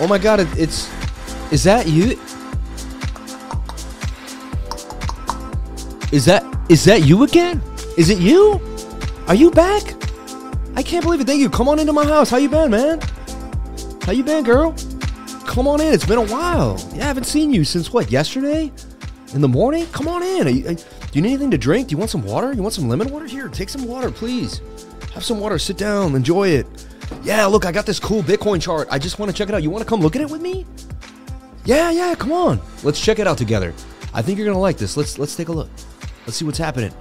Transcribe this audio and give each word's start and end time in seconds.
Oh 0.00 0.06
my 0.06 0.18
god, 0.18 0.40
it, 0.40 0.48
it's. 0.56 0.90
Is 1.52 1.64
that 1.64 1.86
you? 1.88 2.18
Is 6.12 6.24
that 6.24 6.44
is 6.68 6.84
that 6.84 7.04
you 7.04 7.24
again? 7.24 7.62
Is 7.96 8.10
it 8.10 8.18
you? 8.18 8.60
Are 9.26 9.34
you 9.34 9.50
back? 9.50 9.82
I 10.76 10.82
can't 10.82 11.04
believe 11.04 11.20
it. 11.20 11.26
Thank 11.26 11.40
you. 11.40 11.50
Come 11.50 11.68
on 11.68 11.78
into 11.78 11.92
my 11.92 12.04
house. 12.04 12.30
How 12.30 12.36
you 12.36 12.48
been, 12.48 12.70
man? 12.70 13.00
How 14.02 14.12
you 14.12 14.22
been, 14.22 14.44
girl? 14.44 14.74
Come 15.46 15.66
on 15.66 15.80
in. 15.80 15.92
It's 15.92 16.06
been 16.06 16.18
a 16.18 16.26
while. 16.26 16.78
Yeah, 16.94 17.04
I 17.04 17.06
haven't 17.08 17.24
seen 17.24 17.52
you 17.52 17.64
since 17.64 17.92
what? 17.92 18.10
Yesterday? 18.10 18.70
In 19.34 19.40
the 19.40 19.48
morning? 19.48 19.86
Come 19.92 20.08
on 20.08 20.22
in. 20.22 20.46
Are 20.46 20.50
you, 20.50 20.68
are- 20.68 20.74
do 20.74 20.84
you 21.18 21.22
need 21.22 21.30
anything 21.30 21.50
to 21.50 21.58
drink? 21.58 21.88
Do 21.88 21.92
you 21.92 21.98
want 21.98 22.10
some 22.10 22.22
water? 22.22 22.52
You 22.52 22.62
want 22.62 22.74
some 22.74 22.88
lemon 22.88 23.10
water? 23.10 23.26
Here, 23.26 23.48
take 23.48 23.70
some 23.70 23.86
water, 23.86 24.10
please. 24.10 24.60
Have 25.14 25.24
some 25.24 25.40
water. 25.40 25.58
Sit 25.58 25.78
down. 25.78 26.14
Enjoy 26.14 26.48
it. 26.48 26.66
Yeah, 27.22 27.46
look, 27.46 27.66
I 27.66 27.72
got 27.72 27.86
this 27.86 28.00
cool 28.00 28.22
Bitcoin 28.22 28.60
chart. 28.62 28.88
I 28.90 28.98
just 28.98 29.18
want 29.18 29.30
to 29.30 29.36
check 29.36 29.48
it 29.48 29.54
out. 29.54 29.62
You 29.62 29.70
want 29.70 29.82
to 29.84 29.88
come 29.88 30.00
look 30.00 30.16
at 30.16 30.22
it 30.22 30.30
with 30.30 30.40
me? 30.40 30.64
Yeah, 31.64 31.90
yeah, 31.90 32.14
come 32.14 32.32
on. 32.32 32.60
Let's 32.82 33.00
check 33.00 33.18
it 33.18 33.26
out 33.26 33.36
together. 33.36 33.74
I 34.14 34.22
think 34.22 34.38
you're 34.38 34.46
gonna 34.46 34.58
like 34.58 34.78
this. 34.78 34.96
Let's 34.96 35.18
let's 35.18 35.36
take 35.36 35.48
a 35.48 35.52
look. 35.52 35.68
Let's 36.26 36.36
see 36.36 36.44
what's 36.44 36.58
happening. 36.58 36.92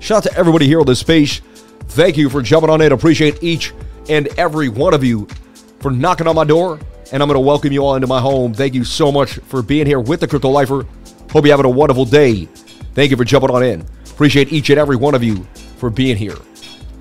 Shout 0.00 0.18
out 0.18 0.30
to 0.30 0.38
everybody 0.38 0.66
here 0.66 0.80
on 0.80 0.86
this 0.86 1.00
space. 1.00 1.40
Thank 1.88 2.16
you 2.16 2.28
for 2.28 2.42
jumping 2.42 2.68
on 2.68 2.82
in. 2.82 2.92
Appreciate 2.92 3.42
each 3.42 3.72
and 4.08 4.28
every 4.38 4.68
one 4.68 4.92
of 4.92 5.02
you 5.02 5.26
for 5.80 5.90
knocking 5.90 6.26
on 6.26 6.34
my 6.34 6.44
door. 6.44 6.78
And 7.12 7.22
I'm 7.22 7.28
gonna 7.28 7.40
welcome 7.40 7.72
you 7.72 7.84
all 7.84 7.94
into 7.94 8.06
my 8.06 8.20
home. 8.20 8.52
Thank 8.52 8.74
you 8.74 8.84
so 8.84 9.10
much 9.10 9.34
for 9.34 9.62
being 9.62 9.86
here 9.86 10.00
with 10.00 10.20
the 10.20 10.28
Crypto 10.28 10.50
Lifer. 10.50 10.86
Hope 11.30 11.44
you're 11.44 11.56
having 11.56 11.64
a 11.66 11.70
wonderful 11.70 12.04
day. 12.04 12.44
Thank 12.94 13.10
you 13.10 13.16
for 13.16 13.24
jumping 13.24 13.50
on 13.50 13.62
in. 13.62 13.86
Appreciate 14.10 14.52
each 14.52 14.68
and 14.70 14.78
every 14.78 14.96
one 14.96 15.14
of 15.14 15.22
you 15.22 15.46
for 15.78 15.88
being 15.88 16.16
here. 16.16 16.36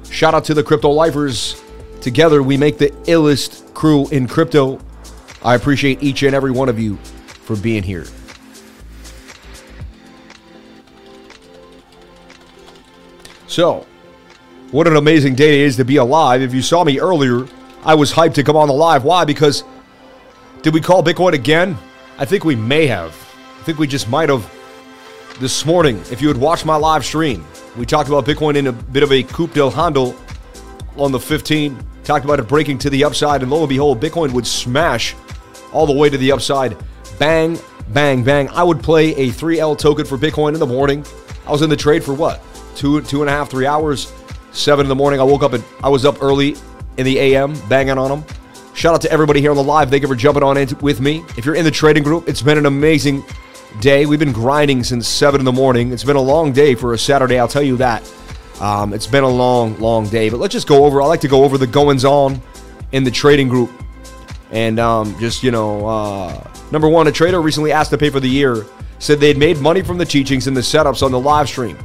Shout 0.09 0.33
out 0.33 0.45
to 0.45 0.53
the 0.53 0.63
Crypto 0.63 0.89
Lifers. 0.89 1.61
Together 2.01 2.43
we 2.43 2.57
make 2.57 2.77
the 2.77 2.89
illest 3.07 3.73
crew 3.73 4.07
in 4.09 4.27
crypto. 4.27 4.79
I 5.43 5.55
appreciate 5.55 6.01
each 6.01 6.23
and 6.23 6.35
every 6.35 6.51
one 6.51 6.69
of 6.69 6.79
you 6.79 6.97
for 7.45 7.55
being 7.55 7.83
here. 7.83 8.05
So, 13.47 13.85
what 14.71 14.87
an 14.87 14.95
amazing 14.97 15.35
day 15.35 15.61
it 15.61 15.67
is 15.67 15.77
to 15.77 15.85
be 15.85 15.97
alive. 15.97 16.41
If 16.41 16.53
you 16.53 16.61
saw 16.61 16.83
me 16.83 16.99
earlier, 16.99 17.47
I 17.85 17.93
was 17.95 18.11
hyped 18.11 18.33
to 18.33 18.43
come 18.43 18.55
on 18.55 18.67
the 18.67 18.73
live. 18.73 19.03
Why? 19.03 19.23
Because 19.23 19.63
did 20.63 20.73
we 20.73 20.81
call 20.81 21.03
Bitcoin 21.03 21.33
again? 21.33 21.77
I 22.17 22.25
think 22.25 22.43
we 22.43 22.55
may 22.55 22.87
have. 22.87 23.11
I 23.59 23.63
think 23.63 23.77
we 23.77 23.87
just 23.87 24.09
might 24.09 24.29
have 24.29 24.51
this 25.39 25.65
morning. 25.65 26.01
If 26.11 26.21
you 26.21 26.27
had 26.27 26.37
watched 26.37 26.65
my 26.65 26.75
live 26.75 27.05
stream, 27.05 27.45
we 27.77 27.85
talked 27.85 28.09
about 28.09 28.25
Bitcoin 28.25 28.55
in 28.55 28.67
a 28.67 28.71
bit 28.71 29.03
of 29.03 29.11
a 29.11 29.21
cup 29.23 29.55
and 29.55 29.73
handle 29.73 30.15
on 30.97 31.11
the 31.11 31.19
15. 31.19 31.77
Talked 32.03 32.25
about 32.25 32.39
it 32.39 32.47
breaking 32.47 32.77
to 32.79 32.89
the 32.89 33.03
upside, 33.03 33.41
and 33.41 33.51
lo 33.51 33.61
and 33.61 33.69
behold, 33.69 33.99
Bitcoin 33.99 34.31
would 34.31 34.45
smash 34.45 35.15
all 35.73 35.85
the 35.85 35.93
way 35.93 36.09
to 36.09 36.17
the 36.17 36.31
upside. 36.31 36.77
Bang, 37.19 37.57
bang, 37.89 38.23
bang. 38.23 38.49
I 38.49 38.63
would 38.63 38.81
play 38.81 39.15
a 39.15 39.29
3L 39.29 39.77
token 39.77 40.05
for 40.05 40.17
Bitcoin 40.17 40.53
in 40.53 40.59
the 40.59 40.65
morning. 40.65 41.05
I 41.47 41.51
was 41.51 41.61
in 41.61 41.69
the 41.69 41.75
trade 41.75 42.03
for 42.03 42.13
what? 42.13 42.41
Two, 42.75 43.01
two 43.01 43.21
and 43.21 43.29
a 43.29 43.33
half, 43.33 43.49
three 43.49 43.65
hours. 43.65 44.11
Seven 44.51 44.85
in 44.85 44.89
the 44.89 44.95
morning. 44.95 45.19
I 45.19 45.23
woke 45.23 45.43
up 45.43 45.53
and 45.53 45.63
I 45.83 45.89
was 45.89 46.05
up 46.05 46.21
early 46.21 46.55
in 46.97 47.05
the 47.05 47.19
AM, 47.19 47.53
banging 47.67 47.97
on 47.97 48.09
them. 48.09 48.25
Shout 48.73 48.93
out 48.93 49.01
to 49.01 49.11
everybody 49.11 49.41
here 49.41 49.51
on 49.51 49.57
the 49.57 49.63
live. 49.63 49.89
Thank 49.89 50.01
you 50.01 50.07
for 50.07 50.15
jumping 50.15 50.43
on 50.43 50.57
in 50.57 50.69
with 50.81 50.99
me. 50.99 51.23
If 51.37 51.45
you're 51.45 51.55
in 51.55 51.65
the 51.65 51.71
trading 51.71 52.03
group, 52.03 52.27
it's 52.27 52.41
been 52.41 52.57
an 52.57 52.65
amazing 52.65 53.23
day. 53.79 54.05
We've 54.05 54.19
been 54.19 54.33
grinding 54.33 54.83
since 54.83 55.07
seven 55.07 55.41
in 55.41 55.45
the 55.45 55.51
morning. 55.51 55.91
It's 55.91 56.03
been 56.03 56.15
a 56.15 56.21
long 56.21 56.51
day 56.51 56.75
for 56.75 56.93
a 56.93 56.97
Saturday. 56.97 57.39
I'll 57.39 57.47
tell 57.47 57.63
you 57.63 57.77
that. 57.77 58.03
Um, 58.61 58.93
it's 58.93 59.07
been 59.07 59.23
a 59.23 59.29
long, 59.29 59.77
long 59.79 60.07
day. 60.07 60.29
But 60.29 60.39
let's 60.39 60.53
just 60.53 60.67
go 60.67 60.85
over. 60.85 61.01
I 61.01 61.05
like 61.05 61.21
to 61.21 61.27
go 61.27 61.43
over 61.43 61.57
the 61.57 61.67
goings 61.67 62.05
on 62.05 62.41
in 62.91 63.03
the 63.03 63.11
trading 63.11 63.49
group 63.49 63.71
and 64.51 64.79
um, 64.79 65.17
just 65.19 65.43
you 65.43 65.51
know, 65.51 65.85
uh, 65.85 66.51
number 66.71 66.87
one, 66.87 67.07
a 67.07 67.11
trader 67.11 67.41
recently 67.41 67.71
asked 67.71 67.89
to 67.91 67.97
pay 67.97 68.09
for 68.09 68.19
the 68.19 68.29
year 68.29 68.65
said 68.99 69.19
they'd 69.19 69.37
made 69.37 69.57
money 69.57 69.81
from 69.81 69.97
the 69.97 70.05
teachings 70.05 70.47
and 70.47 70.55
the 70.55 70.61
setups 70.61 71.03
on 71.03 71.11
the 71.11 71.19
live 71.19 71.49
stream, 71.49 71.77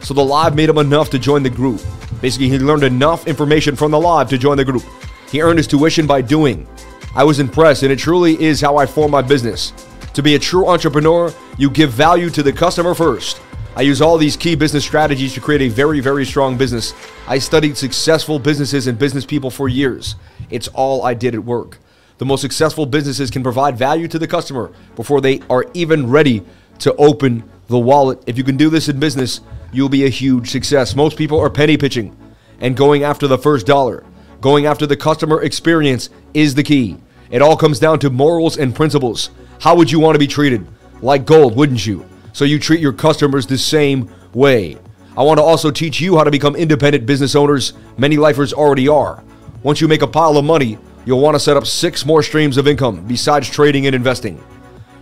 so 0.00 0.12
the 0.12 0.24
live 0.24 0.54
made 0.54 0.68
him 0.68 0.78
enough 0.78 1.10
to 1.10 1.18
join 1.18 1.42
the 1.42 1.50
group. 1.50 1.80
Basically, 2.20 2.48
he 2.48 2.58
learned 2.58 2.82
enough 2.82 3.26
information 3.26 3.74
from 3.74 3.90
the 3.90 3.98
live 3.98 4.28
to 4.28 4.38
join 4.38 4.56
the 4.56 4.64
group. 4.64 4.82
He 5.30 5.40
earned 5.40 5.58
his 5.58 5.66
tuition 5.66 6.06
by 6.06 6.20
doing. 6.20 6.68
I 7.14 7.24
was 7.24 7.38
impressed, 7.38 7.82
and 7.82 7.90
it 7.90 7.98
truly 7.98 8.40
is 8.42 8.60
how 8.60 8.76
I 8.76 8.86
form 8.86 9.10
my 9.10 9.22
business. 9.22 9.72
To 10.12 10.22
be 10.22 10.34
a 10.34 10.38
true 10.38 10.68
entrepreneur, 10.68 11.32
you 11.56 11.70
give 11.70 11.90
value 11.92 12.28
to 12.30 12.42
the 12.42 12.52
customer 12.52 12.94
first. 12.94 13.40
I 13.76 13.82
use 13.82 14.02
all 14.02 14.18
these 14.18 14.36
key 14.36 14.54
business 14.56 14.84
strategies 14.84 15.34
to 15.34 15.40
create 15.40 15.62
a 15.62 15.68
very, 15.68 16.00
very 16.00 16.24
strong 16.24 16.56
business. 16.56 16.94
I 17.28 17.38
studied 17.38 17.76
successful 17.76 18.38
businesses 18.38 18.86
and 18.86 18.98
business 18.98 19.24
people 19.24 19.50
for 19.50 19.68
years. 19.68 20.16
It's 20.50 20.68
all 20.68 21.04
I 21.04 21.14
did 21.14 21.34
at 21.34 21.44
work. 21.44 21.78
The 22.18 22.24
most 22.24 22.40
successful 22.40 22.86
businesses 22.86 23.30
can 23.30 23.44
provide 23.44 23.78
value 23.78 24.08
to 24.08 24.18
the 24.18 24.26
customer 24.26 24.72
before 24.96 25.20
they 25.20 25.40
are 25.48 25.66
even 25.74 26.10
ready 26.10 26.44
to 26.80 26.94
open 26.96 27.48
the 27.68 27.78
wallet. 27.78 28.20
If 28.26 28.36
you 28.36 28.42
can 28.42 28.56
do 28.56 28.70
this 28.70 28.88
in 28.88 28.98
business, 28.98 29.40
you'll 29.72 29.88
be 29.88 30.04
a 30.04 30.08
huge 30.08 30.50
success. 30.50 30.96
Most 30.96 31.16
people 31.16 31.38
are 31.38 31.50
penny 31.50 31.76
pitching 31.76 32.16
and 32.60 32.76
going 32.76 33.04
after 33.04 33.28
the 33.28 33.38
first 33.38 33.66
dollar. 33.66 34.04
Going 34.40 34.66
after 34.66 34.86
the 34.86 34.96
customer 34.96 35.42
experience 35.42 36.10
is 36.34 36.54
the 36.54 36.62
key. 36.62 36.96
It 37.30 37.42
all 37.42 37.56
comes 37.56 37.78
down 37.78 37.98
to 38.00 38.10
morals 38.10 38.56
and 38.56 38.74
principles. 38.74 39.30
How 39.60 39.76
would 39.76 39.90
you 39.90 40.00
want 40.00 40.14
to 40.14 40.18
be 40.18 40.26
treated? 40.26 40.66
Like 41.02 41.26
gold, 41.26 41.54
wouldn't 41.54 41.86
you? 41.86 42.04
So 42.32 42.44
you 42.44 42.58
treat 42.58 42.80
your 42.80 42.92
customers 42.92 43.46
the 43.46 43.58
same 43.58 44.10
way. 44.32 44.78
I 45.16 45.22
want 45.22 45.38
to 45.38 45.42
also 45.42 45.70
teach 45.70 46.00
you 46.00 46.16
how 46.16 46.24
to 46.24 46.30
become 46.30 46.54
independent 46.54 47.04
business 47.04 47.34
owners. 47.34 47.72
Many 47.96 48.16
lifers 48.16 48.52
already 48.52 48.86
are. 48.86 49.22
Once 49.62 49.80
you 49.80 49.88
make 49.88 50.02
a 50.02 50.06
pile 50.06 50.36
of 50.36 50.44
money, 50.44 50.78
you'll 51.04 51.20
want 51.20 51.34
to 51.34 51.40
set 51.40 51.56
up 51.56 51.66
six 51.66 52.06
more 52.06 52.22
streams 52.22 52.56
of 52.56 52.68
income 52.68 53.04
besides 53.06 53.50
trading 53.50 53.86
and 53.86 53.94
investing. 53.96 54.42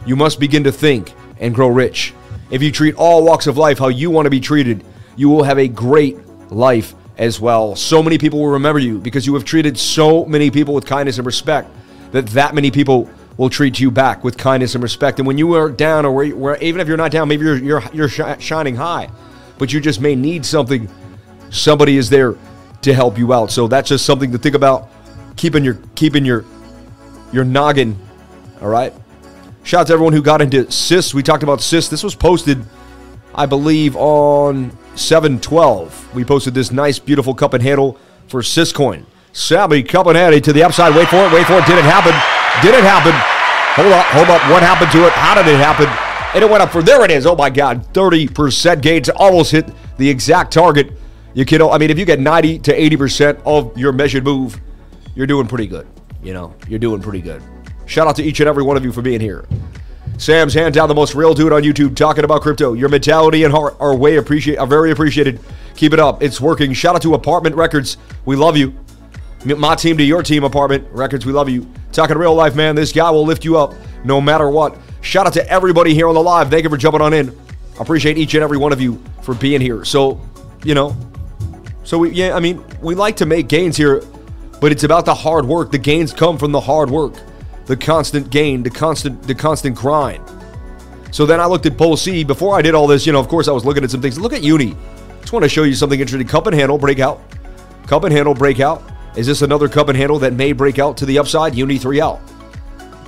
You 0.06 0.16
must 0.16 0.40
begin 0.40 0.64
to 0.64 0.72
think 0.72 1.12
and 1.38 1.54
grow 1.54 1.68
rich. 1.68 2.14
If 2.50 2.62
you 2.62 2.70
treat 2.72 2.94
all 2.94 3.24
walks 3.24 3.46
of 3.46 3.58
life 3.58 3.78
how 3.78 3.88
you 3.88 4.10
want 4.10 4.24
to 4.26 4.30
be 4.30 4.40
treated, 4.40 4.84
you 5.16 5.28
will 5.28 5.42
have 5.42 5.58
a 5.58 5.68
great 5.68 6.16
life 6.50 6.94
as 7.18 7.40
well. 7.40 7.74
So 7.74 8.02
many 8.02 8.18
people 8.18 8.38
will 8.40 8.50
remember 8.50 8.78
you 8.78 8.98
because 8.98 9.26
you 9.26 9.34
have 9.34 9.44
treated 9.44 9.76
so 9.76 10.24
many 10.24 10.50
people 10.50 10.74
with 10.74 10.86
kindness 10.86 11.18
and 11.18 11.26
respect 11.26 11.70
that 12.12 12.26
that 12.28 12.54
many 12.54 12.70
people 12.70 13.10
will 13.36 13.50
treat 13.50 13.78
you 13.78 13.90
back 13.90 14.24
with 14.24 14.36
kindness 14.38 14.74
and 14.74 14.82
respect. 14.82 15.18
And 15.18 15.26
when 15.26 15.38
you 15.38 15.52
are 15.54 15.70
down, 15.70 16.06
or 16.06 16.12
where, 16.12 16.34
where 16.34 16.56
even 16.62 16.80
if 16.80 16.88
you're 16.88 16.96
not 16.96 17.10
down, 17.10 17.28
maybe 17.28 17.44
you're 17.44 17.58
you're 17.58 17.82
you're 17.92 18.08
shi- 18.08 18.38
shining 18.40 18.76
high, 18.76 19.10
but 19.58 19.72
you 19.72 19.80
just 19.80 20.00
may 20.00 20.14
need 20.14 20.44
something. 20.44 20.88
Somebody 21.50 21.96
is 21.96 22.10
there 22.10 22.34
to 22.82 22.94
help 22.94 23.18
you 23.18 23.32
out. 23.32 23.50
So 23.50 23.68
that's 23.68 23.88
just 23.88 24.04
something 24.06 24.32
to 24.32 24.38
think 24.38 24.54
about. 24.54 24.88
Keeping 25.36 25.64
your 25.64 25.78
keeping 25.94 26.24
your 26.24 26.44
your 27.32 27.44
noggin. 27.44 27.98
All 28.60 28.68
right. 28.68 28.92
Shout 29.64 29.82
out 29.82 29.86
to 29.88 29.92
everyone 29.94 30.12
who 30.12 30.22
got 30.22 30.40
into 30.40 30.70
SYS. 30.70 31.12
We 31.12 31.22
talked 31.22 31.42
about 31.42 31.60
SYS. 31.60 31.88
This 31.88 32.04
was 32.04 32.14
posted, 32.14 32.64
I 33.34 33.46
believe, 33.46 33.96
on 33.96 34.70
712. 34.94 36.14
We 36.14 36.24
posted 36.24 36.54
this 36.54 36.70
nice, 36.70 37.00
beautiful 37.00 37.34
cup 37.34 37.52
and 37.52 37.62
handle 37.62 37.98
for 38.28 38.42
Syscoin. 38.42 39.04
semi 39.32 39.82
cup 39.82 40.06
and 40.06 40.16
handle 40.16 40.40
to 40.40 40.52
the 40.52 40.62
upside. 40.62 40.94
Wait 40.94 41.08
for 41.08 41.16
it. 41.16 41.32
Wait 41.32 41.46
for 41.46 41.54
it. 41.54 41.66
Did 41.66 41.78
it 41.78 41.84
happen? 41.84 42.35
Did 42.62 42.74
it 42.74 42.84
happen? 42.84 43.12
Hold 43.76 43.92
up. 43.92 44.06
Hold 44.06 44.28
up. 44.28 44.50
What 44.50 44.62
happened 44.62 44.90
to 44.92 45.06
it? 45.06 45.12
How 45.12 45.34
did 45.34 45.46
it 45.46 45.58
happen? 45.58 45.86
And 46.34 46.42
it 46.42 46.50
went 46.50 46.62
up 46.62 46.70
for 46.70 46.82
there. 46.82 47.04
It 47.04 47.10
is. 47.10 47.26
Oh 47.26 47.36
my 47.36 47.50
God. 47.50 47.86
30% 47.92 48.80
gains. 48.80 49.08
Almost 49.10 49.52
hit 49.52 49.70
the 49.98 50.08
exact 50.08 50.52
target. 50.52 50.92
You 51.34 51.44
can. 51.44 51.60
I 51.60 51.76
mean, 51.76 51.90
if 51.90 51.98
you 51.98 52.06
get 52.06 52.18
90 52.18 52.60
to 52.60 52.76
80% 52.76 53.42
of 53.44 53.76
your 53.76 53.92
measured 53.92 54.24
move, 54.24 54.58
you're 55.14 55.26
doing 55.26 55.46
pretty 55.46 55.66
good. 55.66 55.86
You 56.22 56.32
know, 56.32 56.54
you're 56.66 56.78
doing 56.78 57.02
pretty 57.02 57.20
good. 57.20 57.42
Shout 57.84 58.08
out 58.08 58.16
to 58.16 58.22
each 58.22 58.40
and 58.40 58.48
every 58.48 58.62
one 58.62 58.76
of 58.76 58.84
you 58.84 58.92
for 58.92 59.02
being 59.02 59.20
here. 59.20 59.46
Sam's 60.18 60.54
hand 60.54 60.74
down 60.74 60.88
the 60.88 60.94
most 60.94 61.14
real 61.14 61.34
dude 61.34 61.52
on 61.52 61.62
YouTube 61.62 61.94
talking 61.94 62.24
about 62.24 62.40
crypto. 62.40 62.72
Your 62.72 62.88
mentality 62.88 63.44
and 63.44 63.52
heart 63.52 63.76
are 63.78 63.94
way 63.94 64.16
appreciate 64.16 64.56
are 64.56 64.66
very 64.66 64.90
appreciated. 64.90 65.38
Keep 65.76 65.92
it 65.92 66.00
up. 66.00 66.22
It's 66.22 66.40
working. 66.40 66.72
Shout 66.72 66.96
out 66.96 67.02
to 67.02 67.12
Apartment 67.14 67.54
Records. 67.54 67.98
We 68.24 68.34
love 68.34 68.56
you. 68.56 68.74
My 69.44 69.74
team 69.74 69.98
to 69.98 70.02
your 70.02 70.22
team, 70.22 70.42
Apartment 70.42 70.88
Records. 70.90 71.26
We 71.26 71.32
love 71.32 71.50
you. 71.50 71.70
Talking 71.96 72.18
real 72.18 72.34
life, 72.34 72.54
man. 72.54 72.74
This 72.74 72.92
guy 72.92 73.10
will 73.10 73.24
lift 73.24 73.42
you 73.42 73.56
up 73.56 73.72
no 74.04 74.20
matter 74.20 74.50
what. 74.50 74.76
Shout 75.00 75.26
out 75.26 75.32
to 75.32 75.50
everybody 75.50 75.94
here 75.94 76.08
on 76.08 76.14
the 76.14 76.22
live. 76.22 76.50
Thank 76.50 76.64
you 76.64 76.68
for 76.68 76.76
jumping 76.76 77.00
on 77.00 77.14
in. 77.14 77.34
I 77.78 77.82
appreciate 77.82 78.18
each 78.18 78.34
and 78.34 78.42
every 78.44 78.58
one 78.58 78.70
of 78.70 78.82
you 78.82 79.02
for 79.22 79.34
being 79.34 79.62
here. 79.62 79.82
So, 79.82 80.20
you 80.62 80.74
know, 80.74 80.94
so 81.84 81.96
we 81.96 82.10
yeah, 82.10 82.36
I 82.36 82.40
mean, 82.40 82.62
we 82.82 82.94
like 82.94 83.16
to 83.16 83.24
make 83.24 83.48
gains 83.48 83.78
here, 83.78 84.02
but 84.60 84.72
it's 84.72 84.84
about 84.84 85.06
the 85.06 85.14
hard 85.14 85.46
work. 85.46 85.70
The 85.70 85.78
gains 85.78 86.12
come 86.12 86.36
from 86.36 86.52
the 86.52 86.60
hard 86.60 86.90
work, 86.90 87.14
the 87.64 87.78
constant 87.78 88.28
gain, 88.28 88.62
the 88.62 88.68
constant 88.68 89.22
the 89.22 89.34
constant 89.34 89.74
grind. 89.74 90.22
So 91.12 91.24
then 91.24 91.40
I 91.40 91.46
looked 91.46 91.64
at 91.64 91.78
Pole 91.78 91.96
C 91.96 92.24
before 92.24 92.58
I 92.58 92.60
did 92.60 92.74
all 92.74 92.86
this. 92.86 93.06
You 93.06 93.14
know, 93.14 93.20
of 93.20 93.28
course, 93.28 93.48
I 93.48 93.52
was 93.52 93.64
looking 93.64 93.84
at 93.84 93.90
some 93.90 94.02
things. 94.02 94.20
Look 94.20 94.34
at 94.34 94.42
Uni. 94.42 94.76
Just 95.22 95.32
want 95.32 95.44
to 95.44 95.48
show 95.48 95.62
you 95.62 95.74
something 95.74 95.98
interesting. 95.98 96.28
Cup 96.28 96.46
and 96.46 96.54
handle 96.54 96.76
breakout. 96.76 97.22
Cup 97.86 98.04
and 98.04 98.12
handle 98.12 98.34
breakout. 98.34 98.82
Is 99.16 99.26
this 99.26 99.42
another 99.42 99.68
cup 99.68 99.88
and 99.88 99.96
handle 99.96 100.18
that 100.20 100.34
may 100.34 100.52
break 100.52 100.78
out 100.78 100.96
to 100.98 101.06
the 101.06 101.18
upside? 101.18 101.54
Uni 101.54 101.78
three 101.78 102.00
out. 102.00 102.20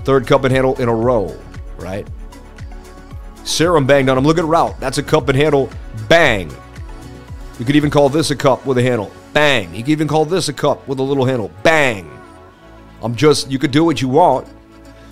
Third 0.04 0.26
cup 0.26 0.44
and 0.44 0.52
handle 0.52 0.74
in 0.80 0.88
a 0.88 0.94
row, 0.94 1.38
right? 1.76 2.08
Serum 3.44 3.86
banged 3.86 4.08
on 4.08 4.16
him. 4.16 4.24
Look 4.24 4.38
at 4.38 4.44
route. 4.44 4.78
That's 4.80 4.98
a 4.98 5.02
cup 5.02 5.28
and 5.28 5.36
handle. 5.36 5.70
Bang. 6.08 6.50
You 7.58 7.64
could 7.64 7.76
even 7.76 7.90
call 7.90 8.08
this 8.08 8.30
a 8.30 8.36
cup 8.36 8.64
with 8.64 8.78
a 8.78 8.82
handle. 8.82 9.10
Bang. 9.34 9.74
You 9.74 9.82
could 9.82 9.90
even 9.90 10.08
call 10.08 10.24
this 10.24 10.48
a 10.48 10.52
cup 10.52 10.86
with 10.88 10.98
a 10.98 11.02
little 11.02 11.24
handle. 11.24 11.50
Bang. 11.62 12.10
I'm 13.02 13.14
just, 13.14 13.50
you 13.50 13.58
could 13.58 13.70
do 13.70 13.84
what 13.84 14.00
you 14.00 14.08
want. 14.08 14.48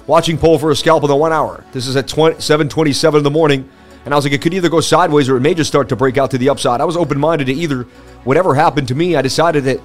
watching 0.07 0.39
pull 0.39 0.59
for 0.59 0.71
a 0.71 0.77
scalp 0.77 1.03
in 1.03 1.09
the 1.09 1.17
one 1.17 1.33
hour. 1.33 1.65
This 1.73 1.87
is 1.87 1.97
at 1.97 2.09
20, 2.09 2.37
7:27 2.37 3.19
in 3.19 3.23
the 3.23 3.31
morning, 3.31 3.69
and 4.05 4.15
I 4.15 4.17
was 4.17 4.25
like, 4.25 4.33
it 4.33 4.43
could 4.43 4.55
either 4.55 4.69
go 4.69 4.81
sideways 4.81 5.29
or 5.29 5.37
it 5.37 5.41
may 5.41 5.55
just 5.55 5.69
start 5.69 5.89
to 5.91 5.97
break 5.97 6.17
out 6.17 6.31
to 6.31 6.39
the 6.39 6.49
upside. 6.49 6.81
I 6.81 6.85
was 6.85 6.97
open-minded 6.97 7.47
to 7.47 7.53
either. 7.53 7.83
Whatever 8.25 8.55
happened 8.55 8.89
to 8.89 8.95
me, 8.95 9.17
I 9.17 9.23
decided 9.23 9.65
that 9.65 9.81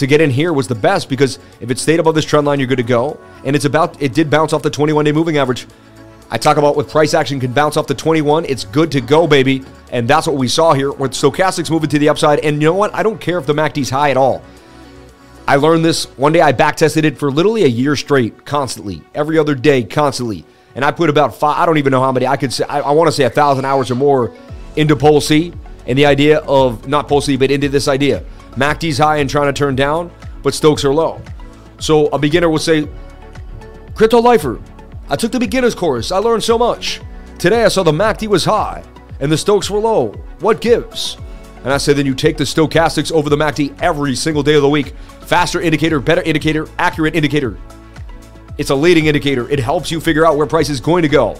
to 0.00 0.06
get 0.06 0.20
in 0.20 0.30
here 0.30 0.52
was 0.52 0.68
the 0.68 0.74
best 0.74 1.08
because 1.08 1.38
if 1.60 1.70
it 1.70 1.78
stayed 1.78 2.00
above 2.00 2.14
this 2.14 2.24
trend 2.24 2.46
line, 2.46 2.58
you're 2.58 2.68
good 2.68 2.76
to 2.76 2.82
go. 2.82 3.18
And 3.44 3.56
it's 3.56 3.64
about 3.64 4.00
it 4.02 4.12
did 4.12 4.28
bounce 4.28 4.52
off 4.52 4.62
the 4.62 4.70
21-day 4.70 5.12
moving 5.12 5.38
average. 5.38 5.66
I 6.30 6.38
talk 6.38 6.58
about 6.58 6.76
with 6.76 6.88
price 6.88 7.14
action 7.14 7.40
can 7.40 7.52
bounce 7.52 7.76
off 7.76 7.86
the 7.86 7.94
21. 7.94 8.44
It's 8.44 8.64
good 8.64 8.92
to 8.92 9.00
go, 9.00 9.26
baby. 9.26 9.64
And 9.90 10.06
that's 10.06 10.26
what 10.26 10.36
we 10.36 10.46
saw 10.46 10.74
here 10.74 10.92
with 10.92 11.12
stochastics 11.12 11.70
moving 11.70 11.90
to 11.90 11.98
the 11.98 12.08
upside. 12.08 12.38
And 12.40 12.62
you 12.62 12.68
know 12.68 12.74
what? 12.74 12.94
I 12.94 13.02
don't 13.02 13.20
care 13.20 13.38
if 13.38 13.46
the 13.46 13.52
MACD's 13.52 13.90
high 13.90 14.10
at 14.10 14.16
all. 14.16 14.42
I 15.48 15.56
learned 15.56 15.84
this 15.84 16.04
one 16.16 16.32
day. 16.32 16.40
I 16.40 16.52
back 16.52 16.76
tested 16.76 17.04
it 17.04 17.18
for 17.18 17.32
literally 17.32 17.64
a 17.64 17.68
year 17.68 17.96
straight, 17.96 18.44
constantly, 18.44 19.02
every 19.14 19.38
other 19.38 19.56
day, 19.56 19.82
constantly. 19.82 20.44
And 20.76 20.84
I 20.84 20.92
put 20.92 21.10
about 21.10 21.34
five, 21.34 21.58
I 21.58 21.66
don't 21.66 21.78
even 21.78 21.90
know 21.90 22.00
how 22.00 22.12
many, 22.12 22.26
I 22.28 22.36
could 22.36 22.52
say, 22.52 22.64
I, 22.68 22.80
I 22.80 22.92
want 22.92 23.08
to 23.08 23.12
say 23.12 23.24
a 23.24 23.30
thousand 23.30 23.64
hours 23.64 23.90
or 23.90 23.96
more 23.96 24.32
into 24.76 24.94
Pole 24.94 25.20
C 25.20 25.52
and 25.86 25.98
the 25.98 26.06
idea 26.06 26.38
of, 26.38 26.86
not 26.86 27.08
Pole 27.08 27.20
C, 27.20 27.36
but 27.36 27.50
into 27.50 27.68
this 27.68 27.88
idea. 27.88 28.24
MACD's 28.52 28.98
high 28.98 29.18
and 29.18 29.28
trying 29.28 29.52
to 29.52 29.58
turn 29.58 29.76
down, 29.76 30.10
but 30.42 30.54
Stokes 30.54 30.84
are 30.84 30.92
low. 30.92 31.20
So 31.78 32.06
a 32.08 32.18
beginner 32.18 32.48
would 32.48 32.60
say, 32.60 32.88
Crypto 33.94 34.20
Lifer, 34.20 34.60
I 35.08 35.16
took 35.16 35.32
the 35.32 35.40
beginner's 35.40 35.74
course. 35.74 36.12
I 36.12 36.18
learned 36.18 36.44
so 36.44 36.56
much. 36.58 37.00
Today 37.38 37.64
I 37.64 37.68
saw 37.68 37.82
the 37.82 37.92
MACD 37.92 38.28
was 38.28 38.44
high 38.44 38.82
and 39.20 39.30
the 39.30 39.38
Stokes 39.38 39.70
were 39.70 39.78
low. 39.78 40.08
What 40.40 40.60
gives? 40.60 41.16
And 41.62 41.72
I 41.72 41.76
said, 41.76 41.96
then 41.96 42.06
you 42.06 42.14
take 42.14 42.36
the 42.36 42.44
stochastics 42.44 43.12
over 43.12 43.28
the 43.28 43.36
MACD 43.36 43.78
every 43.82 44.16
single 44.16 44.42
day 44.42 44.54
of 44.54 44.62
the 44.62 44.68
week. 44.68 44.94
Faster 45.22 45.60
indicator, 45.60 46.00
better 46.00 46.22
indicator, 46.22 46.66
accurate 46.78 47.14
indicator. 47.14 47.58
It's 48.56 48.70
a 48.70 48.74
leading 48.74 49.06
indicator. 49.06 49.48
It 49.50 49.58
helps 49.58 49.90
you 49.90 50.00
figure 50.00 50.26
out 50.26 50.36
where 50.36 50.46
price 50.46 50.70
is 50.70 50.80
going 50.80 51.02
to 51.02 51.08
go. 51.08 51.38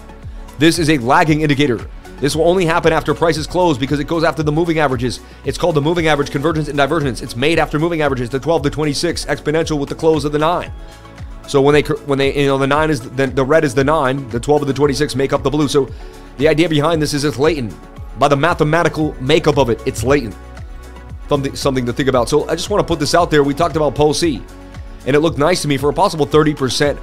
This 0.59 0.77
is 0.77 0.89
a 0.91 0.97
lagging 0.99 1.41
indicator. 1.41 1.87
This 2.21 2.35
will 2.35 2.47
only 2.47 2.67
happen 2.67 2.93
after 2.93 3.15
prices 3.15 3.47
close 3.47 3.79
because 3.79 3.99
it 3.99 4.05
goes 4.05 4.23
after 4.23 4.43
the 4.43 4.51
moving 4.51 4.77
averages. 4.77 5.21
It's 5.43 5.57
called 5.57 5.73
the 5.73 5.81
moving 5.81 6.05
average 6.05 6.29
convergence 6.29 6.67
and 6.67 6.77
divergence. 6.77 7.23
It's 7.23 7.35
made 7.35 7.57
after 7.57 7.79
moving 7.79 8.03
averages, 8.03 8.29
the 8.29 8.39
12 8.39 8.61
to 8.61 8.69
26 8.69 9.25
exponential 9.25 9.79
with 9.79 9.89
the 9.89 9.95
close 9.95 10.23
of 10.23 10.31
the 10.31 10.37
9. 10.37 10.71
So 11.47 11.59
when 11.61 11.73
they 11.73 11.81
when 11.81 12.19
they 12.19 12.39
you 12.39 12.45
know 12.45 12.59
the 12.59 12.67
9 12.67 12.91
is 12.91 13.01
the, 13.01 13.25
the 13.25 13.43
red 13.43 13.63
is 13.63 13.73
the 13.73 13.83
9, 13.83 14.29
the 14.29 14.39
12 14.39 14.61
and 14.61 14.69
the 14.69 14.73
26 14.73 15.15
make 15.15 15.33
up 15.33 15.41
the 15.41 15.49
blue. 15.49 15.67
So 15.67 15.89
the 16.37 16.47
idea 16.47 16.69
behind 16.69 17.01
this 17.01 17.15
is 17.15 17.23
it's 17.23 17.39
latent. 17.39 17.75
By 18.19 18.27
the 18.27 18.37
mathematical 18.37 19.15
makeup 19.19 19.57
of 19.57 19.71
it, 19.71 19.81
it's 19.87 20.03
latent. 20.03 20.35
Something 21.27 21.55
something 21.55 21.87
to 21.87 21.93
think 21.93 22.07
about. 22.07 22.29
So 22.29 22.47
I 22.47 22.55
just 22.55 22.69
want 22.69 22.85
to 22.85 22.87
put 22.87 22.99
this 22.99 23.15
out 23.15 23.31
there. 23.31 23.43
We 23.43 23.55
talked 23.55 23.75
about 23.75 23.95
Pole 23.95 24.13
C, 24.13 24.43
and 25.07 25.15
it 25.15 25.21
looked 25.21 25.39
nice 25.39 25.63
to 25.63 25.67
me 25.67 25.77
for 25.77 25.89
a 25.89 25.93
possible 25.93 26.27
30% 26.27 26.99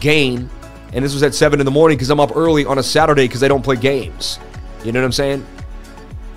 gain. 0.00 0.48
And 0.92 1.04
this 1.04 1.12
was 1.12 1.24
at 1.24 1.34
7 1.34 1.58
in 1.58 1.64
the 1.64 1.72
morning 1.72 1.98
because 1.98 2.10
I'm 2.10 2.20
up 2.20 2.36
early 2.36 2.64
on 2.64 2.78
a 2.78 2.82
Saturday 2.82 3.26
because 3.26 3.42
I 3.42 3.48
don't 3.48 3.62
play 3.62 3.76
games. 3.76 4.38
You 4.84 4.92
know 4.92 5.00
what 5.00 5.06
I'm 5.06 5.12
saying? 5.12 5.46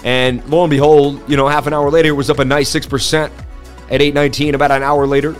And 0.04 0.46
lo 0.50 0.64
and 0.64 0.70
behold, 0.70 1.30
you 1.30 1.38
know, 1.38 1.48
half 1.48 1.66
an 1.68 1.74
hour 1.74 1.90
later, 1.90 2.10
it 2.10 2.14
was 2.14 2.30
up 2.30 2.40
a 2.40 2.46
nice 2.46 2.74
6% 2.74 3.26
at 3.26 4.02
819, 4.02 4.56
about 4.56 4.72
an 4.72 4.84
hour 4.84 5.08
later, 5.08 5.36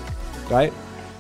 right? 0.50 0.72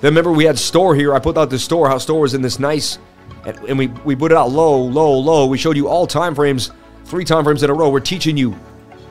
Then 0.01 0.11
remember, 0.11 0.31
we 0.31 0.45
had 0.45 0.57
store 0.57 0.95
here. 0.95 1.13
I 1.13 1.19
put 1.19 1.37
out 1.37 1.49
the 1.49 1.59
store, 1.59 1.89
how 1.89 1.97
store 1.97 2.21
was 2.21 2.33
in 2.33 2.41
this 2.41 2.59
nice, 2.59 2.99
and, 3.45 3.77
we, 3.77 3.87
we 3.87 4.15
put 4.15 4.31
it 4.31 4.37
out 4.37 4.51
low, 4.51 4.81
low, 4.81 5.11
low. 5.17 5.45
We 5.45 5.57
showed 5.57 5.75
you 5.75 5.87
all 5.87 6.07
time 6.07 6.35
frames, 6.35 6.71
three 7.05 7.25
time 7.25 7.43
frames 7.43 7.63
in 7.63 7.69
a 7.69 7.73
row. 7.73 7.89
We're 7.89 7.99
teaching 7.99 8.37
you 8.37 8.55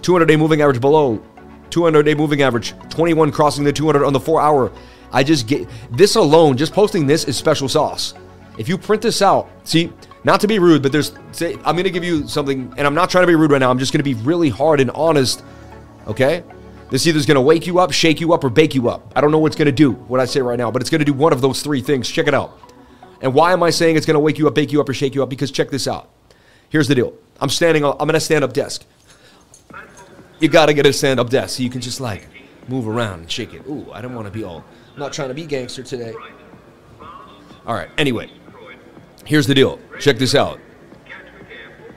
200 0.01 0.27
day 0.27 0.37
moving 0.37 0.63
average 0.63 0.81
below, 0.81 1.23
200 1.71 2.03
day 2.03 2.15
moving 2.15 2.43
average, 2.43 2.75
21 2.89 3.33
crossing 3.33 3.65
the 3.65 3.73
200 3.73 4.05
on 4.05 4.13
the 4.13 4.21
four 4.21 4.41
hour. 4.41 4.73
I 5.13 5.23
just 5.23 5.47
get 5.47 5.69
this 5.91 6.17
alone, 6.17 6.57
just 6.57 6.73
posting 6.73 7.07
this 7.07 7.25
is 7.25 7.37
special 7.37 7.69
sauce. 7.69 8.15
If 8.57 8.69
you 8.69 8.79
print 8.79 9.03
this 9.03 9.21
out, 9.21 9.51
see, 9.65 9.93
not 10.25 10.41
to 10.41 10.47
be 10.47 10.59
rude, 10.59 10.83
but 10.83 10.93
there's, 10.93 11.13
say, 11.33 11.55
I'm 11.65 11.75
going 11.75 11.85
to 11.85 11.91
give 11.91 12.05
you 12.05 12.29
something, 12.29 12.73
and 12.77 12.87
I'm 12.87 12.95
not 12.95 13.11
trying 13.11 13.23
to 13.23 13.27
be 13.27 13.35
rude 13.35 13.51
right 13.51 13.59
now. 13.59 13.71
I'm 13.71 13.79
just 13.79 13.93
going 13.93 13.99
to 13.99 14.05
be 14.05 14.15
really 14.15 14.49
hard 14.49 14.81
and 14.81 14.91
honest, 14.93 15.43
okay? 16.07 16.45
This 16.91 17.07
either 17.07 17.19
is 17.19 17.27
going 17.27 17.37
to 17.37 17.41
wake 17.41 17.67
you 17.67 17.79
up, 17.79 17.91
shake 17.93 18.21
you 18.21 18.33
up, 18.33 18.45
or 18.45 18.51
bake 18.51 18.75
you 18.75 18.89
up. 18.89 19.13
I 19.17 19.21
don't 19.21 19.33
know 19.33 19.39
what's 19.39 19.57
going 19.57 19.67
to 19.67 19.73
do, 19.73 19.93
what 19.93 20.21
I 20.21 20.27
say 20.27 20.41
right 20.41 20.59
now, 20.59 20.71
but 20.71 20.83
it's 20.83 20.91
going 20.91 21.01
to 21.01 21.05
do 21.05 21.13
one 21.13 21.33
of 21.33 21.41
those 21.41 21.63
three 21.63 21.81
things. 21.81 22.09
Check 22.09 22.29
it 22.29 22.35
out. 22.35 22.59
And 23.21 23.35
why 23.35 23.53
am 23.53 23.63
I 23.63 23.71
saying 23.71 23.97
it's 23.97 24.07
going 24.07 24.15
to 24.15 24.21
wake 24.21 24.39
you 24.39 24.47
up, 24.47 24.55
bake 24.55 24.73
you 24.73 24.81
up, 24.81 24.89
or 24.89 24.95
shake 24.95 25.15
you 25.15 25.23
up? 25.23 25.31
Because 25.31 25.51
check 25.51 25.71
this 25.71 25.89
out. 25.89 26.11
Here's 26.69 26.89
the 26.89 26.95
deal. 26.95 27.15
I'm 27.41 27.49
standing, 27.49 27.85
I'm 27.85 28.09
in 28.11 28.15
a 28.15 28.21
stand-up 28.21 28.53
desk. 28.53 28.85
You 30.39 30.49
got 30.49 30.67
to 30.67 30.75
get 30.75 30.87
a 30.87 30.93
stand-up 30.93 31.31
desk 31.31 31.57
so 31.57 31.63
you 31.63 31.71
can 31.71 31.81
just 31.81 32.01
like 32.01 32.29
move 32.69 32.87
around 32.87 33.21
and 33.21 33.31
shake 33.31 33.55
it. 33.55 33.67
Ooh, 33.67 33.91
I 33.93 34.01
don't 34.01 34.15
want 34.15 34.27
to 34.27 34.33
be 34.33 34.45
all, 34.45 34.65
I'm 34.95 35.01
not 35.01 35.13
trying 35.13 35.29
to 35.29 35.35
be 35.35 35.47
gangster 35.47 35.83
today. 35.83 36.15
All 37.67 37.75
right, 37.75 37.89
anyway. 37.97 38.31
Here's 39.32 39.46
the 39.46 39.55
deal. 39.55 39.79
Check 39.99 40.19
this 40.19 40.34
out. 40.34 40.61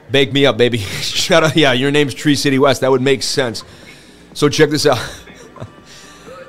Bake 0.10 0.32
me 0.32 0.46
up, 0.46 0.56
baby. 0.56 0.78
Shut 0.78 1.44
up. 1.44 1.54
Yeah, 1.54 1.74
your 1.74 1.92
name's 1.92 2.14
Tree 2.14 2.34
City 2.34 2.58
West. 2.58 2.80
That 2.80 2.90
would 2.90 3.02
make 3.02 3.22
sense. 3.24 3.66
So 4.34 4.48
check 4.48 4.70
this 4.70 4.86
out. 4.86 5.00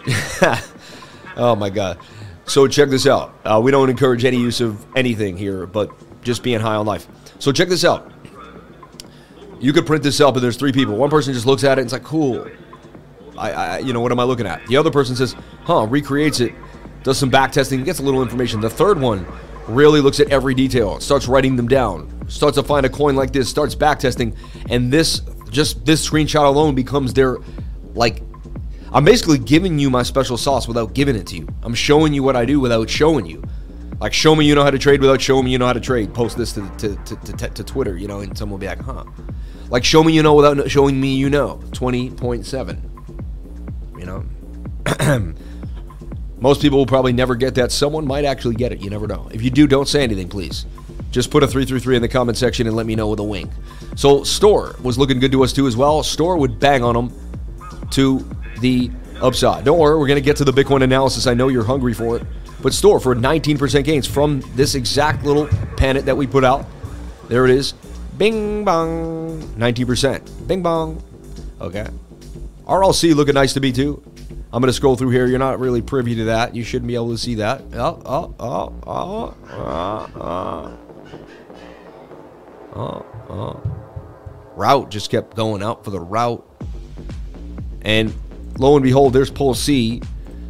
oh 1.36 1.56
my 1.56 1.70
God. 1.70 1.98
So 2.44 2.68
check 2.68 2.88
this 2.88 3.04
out. 3.04 3.34
Uh, 3.44 3.60
we 3.60 3.72
don't 3.72 3.90
encourage 3.90 4.24
any 4.24 4.36
use 4.36 4.60
of 4.60 4.86
anything 4.94 5.36
here, 5.36 5.66
but 5.66 5.90
just 6.22 6.44
being 6.44 6.60
high 6.60 6.76
on 6.76 6.86
life. 6.86 7.08
So 7.40 7.50
check 7.50 7.68
this 7.68 7.84
out. 7.84 8.12
You 9.58 9.72
could 9.72 9.86
print 9.86 10.04
this 10.04 10.20
up, 10.20 10.36
and 10.36 10.44
there's 10.44 10.56
three 10.56 10.70
people. 10.70 10.94
One 10.94 11.10
person 11.10 11.34
just 11.34 11.46
looks 11.46 11.64
at 11.64 11.78
it 11.78 11.80
and 11.80 11.86
it's 11.86 11.94
like, 11.94 12.04
cool. 12.04 12.46
I, 13.36 13.50
I, 13.50 13.78
you 13.78 13.92
know, 13.92 13.98
what 13.98 14.12
am 14.12 14.20
I 14.20 14.22
looking 14.22 14.46
at? 14.46 14.64
The 14.68 14.76
other 14.76 14.92
person 14.92 15.16
says, 15.16 15.34
huh, 15.64 15.88
recreates 15.90 16.38
it, 16.38 16.54
does 17.02 17.18
some 17.18 17.28
back 17.28 17.50
testing, 17.50 17.82
gets 17.82 17.98
a 17.98 18.04
little 18.04 18.22
information. 18.22 18.60
The 18.60 18.70
third 18.70 19.00
one 19.00 19.26
really 19.68 20.00
looks 20.00 20.20
at 20.20 20.30
every 20.30 20.54
detail, 20.54 21.00
starts 21.00 21.28
writing 21.28 21.56
them 21.56 21.68
down, 21.68 22.28
starts 22.28 22.56
to 22.56 22.62
find 22.62 22.86
a 22.86 22.88
coin 22.88 23.16
like 23.16 23.32
this, 23.32 23.48
starts 23.48 23.74
backtesting, 23.74 24.36
and 24.70 24.92
this 24.92 25.22
just 25.50 25.84
this 25.84 26.08
screenshot 26.08 26.44
alone 26.44 26.74
becomes 26.74 27.14
their 27.14 27.38
like 27.94 28.22
I'm 28.92 29.04
basically 29.04 29.38
giving 29.38 29.78
you 29.78 29.90
my 29.90 30.02
special 30.02 30.36
sauce 30.36 30.68
without 30.68 30.94
giving 30.94 31.16
it 31.16 31.26
to 31.28 31.36
you. 31.36 31.48
I'm 31.62 31.74
showing 31.74 32.14
you 32.14 32.22
what 32.22 32.36
I 32.36 32.44
do 32.44 32.60
without 32.60 32.88
showing 32.88 33.26
you. 33.26 33.42
Like 34.00 34.12
show 34.12 34.36
me 34.36 34.46
you 34.46 34.54
know 34.54 34.62
how 34.62 34.70
to 34.70 34.78
trade 34.78 35.00
without 35.00 35.20
showing 35.20 35.44
me 35.44 35.52
you 35.52 35.58
know 35.58 35.66
how 35.66 35.72
to 35.72 35.80
trade. 35.80 36.14
Post 36.14 36.36
this 36.36 36.52
to 36.52 36.68
to, 36.78 36.96
to, 36.96 37.16
to, 37.16 37.48
to 37.48 37.64
Twitter, 37.64 37.96
you 37.96 38.08
know, 38.08 38.20
and 38.20 38.36
someone 38.36 38.52
will 38.52 38.60
be 38.60 38.66
like, 38.66 38.80
huh. 38.80 39.04
Like 39.68 39.84
show 39.84 40.04
me 40.04 40.12
you 40.12 40.22
know 40.22 40.34
without 40.34 40.70
showing 40.70 41.00
me 41.00 41.16
you 41.16 41.30
know. 41.30 41.60
20.7. 41.72 43.98
You 43.98 44.06
know? 44.06 45.34
Most 46.38 46.60
people 46.60 46.78
will 46.78 46.86
probably 46.86 47.12
never 47.12 47.34
get 47.34 47.54
that. 47.54 47.72
Someone 47.72 48.06
might 48.06 48.24
actually 48.24 48.56
get 48.56 48.72
it. 48.72 48.80
You 48.80 48.90
never 48.90 49.06
know. 49.06 49.28
If 49.32 49.42
you 49.42 49.50
do, 49.50 49.66
don't 49.66 49.88
say 49.88 50.02
anything, 50.02 50.28
please. 50.28 50.66
Just 51.10 51.30
put 51.30 51.42
a 51.42 51.46
333 51.46 51.96
in 51.96 52.02
the 52.02 52.08
comment 52.08 52.36
section 52.36 52.66
and 52.66 52.76
let 52.76 52.84
me 52.84 52.94
know 52.94 53.08
with 53.08 53.20
a 53.20 53.24
wink. 53.24 53.50
So, 53.94 54.22
Store 54.22 54.76
was 54.82 54.98
looking 54.98 55.18
good 55.18 55.32
to 55.32 55.42
us 55.42 55.52
too 55.52 55.66
as 55.66 55.76
well. 55.76 56.02
Store 56.02 56.36
would 56.36 56.60
bang 56.60 56.84
on 56.84 56.94
them 56.94 57.88
to 57.92 58.28
the 58.60 58.90
upside. 59.22 59.64
Don't 59.64 59.78
worry, 59.78 59.98
we're 59.98 60.06
going 60.06 60.20
to 60.20 60.24
get 60.24 60.36
to 60.36 60.44
the 60.44 60.52
Bitcoin 60.52 60.82
analysis. 60.82 61.26
I 61.26 61.34
know 61.34 61.48
you're 61.48 61.64
hungry 61.64 61.94
for 61.94 62.16
it. 62.16 62.22
But 62.62 62.74
Store 62.74 63.00
for 63.00 63.14
19% 63.14 63.84
gains 63.84 64.06
from 64.06 64.42
this 64.54 64.74
exact 64.74 65.24
little 65.24 65.46
pennant 65.76 66.06
that 66.06 66.16
we 66.16 66.26
put 66.26 66.44
out. 66.44 66.66
There 67.28 67.44
it 67.44 67.50
is. 67.50 67.72
Bing 68.18 68.64
bong. 68.64 69.42
19%. 69.56 70.46
Bing 70.46 70.62
bong. 70.62 71.02
Okay. 71.60 71.86
RLC 72.66 73.14
looking 73.14 73.34
nice 73.34 73.52
to 73.54 73.60
me 73.60 73.72
too. 73.72 74.02
I'm 74.56 74.62
going 74.62 74.70
to 74.70 74.72
scroll 74.72 74.96
through 74.96 75.10
here. 75.10 75.26
You're 75.26 75.38
not 75.38 75.60
really 75.60 75.82
privy 75.82 76.14
to 76.14 76.24
that. 76.24 76.54
You 76.54 76.64
shouldn't 76.64 76.88
be 76.88 76.94
able 76.94 77.10
to 77.10 77.18
see 77.18 77.34
that. 77.34 77.60
Oh, 77.74 78.00
oh, 78.06 78.34
oh, 78.40 78.74
oh, 78.86 79.34
oh, 79.50 80.10
oh. 80.16 80.78
Oh, 82.74 83.06
oh. 83.28 83.60
Route 84.56 84.90
just 84.90 85.10
kept 85.10 85.36
going 85.36 85.62
out 85.62 85.84
for 85.84 85.90
the 85.90 86.00
route. 86.00 86.42
And 87.82 88.14
lo 88.58 88.76
and 88.76 88.82
behold, 88.82 89.12
there's 89.12 89.30
pole 89.30 89.52
C. 89.52 90.00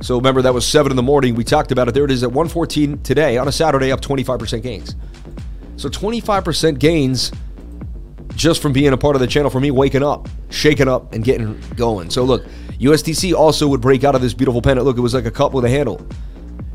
So 0.03 0.15
remember, 0.15 0.41
that 0.41 0.55
was 0.55 0.65
7 0.65 0.93
in 0.93 0.97
the 0.97 1.03
morning. 1.03 1.35
We 1.35 1.43
talked 1.43 1.73
about 1.73 1.89
it. 1.89 1.95
There 1.95 2.05
it 2.05 2.13
is 2.13 2.23
at 2.23 2.31
114 2.31 3.03
today 3.03 3.39
on 3.39 3.49
a 3.49 3.53
Saturday, 3.53 3.91
up 3.91 4.03
25% 4.03 4.63
gains. 4.63 4.95
So 5.75 5.89
25% 5.89 6.79
gains 6.79 7.33
just 8.37 8.63
from 8.63 8.73
being 8.73 8.93
a 8.93 8.97
part 8.97 9.17
of 9.17 9.21
the 9.21 9.27
channel 9.27 9.51
for 9.51 9.59
me, 9.59 9.73
waking 9.73 10.05
up, 10.05 10.29
shaking 10.51 10.87
up, 10.87 11.13
and 11.13 11.25
getting 11.25 11.61
going. 11.75 12.09
So 12.11 12.23
look, 12.23 12.45
USDC 12.79 13.35
also 13.35 13.69
would 13.69 13.81
break 13.81 14.05
out 14.05 14.15
of 14.15 14.21
this 14.21 14.35
beautiful 14.35 14.61
pennant. 14.63 14.87
Look, 14.87 14.99
it 14.99 15.03
was 15.03 15.15
like 15.15 15.25
a 15.25 15.31
cup 15.31 15.53
with 15.53 15.65
a 15.65 15.71
handle. 15.71 16.07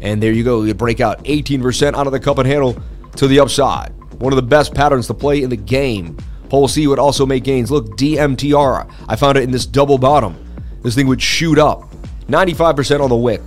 And 0.02 0.22
there 0.22 0.32
you 0.32 0.44
go. 0.44 0.64
You 0.64 0.74
break 0.74 1.00
out 1.00 1.24
18% 1.26 1.94
out 1.94 2.08
of 2.08 2.14
the 2.14 2.20
cup 2.20 2.40
and 2.40 2.48
handle 2.48 2.76
to 3.18 3.28
the 3.28 3.40
upside. 3.40 3.94
One 4.20 4.34
of 4.34 4.36
the 4.36 4.44
best 4.44 4.74
patterns 4.74 5.08
to 5.08 5.14
play 5.14 5.44
in 5.44 5.50
the 5.50 5.58
game. 5.58 6.18
Pole 6.50 6.68
C 6.68 6.88
would 6.88 7.00
also 7.00 7.26
make 7.26 7.44
gains. 7.44 7.72
Look, 7.72 7.98
DMTR. 7.98 8.92
I 9.08 9.16
found 9.16 9.38
it 9.38 9.44
in 9.44 9.52
this 9.52 9.66
double 9.66 9.98
bottom. 9.98 10.36
This 10.82 10.96
thing 10.96 11.08
would 11.08 11.22
shoot 11.22 11.60
up. 11.60 11.90
95% 12.28 13.02
on 13.02 13.10
the 13.10 13.16
wick. 13.16 13.42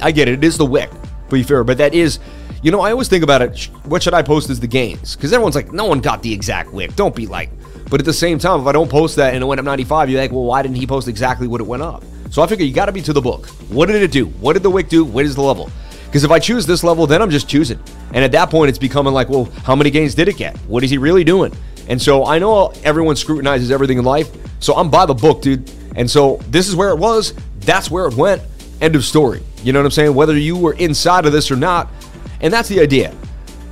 I 0.00 0.10
get 0.10 0.28
it. 0.28 0.34
It 0.34 0.44
is 0.44 0.56
the 0.56 0.66
wick, 0.66 0.90
to 0.90 1.30
be 1.30 1.42
fair. 1.42 1.62
But 1.64 1.78
that 1.78 1.92
is, 1.94 2.18
you 2.62 2.70
know, 2.70 2.80
I 2.80 2.90
always 2.90 3.08
think 3.08 3.22
about 3.22 3.42
it. 3.42 3.64
What 3.84 4.02
should 4.02 4.14
I 4.14 4.22
post 4.22 4.48
as 4.50 4.60
the 4.60 4.66
gains? 4.66 5.14
Because 5.14 5.32
everyone's 5.32 5.54
like, 5.54 5.72
no 5.72 5.84
one 5.84 6.00
got 6.00 6.22
the 6.22 6.32
exact 6.32 6.72
wick. 6.72 6.94
Don't 6.96 7.14
be 7.14 7.26
like, 7.26 7.50
but 7.90 8.00
at 8.00 8.06
the 8.06 8.12
same 8.12 8.38
time, 8.38 8.60
if 8.60 8.66
I 8.66 8.72
don't 8.72 8.90
post 8.90 9.16
that 9.16 9.34
and 9.34 9.42
it 9.42 9.46
went 9.46 9.58
up 9.58 9.64
95, 9.64 10.10
you're 10.10 10.20
like, 10.20 10.32
well, 10.32 10.44
why 10.44 10.62
didn't 10.62 10.76
he 10.76 10.86
post 10.86 11.08
exactly 11.08 11.46
what 11.46 11.60
it 11.60 11.66
went 11.66 11.82
up? 11.82 12.04
So 12.30 12.42
I 12.42 12.46
figure 12.46 12.66
you 12.66 12.74
got 12.74 12.86
to 12.86 12.92
be 12.92 13.02
to 13.02 13.12
the 13.12 13.22
book. 13.22 13.46
What 13.70 13.86
did 13.86 14.02
it 14.02 14.10
do? 14.10 14.26
What 14.26 14.52
did 14.52 14.62
the 14.62 14.70
wick 14.70 14.88
do? 14.88 15.04
What 15.04 15.24
is 15.24 15.34
the 15.34 15.42
level? 15.42 15.70
Because 16.06 16.24
if 16.24 16.30
I 16.30 16.38
choose 16.38 16.66
this 16.66 16.84
level, 16.84 17.06
then 17.06 17.20
I'm 17.20 17.30
just 17.30 17.48
choosing. 17.48 17.78
And 18.14 18.24
at 18.24 18.32
that 18.32 18.50
point, 18.50 18.68
it's 18.70 18.78
becoming 18.78 19.12
like, 19.12 19.28
well, 19.28 19.44
how 19.64 19.76
many 19.76 19.90
gains 19.90 20.14
did 20.14 20.28
it 20.28 20.36
get? 20.36 20.56
What 20.60 20.84
is 20.84 20.90
he 20.90 20.98
really 20.98 21.24
doing? 21.24 21.52
And 21.88 22.00
so 22.00 22.26
I 22.26 22.38
know 22.38 22.72
everyone 22.84 23.16
scrutinizes 23.16 23.70
everything 23.70 23.98
in 23.98 24.04
life. 24.04 24.28
So 24.60 24.74
I'm 24.74 24.90
by 24.90 25.06
the 25.06 25.14
book, 25.14 25.42
dude. 25.42 25.70
And 25.96 26.10
so 26.10 26.36
this 26.48 26.68
is 26.68 26.76
where 26.76 26.90
it 26.90 26.98
was. 26.98 27.34
That's 27.60 27.90
where 27.90 28.06
it 28.06 28.14
went. 28.14 28.42
End 28.80 28.94
of 28.94 29.04
story. 29.04 29.42
You 29.62 29.72
know 29.72 29.80
what 29.80 29.86
I'm 29.86 29.90
saying? 29.90 30.14
Whether 30.14 30.36
you 30.36 30.56
were 30.56 30.74
inside 30.74 31.26
of 31.26 31.32
this 31.32 31.50
or 31.50 31.56
not. 31.56 31.88
And 32.40 32.52
that's 32.52 32.68
the 32.68 32.80
idea. 32.80 33.14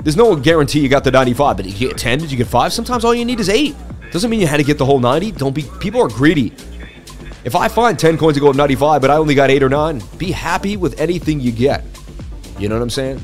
There's 0.03 0.17
no 0.17 0.37
guarantee 0.37 0.81
you 0.81 0.89
got 0.89 1.05
the 1.05 1.11
95, 1.11 1.57
but 1.57 1.67
you 1.67 1.89
get 1.89 1.97
10? 1.97 2.19
Did 2.19 2.31
you 2.31 2.37
get 2.37 2.47
5? 2.47 2.73
Sometimes 2.73 3.05
all 3.05 3.15
you 3.15 3.25
need 3.25 3.41
is 3.41 3.49
8. 3.49 3.75
Doesn't 4.13 4.31
mean 4.31 4.41
you 4.41 4.47
had 4.47 4.59
to 4.59 4.65
get 4.65 4.79
the 4.79 4.85
whole 4.85 5.01
90. 5.01 5.33
Don't 5.33 5.55
be 5.55 5.63
people 5.81 6.01
are 6.01 6.09
greedy. 6.09 6.53
If 7.45 7.55
I 7.55 7.69
find 7.69 7.99
10 7.99 8.19
coins 8.19 8.35
to 8.35 8.41
go 8.41 8.51
up 8.51 8.57
95, 8.57 9.01
but 9.01 9.11
I 9.11 9.17
only 9.17 9.35
got 9.35 9.51
8 9.51 9.63
or 9.63 9.69
9, 9.69 10.03
be 10.19 10.33
happy 10.33 10.77
with 10.77 11.01
anything 11.01 11.39
you 11.39 11.53
get. 11.53 11.85
You 12.59 12.69
know 12.69 12.75
what 12.75 12.83
I'm 12.83 12.91
saying? 12.91 13.23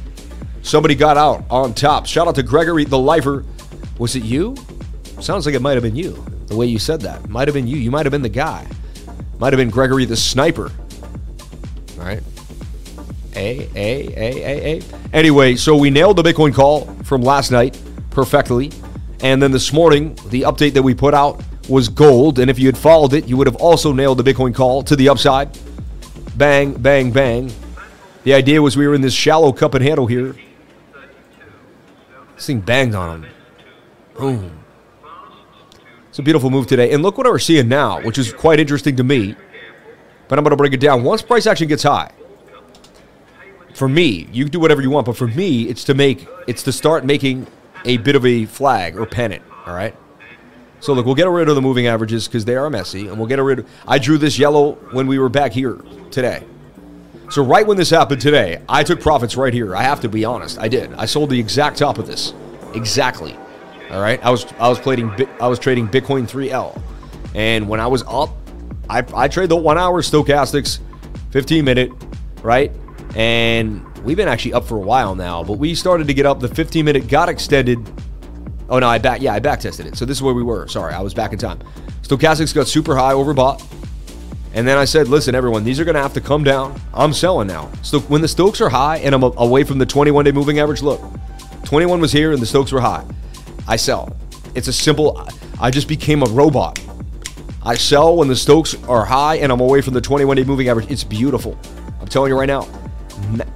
Somebody 0.63 0.95
got 0.95 1.17
out 1.17 1.45
on 1.51 1.75
top. 1.75 2.07
Shout 2.07 2.29
out 2.29 2.37
to 2.37 2.43
Gregory 2.43 2.85
the 2.85 2.99
Lifer. 2.99 3.45
Was 3.99 4.15
it 4.15 4.23
you? 4.23 4.57
Sounds 5.21 5.45
like 5.47 5.55
it 5.55 5.63
might 5.63 5.75
have 5.75 5.83
been 5.83 5.97
you. 5.97 6.25
The 6.47 6.57
way 6.57 6.67
you 6.67 6.79
said 6.79 7.01
that. 7.01 7.29
Might 7.29 7.49
have 7.49 7.55
been 7.55 7.67
you. 7.67 7.77
You 7.77 7.91
might 7.91 8.07
have 8.07 8.11
been 8.11 8.23
the 8.23 8.29
guy. 8.29 8.67
Might 9.39 9.53
have 9.53 9.59
been 9.59 9.71
Gregory 9.71 10.05
the 10.05 10.17
Sniper. 10.17 10.71
All 11.99 12.05
right. 12.05 12.23
A, 13.35 13.69
A, 13.75 14.09
A, 14.17 14.17
A, 14.17 14.77
A. 14.77 14.83
Anyway, 15.13 15.57
so 15.57 15.75
we 15.75 15.91
nailed 15.91 16.17
the 16.17 16.23
Bitcoin 16.23 16.55
call 16.55 16.85
from 17.03 17.23
last 17.23 17.51
night 17.51 17.81
perfectly. 18.11 18.71
And 19.23 19.41
then 19.41 19.53
this 19.53 19.73
morning, 19.73 20.15
the 20.29 20.43
update 20.43 20.75
that 20.75 20.83
we 20.83 20.95
put 20.95 21.15
out 21.15 21.43
was 21.69 21.89
gold. 21.89 22.41
And 22.41 22.51
if 22.51 22.59
you 22.59 22.67
had 22.67 22.77
followed 22.77 23.13
it, 23.13 23.29
you 23.29 23.37
would 23.37 23.47
have 23.47 23.57
also 23.57 23.93
nailed 23.93 24.19
the 24.19 24.25
Bitcoin 24.25 24.55
call 24.55 24.83
to 24.83 24.97
the 24.97 25.09
upside. 25.09 25.57
Bang, 26.37 26.75
bang, 26.75 27.13
bang. 27.13 27.53
The 28.25 28.35
idea 28.35 28.61
was 28.61 28.77
we 28.77 28.87
were 28.87 28.95
in 28.95 29.01
this 29.01 29.15
shallow 29.15 29.53
cup 29.53 29.75
and 29.75 29.85
handle 29.85 30.07
here. 30.07 30.35
This 32.35 32.47
thing 32.47 32.61
banged 32.61 32.95
on 32.95 33.23
him. 33.23 33.31
Boom. 34.19 34.59
It's 36.09 36.19
a 36.19 36.23
beautiful 36.23 36.51
move 36.51 36.67
today. 36.67 36.93
And 36.93 37.03
look 37.03 37.17
what 37.17 37.27
we're 37.27 37.39
seeing 37.39 37.69
now, 37.69 38.01
which 38.03 38.19
is 38.19 38.33
quite 38.33 38.61
interesting 38.61 38.97
to 38.97 39.05
me. 39.05 39.37
But 40.29 40.39
I'm 40.39 40.45
going 40.45 40.51
to 40.51 40.57
break 40.57 40.73
it 40.73 40.81
down. 40.81 41.05
Once 41.05 41.23
price 41.23 41.47
action 41.47 41.69
gets 41.69 41.85
high, 41.85 42.11
for 43.75 43.89
me, 43.89 44.29
you 44.33 44.49
do 44.49 44.61
whatever 44.61 44.83
you 44.83 44.91
want, 44.91 45.07
but 45.07 45.17
for 45.17 45.27
me, 45.27 45.69
it's 45.69 45.85
to 45.85 45.95
make 45.95 46.27
it's 46.47 46.63
to 46.65 46.73
start 46.73 47.05
making 47.05 47.47
a 47.85 47.97
bit 47.99 48.17
of 48.17 48.25
a 48.27 48.47
flag 48.47 48.97
or 48.97 49.07
pennant. 49.07 49.43
All 49.67 49.75
right. 49.75 49.95
So 50.81 50.93
look, 50.95 51.07
we'll 51.07 51.15
get 51.15 51.29
rid 51.29 51.49
of 51.49 51.55
the 51.55 51.63
moving 51.63 51.87
averages 51.87 52.27
because 52.27 52.45
they 52.45 52.57
are 52.57 52.69
messy, 52.69 53.07
and 53.07 53.17
we'll 53.17 53.29
get 53.29 53.39
rid. 53.39 53.61
Of, 53.61 53.71
I 53.87 53.99
drew 53.99 54.19
this 54.19 54.37
yellow 54.39 54.73
when 54.91 55.07
we 55.07 55.19
were 55.19 55.29
back 55.29 55.53
here 55.53 55.81
today. 56.11 56.45
So 57.31 57.43
right 57.43 57.67
when 57.67 57.77
this 57.77 57.89
happened 57.89 58.21
today, 58.21 58.61
I 58.69 58.83
took 58.83 59.01
profits 59.01 59.37
right 59.37 59.55
here. 59.55 59.77
I 59.77 59.83
have 59.83 60.01
to 60.01 60.09
be 60.09 60.25
honest, 60.25 60.59
I 60.59 60.69
did. 60.69 60.93
I 60.95 61.07
sold 61.07 61.31
the 61.31 61.39
exact 61.39 61.79
top 61.79 61.99
of 61.99 62.07
this, 62.07 62.35
exactly. 62.75 63.37
All 63.91 64.01
right, 64.01 64.23
I 64.25 64.31
was 64.31 64.45
I 64.59 64.69
was 64.69 64.81
trading 64.81 65.13
I 65.41 65.47
was 65.47 65.59
trading 65.59 65.87
Bitcoin 65.87 66.29
3L, 66.29 66.81
and 67.35 67.69
when 67.69 67.79
I 67.79 67.87
was 67.87 68.03
up, 68.09 68.31
I 68.91 69.05
I 69.15 69.29
trade 69.29 69.51
the 69.51 69.57
one 69.57 69.79
hour 69.79 70.03
stochastics, 70.03 70.81
15 71.31 71.65
minute, 71.65 71.93
right, 72.43 72.73
and 73.15 73.87
we've 74.03 74.17
been 74.17 74.29
actually 74.29 74.53
up 74.55 74.65
for 74.65 74.77
a 74.77 74.81
while 74.81 75.15
now, 75.15 75.43
but 75.43 75.59
we 75.59 75.75
started 75.75 76.07
to 76.09 76.15
get 76.15 76.27
up. 76.27 76.41
The 76.41 76.49
15 76.49 76.85
minute 76.85 77.09
got 77.09 77.29
extended 77.29 77.87
Oh 78.73 78.79
no, 78.79 78.89
I 78.89 78.97
back 78.97 79.21
yeah, 79.21 79.35
I 79.35 79.39
back 79.39 79.61
tested 79.61 79.85
it. 79.85 79.99
So 79.99 80.07
this 80.07 80.17
is 80.17 80.23
where 80.23 80.33
we 80.33 80.43
were. 80.43 80.67
Sorry, 80.67 80.95
I 80.95 81.01
was 81.03 81.13
back 81.13 81.35
in 81.35 81.39
time. 81.39 81.59
Stochastics 82.01 82.55
got 82.55 82.67
super 82.67 82.97
high, 82.97 83.13
overbought. 83.13 83.63
And 84.55 84.67
then 84.67 84.79
I 84.79 84.87
said, 84.87 85.09
listen, 85.09 85.35
everyone, 85.35 85.63
these 85.63 85.79
are 85.79 85.85
going 85.85 85.95
to 85.95 86.01
have 86.01 86.15
to 86.15 86.23
come 86.23 86.43
down. 86.43 86.81
I'm 86.95 87.13
selling 87.13 87.49
now. 87.49 87.71
So 87.83 88.01
when 88.01 88.23
the 88.23 88.29
Stokes 88.29 88.63
are 88.63 88.71
high 88.71 88.97
and 88.99 89.15
I'm 89.15 89.23
away 89.23 89.65
from 89.65 89.77
the 89.77 89.85
21 89.85 90.25
day 90.25 90.33
moving 90.33 90.59
average, 90.59 90.81
look, 90.81 91.03
21 91.65 92.01
was 92.01 92.13
here 92.13 92.33
and 92.33 92.41
the 92.41 92.47
Stokes 92.47 92.73
were 92.73 92.81
high. 92.81 93.05
I 93.69 93.77
sell. 93.77 94.17
It's 94.55 94.69
a 94.69 94.73
simple, 94.73 95.27
I 95.61 95.71
just 95.71 95.87
became 95.87 96.23
a 96.23 96.27
robot. 96.27 96.83
I 97.63 97.75
sell 97.75 98.17
when 98.17 98.29
the 98.29 98.37
Stokes 98.37 98.75
are 98.85 99.05
high 99.05 99.37
and 99.37 99.53
I'm 99.53 99.61
away 99.61 99.83
from 99.83 99.93
the 99.93 100.01
21 100.01 100.37
day 100.37 100.45
moving 100.45 100.69
average. 100.69 100.91
It's 100.91 101.05
beautiful. 101.05 101.59
I'm 102.01 102.09
telling 102.09 102.31
you 102.31 102.39
right 102.39 102.49
now 102.49 102.82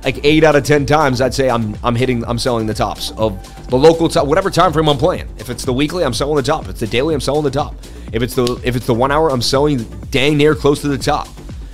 like 0.04 0.24
eight 0.24 0.44
out 0.44 0.56
of 0.56 0.64
ten 0.64 0.86
times, 0.86 1.20
I'd 1.20 1.34
say 1.34 1.50
I'm 1.50 1.76
I'm 1.82 1.94
hitting 1.94 2.24
I'm 2.24 2.38
selling 2.38 2.66
the 2.66 2.74
tops 2.74 3.12
of 3.12 3.40
the 3.68 3.76
local 3.76 4.08
top, 4.08 4.26
whatever 4.26 4.50
time 4.50 4.72
frame 4.72 4.88
I'm 4.88 4.98
playing. 4.98 5.28
If 5.38 5.50
it's 5.50 5.64
the 5.64 5.72
weekly, 5.72 6.04
I'm 6.04 6.14
selling 6.14 6.36
the 6.36 6.42
top. 6.42 6.64
If 6.64 6.70
it's 6.70 6.80
the 6.80 6.86
daily, 6.86 7.14
I'm 7.14 7.20
selling 7.20 7.44
the 7.44 7.50
top. 7.50 7.74
If 8.12 8.22
it's 8.22 8.34
the 8.34 8.60
if 8.64 8.76
it's 8.76 8.86
the 8.86 8.94
one 8.94 9.10
hour, 9.10 9.30
I'm 9.30 9.42
selling 9.42 9.84
dang 10.10 10.36
near 10.36 10.54
close 10.54 10.80
to 10.82 10.88
the 10.88 10.98
top. 10.98 11.28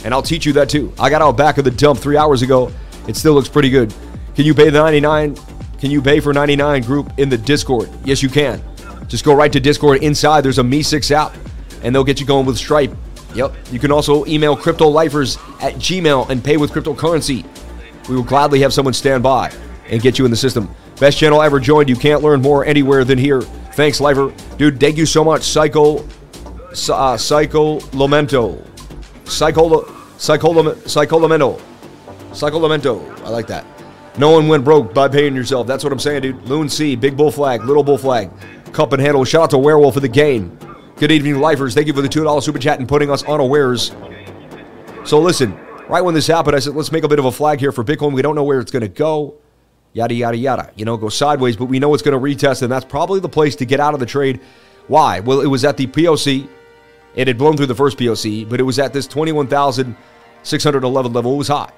And 0.05 0.13
I'll 0.13 0.23
teach 0.23 0.47
you 0.47 0.53
that 0.55 0.69
too. 0.69 0.93
I 0.99 1.11
got 1.11 1.23
out 1.23 1.37
back 1.37 1.59
of 1.59 1.65
the 1.65 1.71
dump 1.71 2.01
three 2.01 2.17
hours 2.17 2.43
ago. 2.43 2.73
It 3.07 3.17
still 3.17 3.35
looks 3.35 3.49
pretty 3.49 3.71
good. 3.71 3.95
Can 4.35 4.45
you 4.45 4.55
pay 4.55 4.71
the 4.71 4.79
99? 4.79 5.37
Can 5.79 5.91
you 5.91 6.01
pay 6.01 6.21
for 6.21 6.33
99 6.33 6.83
group 6.83 7.13
in 7.19 7.29
the 7.29 7.39
Discord? 7.39 7.89
Yes, 8.05 8.23
you 8.23 8.29
can. 8.29 8.63
Just 9.09 9.25
go 9.25 9.35
right 9.35 9.53
to 9.53 9.61
Discord. 9.61 10.03
Inside, 10.03 10.43
there's 10.43 10.59
a 10.59 10.63
MEE6 10.63 11.11
app, 11.11 11.35
and 11.83 11.95
they'll 11.95 12.05
get 12.05 12.19
you 12.19 12.27
going 12.27 12.47
with 12.47 12.57
Stripe. 12.57 12.97
Yep. 13.35 13.55
You 13.71 13.79
can 13.79 13.93
also 13.93 14.25
email 14.27 14.57
CryptoLifers 14.57 15.39
at 15.63 15.75
Gmail 15.75 16.31
and 16.31 16.43
pay 16.43 16.57
with 16.57 16.71
cryptocurrency. 16.71 17.45
We 18.09 18.17
will 18.17 18.23
gladly 18.23 18.61
have 18.61 18.73
someone 18.73 18.95
stand 18.95 19.23
by 19.23 19.53
and 19.89 20.01
get 20.01 20.19
you 20.19 20.25
in 20.25 20.31
the 20.31 20.37
system. 20.37 20.75
Best 20.99 21.19
channel 21.19 21.43
ever 21.43 21.61
joined. 21.61 21.89
You 21.89 21.97
can't 21.97 22.23
learn 22.23 22.43
more 22.43 22.65
anywhere 22.65 23.05
than 23.05 23.19
here. 23.19 23.41
Thanks, 23.41 24.01
Lifer. 24.01 24.33
Dude, 24.57 24.79
thank 24.79 24.97
you 24.97 25.07
so 25.07 25.25
much. 25.25 25.43
Psycho, 25.43 26.07
uh, 26.91 27.17
Psycho 27.17 27.81
Lamento. 27.91 28.63
Psycho, 29.25 29.85
Psycho, 30.19 30.75
Psycho 30.87 31.19
Lamento. 31.19 31.61
Psycho 32.35 32.61
Lamento. 32.61 33.21
I 33.25 33.31
like 33.31 33.47
that. 33.49 33.65
No 34.19 34.31
one 34.31 34.47
went 34.47 34.65
broke 34.65 34.93
by 34.93 35.09
paying 35.09 35.35
yourself. 35.35 35.67
That's 35.67 35.83
what 35.85 35.93
I'm 35.93 35.99
saying, 35.99 36.23
dude. 36.23 36.43
Loon 36.43 36.69
C, 36.69 36.97
Big 36.97 37.17
Bull 37.17 37.31
Flag, 37.31 37.65
Little 37.65 37.83
Bull 37.83 37.97
Flag, 37.97 38.31
Cup 38.73 38.93
and 38.93 39.01
Handle. 39.01 39.25
Shout 39.25 39.45
out 39.45 39.51
to 39.51 39.59
Werewolf 39.59 39.95
for 39.95 40.01
the 40.01 40.09
gain. 40.09 40.57
Good 40.97 41.11
evening, 41.11 41.41
lifers. 41.41 41.75
Thank 41.75 41.87
you 41.87 41.95
for 41.95 42.03
the 42.03 42.09
$2 42.09 42.43
super 42.43 42.59
chat 42.59 42.79
and 42.79 42.89
putting 42.89 43.11
us 43.11 43.23
on 43.25 43.41
awares. 43.41 43.97
So 45.07 45.19
listen, 45.19 45.59
right 45.89 46.03
when 46.03 46.15
this 46.15 46.27
happened, 46.27 46.57
I 46.57 46.59
said, 46.59 46.75
let's 46.75 46.93
make 46.93 47.05
a 47.05 47.09
bit 47.09 47.19
of 47.19 47.25
a 47.25 47.33
flag 47.33 47.61
here 47.61 47.73
for 47.73 47.85
Bitcoin. 47.85 48.13
We 48.13 48.23
don't 48.23 48.35
know 48.35 48.45
where 48.45 48.61
it's 48.61 48.71
going 48.71 48.83
to 48.83 48.89
go. 48.89 49.35
Yada, 49.93 50.15
yada, 50.15 50.37
yada. 50.37 50.73
You 50.77 50.85
know, 50.85 50.97
go 50.97 51.09
sideways, 51.09 51.57
but 51.57 51.67
we 51.67 51.79
know 51.79 51.93
it's 51.93 52.03
going 52.03 52.19
to 52.19 52.21
retest, 52.21 52.63
and 52.63 52.73
that's 52.73 52.85
probably 52.85 53.21
the 53.21 53.29
place 53.29 53.57
to 53.57 53.67
get 53.67 53.81
out 53.81 53.95
of 53.95 54.01
the 54.01 54.07
trade. 54.07 54.41
Why? 54.89 55.21
Well, 55.21 55.41
it 55.41 55.47
was 55.47 55.65
at 55.65 55.77
the 55.77 55.87
POC. 55.87 56.49
It 57.15 57.29
had 57.29 57.37
blown 57.37 57.57
through 57.57 57.67
the 57.67 57.75
first 57.75 57.99
POC, 57.99 58.49
but 58.49 58.59
it 58.59 58.63
was 58.63 58.79
at 58.79 58.93
this 58.93 59.07
21,611 59.07 61.13
level. 61.13 61.35
It 61.35 61.39
was 61.39 61.49
hot. 61.49 61.75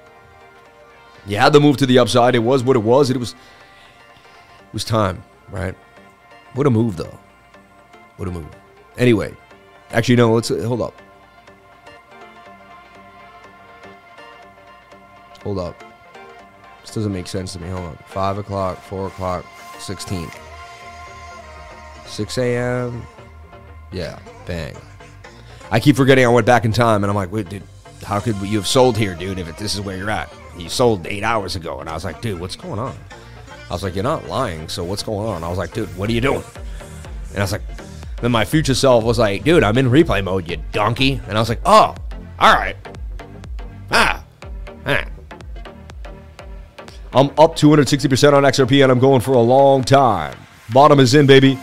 You 1.25 1.37
had 1.37 1.53
to 1.53 1.59
move 1.59 1.77
to 1.77 1.85
the 1.85 1.99
upside. 1.99 2.35
It 2.35 2.39
was 2.39 2.63
what 2.63 2.75
it 2.75 2.83
was. 2.83 3.09
It 3.09 3.17
was, 3.17 3.31
it 3.31 4.73
was 4.73 4.85
time, 4.85 5.23
right? 5.49 5.75
What 6.53 6.67
a 6.67 6.69
move, 6.69 6.95
though. 6.95 7.19
What 8.15 8.29
a 8.29 8.31
move. 8.31 8.47
Anyway, 8.97 9.35
actually, 9.91 10.15
no, 10.15 10.33
let's 10.33 10.47
hold 10.47 10.81
up. 10.81 11.01
Hold 15.45 15.59
up. 15.59 15.83
This 16.81 16.93
doesn't 16.93 17.13
make 17.13 17.27
sense 17.27 17.53
to 17.53 17.59
me. 17.59 17.69
Hold 17.69 17.85
on. 17.85 17.97
5 18.07 18.39
o'clock, 18.39 18.81
4 18.81 19.07
o'clock, 19.07 19.45
16. 19.77 20.27
6 22.07 22.37
a.m. 22.39 23.05
Yeah, 23.91 24.17
bang. 24.47 24.75
I 25.69 25.79
keep 25.79 25.95
forgetting 25.95 26.25
I 26.25 26.29
went 26.29 26.47
back 26.47 26.65
in 26.65 26.71
time, 26.71 27.03
and 27.03 27.11
I'm 27.11 27.15
like, 27.15 27.31
wait, 27.31 27.47
dude, 27.47 27.61
how 28.03 28.19
could 28.19 28.35
you 28.41 28.57
have 28.57 28.65
sold 28.65 28.97
here, 28.97 29.13
dude, 29.13 29.37
if 29.37 29.55
this 29.59 29.75
is 29.75 29.81
where 29.81 29.95
you're 29.95 30.09
at? 30.09 30.33
You 30.57 30.67
sold 30.67 31.05
eight 31.05 31.23
hours 31.23 31.55
ago. 31.55 31.79
And 31.79 31.87
I 31.87 31.93
was 31.93 32.03
like, 32.03 32.21
dude, 32.21 32.39
what's 32.39 32.55
going 32.55 32.79
on? 32.79 32.97
I 33.69 33.73
was 33.73 33.83
like, 33.83 33.93
you're 33.93 34.03
not 34.03 34.25
lying, 34.27 34.67
so 34.67 34.83
what's 34.83 35.03
going 35.03 35.27
on? 35.27 35.43
I 35.43 35.49
was 35.49 35.59
like, 35.59 35.73
dude, 35.73 35.95
what 35.95 36.09
are 36.09 36.13
you 36.13 36.21
doing? 36.21 36.43
And 37.29 37.37
I 37.37 37.41
was 37.41 37.51
like, 37.51 37.61
then 38.19 38.31
my 38.31 38.45
future 38.45 38.73
self 38.73 39.03
was 39.03 39.19
like, 39.19 39.43
dude, 39.43 39.61
I'm 39.61 39.77
in 39.77 39.89
replay 39.89 40.23
mode, 40.23 40.49
you 40.49 40.57
donkey. 40.71 41.21
And 41.27 41.37
I 41.37 41.39
was 41.39 41.49
like, 41.49 41.61
oh, 41.65 41.93
all 42.39 42.55
right. 42.55 42.75
Ah, 43.91 44.23
ah. 44.87 45.05
I'm 47.15 47.29
up 47.37 47.55
260% 47.55 48.33
on 48.33 48.43
XRP 48.43 48.83
and 48.83 48.91
I'm 48.91 48.99
going 48.99 49.21
for 49.21 49.35
a 49.35 49.39
long 49.39 49.85
time. 49.85 50.37
Bottom 50.73 50.99
is 50.99 51.13
in, 51.13 51.25
baby. 51.25 51.57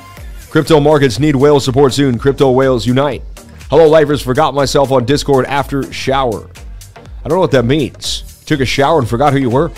Crypto 0.48 0.80
markets 0.80 1.18
need 1.18 1.36
whale 1.36 1.60
support 1.60 1.92
soon. 1.92 2.18
Crypto 2.18 2.50
whales 2.50 2.86
unite. 2.86 3.22
Hello, 3.68 3.86
lifers. 3.86 4.22
Forgot 4.22 4.54
myself 4.54 4.90
on 4.90 5.04
Discord 5.04 5.44
after 5.44 5.92
shower. 5.92 6.48
I 6.96 7.28
don't 7.28 7.36
know 7.36 7.40
what 7.40 7.50
that 7.50 7.66
means. 7.66 8.42
Took 8.46 8.60
a 8.60 8.64
shower 8.64 8.98
and 8.98 9.06
forgot 9.06 9.34
who 9.34 9.40
you 9.40 9.50
were. 9.50 9.70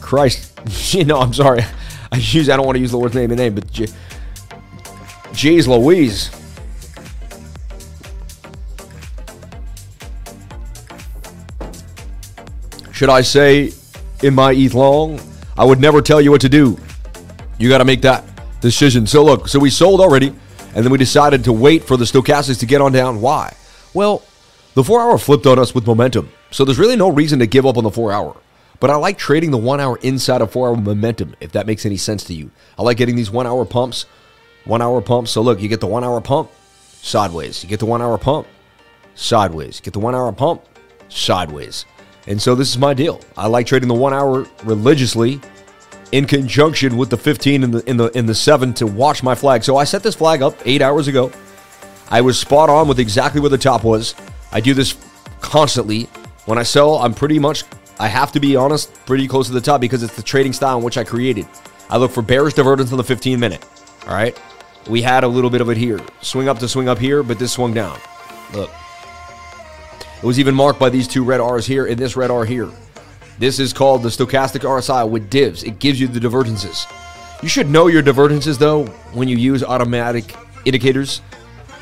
Christ, 0.00 0.58
you 0.94 1.04
know, 1.04 1.18
I'm 1.18 1.34
sorry. 1.34 1.60
I 2.12 2.16
use 2.16 2.48
I 2.48 2.56
don't 2.56 2.64
want 2.64 2.76
to 2.76 2.80
use 2.80 2.90
the 2.90 2.98
word 2.98 3.14
name 3.14 3.30
and 3.30 3.38
name, 3.38 3.54
but 3.54 3.66
Jeez 5.32 5.68
Louise. 5.68 6.30
Should 12.90 13.10
I 13.10 13.20
say 13.20 13.72
in 14.22 14.34
my 14.34 14.52
ETH 14.52 14.74
long. 14.74 15.20
I 15.56 15.64
would 15.64 15.80
never 15.80 16.00
tell 16.00 16.20
you 16.20 16.30
what 16.30 16.40
to 16.42 16.48
do. 16.48 16.78
You 17.58 17.68
got 17.68 17.78
to 17.78 17.84
make 17.84 18.02
that 18.02 18.24
decision. 18.60 19.06
So 19.06 19.24
look, 19.24 19.48
so 19.48 19.58
we 19.58 19.70
sold 19.70 20.00
already, 20.00 20.28
and 20.74 20.84
then 20.84 20.90
we 20.90 20.98
decided 20.98 21.44
to 21.44 21.52
wait 21.52 21.84
for 21.84 21.96
the 21.96 22.04
stochastics 22.04 22.58
to 22.60 22.66
get 22.66 22.80
on 22.80 22.92
down. 22.92 23.20
Why? 23.20 23.54
Well, 23.92 24.22
the 24.74 24.84
four 24.84 25.00
hour 25.00 25.18
flipped 25.18 25.46
on 25.46 25.58
us 25.58 25.74
with 25.74 25.86
momentum, 25.86 26.30
so 26.50 26.64
there's 26.64 26.78
really 26.78 26.96
no 26.96 27.10
reason 27.10 27.38
to 27.40 27.46
give 27.46 27.66
up 27.66 27.76
on 27.76 27.84
the 27.84 27.90
four 27.90 28.12
hour. 28.12 28.36
But 28.78 28.88
I 28.88 28.96
like 28.96 29.18
trading 29.18 29.50
the 29.50 29.58
one 29.58 29.78
hour 29.78 29.98
inside 29.98 30.40
of 30.40 30.52
four 30.52 30.68
hour 30.68 30.76
momentum, 30.76 31.34
if 31.40 31.52
that 31.52 31.66
makes 31.66 31.84
any 31.84 31.98
sense 31.98 32.24
to 32.24 32.34
you. 32.34 32.50
I 32.78 32.82
like 32.82 32.96
getting 32.96 33.16
these 33.16 33.30
one 33.30 33.46
hour 33.46 33.66
pumps, 33.66 34.06
one 34.64 34.80
hour 34.80 35.02
pumps. 35.02 35.32
So 35.32 35.42
look, 35.42 35.60
you 35.60 35.68
get 35.68 35.80
the 35.80 35.86
one 35.86 36.02
hour 36.02 36.20
pump 36.22 36.50
sideways. 37.02 37.62
You 37.62 37.68
get 37.68 37.80
the 37.80 37.86
one 37.86 38.00
hour 38.00 38.16
pump 38.16 38.46
sideways. 39.14 39.80
You 39.80 39.84
get 39.84 39.92
the 39.92 40.00
one 40.00 40.14
hour 40.14 40.32
pump 40.32 40.62
sideways. 41.10 41.84
And 42.26 42.40
so 42.40 42.54
this 42.54 42.68
is 42.68 42.78
my 42.78 42.94
deal. 42.94 43.20
I 43.36 43.46
like 43.46 43.66
trading 43.66 43.88
the 43.88 43.94
one 43.94 44.12
hour 44.12 44.46
religiously 44.64 45.40
in 46.12 46.26
conjunction 46.26 46.96
with 46.96 47.10
the 47.10 47.16
15 47.16 47.62
in 47.62 47.70
the 47.70 47.88
in 47.88 47.96
the 47.96 48.06
in 48.18 48.26
the 48.26 48.34
seven 48.34 48.74
to 48.74 48.86
watch 48.86 49.22
my 49.22 49.34
flag. 49.34 49.64
So 49.64 49.76
I 49.76 49.84
set 49.84 50.02
this 50.02 50.14
flag 50.14 50.42
up 50.42 50.54
eight 50.64 50.82
hours 50.82 51.08
ago. 51.08 51.32
I 52.10 52.20
was 52.20 52.38
spot 52.38 52.68
on 52.68 52.88
with 52.88 52.98
exactly 52.98 53.40
where 53.40 53.50
the 53.50 53.58
top 53.58 53.84
was. 53.84 54.14
I 54.52 54.60
do 54.60 54.74
this 54.74 54.96
constantly. 55.40 56.04
When 56.46 56.58
I 56.58 56.64
sell, 56.64 56.96
I'm 56.96 57.14
pretty 57.14 57.38
much 57.38 57.64
I 58.00 58.08
have 58.08 58.32
to 58.32 58.40
be 58.40 58.56
honest, 58.56 58.94
pretty 59.04 59.28
close 59.28 59.46
to 59.48 59.52
the 59.52 59.60
top 59.60 59.80
because 59.82 60.02
it's 60.02 60.16
the 60.16 60.22
trading 60.22 60.54
style 60.54 60.78
in 60.78 60.84
which 60.84 60.96
I 60.96 61.04
created. 61.04 61.46
I 61.90 61.98
look 61.98 62.10
for 62.10 62.22
bearish 62.22 62.54
divergence 62.54 62.92
on 62.92 62.98
the 62.98 63.04
15 63.04 63.38
minute. 63.38 63.62
All 64.06 64.14
right. 64.14 64.40
We 64.88 65.02
had 65.02 65.22
a 65.22 65.28
little 65.28 65.50
bit 65.50 65.60
of 65.60 65.68
it 65.68 65.76
here. 65.76 66.00
Swing 66.22 66.48
up 66.48 66.58
to 66.60 66.68
swing 66.68 66.88
up 66.88 66.98
here, 66.98 67.22
but 67.22 67.38
this 67.38 67.52
swung 67.52 67.74
down. 67.74 67.98
Look. 68.54 68.70
It 70.22 70.26
was 70.26 70.38
even 70.38 70.54
marked 70.54 70.78
by 70.78 70.90
these 70.90 71.08
two 71.08 71.24
red 71.24 71.40
R's 71.40 71.66
here 71.66 71.86
and 71.86 71.98
this 71.98 72.14
red 72.14 72.30
R 72.30 72.44
here. 72.44 72.68
This 73.38 73.58
is 73.58 73.72
called 73.72 74.02
the 74.02 74.10
stochastic 74.10 74.60
RSI 74.60 75.08
with 75.08 75.30
divs. 75.30 75.64
It 75.64 75.78
gives 75.78 75.98
you 75.98 76.08
the 76.08 76.20
divergences. 76.20 76.86
You 77.42 77.48
should 77.48 77.70
know 77.70 77.86
your 77.86 78.02
divergences 78.02 78.58
though 78.58 78.84
when 79.14 79.28
you 79.28 79.36
use 79.38 79.64
automatic 79.64 80.34
indicators, 80.66 81.22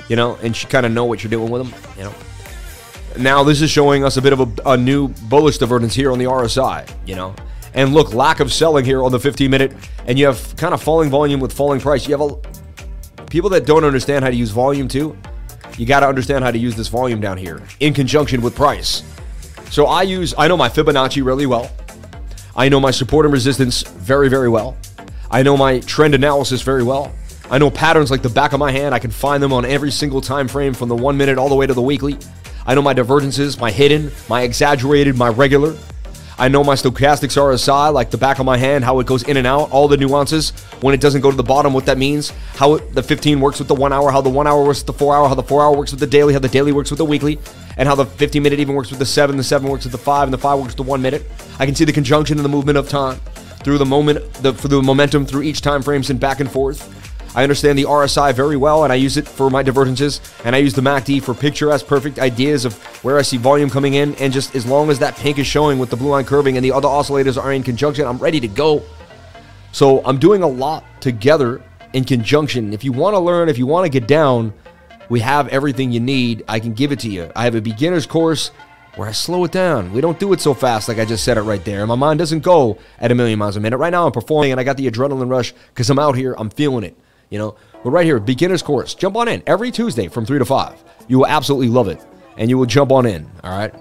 you 0.08 0.14
know, 0.14 0.36
and 0.36 0.60
you 0.60 0.68
kind 0.68 0.86
of 0.86 0.92
know 0.92 1.04
what 1.04 1.24
you're 1.24 1.30
doing 1.30 1.50
with 1.50 1.68
them, 1.68 1.80
you 1.96 2.04
know. 2.04 2.14
Now 3.18 3.42
this 3.42 3.60
is 3.60 3.70
showing 3.70 4.04
us 4.04 4.16
a 4.16 4.22
bit 4.22 4.32
of 4.32 4.40
a, 4.40 4.70
a 4.70 4.76
new 4.76 5.08
bullish 5.28 5.58
divergence 5.58 5.94
here 5.94 6.12
on 6.12 6.18
the 6.20 6.26
RSI, 6.26 6.88
you 7.06 7.16
know. 7.16 7.34
And 7.74 7.92
look, 7.92 8.14
lack 8.14 8.38
of 8.38 8.52
selling 8.52 8.84
here 8.84 9.02
on 9.02 9.10
the 9.10 9.18
15 9.18 9.50
minute, 9.50 9.72
and 10.06 10.16
you 10.16 10.26
have 10.26 10.54
kind 10.56 10.74
of 10.74 10.80
falling 10.80 11.10
volume 11.10 11.40
with 11.40 11.52
falling 11.52 11.80
price. 11.80 12.06
You 12.06 12.16
have 12.16 12.32
a 12.32 13.26
people 13.26 13.50
that 13.50 13.66
don't 13.66 13.84
understand 13.84 14.24
how 14.24 14.30
to 14.30 14.36
use 14.36 14.50
volume 14.50 14.86
too. 14.86 15.16
You 15.78 15.86
got 15.86 16.00
to 16.00 16.08
understand 16.08 16.44
how 16.44 16.50
to 16.50 16.58
use 16.58 16.74
this 16.74 16.88
volume 16.88 17.20
down 17.20 17.38
here 17.38 17.62
in 17.78 17.94
conjunction 17.94 18.42
with 18.42 18.56
price. 18.56 19.04
So 19.70 19.86
I 19.86 20.02
use, 20.02 20.34
I 20.36 20.48
know 20.48 20.56
my 20.56 20.68
Fibonacci 20.68 21.24
really 21.24 21.46
well. 21.46 21.70
I 22.56 22.68
know 22.68 22.80
my 22.80 22.90
support 22.90 23.24
and 23.24 23.32
resistance 23.32 23.82
very, 23.82 24.28
very 24.28 24.48
well. 24.48 24.76
I 25.30 25.44
know 25.44 25.56
my 25.56 25.78
trend 25.80 26.16
analysis 26.16 26.62
very 26.62 26.82
well. 26.82 27.14
I 27.48 27.58
know 27.58 27.70
patterns 27.70 28.10
like 28.10 28.22
the 28.22 28.28
back 28.28 28.52
of 28.52 28.58
my 28.58 28.72
hand. 28.72 28.92
I 28.92 28.98
can 28.98 29.12
find 29.12 29.40
them 29.40 29.52
on 29.52 29.64
every 29.64 29.92
single 29.92 30.20
time 30.20 30.48
frame 30.48 30.74
from 30.74 30.88
the 30.88 30.96
one 30.96 31.16
minute 31.16 31.38
all 31.38 31.48
the 31.48 31.54
way 31.54 31.66
to 31.66 31.74
the 31.74 31.82
weekly. 31.82 32.18
I 32.66 32.74
know 32.74 32.82
my 32.82 32.92
divergences, 32.92 33.58
my 33.60 33.70
hidden, 33.70 34.10
my 34.28 34.42
exaggerated, 34.42 35.16
my 35.16 35.28
regular. 35.28 35.76
I 36.40 36.46
know 36.46 36.62
my 36.62 36.74
stochastics 36.74 37.36
RSI 37.36 37.92
like 37.92 38.10
the 38.10 38.16
back 38.16 38.38
of 38.38 38.46
my 38.46 38.56
hand, 38.56 38.84
how 38.84 39.00
it 39.00 39.08
goes 39.08 39.24
in 39.24 39.36
and 39.36 39.46
out, 39.46 39.72
all 39.72 39.88
the 39.88 39.96
nuances. 39.96 40.50
When 40.80 40.94
it 40.94 41.00
doesn't 41.00 41.20
go 41.20 41.32
to 41.32 41.36
the 41.36 41.42
bottom, 41.42 41.72
what 41.72 41.86
that 41.86 41.98
means, 41.98 42.30
how 42.54 42.74
it, 42.74 42.94
the 42.94 43.02
15 43.02 43.40
works 43.40 43.58
with 43.58 43.66
the 43.66 43.74
one 43.74 43.92
hour, 43.92 44.12
how 44.12 44.20
the 44.20 44.30
one 44.30 44.46
hour 44.46 44.64
works 44.64 44.78
with 44.78 44.86
the 44.86 44.92
four 44.92 45.16
hour, 45.16 45.26
how 45.26 45.34
the 45.34 45.42
four 45.42 45.62
hour 45.64 45.76
works 45.76 45.90
with 45.90 45.98
the 45.98 46.06
daily, 46.06 46.32
how 46.32 46.38
the 46.38 46.48
daily 46.48 46.70
works 46.70 46.90
with 46.92 46.98
the 46.98 47.04
weekly, 47.04 47.40
and 47.76 47.88
how 47.88 47.96
the 47.96 48.06
15 48.06 48.40
minute 48.40 48.60
even 48.60 48.76
works 48.76 48.90
with 48.90 49.00
the 49.00 49.06
seven, 49.06 49.36
the 49.36 49.42
seven 49.42 49.68
works 49.68 49.84
with 49.84 49.90
the 49.90 49.98
five, 49.98 50.28
and 50.28 50.32
the 50.32 50.38
five 50.38 50.58
works 50.60 50.76
with 50.76 50.76
the 50.76 50.88
one 50.88 51.02
minute. 51.02 51.24
I 51.58 51.66
can 51.66 51.74
see 51.74 51.84
the 51.84 51.92
conjunction 51.92 52.38
and 52.38 52.44
the 52.44 52.48
movement 52.48 52.78
of 52.78 52.88
time 52.88 53.18
through 53.64 53.78
the 53.78 53.86
moment, 53.86 54.32
the, 54.34 54.54
for 54.54 54.68
the 54.68 54.80
momentum 54.80 55.26
through 55.26 55.42
each 55.42 55.60
time 55.60 55.82
frames 55.82 56.08
and 56.08 56.20
back 56.20 56.38
and 56.38 56.48
forth. 56.48 56.94
I 57.34 57.42
understand 57.42 57.78
the 57.78 57.84
RSI 57.84 58.34
very 58.34 58.56
well, 58.56 58.84
and 58.84 58.92
I 58.92 58.96
use 58.96 59.16
it 59.16 59.28
for 59.28 59.50
my 59.50 59.62
divergences, 59.62 60.20
and 60.44 60.56
I 60.56 60.58
use 60.58 60.74
the 60.74 60.82
MACD 60.82 61.22
for 61.22 61.34
picturesque, 61.34 61.86
perfect 61.86 62.18
ideas 62.18 62.64
of 62.64 62.74
where 63.04 63.18
I 63.18 63.22
see 63.22 63.36
volume 63.36 63.70
coming 63.70 63.94
in, 63.94 64.14
and 64.16 64.32
just 64.32 64.54
as 64.54 64.66
long 64.66 64.90
as 64.90 64.98
that 65.00 65.16
pink 65.16 65.38
is 65.38 65.46
showing 65.46 65.78
with 65.78 65.90
the 65.90 65.96
blue 65.96 66.08
line 66.08 66.24
curving 66.24 66.56
and 66.56 66.64
the 66.64 66.72
other 66.72 66.88
oscillators 66.88 67.40
are 67.40 67.52
in 67.52 67.62
conjunction, 67.62 68.06
I'm 68.06 68.18
ready 68.18 68.40
to 68.40 68.48
go. 68.48 68.82
So 69.72 70.02
I'm 70.04 70.18
doing 70.18 70.42
a 70.42 70.48
lot 70.48 70.84
together 71.00 71.62
in 71.92 72.04
conjunction. 72.04 72.72
If 72.72 72.84
you 72.84 72.92
want 72.92 73.14
to 73.14 73.18
learn, 73.18 73.48
if 73.48 73.58
you 73.58 73.66
want 73.66 73.84
to 73.84 73.90
get 73.90 74.08
down, 74.08 74.52
we 75.08 75.20
have 75.20 75.48
everything 75.48 75.92
you 75.92 76.00
need. 76.00 76.44
I 76.48 76.60
can 76.60 76.74
give 76.74 76.92
it 76.92 76.98
to 77.00 77.08
you. 77.08 77.30
I 77.36 77.44
have 77.44 77.54
a 77.54 77.60
beginner's 77.60 78.06
course 78.06 78.50
where 78.96 79.08
I 79.08 79.12
slow 79.12 79.44
it 79.44 79.52
down. 79.52 79.92
We 79.92 80.00
don't 80.00 80.18
do 80.18 80.32
it 80.32 80.40
so 80.40 80.54
fast 80.54 80.88
like 80.88 80.98
I 80.98 81.04
just 81.04 81.24
said 81.24 81.38
it 81.38 81.42
right 81.42 81.64
there. 81.64 81.80
And 81.80 81.88
My 81.88 81.94
mind 81.94 82.18
doesn't 82.18 82.40
go 82.40 82.78
at 82.98 83.12
a 83.12 83.14
million 83.14 83.38
miles 83.38 83.56
a 83.56 83.60
minute. 83.60 83.76
Right 83.76 83.90
now 83.90 84.06
I'm 84.06 84.12
performing 84.12 84.50
and 84.50 84.60
I 84.60 84.64
got 84.64 84.76
the 84.76 84.90
adrenaline 84.90 85.30
rush 85.30 85.54
because 85.68 85.88
I'm 85.88 85.98
out 85.98 86.16
here, 86.16 86.34
I'm 86.36 86.50
feeling 86.50 86.84
it. 86.84 86.96
You 87.30 87.38
know, 87.38 87.56
but 87.84 87.90
right 87.90 88.04
here, 88.04 88.18
beginner's 88.18 88.62
course. 88.62 88.94
Jump 88.94 89.16
on 89.16 89.28
in 89.28 89.42
every 89.46 89.70
Tuesday 89.70 90.08
from 90.08 90.24
3 90.24 90.38
to 90.38 90.44
5. 90.44 90.84
You 91.08 91.18
will 91.18 91.26
absolutely 91.26 91.68
love 91.68 91.88
it. 91.88 92.04
And 92.36 92.48
you 92.48 92.56
will 92.56 92.66
jump 92.66 92.92
on 92.92 93.06
in, 93.06 93.28
all 93.42 93.56
right? 93.56 93.74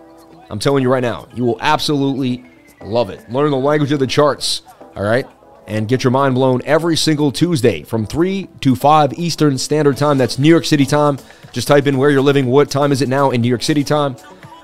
I'm 0.49 0.59
telling 0.59 0.81
you 0.81 0.91
right 0.91 1.01
now, 1.01 1.27
you 1.35 1.43
will 1.43 1.57
absolutely 1.61 2.43
love 2.81 3.09
it. 3.09 3.29
Learn 3.31 3.51
the 3.51 3.57
language 3.57 3.91
of 3.91 3.99
the 3.99 4.07
charts, 4.07 4.63
all 4.95 5.03
right? 5.03 5.27
And 5.67 5.87
get 5.87 6.03
your 6.03 6.11
mind 6.11 6.35
blown 6.35 6.61
every 6.65 6.95
single 6.95 7.31
Tuesday 7.31 7.83
from 7.83 8.05
3 8.05 8.47
to 8.61 8.75
5 8.75 9.13
Eastern 9.13 9.57
Standard 9.57 9.97
Time. 9.97 10.17
That's 10.17 10.39
New 10.39 10.49
York 10.49 10.65
City 10.65 10.85
time. 10.85 11.19
Just 11.51 11.67
type 11.67 11.87
in 11.87 11.97
where 11.97 12.09
you're 12.09 12.21
living, 12.21 12.47
what 12.47 12.69
time 12.69 12.91
is 12.91 13.01
it 13.01 13.09
now 13.09 13.31
in 13.31 13.41
New 13.41 13.49
York 13.49 13.63
City 13.63 13.83
time, 13.83 14.15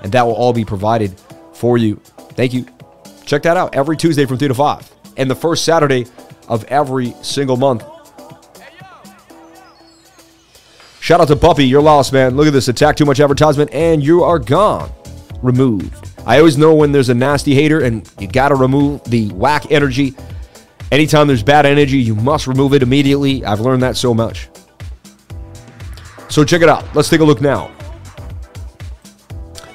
and 0.02 0.10
that 0.12 0.24
will 0.24 0.34
all 0.34 0.52
be 0.52 0.64
provided 0.64 1.18
for 1.52 1.78
you. 1.78 1.96
Thank 2.32 2.54
you. 2.54 2.66
Check 3.26 3.42
that 3.42 3.56
out 3.56 3.74
every 3.74 3.96
Tuesday 3.96 4.26
from 4.26 4.38
3 4.38 4.48
to 4.48 4.54
5. 4.54 4.90
And 5.16 5.30
the 5.30 5.34
first 5.34 5.64
Saturday 5.64 6.06
of 6.48 6.64
every 6.64 7.14
single 7.22 7.56
month 7.56 7.84
Shout 11.04 11.20
out 11.20 11.28
to 11.28 11.36
Buffy, 11.36 11.66
you're 11.66 11.82
lost, 11.82 12.14
man. 12.14 12.34
Look 12.34 12.46
at 12.46 12.54
this. 12.54 12.68
Attack 12.68 12.96
too 12.96 13.04
much 13.04 13.20
advertisement 13.20 13.70
and 13.74 14.02
you 14.02 14.24
are 14.24 14.38
gone. 14.38 14.90
Removed. 15.42 16.10
I 16.24 16.38
always 16.38 16.56
know 16.56 16.74
when 16.74 16.92
there's 16.92 17.10
a 17.10 17.14
nasty 17.14 17.54
hater 17.54 17.82
and 17.82 18.10
you 18.18 18.26
got 18.26 18.48
to 18.48 18.54
remove 18.54 19.04
the 19.04 19.28
whack 19.32 19.70
energy. 19.70 20.14
Anytime 20.90 21.26
there's 21.26 21.42
bad 21.42 21.66
energy, 21.66 21.98
you 21.98 22.14
must 22.14 22.46
remove 22.46 22.72
it 22.72 22.82
immediately. 22.82 23.44
I've 23.44 23.60
learned 23.60 23.82
that 23.82 23.98
so 23.98 24.14
much. 24.14 24.48
So 26.30 26.42
check 26.42 26.62
it 26.62 26.70
out. 26.70 26.86
Let's 26.94 27.10
take 27.10 27.20
a 27.20 27.24
look 27.24 27.42
now. 27.42 27.70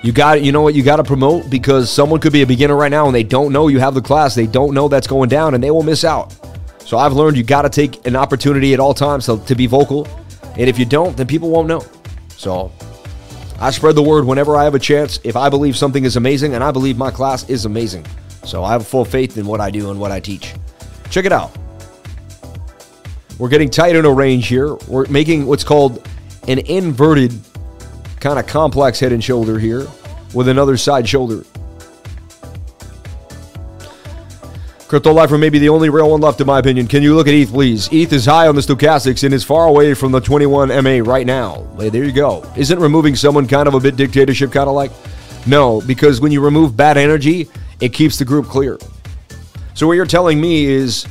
You 0.02 0.12
got 0.12 0.42
you 0.42 0.52
know 0.52 0.64
what 0.64 0.74
you 0.74 0.82
got 0.82 0.96
to 0.96 1.04
promote 1.04 1.48
because 1.48 1.92
someone 1.92 2.20
could 2.20 2.34
be 2.34 2.42
a 2.42 2.48
beginner 2.48 2.76
right 2.76 2.90
now 2.90 3.06
and 3.06 3.14
they 3.14 3.22
don't 3.22 3.54
know 3.54 3.68
you 3.68 3.78
have 3.78 3.94
the 3.94 4.02
class. 4.02 4.34
They 4.34 4.48
don't 4.48 4.74
know 4.74 4.88
that's 4.88 5.06
going 5.06 5.30
down 5.30 5.54
and 5.54 5.64
they 5.64 5.70
will 5.70 5.84
miss 5.84 6.04
out. 6.04 6.36
So 6.80 6.98
I've 6.98 7.14
learned 7.14 7.38
you 7.38 7.44
got 7.44 7.62
to 7.62 7.70
take 7.70 8.08
an 8.08 8.16
opportunity 8.16 8.74
at 8.74 8.80
all 8.80 8.96
times 8.96 9.28
to, 9.28 9.38
to 9.46 9.54
be 9.54 9.68
vocal 9.68 10.08
and 10.60 10.68
if 10.68 10.78
you 10.78 10.84
don't, 10.84 11.16
then 11.16 11.26
people 11.26 11.50
won't 11.50 11.70
know. 11.70 11.86
So 12.36 12.70
I 13.62 13.72
spread 13.72 13.96
the 13.96 14.04
word 14.04 14.26
whenever 14.26 14.58
I 14.58 14.66
have 14.66 14.76
a 14.76 14.80
chance. 14.80 15.18
If 15.24 15.38
I 15.38 15.48
believe 15.48 15.78
something 15.78 16.04
is 16.04 16.18
amazing, 16.18 16.54
and 16.54 16.62
I 16.62 16.72
believe 16.72 16.98
my 16.98 17.12
class 17.12 17.50
is 17.50 17.64
amazing. 17.64 18.06
So 18.44 18.66
I 18.66 18.74
have 18.74 18.86
full 18.86 19.06
faith 19.06 19.38
in 19.38 19.46
what 19.46 19.62
I 19.62 19.72
do 19.72 19.90
and 19.90 19.98
what 20.02 20.12
I 20.12 20.20
teach. 20.20 20.54
Check 21.10 21.24
it 21.24 21.32
out. 21.32 21.58
We're 23.38 23.48
getting 23.48 23.70
tight 23.70 23.96
in 23.96 24.04
a 24.04 24.12
range 24.12 24.48
here. 24.48 24.76
We're 24.90 25.08
making 25.08 25.46
what's 25.46 25.64
called 25.64 26.06
an 26.50 26.60
inverted 26.60 27.34
kind 28.20 28.38
of 28.38 28.46
complex 28.46 29.00
head 29.00 29.14
and 29.14 29.24
shoulder 29.24 29.60
here 29.60 29.88
with 30.34 30.50
another 30.50 30.76
side 30.76 31.08
shoulder. 31.08 31.46
Crypto 34.90 35.14
Lifer 35.14 35.38
may 35.38 35.50
be 35.50 35.60
the 35.60 35.70
only 35.70 35.88
real 35.90 36.10
one 36.10 36.20
left, 36.20 36.42
in 36.42 36.48
my 36.48 36.58
opinion. 36.58 36.88
Can 36.88 37.04
you 37.04 37.16
look 37.16 37.28
at 37.28 37.34
ETH, 37.36 37.52
please? 37.52 37.88
ETH 37.92 38.12
is 38.12 38.26
high 38.26 38.48
on 38.48 38.56
the 38.56 38.62
stochastics 38.62 39.24
and 39.24 39.36
is 39.36 39.44
far 39.44 39.68
away 39.68 39.94
from 39.94 40.12
the 40.12 40.20
21 40.20 40.70
MA 40.84 41.08
right 41.08 41.28
now. 41.28 41.68
Hey, 41.78 41.90
there 41.90 42.04
you 42.04 42.12
go. 42.12 42.44
Isn't 42.58 42.80
removing 42.80 43.16
someone 43.16 43.48
kind 43.48 43.68
of 43.68 43.76
a 43.76 43.80
bit 43.80 43.96
dictatorship 43.96 44.52
kind 44.52 44.68
of 44.68 44.74
like? 44.74 44.90
No, 45.46 45.80
because 45.82 46.22
when 46.22 46.32
you 46.32 46.42
remove 46.42 46.76
bad 46.76 46.98
energy, 46.98 47.48
it 47.80 47.90
keeps 47.90 48.18
the 48.18 48.26
group 48.26 48.48
clear. 48.48 48.80
So 49.76 49.86
what 49.86 49.94
you're 49.94 50.08
telling 50.08 50.42
me 50.42 50.66
is, 50.66 51.06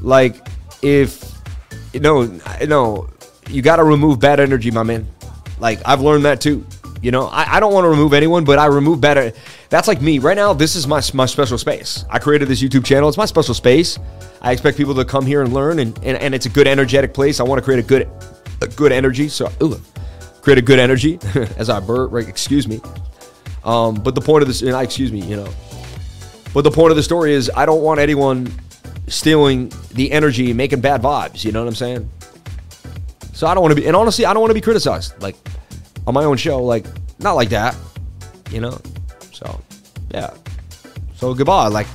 like, 0.00 0.48
if 0.82 1.22
no, 1.94 2.24
no, 2.66 3.08
you 3.48 3.62
got 3.62 3.76
to 3.76 3.84
remove 3.84 4.18
bad 4.18 4.40
energy, 4.40 4.72
my 4.72 4.82
man. 4.82 5.06
Like 5.60 5.80
I've 5.86 6.00
learned 6.00 6.24
that 6.24 6.40
too. 6.40 6.66
You 7.02 7.10
know, 7.10 7.26
I, 7.26 7.56
I 7.56 7.60
don't 7.60 7.72
want 7.72 7.84
to 7.84 7.88
remove 7.88 8.12
anyone, 8.12 8.44
but 8.44 8.58
I 8.58 8.66
remove 8.66 9.00
better. 9.00 9.32
That's 9.70 9.88
like 9.88 10.02
me. 10.02 10.18
Right 10.18 10.36
now, 10.36 10.52
this 10.52 10.76
is 10.76 10.86
my, 10.86 11.00
my 11.14 11.26
special 11.26 11.56
space. 11.56 12.04
I 12.10 12.18
created 12.18 12.48
this 12.48 12.62
YouTube 12.62 12.84
channel. 12.84 13.08
It's 13.08 13.16
my 13.16 13.24
special 13.24 13.54
space. 13.54 13.98
I 14.42 14.52
expect 14.52 14.76
people 14.76 14.94
to 14.94 15.04
come 15.04 15.24
here 15.24 15.42
and 15.42 15.52
learn, 15.52 15.78
and, 15.78 15.96
and, 16.04 16.18
and 16.18 16.34
it's 16.34 16.46
a 16.46 16.50
good, 16.50 16.66
energetic 16.66 17.14
place. 17.14 17.40
I 17.40 17.44
want 17.44 17.58
to 17.58 17.64
create 17.64 17.80
a 17.80 17.86
good 17.86 18.10
a 18.60 18.66
good 18.68 18.92
energy. 18.92 19.28
So, 19.28 19.50
ooh, 19.62 19.80
create 20.42 20.58
a 20.58 20.62
good 20.62 20.78
energy 20.78 21.18
as 21.56 21.70
I 21.70 21.80
burp, 21.80 22.12
right? 22.12 22.28
Excuse 22.28 22.68
me. 22.68 22.80
Um, 23.64 23.94
but 23.94 24.14
the 24.14 24.20
point 24.20 24.42
of 24.42 24.48
this, 24.48 24.62
and 24.62 24.72
I 24.72 24.82
excuse 24.82 25.12
me, 25.12 25.20
you 25.20 25.36
know. 25.36 25.52
But 26.52 26.62
the 26.62 26.70
point 26.70 26.90
of 26.90 26.96
the 26.96 27.02
story 27.02 27.32
is, 27.32 27.50
I 27.54 27.66
don't 27.66 27.82
want 27.82 28.00
anyone 28.00 28.52
stealing 29.06 29.72
the 29.92 30.10
energy, 30.10 30.52
making 30.52 30.80
bad 30.80 31.02
vibes. 31.02 31.44
You 31.44 31.52
know 31.52 31.62
what 31.62 31.68
I'm 31.68 31.74
saying? 31.74 32.10
So 33.32 33.46
I 33.46 33.54
don't 33.54 33.62
want 33.62 33.74
to 33.74 33.80
be, 33.80 33.86
and 33.86 33.96
honestly, 33.96 34.24
I 34.24 34.32
don't 34.32 34.40
want 34.40 34.50
to 34.50 34.54
be 34.54 34.60
criticized. 34.60 35.20
Like, 35.22 35.36
on 36.06 36.14
my 36.14 36.24
own 36.24 36.36
show. 36.36 36.62
Like, 36.62 36.86
not 37.18 37.32
like 37.32 37.50
that, 37.50 37.76
you 38.50 38.60
know? 38.60 38.80
So, 39.32 39.60
yeah. 40.10 40.34
So 41.16 41.34
goodbye. 41.34 41.68
Like, 41.68 41.86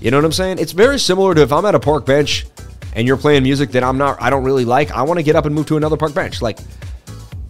you 0.00 0.10
know 0.10 0.18
what 0.18 0.24
I'm 0.24 0.32
saying? 0.32 0.58
It's 0.58 0.72
very 0.72 0.98
similar 0.98 1.34
to 1.34 1.42
if 1.42 1.52
I'm 1.52 1.64
at 1.64 1.74
a 1.74 1.80
park 1.80 2.06
bench 2.06 2.46
and 2.94 3.06
you're 3.06 3.16
playing 3.16 3.42
music 3.42 3.70
that 3.72 3.84
I'm 3.84 3.98
not, 3.98 4.20
I 4.20 4.30
don't 4.30 4.44
really 4.44 4.64
like, 4.64 4.90
I 4.90 5.02
want 5.02 5.18
to 5.18 5.24
get 5.24 5.36
up 5.36 5.46
and 5.46 5.54
move 5.54 5.66
to 5.66 5.76
another 5.76 5.96
park 5.96 6.14
bench. 6.14 6.40
Like, 6.40 6.58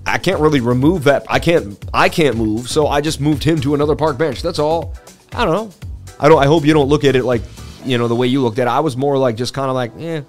I 0.04 0.18
can't 0.18 0.40
really 0.40 0.60
remove 0.60 1.04
that. 1.04 1.24
I 1.28 1.38
can't, 1.38 1.78
I 1.92 2.08
can't 2.08 2.36
move. 2.36 2.68
So 2.68 2.86
I 2.86 3.00
just 3.00 3.20
moved 3.20 3.42
him 3.42 3.60
to 3.62 3.74
another 3.74 3.96
park 3.96 4.18
bench. 4.18 4.42
That's 4.42 4.58
all. 4.58 4.94
I 5.32 5.44
don't 5.44 5.54
know. 5.54 5.86
I 6.18 6.28
don't. 6.28 6.42
I 6.42 6.46
hope 6.46 6.64
you 6.64 6.72
don't 6.72 6.88
look 6.88 7.04
at 7.04 7.16
it 7.16 7.24
like 7.24 7.42
you 7.84 7.98
know 7.98 8.08
the 8.08 8.14
way 8.14 8.26
you 8.26 8.42
looked 8.42 8.58
at 8.58 8.66
it. 8.66 8.70
I 8.70 8.80
was 8.80 8.96
more 8.96 9.18
like 9.18 9.36
just 9.36 9.54
kind 9.54 9.68
of 9.68 9.74
like, 9.74 9.92
eh, 9.98 10.22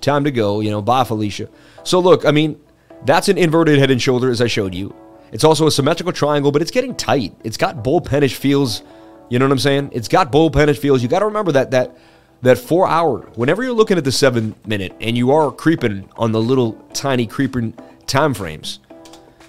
time 0.00 0.24
to 0.24 0.30
go. 0.30 0.60
You 0.60 0.70
know, 0.70 0.82
bye, 0.82 1.04
Felicia. 1.04 1.48
So 1.82 2.00
look, 2.00 2.24
I 2.24 2.30
mean, 2.30 2.60
that's 3.04 3.28
an 3.28 3.38
inverted 3.38 3.78
head 3.78 3.90
and 3.90 4.00
shoulder 4.00 4.30
as 4.30 4.40
I 4.40 4.46
showed 4.46 4.74
you. 4.74 4.94
It's 5.32 5.44
also 5.44 5.66
a 5.66 5.70
symmetrical 5.70 6.12
triangle, 6.12 6.52
but 6.52 6.62
it's 6.62 6.70
getting 6.70 6.94
tight. 6.94 7.34
It's 7.42 7.56
got 7.56 7.82
bullpenish 7.82 8.34
feels. 8.34 8.82
You 9.28 9.38
know 9.38 9.46
what 9.46 9.52
I'm 9.52 9.58
saying? 9.58 9.90
It's 9.92 10.08
got 10.08 10.30
bullpenish 10.30 10.78
feels. 10.78 11.02
You 11.02 11.08
got 11.08 11.20
to 11.20 11.26
remember 11.26 11.52
that 11.52 11.72
that 11.72 11.96
that 12.42 12.58
four 12.58 12.86
hour. 12.86 13.20
Whenever 13.34 13.62
you're 13.62 13.72
looking 13.72 13.98
at 13.98 14.04
the 14.04 14.12
seven 14.12 14.54
minute 14.66 14.94
and 15.00 15.16
you 15.16 15.32
are 15.32 15.50
creeping 15.50 16.08
on 16.16 16.32
the 16.32 16.40
little 16.40 16.72
tiny 16.92 17.26
creeping 17.26 17.74
time 18.06 18.32
frames, 18.32 18.80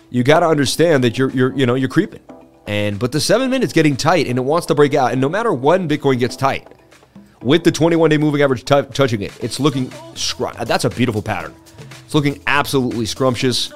you 0.09 0.23
got 0.23 0.39
to 0.39 0.47
understand 0.47 1.03
that 1.03 1.17
you're 1.17 1.29
you're 1.31 1.55
you 1.55 1.65
know 1.65 1.75
you're 1.75 1.89
creeping. 1.89 2.21
And 2.67 2.97
but 2.97 3.11
the 3.11 3.19
seven 3.19 3.51
minutes 3.51 3.73
getting 3.73 3.95
tight 3.95 4.27
and 4.27 4.39
it 4.39 4.41
wants 4.41 4.65
to 4.67 4.75
break 4.75 4.95
out. 4.95 5.11
And 5.11 5.21
no 5.21 5.29
matter 5.29 5.53
when 5.53 5.87
Bitcoin 5.87 6.17
gets 6.17 6.35
tight, 6.35 6.67
with 7.41 7.63
the 7.63 7.71
21 7.71 8.09
day 8.09 8.17
moving 8.17 8.41
average 8.41 8.65
t- 8.65 8.81
touching 8.93 9.21
it, 9.21 9.31
it's 9.43 9.59
looking. 9.59 9.91
That's 10.65 10.85
a 10.85 10.89
beautiful 10.89 11.21
pattern. 11.21 11.53
Looking 12.15 12.41
absolutely 12.47 13.05
scrumptious. 13.05 13.73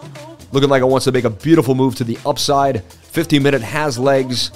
Looking 0.54 0.70
like 0.70 0.82
it 0.82 0.86
wants 0.86 1.04
to 1.04 1.12
make 1.12 1.26
a 1.26 1.30
beautiful 1.30 1.76
move 1.76 1.96
to 1.96 2.06
the 2.06 2.18
upside. 2.26 2.86
15 2.86 3.44
minute 3.44 3.62
has 3.62 4.00
legs. 4.00 4.48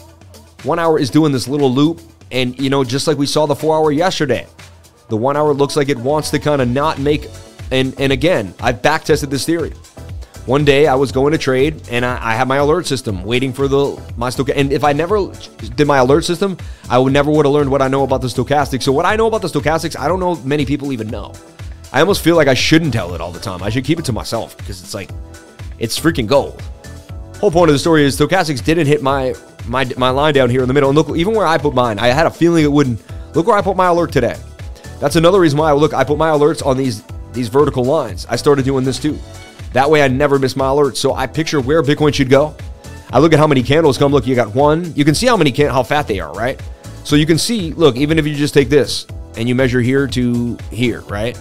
One 0.64 0.80
hour 0.80 0.98
is 0.98 1.10
doing 1.10 1.34
this 1.34 1.50
little 1.50 1.70
loop. 1.70 2.00
And, 2.32 2.58
you 2.58 2.70
know, 2.70 2.86
just 2.86 3.08
like 3.08 3.18
we 3.18 3.26
saw 3.26 3.46
the 3.46 3.56
four 3.56 3.76
hour 3.76 3.92
yesterday, 3.92 4.48
the 5.10 5.18
one 5.18 5.36
hour 5.36 5.54
looks 5.54 5.76
like 5.76 5.90
it 5.90 5.98
wants 5.98 6.30
to 6.30 6.40
kind 6.40 6.62
of 6.62 6.70
not 6.70 6.98
make. 6.98 7.28
And, 7.72 7.94
and 8.00 8.14
again, 8.14 8.54
I've 8.62 8.82
back 8.82 9.04
tested 9.04 9.30
this 9.30 9.46
theory. 9.46 9.72
One 10.46 10.64
day 10.64 10.88
I 10.88 10.96
was 10.96 11.12
going 11.12 11.34
to 11.34 11.38
trade 11.38 11.86
and 11.92 12.06
I, 12.06 12.32
I 12.32 12.36
had 12.36 12.48
my 12.48 12.58
alert 12.58 12.86
system 12.86 13.26
waiting 13.26 13.52
for 13.52 13.68
the 13.68 14.02
my 14.16 14.30
stochastic. 14.30 14.54
And 14.56 14.72
if 14.72 14.86
I 14.86 14.94
never 14.94 15.30
did 15.76 15.88
my 15.88 15.98
alert 15.98 16.24
system, 16.24 16.56
I 16.90 17.00
would 17.00 17.12
never 17.12 17.32
would 17.32 17.46
have 17.46 17.54
learned 17.54 17.70
what 17.70 17.82
I 17.82 17.90
know 17.90 18.04
about 18.04 18.22
the 18.22 18.30
stochastic. 18.30 18.82
So 18.82 18.94
what 18.94 19.06
I 19.06 19.18
know 19.18 19.28
about 19.28 19.42
the 19.42 19.50
stochastics, 19.50 20.00
I 20.00 20.08
don't 20.08 20.22
know 20.22 20.36
many 20.46 20.66
people 20.66 20.94
even 20.94 21.08
know. 21.08 21.34
I 21.94 22.00
almost 22.00 22.24
feel 22.24 22.36
like 22.36 22.48
I 22.48 22.56
shouldn't 22.56 22.92
tell 22.92 23.14
it 23.14 23.22
all 23.22 23.32
the 23.32 23.40
time. 23.40 23.62
I 23.62 23.70
should 23.70 23.86
keep 23.86 24.00
it 24.00 24.06
to 24.06 24.12
myself 24.12 24.58
because 24.58 24.82
it's 24.82 24.96
like 24.96 25.12
it's 25.78 25.98
freaking 25.98 26.26
gold. 26.26 26.60
Whole 27.40 27.52
point 27.52 27.70
of 27.70 27.74
the 27.74 27.80
story 27.80 28.04
is 28.04 28.20
stochastics 28.20 28.64
didn't 28.66 28.88
hit 28.88 29.04
my 29.04 29.36
my 29.68 29.86
my 29.96 30.10
line 30.10 30.34
down 30.34 30.50
here 30.50 30.64
in 30.64 30.68
the 30.68 30.74
middle. 30.74 30.90
And 30.90 30.98
look, 30.98 31.16
even 31.16 31.36
where 31.36 31.46
I 31.46 31.60
put 31.60 31.76
mine, 31.76 32.00
I 32.00 32.08
had 32.08 32.26
a 32.26 32.32
feeling 32.32 32.66
it 32.66 32.72
wouldn't. 32.72 33.00
Look 33.36 33.46
where 33.46 33.56
I 33.56 33.62
put 33.62 33.78
my 33.78 33.88
alert 33.88 34.12
today. 34.12 34.36
That's 35.00 35.18
another 35.18 35.40
reason 35.40 35.60
why 35.60 35.70
I 35.70 35.74
look. 35.74 35.94
I 35.94 36.04
put 36.04 36.18
my 36.18 36.30
alerts 36.30 36.66
on 36.66 36.78
these 36.78 37.04
these 37.32 37.48
vertical 37.48 37.84
lines. 37.86 38.26
I 38.28 38.38
started 38.38 38.66
doing 38.66 38.84
this 38.84 38.98
too. 38.98 39.20
That 39.74 39.88
way 39.88 40.02
I 40.02 40.08
never 40.08 40.40
miss 40.40 40.56
my 40.56 40.66
alerts. 40.66 40.98
So 40.98 41.14
I 41.14 41.28
picture 41.28 41.62
where 41.62 41.84
Bitcoin 41.84 42.14
should 42.14 42.30
go. 42.30 42.56
I 43.12 43.20
look 43.20 43.34
at 43.34 43.40
how 43.40 43.48
many 43.48 43.62
candles 43.62 44.00
come. 44.00 44.12
Look, 44.12 44.26
you 44.26 44.34
got 44.34 44.56
one. 44.56 44.96
You 44.96 45.06
can 45.06 45.14
see 45.14 45.28
how 45.28 45.38
many 45.38 45.52
can 45.52 45.70
how 45.70 45.84
fat 45.84 46.08
they 46.08 46.20
are, 46.20 46.34
right? 46.34 46.60
So 47.04 47.16
you 47.16 47.28
can 47.28 47.38
see, 47.38 47.74
look, 47.74 47.98
even 47.98 48.18
if 48.18 48.26
you 48.26 48.34
just 48.34 48.54
take 48.54 48.70
this 48.70 49.06
and 49.36 49.48
you 49.48 49.54
measure 49.54 49.82
here 49.82 50.08
to 50.08 50.58
here, 50.72 51.02
right? 51.02 51.40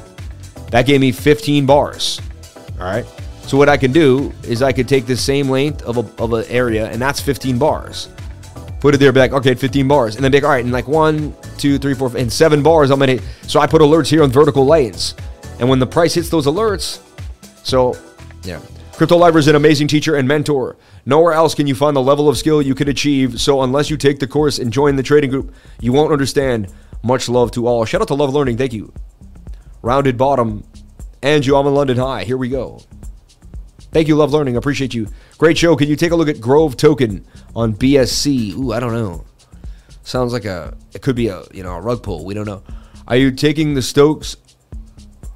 That 0.72 0.86
gave 0.86 1.00
me 1.00 1.12
15 1.12 1.66
bars. 1.66 2.20
All 2.80 2.86
right. 2.86 3.04
So 3.42 3.58
what 3.58 3.68
I 3.68 3.76
can 3.76 3.92
do 3.92 4.32
is 4.42 4.62
I 4.62 4.72
could 4.72 4.88
take 4.88 5.04
the 5.04 5.16
same 5.16 5.48
length 5.48 5.82
of 5.82 5.98
a 5.98 6.22
of 6.22 6.32
an 6.32 6.44
area, 6.48 6.90
and 6.90 7.00
that's 7.00 7.20
15 7.20 7.58
bars. 7.58 8.08
Put 8.80 8.94
it 8.94 8.98
there, 8.98 9.12
be 9.12 9.20
like, 9.20 9.32
okay, 9.32 9.54
15 9.54 9.86
bars, 9.86 10.16
and 10.16 10.24
then 10.24 10.32
be 10.32 10.38
like, 10.38 10.44
all 10.44 10.50
right, 10.50 10.64
and 10.64 10.72
like 10.72 10.88
one, 10.88 11.36
two, 11.58 11.78
three, 11.78 11.94
four, 11.94 12.10
and 12.16 12.32
seven 12.32 12.62
bars. 12.62 12.90
I'm 12.90 12.98
gonna. 12.98 13.18
So 13.42 13.60
I 13.60 13.66
put 13.66 13.82
alerts 13.82 14.08
here 14.08 14.22
on 14.22 14.30
vertical 14.30 14.64
lanes, 14.64 15.14
and 15.60 15.68
when 15.68 15.78
the 15.78 15.86
price 15.86 16.14
hits 16.14 16.30
those 16.30 16.46
alerts, 16.46 17.00
so 17.62 17.96
yeah. 18.42 18.60
Crypto 18.92 19.16
Lifer 19.16 19.38
is 19.38 19.48
an 19.48 19.56
amazing 19.56 19.88
teacher 19.88 20.16
and 20.16 20.28
mentor. 20.28 20.76
Nowhere 21.06 21.32
else 21.32 21.54
can 21.54 21.66
you 21.66 21.74
find 21.74 21.96
the 21.96 22.02
level 22.02 22.28
of 22.28 22.36
skill 22.36 22.62
you 22.62 22.74
could 22.74 22.88
achieve. 22.88 23.40
So 23.40 23.62
unless 23.62 23.90
you 23.90 23.96
take 23.96 24.20
the 24.20 24.26
course 24.26 24.58
and 24.58 24.72
join 24.72 24.96
the 24.96 25.02
trading 25.02 25.30
group, 25.30 25.52
you 25.80 25.92
won't 25.92 26.12
understand. 26.12 26.72
Much 27.02 27.28
love 27.28 27.50
to 27.52 27.66
all. 27.66 27.84
Shout 27.84 28.00
out 28.00 28.08
to 28.08 28.14
Love 28.14 28.32
Learning. 28.32 28.56
Thank 28.56 28.72
you. 28.72 28.92
Rounded 29.82 30.16
bottom. 30.16 30.64
And 31.22 31.44
you, 31.44 31.56
I'm 31.56 31.66
in 31.66 31.74
London 31.74 31.98
High. 31.98 32.24
Here 32.24 32.36
we 32.36 32.48
go. 32.48 32.80
Thank 33.92 34.08
you, 34.08 34.16
Love 34.16 34.32
Learning. 34.32 34.56
Appreciate 34.56 34.94
you. 34.94 35.08
Great 35.38 35.58
show. 35.58 35.76
Can 35.76 35.88
you 35.88 35.96
take 35.96 36.12
a 36.12 36.16
look 36.16 36.28
at 36.28 36.40
Grove 36.40 36.76
Token 36.76 37.26
on 37.54 37.74
BSC? 37.74 38.54
Ooh, 38.54 38.72
I 38.72 38.80
don't 38.80 38.92
know. 38.92 39.24
Sounds 40.02 40.32
like 40.32 40.44
a 40.44 40.76
it 40.94 41.02
could 41.02 41.14
be 41.14 41.28
a 41.28 41.44
you 41.52 41.62
know 41.62 41.72
a 41.72 41.80
rug 41.80 42.02
pull. 42.02 42.24
We 42.24 42.34
don't 42.34 42.46
know. 42.46 42.62
Are 43.06 43.16
you 43.16 43.30
taking 43.30 43.74
the 43.74 43.82
Stokes? 43.82 44.36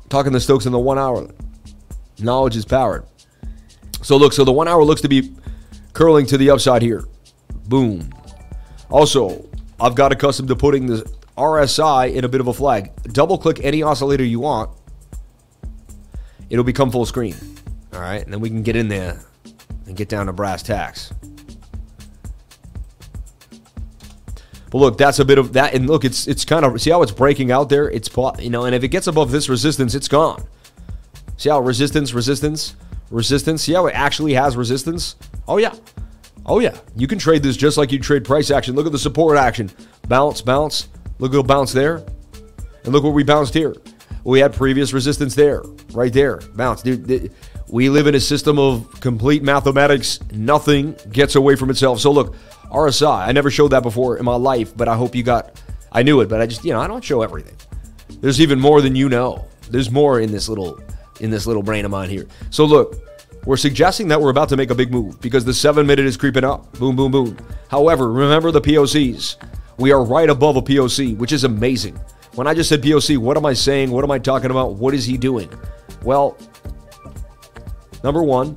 Talking 0.08 0.32
the 0.32 0.40
Stokes 0.40 0.66
in 0.66 0.72
the 0.72 0.78
one 0.78 0.98
hour. 0.98 1.28
Knowledge 2.18 2.56
is 2.56 2.64
power. 2.64 3.04
So 4.02 4.16
look, 4.16 4.32
so 4.32 4.44
the 4.44 4.52
one 4.52 4.68
hour 4.68 4.82
looks 4.84 5.00
to 5.02 5.08
be 5.08 5.34
curling 5.92 6.26
to 6.26 6.38
the 6.38 6.50
upside 6.50 6.82
here. 6.82 7.04
Boom. 7.68 8.10
Also, 8.90 9.48
I've 9.80 9.94
got 9.94 10.12
accustomed 10.12 10.48
to 10.48 10.56
putting 10.56 10.86
the 10.86 11.10
RSI 11.36 12.14
in 12.14 12.24
a 12.24 12.28
bit 12.28 12.40
of 12.40 12.48
a 12.48 12.52
flag. 12.52 12.90
Double 13.12 13.38
click 13.38 13.60
any 13.62 13.82
oscillator 13.82 14.24
you 14.24 14.40
want. 14.40 14.70
It'll 16.48 16.64
become 16.64 16.90
full 16.90 17.06
screen. 17.06 17.34
All 17.92 18.00
right, 18.00 18.22
and 18.22 18.32
then 18.32 18.40
we 18.40 18.48
can 18.48 18.62
get 18.62 18.76
in 18.76 18.88
there 18.88 19.20
and 19.86 19.96
get 19.96 20.08
down 20.08 20.26
to 20.26 20.32
brass 20.32 20.62
tacks. 20.62 21.12
But 24.70 24.78
look, 24.78 24.98
that's 24.98 25.18
a 25.18 25.24
bit 25.24 25.38
of 25.38 25.52
that, 25.54 25.74
and 25.74 25.86
look, 25.88 26.04
it's 26.04 26.26
it's 26.26 26.44
kind 26.44 26.64
of 26.64 26.80
see 26.80 26.90
how 26.90 27.02
it's 27.02 27.12
breaking 27.12 27.50
out 27.50 27.68
there. 27.68 27.88
It's 27.90 28.10
you 28.40 28.50
know, 28.50 28.64
and 28.64 28.74
if 28.74 28.82
it 28.82 28.88
gets 28.88 29.06
above 29.06 29.30
this 29.30 29.48
resistance, 29.48 29.94
it's 29.94 30.08
gone. 30.08 30.46
See 31.36 31.50
how 31.50 31.60
resistance, 31.60 32.14
resistance, 32.14 32.76
resistance. 33.10 33.62
See 33.62 33.74
how 33.74 33.86
it 33.86 33.94
actually 33.94 34.34
has 34.34 34.56
resistance? 34.56 35.16
Oh, 35.46 35.58
yeah. 35.58 35.74
Oh, 36.46 36.60
yeah. 36.60 36.76
You 36.96 37.06
can 37.06 37.18
trade 37.18 37.42
this 37.42 37.56
just 37.56 37.76
like 37.76 37.92
you 37.92 37.98
trade 37.98 38.24
price 38.24 38.50
action. 38.50 38.74
Look 38.74 38.86
at 38.86 38.92
the 38.92 38.98
support 38.98 39.36
action. 39.36 39.70
Bounce, 40.08 40.40
bounce. 40.40 40.88
Look 41.18 41.32
at 41.32 41.36
the 41.36 41.42
bounce 41.42 41.72
there. 41.72 42.04
And 42.84 42.92
look 42.92 43.02
where 43.02 43.12
we 43.12 43.24
bounced 43.24 43.54
here. 43.54 43.74
We 44.24 44.40
had 44.40 44.52
previous 44.52 44.92
resistance 44.92 45.34
there, 45.34 45.62
right 45.92 46.12
there. 46.12 46.40
Bounce. 46.54 46.82
Dude, 46.82 47.32
we 47.68 47.88
live 47.88 48.06
in 48.06 48.14
a 48.14 48.20
system 48.20 48.58
of 48.58 49.00
complete 49.00 49.42
mathematics. 49.42 50.20
Nothing 50.32 50.96
gets 51.10 51.34
away 51.36 51.56
from 51.56 51.70
itself. 51.70 52.00
So 52.00 52.10
look, 52.10 52.34
RSI. 52.70 53.28
I 53.28 53.32
never 53.32 53.50
showed 53.50 53.68
that 53.68 53.82
before 53.82 54.18
in 54.18 54.24
my 54.24 54.36
life, 54.36 54.76
but 54.76 54.88
I 54.88 54.96
hope 54.96 55.14
you 55.14 55.22
got. 55.22 55.60
I 55.92 56.02
knew 56.02 56.20
it, 56.20 56.28
but 56.28 56.40
I 56.40 56.46
just, 56.46 56.64
you 56.64 56.72
know, 56.72 56.80
I 56.80 56.86
don't 56.86 57.02
show 57.02 57.22
everything. 57.22 57.56
There's 58.20 58.40
even 58.40 58.60
more 58.60 58.80
than 58.80 58.94
you 58.94 59.08
know. 59.08 59.46
There's 59.70 59.90
more 59.90 60.20
in 60.20 60.30
this 60.30 60.48
little 60.48 60.80
in 61.20 61.30
this 61.30 61.46
little 61.46 61.62
brain 61.62 61.84
of 61.84 61.90
mine 61.90 62.10
here. 62.10 62.26
So 62.50 62.64
look, 62.64 63.00
we're 63.46 63.56
suggesting 63.56 64.08
that 64.08 64.20
we're 64.20 64.30
about 64.30 64.48
to 64.50 64.56
make 64.56 64.70
a 64.70 64.74
big 64.74 64.90
move 64.90 65.20
because 65.20 65.44
the 65.44 65.54
seven 65.54 65.86
minute 65.86 66.04
is 66.04 66.16
creeping 66.16 66.44
up. 66.44 66.70
Boom, 66.78 66.96
boom, 66.96 67.12
boom. 67.12 67.36
However, 67.68 68.12
remember 68.12 68.50
the 68.50 68.60
POCs. 68.60 69.36
We 69.78 69.92
are 69.92 70.02
right 70.02 70.28
above 70.28 70.56
a 70.56 70.62
POC, 70.62 71.16
which 71.16 71.32
is 71.32 71.44
amazing. 71.44 71.96
When 72.34 72.46
I 72.46 72.54
just 72.54 72.68
said 72.68 72.82
POC, 72.82 73.18
what 73.18 73.36
am 73.36 73.46
I 73.46 73.52
saying? 73.52 73.90
What 73.90 74.04
am 74.04 74.10
I 74.10 74.18
talking 74.18 74.50
about? 74.50 74.74
What 74.74 74.94
is 74.94 75.04
he 75.04 75.16
doing? 75.16 75.50
Well, 76.02 76.36
number 78.02 78.22
one, 78.22 78.56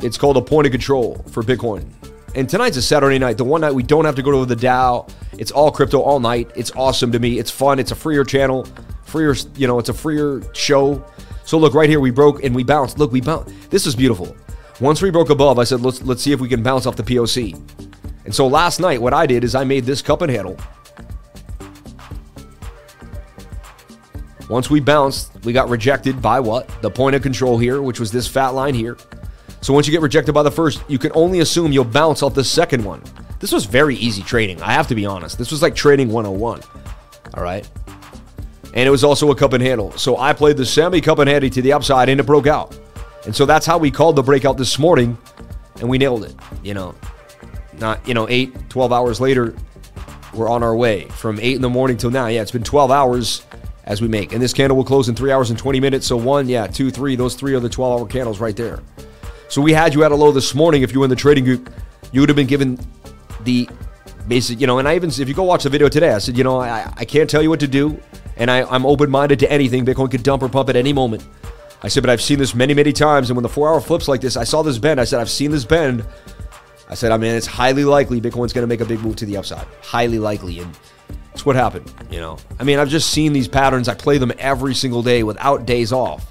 it's 0.00 0.18
called 0.18 0.36
a 0.36 0.42
point 0.42 0.66
of 0.66 0.72
control 0.72 1.24
for 1.30 1.42
Bitcoin. 1.42 1.90
And 2.34 2.48
tonight's 2.48 2.76
a 2.76 2.82
Saturday 2.82 3.18
night, 3.18 3.36
the 3.36 3.44
one 3.44 3.60
night 3.60 3.74
we 3.74 3.82
don't 3.82 4.04
have 4.04 4.14
to 4.16 4.22
go 4.22 4.30
to 4.32 4.46
the 4.46 4.54
DAO. 4.54 5.10
It's 5.38 5.50
all 5.50 5.70
crypto 5.70 6.00
all 6.00 6.20
night. 6.20 6.50
It's 6.54 6.72
awesome 6.76 7.12
to 7.12 7.18
me. 7.18 7.38
It's 7.38 7.50
fun. 7.50 7.78
It's 7.78 7.90
a 7.90 7.96
freer 7.96 8.24
channel 8.24 8.66
freer, 9.08 9.34
you 9.56 9.66
know, 9.66 9.78
it's 9.78 9.88
a 9.88 9.94
freer 9.94 10.42
show. 10.54 11.04
So 11.44 11.58
look 11.58 11.74
right 11.74 11.88
here, 11.88 12.00
we 12.00 12.10
broke 12.10 12.44
and 12.44 12.54
we 12.54 12.62
bounced. 12.62 12.98
Look, 12.98 13.10
we 13.10 13.20
bounced. 13.20 13.70
This 13.70 13.86
is 13.86 13.96
beautiful. 13.96 14.36
Once 14.80 15.02
we 15.02 15.10
broke 15.10 15.30
above, 15.30 15.58
I 15.58 15.64
said, 15.64 15.80
let's 15.80 16.02
let's 16.02 16.22
see 16.22 16.32
if 16.32 16.40
we 16.40 16.48
can 16.48 16.62
bounce 16.62 16.86
off 16.86 16.94
the 16.94 17.02
POC. 17.02 17.87
And 18.28 18.34
so 18.34 18.46
last 18.46 18.78
night, 18.78 19.00
what 19.00 19.14
I 19.14 19.24
did 19.24 19.42
is 19.42 19.54
I 19.54 19.64
made 19.64 19.86
this 19.86 20.02
cup 20.02 20.20
and 20.20 20.30
handle. 20.30 20.54
Once 24.50 24.68
we 24.68 24.80
bounced, 24.80 25.32
we 25.44 25.54
got 25.54 25.70
rejected 25.70 26.20
by 26.20 26.38
what? 26.38 26.68
The 26.82 26.90
point 26.90 27.16
of 27.16 27.22
control 27.22 27.56
here, 27.56 27.80
which 27.80 27.98
was 27.98 28.12
this 28.12 28.28
fat 28.28 28.50
line 28.50 28.74
here. 28.74 28.98
So 29.62 29.72
once 29.72 29.86
you 29.86 29.92
get 29.92 30.02
rejected 30.02 30.34
by 30.34 30.42
the 30.42 30.50
first, 30.50 30.84
you 30.88 30.98
can 30.98 31.10
only 31.14 31.40
assume 31.40 31.72
you'll 31.72 31.84
bounce 31.86 32.22
off 32.22 32.34
the 32.34 32.44
second 32.44 32.84
one. 32.84 33.02
This 33.40 33.50
was 33.50 33.64
very 33.64 33.96
easy 33.96 34.20
trading. 34.20 34.60
I 34.60 34.72
have 34.72 34.88
to 34.88 34.94
be 34.94 35.06
honest. 35.06 35.38
This 35.38 35.50
was 35.50 35.62
like 35.62 35.74
trading 35.74 36.10
101. 36.10 36.60
All 37.32 37.42
right 37.42 37.66
and 38.74 38.86
it 38.86 38.90
was 38.90 39.04
also 39.04 39.30
a 39.30 39.34
cup 39.34 39.54
and 39.54 39.62
handle. 39.62 39.90
So 39.92 40.18
I 40.18 40.34
played 40.34 40.58
the 40.58 40.66
semi 40.66 41.00
cup 41.00 41.18
and 41.18 41.30
handle 41.30 41.48
to 41.48 41.62
the 41.62 41.72
upside, 41.72 42.10
and 42.10 42.20
it 42.20 42.26
broke 42.26 42.46
out. 42.46 42.78
And 43.24 43.34
so 43.34 43.46
that's 43.46 43.64
how 43.64 43.78
we 43.78 43.90
called 43.90 44.16
the 44.16 44.22
breakout 44.22 44.58
this 44.58 44.78
morning, 44.78 45.16
and 45.80 45.88
we 45.88 45.96
nailed 45.96 46.24
it. 46.24 46.34
You 46.62 46.74
know, 46.74 46.94
not 47.80 48.06
you 48.06 48.14
know 48.14 48.28
eight, 48.28 48.70
12 48.70 48.92
hours 48.92 49.20
later, 49.20 49.54
we're 50.34 50.48
on 50.48 50.62
our 50.62 50.76
way 50.76 51.04
from 51.08 51.38
eight 51.40 51.56
in 51.56 51.62
the 51.62 51.68
morning 51.68 51.96
till 51.96 52.10
now. 52.10 52.26
Yeah, 52.26 52.42
it's 52.42 52.50
been 52.50 52.64
12 52.64 52.90
hours 52.90 53.44
as 53.84 54.02
we 54.02 54.08
make, 54.08 54.32
and 54.32 54.42
this 54.42 54.52
candle 54.52 54.76
will 54.76 54.84
close 54.84 55.08
in 55.08 55.14
three 55.14 55.32
hours 55.32 55.50
and 55.50 55.58
20 55.58 55.80
minutes. 55.80 56.06
So 56.06 56.16
one, 56.16 56.48
yeah, 56.48 56.66
two, 56.66 56.90
three. 56.90 57.16
Those 57.16 57.34
three 57.34 57.54
are 57.54 57.60
the 57.60 57.68
12 57.68 58.00
hour 58.00 58.06
candles 58.06 58.40
right 58.40 58.56
there. 58.56 58.80
So 59.48 59.62
we 59.62 59.72
had 59.72 59.94
you 59.94 60.04
at 60.04 60.12
a 60.12 60.14
low 60.14 60.30
this 60.30 60.54
morning. 60.54 60.82
If 60.82 60.92
you 60.92 61.00
were 61.00 61.06
in 61.06 61.10
the 61.10 61.16
trading 61.16 61.44
group, 61.44 61.72
you 62.12 62.20
would 62.20 62.28
have 62.28 62.36
been 62.36 62.46
given 62.46 62.78
the 63.44 63.68
basic, 64.26 64.60
you 64.60 64.66
know. 64.66 64.78
And 64.78 64.86
I 64.86 64.94
even, 64.94 65.08
if 65.08 65.26
you 65.26 65.34
go 65.34 65.44
watch 65.44 65.62
the 65.62 65.70
video 65.70 65.88
today, 65.88 66.12
I 66.12 66.18
said, 66.18 66.36
you 66.36 66.44
know, 66.44 66.60
I, 66.60 66.92
I 66.96 67.04
can't 67.06 67.30
tell 67.30 67.42
you 67.42 67.48
what 67.48 67.60
to 67.60 67.68
do 67.68 67.98
and 68.38 68.50
I, 68.50 68.62
I'm 68.62 68.86
open 68.86 69.10
minded 69.10 69.40
to 69.40 69.52
anything. 69.52 69.84
Bitcoin 69.84 70.10
could 70.10 70.22
dump 70.22 70.42
or 70.42 70.48
pump 70.48 70.68
at 70.68 70.76
any 70.76 70.92
moment. 70.92 71.26
I 71.82 71.88
said, 71.88 72.02
but 72.02 72.10
I've 72.10 72.22
seen 72.22 72.38
this 72.38 72.54
many, 72.54 72.72
many 72.72 72.92
times. 72.92 73.30
And 73.30 73.36
when 73.36 73.42
the 73.42 73.48
four 73.48 73.68
hour 73.68 73.80
flips 73.80 74.08
like 74.08 74.20
this, 74.20 74.36
I 74.36 74.44
saw 74.44 74.62
this 74.62 74.78
bend. 74.78 75.00
I 75.00 75.04
said, 75.04 75.20
I've 75.20 75.30
seen 75.30 75.50
this 75.50 75.64
bend 75.64 76.04
I 76.88 76.94
said, 76.94 77.12
oh, 77.12 77.14
I 77.14 77.18
mean, 77.18 77.34
it's 77.34 77.46
highly 77.46 77.84
likely 77.84 78.20
Bitcoin's 78.20 78.52
going 78.52 78.62
to 78.62 78.66
make 78.66 78.80
a 78.80 78.84
big 78.84 79.00
move 79.00 79.16
to 79.16 79.26
the 79.26 79.36
upside. 79.36 79.66
Highly 79.82 80.18
likely. 80.18 80.60
And 80.60 80.76
it's 81.34 81.44
what 81.44 81.54
happened, 81.54 81.92
you 82.10 82.18
know. 82.18 82.38
I 82.58 82.64
mean, 82.64 82.78
I've 82.78 82.88
just 82.88 83.10
seen 83.10 83.32
these 83.32 83.46
patterns. 83.46 83.88
I 83.88 83.94
play 83.94 84.18
them 84.18 84.32
every 84.38 84.74
single 84.74 85.02
day 85.02 85.22
without 85.22 85.66
days 85.66 85.92
off. 85.92 86.30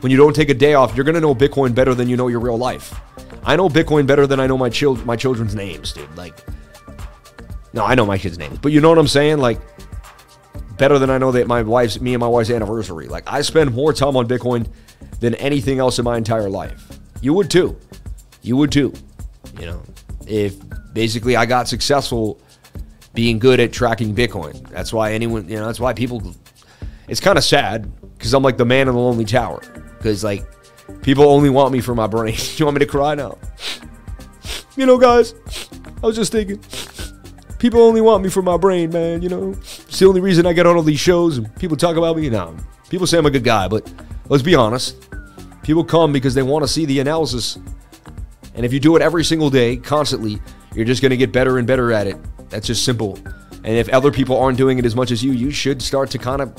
When 0.00 0.10
you 0.10 0.16
don't 0.16 0.34
take 0.34 0.48
a 0.48 0.54
day 0.54 0.74
off, 0.74 0.94
you're 0.94 1.04
going 1.04 1.16
to 1.16 1.20
know 1.20 1.34
Bitcoin 1.34 1.74
better 1.74 1.94
than 1.94 2.08
you 2.08 2.16
know 2.16 2.28
your 2.28 2.40
real 2.40 2.56
life. 2.56 2.98
I 3.44 3.56
know 3.56 3.68
Bitcoin 3.68 4.06
better 4.06 4.26
than 4.26 4.40
I 4.40 4.46
know 4.46 4.58
my 4.58 4.70
my 5.04 5.16
children's 5.16 5.54
names, 5.54 5.92
dude. 5.92 6.14
Like 6.16 6.34
No, 7.72 7.84
I 7.84 7.94
know 7.94 8.06
my 8.06 8.18
kids' 8.18 8.38
names. 8.38 8.58
But 8.58 8.72
you 8.72 8.80
know 8.80 8.88
what 8.88 8.98
I'm 8.98 9.08
saying? 9.08 9.38
Like 9.38 9.60
better 10.76 10.98
than 10.98 11.10
I 11.10 11.18
know 11.18 11.32
that 11.32 11.46
my 11.46 11.62
wife's 11.62 12.00
me 12.00 12.14
and 12.14 12.20
my 12.20 12.28
wife's 12.28 12.50
anniversary. 12.50 13.08
Like 13.08 13.24
I 13.26 13.42
spend 13.42 13.74
more 13.74 13.92
time 13.92 14.16
on 14.16 14.28
Bitcoin 14.28 14.68
than 15.20 15.34
anything 15.36 15.78
else 15.78 15.98
in 15.98 16.04
my 16.04 16.16
entire 16.16 16.50
life. 16.50 16.98
You 17.20 17.34
would 17.34 17.50
too. 17.50 17.78
You 18.42 18.56
would 18.56 18.72
too. 18.72 18.92
You 19.58 19.66
know, 19.66 19.82
if 20.26 20.56
basically 20.92 21.36
I 21.36 21.46
got 21.46 21.68
successful 21.68 22.40
being 23.14 23.38
good 23.38 23.60
at 23.60 23.72
tracking 23.72 24.14
Bitcoin. 24.14 24.68
That's 24.68 24.92
why 24.92 25.12
anyone, 25.12 25.48
you 25.48 25.56
know, 25.56 25.66
that's 25.66 25.80
why 25.80 25.92
people 25.92 26.34
it's 27.08 27.20
kind 27.20 27.38
of 27.38 27.44
sad 27.44 27.90
because 28.16 28.34
I'm 28.34 28.42
like 28.42 28.56
the 28.56 28.64
man 28.64 28.88
in 28.88 28.94
the 28.94 29.00
lonely 29.00 29.24
tower. 29.24 29.60
Because 29.96 30.24
like 30.24 30.44
people 31.02 31.24
only 31.24 31.50
want 31.50 31.72
me 31.72 31.80
for 31.80 31.94
my 31.94 32.06
brain. 32.06 32.36
you 32.56 32.64
want 32.64 32.76
me 32.76 32.80
to 32.80 32.86
cry 32.86 33.14
now? 33.14 33.38
You 34.76 34.86
know, 34.86 34.98
guys, 34.98 35.34
I 36.02 36.06
was 36.06 36.16
just 36.16 36.32
thinking. 36.32 36.60
People 37.58 37.80
only 37.80 38.02
want 38.02 38.22
me 38.22 38.28
for 38.28 38.42
my 38.42 38.58
brain, 38.58 38.90
man. 38.90 39.22
You 39.22 39.30
know, 39.30 39.50
it's 39.52 39.98
the 39.98 40.06
only 40.06 40.20
reason 40.20 40.46
I 40.46 40.52
get 40.52 40.66
on 40.66 40.76
all 40.76 40.82
these 40.82 41.00
shows 41.00 41.38
and 41.38 41.54
people 41.56 41.76
talk 41.76 41.96
about 41.96 42.16
me. 42.16 42.28
Now, 42.28 42.54
people 42.90 43.06
say 43.06 43.16
I'm 43.16 43.24
a 43.24 43.30
good 43.30 43.44
guy, 43.44 43.66
but 43.66 43.90
let's 44.28 44.42
be 44.42 44.54
honest. 44.54 45.08
People 45.62 45.82
come 45.82 46.12
because 46.12 46.34
they 46.34 46.42
want 46.42 46.64
to 46.64 46.68
see 46.68 46.84
the 46.84 47.00
analysis. 47.00 47.58
And 48.56 48.64
if 48.64 48.72
you 48.72 48.80
do 48.80 48.96
it 48.96 49.02
every 49.02 49.22
single 49.22 49.50
day, 49.50 49.76
constantly, 49.76 50.40
you're 50.74 50.84
just 50.84 51.02
going 51.02 51.10
to 51.10 51.16
get 51.16 51.30
better 51.30 51.58
and 51.58 51.66
better 51.66 51.92
at 51.92 52.06
it. 52.06 52.16
That's 52.48 52.66
just 52.66 52.84
simple. 52.84 53.18
And 53.52 53.76
if 53.76 53.88
other 53.90 54.10
people 54.10 54.38
aren't 54.38 54.58
doing 54.58 54.78
it 54.78 54.86
as 54.86 54.96
much 54.96 55.10
as 55.10 55.22
you, 55.22 55.32
you 55.32 55.50
should 55.50 55.80
start 55.82 56.10
to 56.10 56.18
kind 56.18 56.40
of 56.40 56.54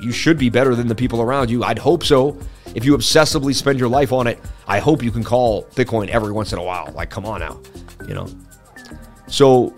you 0.00 0.12
should 0.12 0.38
be 0.38 0.48
better 0.48 0.74
than 0.74 0.86
the 0.86 0.94
people 0.94 1.20
around 1.20 1.50
you. 1.50 1.62
I'd 1.62 1.78
hope 1.78 2.04
so. 2.04 2.38
If 2.74 2.84
you 2.84 2.96
obsessively 2.96 3.54
spend 3.54 3.78
your 3.78 3.88
life 3.88 4.12
on 4.12 4.26
it, 4.26 4.38
I 4.66 4.78
hope 4.78 5.02
you 5.02 5.10
can 5.10 5.24
call 5.24 5.64
Bitcoin 5.74 6.08
every 6.08 6.32
once 6.32 6.52
in 6.52 6.58
a 6.58 6.62
while. 6.62 6.90
Like, 6.94 7.10
come 7.10 7.26
on 7.26 7.40
now, 7.40 7.60
you 8.06 8.14
know. 8.14 8.28
So 9.26 9.74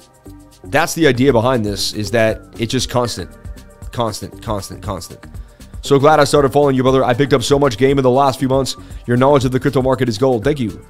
that's 0.64 0.94
the 0.94 1.06
idea 1.06 1.32
behind 1.32 1.64
this 1.64 1.92
is 1.94 2.10
that 2.12 2.42
it's 2.58 2.70
just 2.70 2.90
constant, 2.90 3.30
constant, 3.90 4.42
constant, 4.42 4.82
constant. 4.82 5.24
So 5.80 5.98
glad 5.98 6.20
I 6.20 6.24
started 6.24 6.52
following 6.52 6.76
you, 6.76 6.82
brother. 6.82 7.02
I 7.02 7.14
picked 7.14 7.32
up 7.32 7.42
so 7.42 7.58
much 7.58 7.76
game 7.76 7.98
in 7.98 8.04
the 8.04 8.10
last 8.10 8.38
few 8.38 8.48
months. 8.48 8.76
Your 9.06 9.16
knowledge 9.16 9.44
of 9.44 9.50
the 9.50 9.58
crypto 9.58 9.82
market 9.82 10.08
is 10.08 10.18
gold. 10.18 10.44
Thank 10.44 10.60
you. 10.60 10.84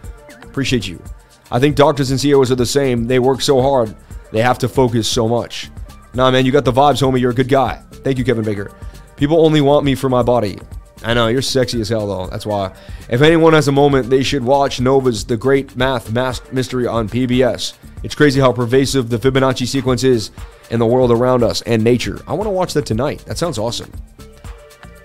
Appreciate 0.53 0.87
you. 0.87 1.03
I 1.51 1.59
think 1.59 1.77
doctors 1.77 2.11
and 2.11 2.21
CEOs 2.21 2.53
are 2.53 2.57
the 2.57 2.67
same. 2.67 3.07
They 3.07 3.19
work 3.19 3.41
so 3.41 3.63
hard, 3.63 3.97
they 4.33 4.43
have 4.43 4.59
to 4.59 4.69
focus 4.69 5.09
so 5.09 5.27
much. 5.27 5.71
Nah, 6.13 6.31
man, 6.31 6.45
you 6.45 6.53
got 6.53 6.67
the 6.67 6.73
vibes, 6.73 7.01
homie. 7.01 7.21
You're 7.21 7.31
a 7.31 7.35
good 7.35 7.49
guy. 7.49 7.83
Thank 7.91 8.19
you, 8.19 8.25
Kevin 8.25 8.45
Baker. 8.45 8.71
People 9.17 9.43
only 9.47 9.63
want 9.63 9.87
me 9.87 9.95
for 9.95 10.11
my 10.11 10.23
body. 10.23 10.59
I 11.03 11.15
know, 11.15 11.29
you're 11.29 11.41
sexy 11.41 11.81
as 11.81 11.89
hell, 11.89 12.07
though. 12.07 12.27
That's 12.27 12.45
why. 12.45 12.75
If 13.09 13.23
anyone 13.23 13.55
has 13.55 13.69
a 13.69 13.73
moment, 13.73 14.11
they 14.11 14.23
should 14.23 14.45
watch 14.45 14.79
Nova's 14.79 15.25
The 15.25 15.39
Great 15.39 15.75
Math 15.75 16.13
Mystery 16.53 16.87
on 16.87 17.09
PBS. 17.09 17.73
It's 18.03 18.15
crazy 18.15 18.39
how 18.39 18.53
pervasive 18.53 19.09
the 19.09 19.17
Fibonacci 19.17 19.67
sequence 19.67 20.05
is 20.05 20.33
in 20.71 20.79
the 20.79 20.87
world 20.87 21.11
around 21.11 21.43
us 21.43 21.63
and 21.63 21.83
nature. 21.83 22.21
I 22.27 22.35
want 22.35 22.47
to 22.47 22.51
watch 22.51 22.75
that 22.75 22.85
tonight. 22.85 23.25
That 23.25 23.39
sounds 23.39 23.57
awesome. 23.57 23.91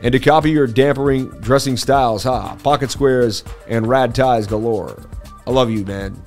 And 0.04 0.12
to 0.12 0.20
copy 0.20 0.52
your 0.52 0.68
dampering 0.68 1.30
dressing 1.42 1.76
styles, 1.76 2.24
ha, 2.24 2.56
pocket 2.58 2.92
squares 2.92 3.44
and 3.68 3.88
rad 3.88 4.14
ties 4.14 4.46
galore. 4.46 5.04
I 5.48 5.52
love 5.52 5.72
you, 5.72 5.86
man. 5.86 6.22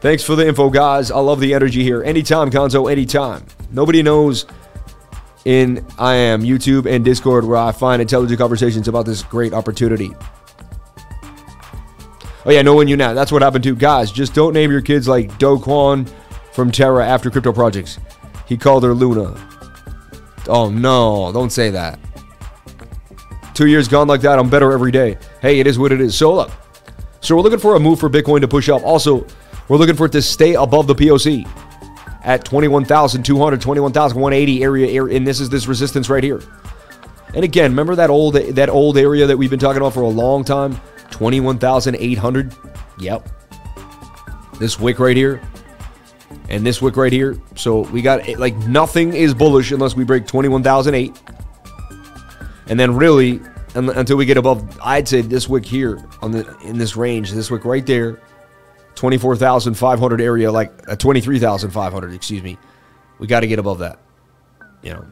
Thanks 0.00 0.22
for 0.22 0.36
the 0.36 0.46
info, 0.46 0.70
guys. 0.70 1.10
I 1.10 1.18
love 1.18 1.40
the 1.40 1.52
energy 1.52 1.82
here. 1.82 2.04
Anytime, 2.04 2.48
Gonzo, 2.48 2.90
anytime. 2.90 3.44
Nobody 3.72 4.04
knows 4.04 4.46
in 5.44 5.84
I 5.98 6.14
am 6.14 6.42
YouTube 6.42 6.86
and 6.86 7.04
Discord 7.04 7.44
where 7.44 7.58
I 7.58 7.72
find 7.72 8.00
intelligent 8.00 8.38
conversations 8.38 8.86
about 8.86 9.04
this 9.04 9.24
great 9.24 9.52
opportunity. 9.52 10.12
Oh 12.46 12.50
yeah, 12.50 12.62
knowing 12.62 12.86
you 12.86 12.96
now. 12.96 13.14
That's 13.14 13.32
what 13.32 13.42
happened 13.42 13.64
to 13.64 13.74
guys. 13.74 14.12
Just 14.12 14.32
don't 14.32 14.54
name 14.54 14.70
your 14.70 14.80
kids 14.80 15.08
like 15.08 15.36
Do 15.38 15.58
Kwon 15.58 16.08
from 16.52 16.70
Terra 16.70 17.04
after 17.04 17.30
crypto 17.30 17.52
projects. 17.52 17.98
He 18.46 18.56
called 18.56 18.84
her 18.84 18.94
Luna. 18.94 19.36
Oh 20.46 20.70
no, 20.70 21.32
don't 21.32 21.50
say 21.50 21.70
that. 21.70 21.98
Two 23.54 23.66
years 23.66 23.88
gone 23.88 24.06
like 24.06 24.20
that, 24.20 24.38
I'm 24.38 24.48
better 24.48 24.70
every 24.70 24.92
day. 24.92 25.18
Hey, 25.42 25.58
it 25.58 25.66
is 25.66 25.80
what 25.80 25.90
it 25.90 26.00
is. 26.00 26.14
So 26.14 26.32
look, 26.32 26.52
so 27.20 27.36
we're 27.36 27.42
looking 27.42 27.58
for 27.58 27.76
a 27.76 27.80
move 27.80 27.98
for 27.98 28.08
Bitcoin 28.08 28.40
to 28.40 28.48
push 28.48 28.68
up. 28.68 28.82
Also, 28.84 29.26
we're 29.68 29.76
looking 29.76 29.96
for 29.96 30.06
it 30.06 30.12
to 30.12 30.22
stay 30.22 30.54
above 30.54 30.86
the 30.86 30.94
POC 30.94 31.46
at 32.22 32.44
21,200, 32.44 33.60
21,180 33.60 34.62
area, 34.62 35.04
and 35.04 35.26
this 35.26 35.40
is 35.40 35.48
this 35.48 35.66
resistance 35.66 36.08
right 36.08 36.24
here. 36.24 36.40
And 37.34 37.44
again, 37.44 37.70
remember 37.72 37.94
that 37.96 38.10
old 38.10 38.34
that 38.34 38.68
old 38.68 38.96
area 38.96 39.26
that 39.26 39.36
we've 39.36 39.50
been 39.50 39.58
talking 39.58 39.80
about 39.80 39.94
for 39.94 40.02
a 40.02 40.08
long 40.08 40.44
time, 40.44 40.80
21,800. 41.10 42.54
Yep. 42.98 43.28
This 44.58 44.80
wick 44.80 44.98
right 44.98 45.16
here, 45.16 45.40
and 46.48 46.66
this 46.66 46.80
wick 46.80 46.96
right 46.96 47.12
here. 47.12 47.38
So 47.54 47.80
we 47.80 48.02
got 48.02 48.26
like 48.38 48.56
nothing 48.56 49.12
is 49.12 49.34
bullish 49.34 49.70
unless 49.72 49.94
we 49.94 50.04
break 50.04 50.26
21,008, 50.26 51.20
and 52.68 52.80
then 52.80 52.94
really 52.96 53.40
until 53.78 54.16
we 54.16 54.26
get 54.26 54.36
above, 54.36 54.78
I'd 54.82 55.06
say 55.06 55.20
this 55.20 55.48
wick 55.48 55.64
here 55.64 56.04
on 56.22 56.32
the 56.32 56.56
in 56.58 56.78
this 56.78 56.96
range, 56.96 57.30
this 57.32 57.50
wick 57.50 57.64
right 57.64 57.84
there 57.84 58.20
24,500 58.98 60.20
area, 60.20 60.50
like 60.50 60.72
a 60.88 60.92
uh, 60.92 60.96
23,500, 60.96 62.12
excuse 62.12 62.42
me. 62.42 62.58
We 63.20 63.28
got 63.28 63.40
to 63.40 63.46
get 63.46 63.60
above 63.60 63.78
that. 63.78 64.00
You 64.82 64.94
know. 64.94 65.06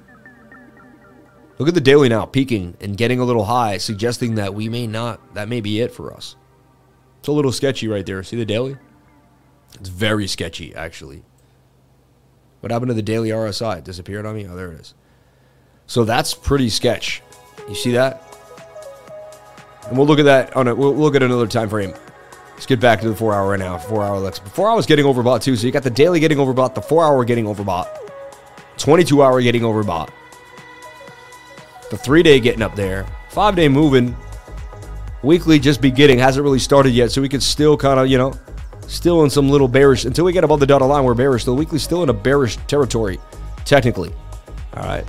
Look 1.58 1.68
at 1.68 1.74
the 1.74 1.80
daily 1.80 2.08
now, 2.08 2.26
peaking 2.26 2.76
and 2.80 2.96
getting 2.96 3.20
a 3.20 3.24
little 3.24 3.44
high, 3.44 3.78
suggesting 3.78 4.34
that 4.34 4.54
we 4.54 4.68
may 4.68 4.88
not, 4.88 5.34
that 5.34 5.48
may 5.48 5.60
be 5.60 5.80
it 5.80 5.92
for 5.92 6.12
us. 6.12 6.34
It's 7.20 7.28
a 7.28 7.32
little 7.32 7.52
sketchy 7.52 7.86
right 7.86 8.04
there. 8.04 8.24
See 8.24 8.36
the 8.36 8.44
daily? 8.44 8.76
It's 9.74 9.88
very 9.88 10.26
sketchy, 10.26 10.74
actually. 10.74 11.22
What 12.60 12.72
happened 12.72 12.88
to 12.88 12.94
the 12.94 13.02
daily 13.02 13.28
RSI? 13.28 13.78
It 13.78 13.84
disappeared 13.84 14.26
on 14.26 14.34
me? 14.34 14.48
Oh, 14.48 14.56
there 14.56 14.72
it 14.72 14.80
is. 14.80 14.94
So 15.86 16.04
that's 16.04 16.34
pretty 16.34 16.70
sketch. 16.70 17.22
You 17.68 17.76
see 17.76 17.92
that? 17.92 18.25
And 19.88 19.96
we'll 19.96 20.06
look 20.06 20.18
at 20.18 20.24
that 20.24 20.56
on 20.56 20.68
a, 20.68 20.74
we'll 20.74 20.94
look 20.94 21.14
at 21.14 21.22
another 21.22 21.46
time 21.46 21.68
frame. 21.68 21.94
Let's 22.52 22.66
get 22.66 22.80
back 22.80 23.00
to 23.02 23.08
the 23.08 23.14
four 23.14 23.34
hour 23.34 23.50
right 23.50 23.58
now. 23.58 23.76
Four 23.76 24.02
hour 24.02 24.18
let's 24.18 24.38
four 24.38 24.70
hours 24.70 24.86
getting 24.86 25.04
overbought 25.04 25.42
too. 25.42 25.56
So 25.56 25.66
you 25.66 25.72
got 25.72 25.82
the 25.82 25.90
daily 25.90 26.20
getting 26.20 26.38
overbought, 26.38 26.74
the 26.74 26.82
four 26.82 27.04
hour 27.04 27.24
getting 27.24 27.44
overbought, 27.44 27.88
22 28.78 29.22
hour 29.22 29.42
getting 29.42 29.62
overbought, 29.62 30.10
the 31.90 31.98
three 31.98 32.22
day 32.22 32.40
getting 32.40 32.62
up 32.62 32.74
there, 32.74 33.06
five 33.30 33.56
day 33.56 33.68
moving, 33.68 34.16
weekly 35.22 35.58
just 35.58 35.80
beginning, 35.80 36.18
hasn't 36.18 36.42
really 36.42 36.58
started 36.58 36.90
yet. 36.90 37.10
So 37.10 37.20
we 37.20 37.28
could 37.28 37.42
still 37.42 37.76
kind 37.76 38.00
of, 38.00 38.08
you 38.08 38.16
know, 38.16 38.32
still 38.86 39.24
in 39.24 39.30
some 39.30 39.50
little 39.50 39.68
bearish 39.68 40.04
until 40.04 40.24
we 40.24 40.32
get 40.32 40.44
above 40.44 40.60
the 40.60 40.66
dotted 40.66 40.88
line. 40.88 41.04
We're 41.04 41.14
bearish. 41.14 41.44
The 41.44 41.54
weekly 41.54 41.78
still 41.78 42.02
in 42.02 42.08
a 42.08 42.14
bearish 42.14 42.56
territory, 42.68 43.18
technically. 43.64 44.12
All 44.74 44.84
right. 44.84 45.04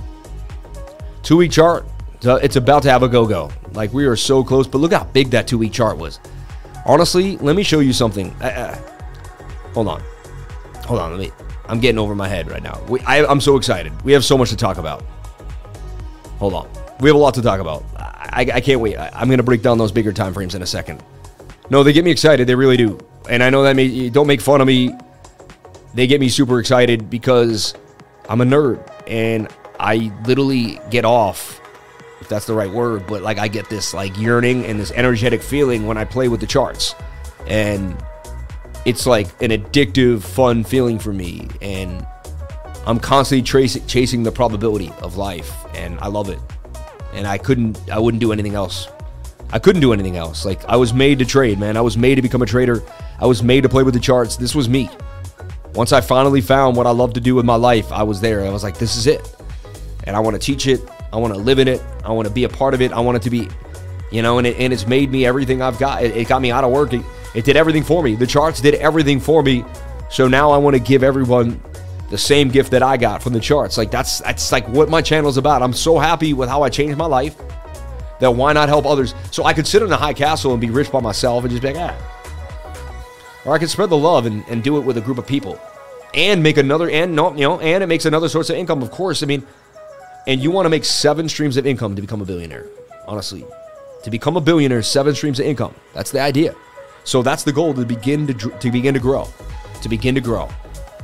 Two 1.22 1.36
week 1.36 1.52
chart. 1.52 1.86
It's 2.22 2.56
about 2.56 2.82
to 2.82 2.90
have 2.90 3.02
a 3.02 3.08
go 3.08 3.26
go. 3.26 3.50
Like 3.72 3.92
we 3.92 4.06
are 4.06 4.16
so 4.16 4.42
close, 4.42 4.66
but 4.66 4.78
look 4.78 4.92
how 4.92 5.04
big 5.04 5.30
that 5.30 5.46
two 5.46 5.58
week 5.58 5.72
chart 5.72 5.98
was. 5.98 6.18
Honestly, 6.84 7.36
let 7.38 7.54
me 7.54 7.62
show 7.62 7.80
you 7.80 7.92
something. 7.92 8.34
Uh, 8.40 8.46
uh, 8.46 8.76
hold 9.72 9.88
on. 9.88 10.02
Hold 10.86 11.00
on. 11.00 11.10
Let 11.12 11.20
me. 11.20 11.32
I'm 11.66 11.80
getting 11.80 11.98
over 11.98 12.14
my 12.14 12.28
head 12.28 12.50
right 12.50 12.62
now. 12.62 12.82
We, 12.88 13.00
I, 13.00 13.24
I'm 13.26 13.40
so 13.40 13.56
excited. 13.56 13.92
We 14.02 14.12
have 14.12 14.24
so 14.24 14.38
much 14.38 14.50
to 14.50 14.56
talk 14.56 14.78
about. 14.78 15.04
Hold 16.38 16.54
on. 16.54 16.68
We 17.00 17.08
have 17.08 17.16
a 17.16 17.18
lot 17.18 17.34
to 17.34 17.42
talk 17.42 17.60
about. 17.60 17.84
I, 17.96 18.48
I 18.54 18.60
can't 18.60 18.80
wait. 18.80 18.96
I, 18.96 19.20
am 19.20 19.28
going 19.28 19.38
to 19.38 19.44
break 19.44 19.62
down 19.62 19.76
those 19.76 19.92
bigger 19.92 20.12
time 20.12 20.32
frames 20.32 20.54
in 20.54 20.62
a 20.62 20.66
second. 20.66 21.02
No, 21.70 21.82
they 21.82 21.92
get 21.92 22.04
me 22.04 22.10
excited. 22.10 22.46
They 22.46 22.54
really 22.54 22.76
do. 22.78 22.98
And 23.28 23.42
I 23.42 23.50
know 23.50 23.62
that 23.64 23.76
may, 23.76 24.08
don't 24.08 24.26
make 24.26 24.40
fun 24.40 24.60
of 24.60 24.66
me. 24.66 24.94
They 25.94 26.06
get 26.06 26.20
me 26.20 26.28
super 26.28 26.58
excited 26.58 27.10
because 27.10 27.74
I'm 28.28 28.40
a 28.40 28.44
nerd 28.44 28.90
and 29.06 29.48
I 29.78 30.12
literally 30.24 30.80
get 30.90 31.04
off 31.04 31.60
that's 32.28 32.46
the 32.46 32.54
right 32.54 32.70
word, 32.70 33.06
but 33.06 33.22
like 33.22 33.38
I 33.38 33.48
get 33.48 33.68
this 33.68 33.94
like 33.94 34.16
yearning 34.18 34.64
and 34.64 34.78
this 34.78 34.92
energetic 34.92 35.42
feeling 35.42 35.86
when 35.86 35.96
I 35.96 36.04
play 36.04 36.28
with 36.28 36.40
the 36.40 36.46
charts. 36.46 36.94
And 37.46 37.96
it's 38.84 39.06
like 39.06 39.26
an 39.42 39.50
addictive, 39.50 40.22
fun 40.22 40.64
feeling 40.64 40.98
for 40.98 41.12
me. 41.12 41.48
And 41.60 42.06
I'm 42.86 42.98
constantly 42.98 43.42
tracing, 43.42 43.86
chasing 43.86 44.22
the 44.22 44.32
probability 44.32 44.92
of 45.02 45.16
life, 45.16 45.52
and 45.74 45.98
I 46.00 46.08
love 46.08 46.28
it. 46.30 46.38
And 47.12 47.26
I 47.26 47.38
couldn't, 47.38 47.90
I 47.90 47.98
wouldn't 47.98 48.20
do 48.20 48.32
anything 48.32 48.54
else. 48.54 48.88
I 49.50 49.58
couldn't 49.58 49.80
do 49.80 49.92
anything 49.92 50.16
else. 50.16 50.44
Like 50.44 50.64
I 50.66 50.76
was 50.76 50.92
made 50.92 51.18
to 51.20 51.24
trade, 51.24 51.58
man. 51.58 51.76
I 51.76 51.80
was 51.80 51.96
made 51.96 52.16
to 52.16 52.22
become 52.22 52.42
a 52.42 52.46
trader. 52.46 52.82
I 53.18 53.26
was 53.26 53.42
made 53.42 53.62
to 53.62 53.68
play 53.68 53.82
with 53.82 53.94
the 53.94 54.00
charts. 54.00 54.36
This 54.36 54.54
was 54.54 54.68
me. 54.68 54.90
Once 55.74 55.92
I 55.92 56.00
finally 56.00 56.40
found 56.40 56.76
what 56.76 56.86
I 56.86 56.90
love 56.90 57.12
to 57.14 57.20
do 57.20 57.34
with 57.34 57.44
my 57.44 57.54
life, 57.54 57.90
I 57.92 58.02
was 58.02 58.20
there. 58.20 58.44
I 58.44 58.50
was 58.50 58.62
like, 58.62 58.78
this 58.78 58.96
is 58.96 59.06
it. 59.06 59.36
And 60.04 60.16
I 60.16 60.20
want 60.20 60.34
to 60.34 60.40
teach 60.40 60.66
it. 60.66 60.80
I 61.12 61.16
want 61.16 61.34
to 61.34 61.40
live 61.40 61.58
in 61.58 61.68
it. 61.68 61.82
I 62.04 62.12
want 62.12 62.28
to 62.28 62.34
be 62.34 62.44
a 62.44 62.48
part 62.48 62.74
of 62.74 62.82
it. 62.82 62.92
I 62.92 63.00
want 63.00 63.16
it 63.16 63.22
to 63.22 63.30
be, 63.30 63.48
you 64.10 64.22
know, 64.22 64.38
and, 64.38 64.46
it, 64.46 64.58
and 64.58 64.72
it's 64.72 64.86
made 64.86 65.10
me 65.10 65.26
everything 65.26 65.62
I've 65.62 65.78
got. 65.78 66.02
It, 66.02 66.16
it 66.16 66.28
got 66.28 66.42
me 66.42 66.50
out 66.50 66.64
of 66.64 66.70
work. 66.70 66.92
It, 66.92 67.02
It 67.34 67.44
did 67.44 67.56
everything 67.56 67.82
for 67.84 68.02
me. 68.02 68.14
The 68.16 68.26
charts 68.26 68.60
did 68.60 68.74
everything 68.74 69.20
for 69.20 69.42
me. 69.42 69.64
So 70.10 70.26
now 70.28 70.50
I 70.50 70.56
want 70.58 70.74
to 70.74 70.80
give 70.80 71.02
everyone 71.02 71.60
the 72.10 72.18
same 72.18 72.48
gift 72.48 72.70
that 72.70 72.82
I 72.82 72.96
got 72.96 73.22
from 73.22 73.34
the 73.34 73.40
charts. 73.40 73.76
Like 73.76 73.90
that's 73.90 74.20
that's 74.20 74.50
like 74.50 74.66
what 74.68 74.88
my 74.88 75.02
channel 75.02 75.28
is 75.28 75.36
about. 75.36 75.62
I'm 75.62 75.74
so 75.74 75.98
happy 75.98 76.32
with 76.32 76.48
how 76.48 76.62
I 76.62 76.70
changed 76.70 76.96
my 76.96 77.06
life 77.06 77.36
that 78.20 78.30
why 78.30 78.52
not 78.52 78.68
help 78.68 78.86
others? 78.86 79.14
So 79.30 79.44
I 79.44 79.52
could 79.52 79.66
sit 79.66 79.82
in 79.82 79.92
a 79.92 79.96
high 79.96 80.14
castle 80.14 80.52
and 80.52 80.60
be 80.60 80.70
rich 80.70 80.90
by 80.90 81.00
myself 81.00 81.44
and 81.44 81.50
just 81.50 81.62
be 81.62 81.72
like, 81.72 81.76
ah. 81.78 83.42
Or 83.44 83.54
I 83.54 83.58
could 83.58 83.70
spread 83.70 83.90
the 83.90 83.96
love 83.96 84.26
and, 84.26 84.44
and 84.48 84.62
do 84.62 84.78
it 84.78 84.80
with 84.80 84.96
a 84.96 85.00
group 85.00 85.18
of 85.18 85.26
people. 85.26 85.60
And 86.14 86.42
make 86.42 86.56
another 86.56 86.88
and 86.90 87.14
no, 87.14 87.34
you 87.34 87.42
know, 87.42 87.60
and 87.60 87.84
it 87.84 87.86
makes 87.86 88.06
another 88.06 88.28
source 88.28 88.48
of 88.50 88.56
income, 88.56 88.82
of 88.82 88.90
course. 88.90 89.22
I 89.22 89.26
mean, 89.26 89.46
and 90.26 90.40
you 90.42 90.50
want 90.50 90.66
to 90.66 90.70
make 90.70 90.84
seven 90.84 91.28
streams 91.28 91.56
of 91.56 91.66
income 91.66 91.94
to 91.96 92.02
become 92.02 92.20
a 92.20 92.24
billionaire. 92.24 92.66
Honestly. 93.06 93.44
To 94.04 94.10
become 94.10 94.36
a 94.36 94.40
billionaire, 94.40 94.82
seven 94.82 95.14
streams 95.14 95.40
of 95.40 95.46
income. 95.46 95.74
That's 95.94 96.10
the 96.10 96.20
idea. 96.20 96.54
So 97.04 97.22
that's 97.22 97.42
the 97.42 97.52
goal 97.52 97.74
to 97.74 97.84
begin 97.84 98.26
to, 98.26 98.34
to 98.34 98.70
begin 98.70 98.94
to 98.94 99.00
grow. 99.00 99.28
To 99.82 99.88
begin 99.88 100.14
to 100.14 100.20
grow 100.20 100.48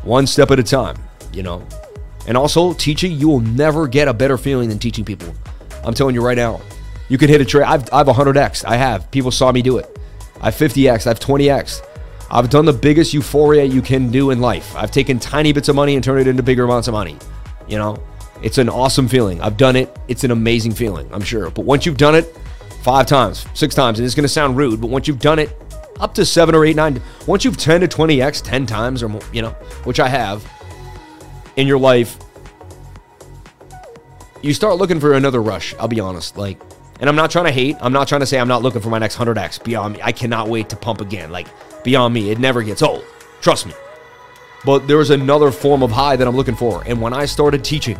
one 0.05 0.27
step 0.27 0.51
at 0.51 0.59
a 0.59 0.63
time, 0.63 0.97
you 1.33 1.43
know. 1.43 1.67
And 2.27 2.37
also, 2.37 2.73
teaching, 2.73 3.13
you 3.13 3.29
will 3.29 3.41
never 3.41 3.87
get 3.87 4.09
a 4.09 4.15
better 4.15 4.39
feeling 4.39 4.69
than 4.69 4.79
teaching 4.79 5.05
people. 5.05 5.35
I'm 5.85 5.95
telling 5.95 6.15
you 6.15 6.25
right 6.25 6.37
now. 6.37 6.61
You 7.09 7.19
can 7.19 7.29
hit 7.29 7.41
a 7.41 7.45
trade. 7.45 7.65
I've, 7.65 7.93
I've 7.93 8.07
100x. 8.07 8.65
I 8.65 8.77
have. 8.77 9.11
People 9.11 9.31
saw 9.31 9.53
me 9.53 9.61
do 9.61 9.77
it. 9.77 9.99
I 10.41 10.47
have 10.47 10.55
50x. 10.55 11.07
I 11.07 11.11
have 11.11 11.21
20x. 11.21 11.87
I've 12.31 12.49
done 12.49 12.65
the 12.65 12.73
biggest 12.73 13.13
euphoria 13.13 13.65
you 13.65 13.83
can 13.83 14.11
do 14.11 14.31
in 14.31 14.41
life. 14.41 14.75
I've 14.75 14.91
taken 14.91 15.19
tiny 15.19 15.53
bits 15.53 15.69
of 15.69 15.77
money 15.77 15.97
and 15.97 16.03
turned 16.03 16.21
it 16.21 16.27
into 16.27 16.43
bigger 16.43 16.65
amounts 16.65 16.89
of 16.89 16.93
money. 16.93 17.19
You 17.69 17.77
know, 17.77 18.03
it's 18.45 18.59
an 18.59 18.69
awesome 18.69 19.09
feeling. 19.09 19.41
I've 19.41 19.57
done 19.57 19.75
it. 19.75 19.99
It's 20.07 20.23
an 20.23 20.31
amazing 20.31 20.73
feeling, 20.73 21.09
I'm 21.15 21.23
sure. 21.23 21.49
But 21.49 21.65
once 21.65 21.87
you've 21.87 21.97
done 21.97 22.15
it 22.15 22.25
five 22.83 23.07
times, 23.07 23.47
six 23.55 23.75
times, 23.75 23.99
and 23.99 24.05
it's 24.05 24.15
going 24.15 24.25
to 24.25 24.29
sound 24.29 24.59
rude, 24.59 24.83
but 24.83 24.91
once 24.91 25.09
you've 25.09 25.19
done 25.19 25.39
it 25.39 25.57
up 25.99 26.13
to 26.15 26.27
seven 26.27 26.55
or 26.55 26.67
eight, 26.67 26.77
nine. 26.77 27.01
Once 27.27 27.45
you've 27.45 27.57
10 27.57 27.81
to 27.81 27.89
20x 27.89 28.43
10 28.43 28.67
times 28.67 29.03
or 29.03 29.09
more, 29.09 29.23
you 29.33 29.41
know, 29.41 29.51
which 29.85 29.99
I 29.99 30.09
have 30.09 30.47
in 31.57 31.67
your 31.67 31.79
life, 31.79 32.19
you 34.43 34.53
start 34.53 34.77
looking 34.77 35.01
for 35.01 35.15
another 35.15 35.41
rush. 35.41 35.75
I'll 35.79 35.89
be 35.89 36.01
honest. 36.01 36.37
Like, 36.37 36.61
and 37.01 37.09
I'm 37.09 37.17
not 37.17 37.31
trying 37.31 37.47
to 37.47 37.53
hate. 37.53 37.77
I'm 37.81 37.95
not 37.95 38.09
trying 38.09 38.21
to 38.21 38.27
say 38.27 38.39
I'm 38.39 38.49
not 38.49 38.61
looking 38.61 38.83
for 38.83 38.91
my 38.91 38.99
next 38.99 39.17
100x 39.17 39.65
beyond 39.65 39.95
me. 39.95 40.01
I 40.03 40.13
cannot 40.13 40.49
wait 40.49 40.69
to 40.69 40.77
pump 40.77 41.01
again. 41.01 41.31
Like, 41.31 41.49
beyond 41.83 42.13
me. 42.13 42.31
It 42.31 42.39
never 42.39 42.63
gets 42.63 42.83
old. 42.83 43.05
Trust 43.41 43.67
me. 43.67 43.73
But 44.67 44.87
there 44.87 45.01
is 45.01 45.11
another 45.11 45.51
form 45.51 45.83
of 45.83 45.91
high 45.91 46.17
that 46.17 46.29
I'm 46.29 46.37
looking 46.37 46.57
for. 46.57 46.83
And 46.87 47.01
when 47.01 47.15
I 47.15 47.25
started 47.25 47.65
teaching, 47.65 47.99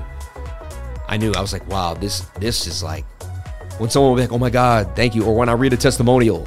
I 1.09 1.17
knew 1.17 1.33
I 1.33 1.41
was 1.41 1.53
like, 1.53 1.67
wow, 1.69 1.95
this 1.95 2.21
this 2.41 2.67
is 2.67 2.83
like 2.83 3.05
when 3.79 3.91
someone 3.91 4.11
will 4.11 4.17
be 4.17 4.23
like, 4.23 4.33
oh 4.33 4.39
my 4.39 4.51
God, 4.51 4.95
thank 4.95 5.15
you. 5.15 5.25
Or 5.25 5.35
when 5.35 5.49
I 5.49 5.53
read 5.53 5.73
a 5.73 5.77
testimonial 5.77 6.47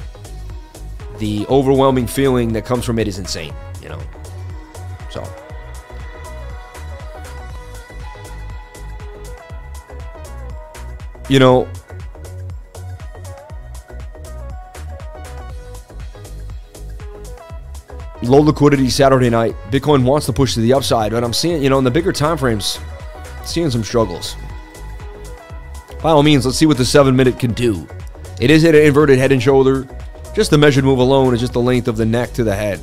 the 1.18 1.44
overwhelming 1.48 2.06
feeling 2.06 2.52
that 2.52 2.64
comes 2.64 2.84
from 2.84 2.98
it 2.98 3.08
is 3.08 3.18
insane, 3.18 3.52
you 3.82 3.88
know. 3.88 4.00
So 5.10 5.24
you 11.28 11.38
know, 11.38 11.68
low 18.22 18.40
liquidity 18.40 18.88
Saturday 18.90 19.30
night. 19.30 19.54
Bitcoin 19.70 20.04
wants 20.04 20.26
to 20.26 20.32
push 20.32 20.54
to 20.54 20.60
the 20.60 20.72
upside, 20.72 21.12
but 21.12 21.22
I'm 21.22 21.32
seeing, 21.32 21.62
you 21.62 21.70
know, 21.70 21.78
in 21.78 21.84
the 21.84 21.90
bigger 21.90 22.12
time 22.12 22.38
frames, 22.38 22.78
seeing 23.44 23.70
some 23.70 23.84
struggles. 23.84 24.36
By 26.02 26.10
all 26.10 26.22
means, 26.22 26.46
let's 26.46 26.56
see 26.56 26.66
what 26.66 26.76
the 26.76 26.84
seven 26.84 27.16
minute 27.16 27.40
can 27.40 27.52
do. 27.52 27.88
It 28.40 28.50
is 28.50 28.62
an 28.62 28.76
inverted 28.76 29.18
head 29.18 29.32
and 29.32 29.42
shoulder. 29.42 29.88
Just 30.32 30.52
the 30.52 30.58
measured 30.58 30.84
move 30.84 31.00
alone 31.00 31.34
is 31.34 31.40
just 31.40 31.52
the 31.52 31.60
length 31.60 31.88
of 31.88 31.96
the 31.96 32.06
neck 32.06 32.32
to 32.34 32.44
the 32.44 32.54
head. 32.54 32.80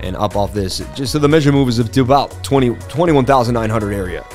And 0.00 0.16
up 0.16 0.34
off 0.34 0.52
this. 0.52 0.78
Just 0.96 1.12
so 1.12 1.20
the 1.20 1.28
measured 1.28 1.54
move 1.54 1.68
is 1.68 1.88
to 1.88 2.00
about 2.00 2.42
20, 2.42 2.74
21,900 2.88 3.92
area. 3.92 4.26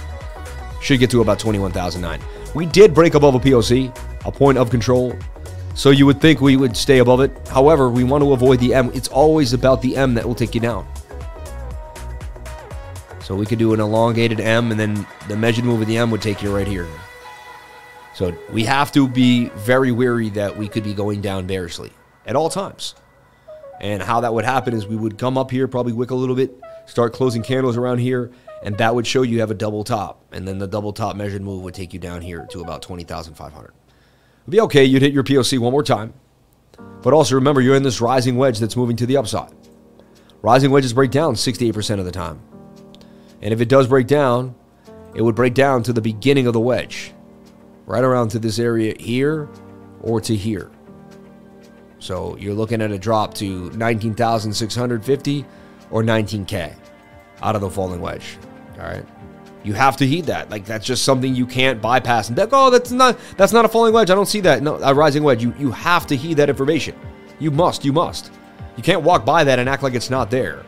Should 0.82 1.00
get 1.00 1.10
to 1.12 1.20
about 1.20 1.40
21,009. 1.40 2.22
We 2.56 2.66
did 2.66 2.94
break 2.94 3.16
above 3.16 3.36
a 3.36 3.40
POC, 3.40 3.94
a 4.26 4.32
point 4.32 4.58
of 4.58 4.70
control. 4.70 5.14
So 5.76 5.90
you 5.90 6.06
would 6.06 6.22
think 6.22 6.40
we 6.40 6.56
would 6.56 6.78
stay 6.78 7.00
above 7.00 7.20
it. 7.20 7.32
However, 7.50 7.90
we 7.90 8.06
want 8.06 8.24
to 8.24 8.32
avoid 8.32 8.62
the 8.62 8.74
M. 8.74 8.92
It's 8.94 9.10
always 9.10 9.52
about 9.52 9.82
the 9.82 9.98
M 9.98 10.14
that 10.14 10.26
will 10.26 10.36
take 10.36 10.56
you 10.56 10.62
down. 10.62 10.88
So 13.22 13.36
we 13.36 13.46
could 13.46 13.60
do 13.60 13.74
an 13.74 13.82
elongated 13.82 14.40
M 14.40 14.72
and 14.72 14.80
then 14.80 15.06
the 15.28 15.36
measured 15.36 15.66
move 15.66 15.82
of 15.82 15.88
the 15.88 15.98
M 15.98 16.10
would 16.12 16.22
take 16.22 16.42
you 16.42 16.56
right 16.56 16.68
here. 16.68 16.88
So 18.20 18.38
we 18.52 18.66
have 18.66 18.92
to 18.92 19.08
be 19.08 19.48
very 19.56 19.94
wary 19.94 20.30
that 20.32 20.58
we 20.58 20.68
could 20.68 20.84
be 20.84 20.94
going 20.94 21.22
down 21.22 21.48
bearishly 21.48 21.90
at 22.26 22.36
all 22.36 22.50
times. 22.50 22.94
And 23.80 24.04
how 24.04 24.20
that 24.20 24.34
would 24.34 24.44
happen 24.44 24.74
is 24.74 24.86
we 24.86 24.98
would 24.98 25.18
come 25.18 25.38
up 25.38 25.50
here, 25.50 25.70
probably 25.70 25.94
wick 25.94 26.12
a 26.12 26.16
little 26.16 26.36
bit, 26.36 26.60
start 26.86 27.14
closing 27.14 27.42
candles 27.42 27.78
around 27.78 28.00
here, 28.00 28.30
and 28.62 28.78
that 28.78 28.94
would 28.94 29.08
show 29.08 29.22
you 29.22 29.40
have 29.40 29.52
a 29.52 29.54
double 29.54 29.86
top. 29.86 30.22
And 30.34 30.46
then 30.46 30.58
the 30.58 30.68
double 30.68 30.92
top 30.92 31.16
measured 31.16 31.42
move 31.42 31.64
would 31.64 31.74
take 31.74 31.94
you 31.94 32.00
down 32.02 32.22
here 32.22 32.46
to 32.50 32.60
about 32.60 32.82
20,500. 32.82 33.64
It'd 33.64 34.52
be 34.52 34.60
okay. 34.60 34.84
You'd 34.84 35.02
hit 35.02 35.14
your 35.14 35.24
POC 35.24 35.58
one 35.58 35.72
more 35.72 35.82
time. 35.82 36.14
But 37.02 37.14
also 37.14 37.36
remember, 37.36 37.62
you're 37.62 37.78
in 37.78 37.84
this 37.84 38.02
rising 38.02 38.36
wedge 38.36 38.60
that's 38.60 38.76
moving 38.76 38.98
to 38.98 39.06
the 39.06 39.16
upside. 39.16 39.54
Rising 40.42 40.72
wedges 40.72 40.92
break 40.92 41.12
down 41.12 41.36
68% 41.36 42.00
of 42.00 42.04
the 42.04 42.12
time. 42.12 42.42
And 43.42 43.54
if 43.54 43.62
it 43.62 43.70
does 43.70 43.88
break 43.88 44.08
down, 44.08 44.56
it 45.16 45.22
would 45.22 45.36
break 45.36 45.54
down 45.54 45.84
to 45.84 45.94
the 45.94 46.02
beginning 46.02 46.48
of 46.48 46.52
the 46.52 46.60
wedge 46.60 47.14
right 47.90 48.04
around 48.04 48.30
to 48.30 48.40
this 48.40 48.60
area 48.60 48.94
here 49.00 49.50
or 50.02 50.22
to 50.22 50.36
here. 50.36 50.70
So 51.98 52.38
you're 52.38 52.54
looking 52.54 52.82
at 52.84 52.92
a 52.92 53.00
drop 53.00 53.34
to 53.36 53.72
19,650 53.72 55.46
or 55.90 56.04
19K 56.04 56.76
out 57.42 57.56
of 57.56 57.62
the 57.62 57.70
falling 57.70 58.00
wedge. 58.00 58.38
All 58.78 58.86
right. 58.86 59.04
You 59.64 59.74
have 59.74 59.98
to 59.98 60.08
heed 60.08 60.26
that. 60.26 60.52
Like 60.52 60.66
that's 60.66 60.86
just 60.86 61.04
something 61.04 61.34
you 61.34 61.48
can't 61.48 61.82
bypass 61.82 62.30
and 62.30 62.38
think, 62.38 62.52
oh, 62.54 62.70
that's 62.70 62.92
not 62.92 63.20
that's 63.36 63.52
not 63.52 63.66
a 63.66 63.68
falling 63.68 63.94
wedge. 63.94 64.12
I 64.12 64.16
don't 64.16 64.28
see 64.28 64.40
that. 64.42 64.62
No, 64.62 64.76
a 64.76 64.94
rising 64.94 65.24
wedge. 65.24 65.44
You 65.44 65.54
you 65.58 65.72
have 65.72 66.06
to 66.08 66.16
heed 66.16 66.38
that 66.38 66.48
information. 66.48 66.96
You 67.40 67.50
must. 67.52 67.84
You 67.84 67.92
must. 67.92 68.32
You 68.78 68.84
can't 68.84 69.02
walk 69.02 69.26
by 69.26 69.44
that 69.44 69.60
and 69.60 69.68
act 69.68 69.84
like 69.84 69.96
it's 69.96 70.10
not 70.10 70.30
there. 70.30 70.64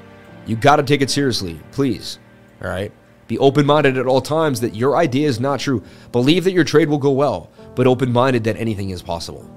You 0.47 0.55
got 0.55 0.77
to 0.77 0.84
take 0.84 1.01
it 1.01 1.10
seriously, 1.10 1.60
please. 1.71 2.19
All 2.62 2.69
right. 2.69 2.91
Be 3.32 3.39
open 3.39 3.65
minded 3.65 3.98
at 3.98 4.08
all 4.08 4.20
times 4.20 4.60
that 4.60 4.76
your 4.76 4.98
idea 4.98 5.26
is 5.26 5.39
not 5.39 5.62
true. 5.62 5.82
Believe 6.12 6.44
that 6.44 6.52
your 6.52 6.65
trade 6.65 6.89
will 6.89 6.98
go 6.98 7.12
well, 7.12 7.50
but 7.76 7.88
open 7.88 8.12
minded 8.12 8.44
that 8.44 8.58
anything 8.58 8.89
is 8.89 9.02
possible. 9.02 9.50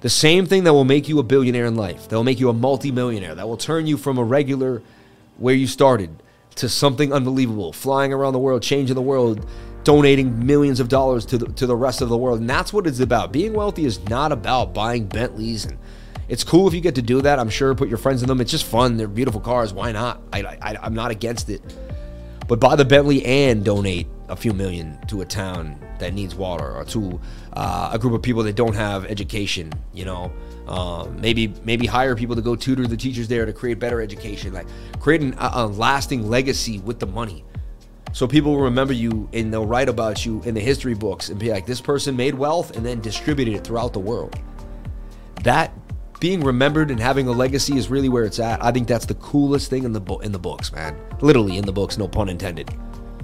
The 0.00 0.10
same 0.10 0.44
thing 0.44 0.64
that 0.64 0.72
will 0.72 0.82
make 0.82 1.08
you 1.08 1.20
a 1.20 1.22
billionaire 1.22 1.66
in 1.66 1.76
life, 1.76 2.08
that 2.08 2.16
will 2.16 2.24
make 2.24 2.40
you 2.40 2.48
a 2.48 2.52
multimillionaire, 2.52 3.36
that 3.36 3.46
will 3.46 3.56
turn 3.56 3.86
you 3.86 3.96
from 3.96 4.18
a 4.18 4.24
regular 4.24 4.82
where 5.36 5.54
you 5.54 5.68
started 5.68 6.10
to 6.56 6.68
something 6.68 7.12
unbelievable, 7.12 7.72
flying 7.72 8.12
around 8.12 8.32
the 8.32 8.40
world, 8.40 8.64
changing 8.64 8.96
the 8.96 9.00
world, 9.00 9.46
donating 9.84 10.44
millions 10.44 10.80
of 10.80 10.88
dollars 10.88 11.24
to 11.26 11.38
the, 11.38 11.46
to 11.52 11.68
the 11.68 11.76
rest 11.76 12.00
of 12.00 12.08
the 12.08 12.18
world. 12.18 12.40
And 12.40 12.50
that's 12.50 12.72
what 12.72 12.88
it's 12.88 12.98
about. 12.98 13.30
Being 13.30 13.52
wealthy 13.52 13.84
is 13.84 14.04
not 14.08 14.32
about 14.32 14.74
buying 14.74 15.06
Bentleys 15.06 15.66
and 15.66 15.78
it's 16.28 16.42
cool 16.42 16.66
if 16.66 16.74
you 16.74 16.80
get 16.80 16.94
to 16.94 17.02
do 17.02 17.20
that. 17.22 17.38
I'm 17.38 17.50
sure 17.50 17.74
put 17.74 17.88
your 17.88 17.98
friends 17.98 18.22
in 18.22 18.28
them. 18.28 18.40
It's 18.40 18.50
just 18.50 18.64
fun. 18.64 18.96
They're 18.96 19.08
beautiful 19.08 19.40
cars. 19.40 19.72
Why 19.72 19.92
not? 19.92 20.22
I, 20.32 20.42
I, 20.42 20.76
I'm 20.82 20.94
not 20.94 21.10
against 21.10 21.50
it. 21.50 21.62
But 22.46 22.60
buy 22.60 22.76
the 22.76 22.84
Bentley 22.84 23.24
and 23.24 23.64
donate 23.64 24.06
a 24.28 24.36
few 24.36 24.52
million 24.52 24.98
to 25.08 25.22
a 25.22 25.24
town 25.24 25.78
that 25.98 26.12
needs 26.12 26.34
water 26.34 26.76
or 26.76 26.84
to 26.84 27.20
uh, 27.54 27.90
a 27.92 27.98
group 27.98 28.12
of 28.14 28.22
people 28.22 28.42
that 28.42 28.56
don't 28.56 28.74
have 28.74 29.06
education. 29.06 29.72
You 29.92 30.04
know, 30.04 30.32
uh, 30.66 31.08
maybe 31.16 31.54
maybe 31.64 31.86
hire 31.86 32.14
people 32.14 32.36
to 32.36 32.42
go 32.42 32.56
tutor 32.56 32.86
the 32.86 32.96
teachers 32.96 33.28
there 33.28 33.46
to 33.46 33.52
create 33.52 33.78
better 33.78 34.00
education, 34.00 34.52
like 34.52 34.66
creating 35.00 35.34
a, 35.38 35.50
a 35.54 35.66
lasting 35.66 36.28
legacy 36.28 36.78
with 36.80 37.00
the 37.00 37.06
money. 37.06 37.44
So 38.12 38.28
people 38.28 38.52
will 38.52 38.62
remember 38.62 38.92
you 38.92 39.28
and 39.32 39.52
they'll 39.52 39.66
write 39.66 39.88
about 39.88 40.24
you 40.24 40.40
in 40.44 40.54
the 40.54 40.60
history 40.60 40.94
books 40.94 41.30
and 41.30 41.38
be 41.38 41.50
like, 41.50 41.66
this 41.66 41.80
person 41.80 42.14
made 42.14 42.34
wealth 42.34 42.76
and 42.76 42.86
then 42.86 43.00
distributed 43.00 43.54
it 43.54 43.64
throughout 43.64 43.92
the 43.92 43.98
world. 43.98 44.38
That 45.42 45.72
being 46.20 46.42
remembered 46.42 46.90
and 46.90 46.98
having 46.98 47.28
a 47.28 47.32
legacy 47.32 47.76
is 47.76 47.88
really 47.88 48.08
where 48.08 48.24
it's 48.24 48.38
at. 48.38 48.62
I 48.64 48.70
think 48.70 48.88
that's 48.88 49.06
the 49.06 49.14
coolest 49.14 49.70
thing 49.70 49.84
in 49.84 49.92
the 49.92 50.00
bo- 50.00 50.20
in 50.20 50.32
the 50.32 50.38
books, 50.38 50.72
man. 50.72 50.96
Literally 51.20 51.58
in 51.58 51.64
the 51.64 51.72
books, 51.72 51.98
no 51.98 52.08
pun 52.08 52.28
intended. 52.28 52.74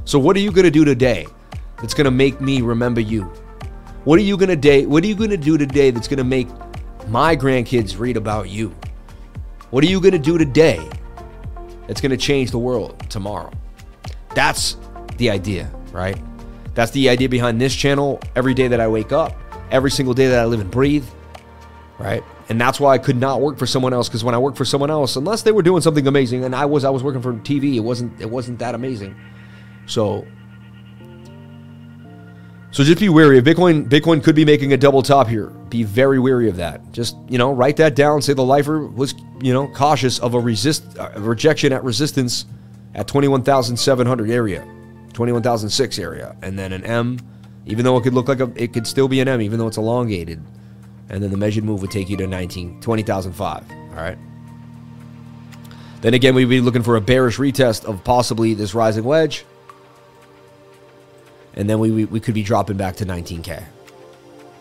So 0.05 0.18
what 0.18 0.36
are 0.36 0.41
you 0.41 0.51
gonna 0.53 0.70
do 0.70 0.84
today 0.84 1.26
that's 1.78 1.95
gonna 1.95 2.11
make 2.11 2.41
me 2.41 2.61
remember 2.61 3.01
you? 3.01 3.22
What 4.05 4.18
are 4.18 4.22
you 4.22 4.36
gonna 4.36 4.57
day? 4.57 4.86
What 4.86 5.05
are 5.05 5.07
you 5.07 5.14
gonna 5.14 5.36
do 5.36 5.57
today 5.57 5.91
that's 5.91 6.09
gonna 6.09 6.24
make 6.24 6.49
my 7.09 7.36
grandkids 7.36 7.99
read 7.99 8.16
about 8.16 8.49
you? 8.49 8.74
What 9.70 9.84
are 9.84 9.88
you 9.88 10.01
gonna 10.01 10.18
do 10.18 10.36
today 10.36 10.86
that's 11.86 12.01
gonna 12.01 12.16
change 12.16 12.51
the 12.51 12.59
world 12.59 12.99
tomorrow? 13.09 13.51
That's 14.34 14.76
the 15.16 15.30
idea, 15.30 15.70
right? 15.93 16.20
That's 16.74 16.91
the 16.93 17.09
idea 17.09 17.28
behind 17.28 17.61
this 17.61 17.74
channel. 17.74 18.20
Every 18.36 18.55
day 18.55 18.68
that 18.68 18.80
I 18.80 18.88
wake 18.88 19.12
up, 19.12 19.36
every 19.70 19.91
single 19.91 20.14
day 20.14 20.28
that 20.28 20.38
I 20.38 20.45
live 20.45 20.61
and 20.61 20.70
breathe, 20.70 21.05
right? 21.99 22.22
And 22.51 22.61
that's 22.61 22.81
why 22.81 22.93
I 22.93 22.99
could 22.99 23.17
not 23.17 23.41
work 23.41 23.59
for 23.59 23.67
someone 23.67 23.93
else 23.95 24.09
because 24.09 24.25
when 24.25 24.35
I 24.35 24.39
worked 24.39 24.59
for 24.59 24.65
someone 24.65 24.91
else, 24.91 25.15
unless 25.15 25.43
they 25.43 25.53
were 25.53 25.63
doing 25.63 25.83
something 25.83 26.09
amazing, 26.09 26.45
and 26.45 26.55
I 26.55 26.67
was 26.67 26.85
I 26.85 26.91
was 26.91 27.05
working 27.05 27.23
for 27.23 27.33
TV, 27.35 27.77
it 27.77 27.81
wasn't 27.81 28.21
it 28.21 28.29
wasn't 28.29 28.59
that 28.59 28.75
amazing. 28.75 29.15
So 29.87 30.27
So 32.73 32.83
just 32.83 32.99
be 32.99 33.09
wary 33.09 33.39
of 33.39 33.45
Bitcoin. 33.45 33.89
Bitcoin 33.89 34.23
could 34.23 34.35
be 34.35 34.45
making 34.45 34.73
a 34.73 34.77
double 34.77 35.01
top 35.01 35.29
here. 35.29 35.47
Be 35.47 35.85
very 35.85 36.19
wary 36.19 36.49
of 36.49 36.57
that. 36.57 36.91
Just 36.91 37.17
you 37.29 37.39
know, 37.39 37.53
write 37.53 37.77
that 37.77 37.95
down. 37.95 38.21
Say 38.21 38.33
the 38.33 38.43
lifer 38.43 38.85
was 38.85 39.15
you 39.41 39.53
know 39.53 39.69
cautious 39.69 40.19
of 40.19 40.35
a 40.35 40.41
resist 40.41 40.83
a 40.99 41.21
rejection 41.21 41.73
at 41.73 41.85
resistance 41.85 42.47
at 42.97 43.07
21,700 43.07 44.29
area, 44.29 44.67
21,006 45.13 45.99
area, 46.01 46.35
and 46.43 46.59
then 46.59 46.73
an 46.73 46.83
M. 46.85 47.21
Even 47.67 47.85
though 47.85 47.97
it 47.97 48.03
could 48.03 48.15
look 48.15 48.27
like 48.27 48.41
a, 48.41 48.51
it 48.57 48.73
could 48.73 48.89
still 48.89 49.07
be 49.07 49.21
an 49.21 49.29
M, 49.29 49.41
even 49.41 49.61
though 49.61 49.69
it's 49.69 49.77
elongated, 49.77 50.43
and 51.11 51.23
then 51.23 51.31
the 51.31 51.37
measured 51.37 51.65
move 51.65 51.83
would 51.83 51.91
take 51.91 52.09
you 52.09 52.17
to 52.17 52.27
19, 52.27 52.81
20,005. 52.81 53.71
All 53.71 53.97
right. 53.97 54.19
Then 56.01 56.15
again, 56.15 56.35
we'd 56.35 56.47
be 56.47 56.61
looking 56.61 56.83
for 56.83 56.97
a 56.97 57.01
bearish 57.01 57.37
retest 57.37 57.85
of 57.85 58.03
possibly 58.05 58.55
this 58.55 58.75
rising 58.75 59.05
wedge. 59.05 59.45
And 61.55 61.69
then 61.69 61.79
we, 61.79 61.91
we, 61.91 62.05
we 62.07 62.21
could 62.21 62.35
be 62.35 62.43
dropping 62.43 62.79
back 62.79 62.97
to 62.97 63.05
19k 63.05 63.65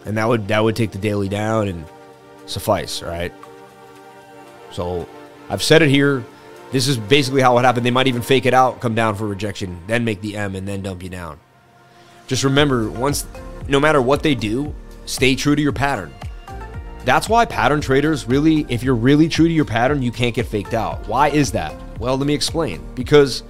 and 0.06 0.18
that 0.18 0.28
would 0.28 0.47
that 0.47 0.64
would 0.64 0.76
take 0.76 0.91
the 0.91 0.97
daily 0.97 1.30
down 1.30 1.68
and 1.68 1.86
suffice 2.45 3.02
right? 3.04 3.34
So 4.72 5.08
i've 5.50 5.64
said 5.64 5.82
it 5.82 5.89
here. 5.89 6.24
This 6.72 6.88
is 6.88 6.97
basically 6.97 7.41
how 7.41 7.58
it 7.58 7.66
happened. 7.66 7.84
They 7.84 7.91
might 7.91 8.08
even 8.08 8.22
fake 8.22 8.45
it 8.45 8.54
out 8.54 8.80
come 8.80 8.95
down 8.95 9.16
for 9.16 9.28
rejection 9.28 9.80
then 9.88 10.04
make 10.04 10.22
the 10.22 10.36
m 10.36 10.56
and 10.56 10.68
then 10.68 10.82
dump 10.82 11.04
you 11.04 11.10
down. 11.10 11.39
Just 12.28 12.43
remember 12.43 12.89
once 12.89 13.26
no 13.68 13.80
matter 13.80 14.02
what 14.02 14.24
they 14.24 14.36
do 14.36 14.74
stay 15.06 15.36
true 15.36 15.56
to 15.56 15.62
your 15.62 15.74
pattern 15.74 16.14
that's 17.10 17.28
why 17.28 17.43
pattern 17.43 17.82
traders 17.82 18.28
really 18.28 18.68
if 18.70 18.84
you're 18.84 18.93
really 18.93 19.28
true 19.28 19.47
to 19.47 19.53
your 19.53 19.66
pattern 19.66 20.03
you 20.03 20.12
can't 20.12 20.36
get 20.36 20.45
faked 20.45 20.76
out. 20.76 21.07
Why 21.07 21.30
is 21.30 21.51
that? 21.53 21.74
Well 21.97 22.16
let 22.16 22.28
me 22.28 22.36
explain. 22.36 22.86
Because 22.93 23.41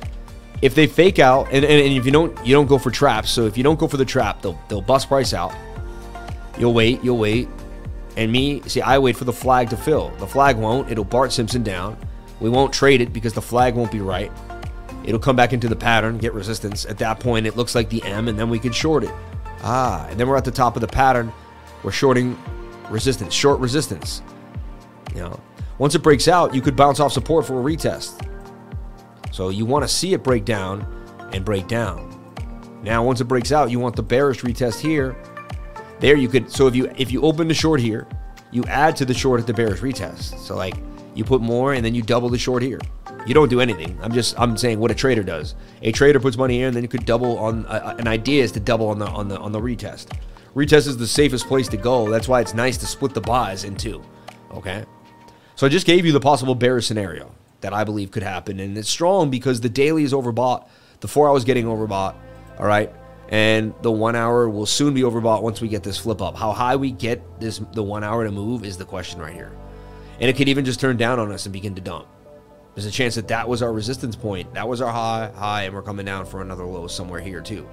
if 0.62 0.76
they 0.76 0.88
fake 0.88 1.20
out 1.20 1.48
and, 1.48 1.66
and, 1.66 1.66
and, 1.66 1.94
if 1.94 2.06
you 2.06 2.12
don't 2.12 2.46
you 2.48 2.56
don't 2.56 2.68
go 2.68 2.78
for 2.78 2.90
traps. 2.90 3.30
So 3.30 3.48
if 3.48 3.58
you 3.58 3.64
don't 3.64 3.78
go 3.78 3.86
for 3.86 3.98
the 3.98 4.06
trap 4.06 4.42
they'll 4.42 4.58
they'll 4.70 4.82
bust 4.82 5.10
price 5.10 5.34
out. 5.34 5.54
You'll 6.58 6.74
wait 6.74 7.04
you'll 7.04 7.18
wait. 7.18 7.50
And 8.16 8.32
me 8.32 8.62
see 8.62 8.82
i 8.82 8.98
wait 8.98 9.18
for 9.18 9.26
the 9.26 9.34
flag 9.34 9.70
to 9.72 9.78
fill. 9.78 10.12
The 10.20 10.28
flag 10.28 10.56
won't. 10.56 10.90
It'll 10.90 11.04
bart 11.04 11.34
simpson 11.34 11.62
down. 11.62 11.98
We 12.40 12.50
won't 12.50 12.72
trade 12.72 13.02
it 13.02 13.12
because 13.12 13.34
the 13.34 13.42
flag 13.42 13.76
won't 13.76 13.92
be 13.92 14.00
right. 14.00 14.32
It'll 15.04 15.20
come 15.20 15.36
back 15.36 15.52
into 15.52 15.68
the 15.68 15.76
pattern 15.76 16.18
get 16.18 16.34
resistance. 16.34 16.86
At 16.86 16.98
that 17.00 17.20
point 17.20 17.46
it 17.46 17.58
looks 17.58 17.76
like 17.76 17.90
the 17.90 18.02
m 18.04 18.30
and 18.30 18.40
then 18.40 18.50
we 18.50 18.58
can 18.58 18.72
short 18.72 19.04
it. 19.04 19.14
Ah 19.64 20.08
and 20.08 20.18
then 20.18 20.30
we're 20.30 20.38
at 20.38 20.46
the 20.46 20.52
top 20.52 20.78
of 20.78 20.82
the 20.82 20.88
pattern. 20.88 21.34
We're 21.84 21.92
shorting 21.92 22.38
resistance 22.92 23.34
short 23.34 23.60
resistance 23.60 24.22
you 25.14 25.22
know 25.22 25.40
once 25.78 25.96
it 25.96 26.00
breaks 26.00 26.28
out 26.28 26.54
you 26.54 26.62
could 26.62 26.76
bounce 26.76 27.00
off 27.00 27.12
support 27.12 27.46
for 27.46 27.60
a 27.60 27.64
retest 27.64 28.26
so 29.32 29.50
you 29.50 29.66
want 29.66 29.84
to 29.84 29.88
see 29.88 30.14
it 30.14 30.24
break 30.24 30.44
down 30.44 30.86
and 31.34 31.46
break 31.46 31.68
down. 31.68 32.16
Now, 32.84 33.04
once 33.04 33.22
it 33.22 33.26
breaks 33.26 33.52
out, 33.52 33.72
you 33.72 33.80
want 33.80 33.96
the 33.96 34.04
bearish 34.04 34.42
retest 34.42 34.80
here. 34.80 35.16
There 36.00 36.16
you 36.16 36.28
could, 36.28 36.52
so 36.52 36.68
if 36.68 36.76
you 36.76 36.92
if 36.98 37.12
you 37.12 37.22
open 37.22 37.48
the 37.48 37.54
short 37.54 37.82
here, 37.82 38.08
you 38.52 38.64
add 38.66 38.96
to 38.98 39.06
the 39.06 39.14
short 39.14 39.40
at 39.40 39.48
the 39.48 39.54
bearish 39.54 39.82
retest. 39.82 40.38
So 40.40 40.56
like 40.56 40.76
you 41.14 41.24
put 41.26 41.42
more 41.42 41.74
and 41.74 41.84
then 41.84 41.94
you 41.94 42.02
double 42.02 42.30
the 42.30 42.38
short 42.38 42.64
here. 42.64 42.80
You 43.28 43.34
don't 43.34 43.50
do 43.50 43.60
anything. 43.60 44.00
I'm 44.02 44.14
just 44.14 44.40
I'm 44.40 44.56
saying 44.56 44.80
what 44.80 44.92
a 44.92 44.96
trader 44.96 45.24
does. 45.24 45.56
A 45.82 45.92
trader 45.92 46.22
puts 46.22 46.38
money 46.38 46.58
here 46.58 46.68
and 46.68 46.76
then 46.76 46.84
you 46.84 46.90
could 46.90 47.06
double 47.06 47.38
on 47.38 47.66
uh, 47.66 47.96
an 48.00 48.08
idea 48.08 48.44
is 48.44 48.54
to 48.54 48.62
double 48.62 48.88
on 48.88 48.98
the 48.98 49.08
on 49.08 49.28
the 49.28 49.38
on 49.38 49.52
the 49.52 49.60
retest. 49.60 50.18
Retest 50.56 50.88
is 50.88 50.98
the 50.98 51.08
safest 51.08 51.48
place 51.48 51.68
to 51.70 51.78
go. 51.78 52.10
That's 52.10 52.28
why 52.28 52.42
it's 52.42 52.54
nice 52.54 52.78
to 52.78 52.86
split 52.86 53.14
the 53.14 53.22
buys 53.22 53.64
in 53.64 53.76
two. 53.76 54.04
Okay? 54.52 54.86
So 55.56 55.68
I 55.68 55.70
just 55.70 55.86
gave 55.86 56.06
you 56.06 56.12
the 56.12 56.20
possible 56.20 56.56
bearish 56.56 56.88
scenario 56.88 57.34
that 57.62 57.74
I 57.74 57.84
believe 57.84 58.12
could 58.12 58.24
happen. 58.24 58.60
And 58.60 58.78
it's 58.78 58.90
strong 58.90 59.30
because 59.30 59.62
the 59.62 59.70
daily 59.70 60.04
is 60.04 60.14
overbought. 60.14 60.68
The 61.02 61.08
four 61.08 61.30
hours 61.30 61.44
getting 61.44 61.66
overbought. 61.66 62.16
All 62.58 62.66
right. 62.66 62.92
And 63.30 63.74
the 63.82 63.92
one 63.92 64.16
hour 64.16 64.50
will 64.50 64.66
soon 64.66 64.94
be 64.94 65.02
overbought 65.02 65.44
once 65.44 65.62
we 65.62 65.68
get 65.68 65.84
this 65.84 65.98
flip 65.98 66.22
up. 66.22 66.36
How 66.36 66.52
high 66.52 66.76
we 66.76 66.92
get 66.92 67.40
this 67.40 67.62
the 67.74 67.84
one 67.84 68.04
hour 68.04 68.24
to 68.26 68.32
move 68.32 68.64
is 68.66 68.78
the 68.78 68.86
question 68.86 69.20
right 69.20 69.34
here. 69.34 69.52
And 70.20 70.30
it 70.30 70.36
could 70.36 70.50
even 70.50 70.66
just 70.66 70.80
turn 70.80 70.98
down 70.98 71.20
on 71.20 71.32
us 71.32 71.46
and 71.46 71.54
begin 71.54 71.76
to 71.76 71.82
dump. 71.82 72.08
There's 72.74 72.88
a 72.88 72.92
chance 72.92 73.16
that 73.16 73.28
that 73.28 73.48
was 73.48 73.62
our 73.62 73.72
resistance 73.72 74.16
point. 74.16 74.54
That 74.54 74.68
was 74.68 74.82
our 74.82 74.92
high, 74.92 75.32
high, 75.36 75.64
and 75.64 75.76
we're 75.76 75.82
coming 75.82 76.06
down 76.06 76.26
for 76.26 76.42
another 76.42 76.66
low 76.66 76.88
somewhere 76.88 77.20
here 77.20 77.42
too. 77.42 77.68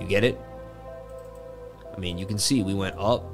You 0.00 0.06
get 0.06 0.24
it? 0.24 0.38
I 1.98 2.00
mean, 2.00 2.16
you 2.16 2.26
can 2.26 2.38
see 2.38 2.62
we 2.62 2.74
went 2.74 2.94
up, 2.96 3.24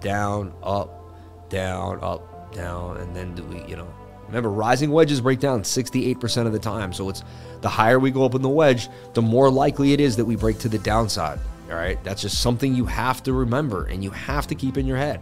down, 0.00 0.54
up, 0.62 1.48
down, 1.48 1.98
up, 2.00 2.54
down, 2.54 2.98
and 2.98 3.16
then 3.16 3.34
do 3.34 3.42
we, 3.42 3.64
you 3.64 3.74
know, 3.74 3.92
Remember, 4.28 4.50
rising 4.50 4.92
wedges 4.92 5.20
break 5.20 5.40
down 5.40 5.62
68% 5.62 6.46
of 6.46 6.52
the 6.52 6.58
time. 6.58 6.92
So 6.94 7.10
it's 7.10 7.22
the 7.60 7.68
higher 7.68 7.98
we 7.98 8.10
go 8.10 8.24
up 8.24 8.34
in 8.34 8.40
the 8.40 8.48
wedge, 8.48 8.88
the 9.14 9.20
more 9.20 9.50
likely 9.50 9.92
it 9.92 10.00
is 10.00 10.16
that 10.16 10.24
we 10.24 10.36
break 10.36 10.58
to 10.60 10.70
the 10.70 10.78
downside. 10.78 11.40
All 11.68 11.74
right. 11.74 12.02
That's 12.04 12.22
just 12.22 12.40
something 12.40 12.74
you 12.74 12.86
have 12.86 13.22
to 13.24 13.34
remember 13.34 13.86
and 13.86 14.02
you 14.02 14.10
have 14.10 14.46
to 14.46 14.54
keep 14.54 14.78
in 14.78 14.86
your 14.86 14.96
head. 14.96 15.20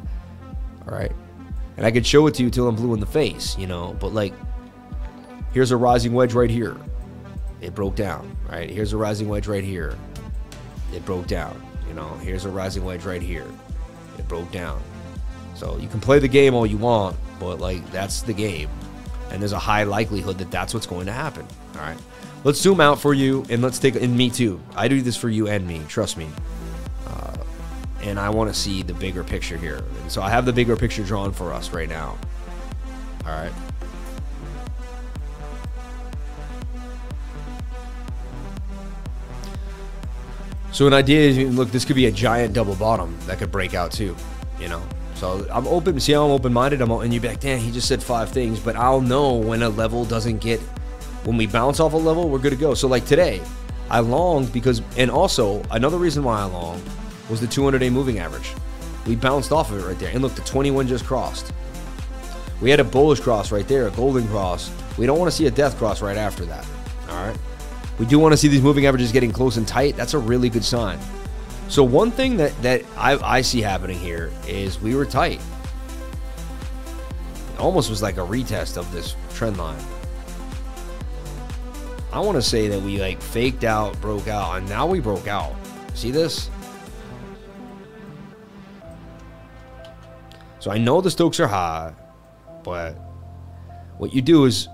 All 0.86 0.94
right. 0.94 1.10
And 1.76 1.84
I 1.84 1.90
could 1.90 2.06
show 2.06 2.28
it 2.28 2.34
to 2.34 2.44
you 2.44 2.50
till 2.50 2.68
I'm 2.68 2.76
blue 2.76 2.94
in 2.94 3.00
the 3.00 3.06
face, 3.06 3.58
you 3.58 3.66
know, 3.66 3.96
but 3.98 4.12
like, 4.12 4.34
here's 5.52 5.72
a 5.72 5.76
rising 5.76 6.12
wedge 6.12 6.34
right 6.34 6.50
here. 6.50 6.76
It 7.60 7.74
broke 7.74 7.96
down, 7.96 8.36
right? 8.48 8.70
Here's 8.70 8.92
a 8.92 8.96
rising 8.96 9.28
wedge 9.28 9.48
right 9.48 9.64
here. 9.64 9.96
It 10.92 11.04
broke 11.04 11.26
down. 11.26 11.60
You 11.90 11.96
know, 11.96 12.14
here's 12.22 12.46
a 12.46 12.50
rising 12.50 12.86
wedge 12.86 13.04
right 13.04 13.20
here. 13.20 13.46
It 14.16 14.26
broke 14.28 14.50
down. 14.50 14.80
So 15.54 15.76
you 15.76 15.88
can 15.88 16.00
play 16.00 16.20
the 16.20 16.28
game 16.28 16.54
all 16.54 16.64
you 16.64 16.78
want, 16.78 17.16
but 17.38 17.60
like, 17.60 17.84
that's 17.90 18.22
the 18.22 18.32
game 18.32 18.70
and 19.30 19.40
there's 19.40 19.52
a 19.52 19.58
high 19.58 19.84
likelihood 19.84 20.38
that 20.38 20.50
that's 20.50 20.74
what's 20.74 20.86
going 20.86 21.06
to 21.06 21.12
happen. 21.12 21.46
All 21.74 21.80
right. 21.80 21.98
Let's 22.42 22.60
zoom 22.60 22.80
out 22.80 23.00
for 23.00 23.14
you 23.14 23.44
and 23.48 23.62
let's 23.62 23.78
take, 23.78 23.94
and 23.94 24.16
me 24.16 24.30
too. 24.30 24.60
I 24.74 24.88
do 24.88 25.00
this 25.02 25.16
for 25.16 25.28
you 25.28 25.48
and 25.48 25.66
me, 25.66 25.82
trust 25.88 26.16
me. 26.16 26.28
Uh, 27.06 27.36
and 28.02 28.18
I 28.18 28.30
want 28.30 28.52
to 28.52 28.58
see 28.58 28.82
the 28.82 28.94
bigger 28.94 29.22
picture 29.22 29.56
here. 29.56 29.84
And 30.02 30.10
so 30.10 30.22
I 30.22 30.30
have 30.30 30.46
the 30.46 30.52
bigger 30.52 30.76
picture 30.76 31.04
drawn 31.04 31.32
for 31.32 31.52
us 31.52 31.70
right 31.70 31.88
now. 31.88 32.18
All 33.26 33.32
right. 33.32 33.52
So 40.72 40.86
an 40.86 40.94
idea 40.94 41.20
is, 41.20 41.54
look, 41.54 41.70
this 41.70 41.84
could 41.84 41.96
be 41.96 42.06
a 42.06 42.12
giant 42.12 42.54
double 42.54 42.76
bottom 42.76 43.16
that 43.26 43.38
could 43.38 43.50
break 43.50 43.74
out 43.74 43.92
too, 43.92 44.16
you 44.60 44.68
know. 44.68 44.82
So 45.14 45.46
I'm 45.52 45.66
open. 45.66 46.00
See 46.00 46.12
how 46.12 46.24
I'm 46.24 46.30
open-minded. 46.30 46.80
I'm 46.80 46.90
and 46.90 47.12
you 47.12 47.20
be 47.20 47.28
like, 47.28 47.40
damn, 47.40 47.58
he 47.58 47.70
just 47.70 47.88
said 47.88 48.02
five 48.02 48.30
things, 48.30 48.58
but 48.58 48.76
I'll 48.76 49.02
know 49.02 49.34
when 49.34 49.62
a 49.62 49.68
level 49.68 50.04
doesn't 50.04 50.38
get. 50.38 50.60
When 51.24 51.36
we 51.36 51.46
bounce 51.46 51.80
off 51.80 51.92
a 51.92 51.96
level, 51.96 52.30
we're 52.30 52.38
good 52.38 52.50
to 52.52 52.56
go. 52.56 52.72
So 52.72 52.88
like 52.88 53.04
today, 53.04 53.42
I 53.90 54.00
longed 54.00 54.52
because, 54.52 54.80
and 54.96 55.10
also 55.10 55.62
another 55.70 55.98
reason 55.98 56.22
why 56.22 56.40
I 56.40 56.44
longed 56.44 56.82
was 57.28 57.40
the 57.40 57.46
200-day 57.46 57.90
moving 57.90 58.18
average. 58.18 58.54
We 59.06 59.16
bounced 59.16 59.52
off 59.52 59.70
of 59.70 59.78
it 59.78 59.86
right 59.86 59.98
there, 59.98 60.10
and 60.10 60.22
look, 60.22 60.34
the 60.34 60.42
21 60.42 60.86
just 60.86 61.04
crossed. 61.04 61.52
We 62.60 62.70
had 62.70 62.80
a 62.80 62.84
bullish 62.84 63.20
cross 63.20 63.50
right 63.50 63.66
there, 63.66 63.88
a 63.88 63.90
golden 63.90 64.26
cross. 64.28 64.70
We 64.96 65.06
don't 65.06 65.18
want 65.18 65.30
to 65.30 65.36
see 65.36 65.46
a 65.46 65.50
death 65.50 65.76
cross 65.76 66.02
right 66.02 66.16
after 66.16 66.44
that. 66.46 66.66
All 67.08 67.26
right. 67.26 67.36
We 68.00 68.06
do 68.06 68.18
want 68.18 68.32
to 68.32 68.36
see 68.38 68.48
these 68.48 68.62
moving 68.62 68.86
averages 68.86 69.12
getting 69.12 69.30
close 69.30 69.58
and 69.58 69.68
tight. 69.68 69.94
That's 69.94 70.14
a 70.14 70.18
really 70.18 70.48
good 70.48 70.64
sign. 70.64 70.98
So 71.68 71.84
one 71.84 72.10
thing 72.10 72.38
that 72.38 72.60
that 72.62 72.82
I, 72.96 73.18
I 73.18 73.42
see 73.42 73.60
happening 73.60 73.98
here 73.98 74.32
is 74.48 74.80
we 74.80 74.94
were 74.94 75.04
tight. 75.04 75.38
It 77.52 77.60
almost 77.60 77.90
was 77.90 78.00
like 78.00 78.16
a 78.16 78.20
retest 78.20 78.78
of 78.78 78.90
this 78.90 79.14
trend 79.34 79.58
line. 79.58 79.78
I 82.10 82.20
want 82.20 82.36
to 82.36 82.42
say 82.42 82.68
that 82.68 82.80
we 82.80 82.98
like 82.98 83.20
faked 83.20 83.64
out, 83.64 84.00
broke 84.00 84.28
out, 84.28 84.56
and 84.56 84.66
now 84.66 84.86
we 84.86 84.98
broke 84.98 85.28
out. 85.28 85.54
See 85.92 86.10
this? 86.10 86.48
So 90.58 90.70
I 90.70 90.78
know 90.78 91.02
the 91.02 91.10
Stokes 91.10 91.38
are 91.38 91.48
high, 91.48 91.92
but 92.64 92.92
what 93.98 94.14
you 94.14 94.22
do 94.22 94.46
is 94.46 94.68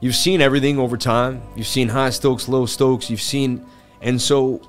you've 0.00 0.14
seen 0.14 0.40
everything 0.40 0.78
over 0.78 0.96
time. 0.96 1.42
You've 1.54 1.66
seen 1.66 1.88
high 1.88 2.10
Stokes, 2.10 2.48
low 2.48 2.66
Stokes. 2.66 3.10
You've 3.10 3.20
seen, 3.20 3.64
and 4.00 4.20
so 4.20 4.60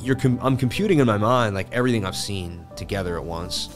you're 0.00 0.16
com- 0.16 0.38
I'm 0.42 0.56
computing 0.56 1.00
in 1.00 1.06
my 1.06 1.18
mind 1.18 1.54
like 1.54 1.72
everything 1.72 2.04
I've 2.04 2.16
seen 2.16 2.66
together 2.76 3.16
at 3.16 3.24
once. 3.24 3.68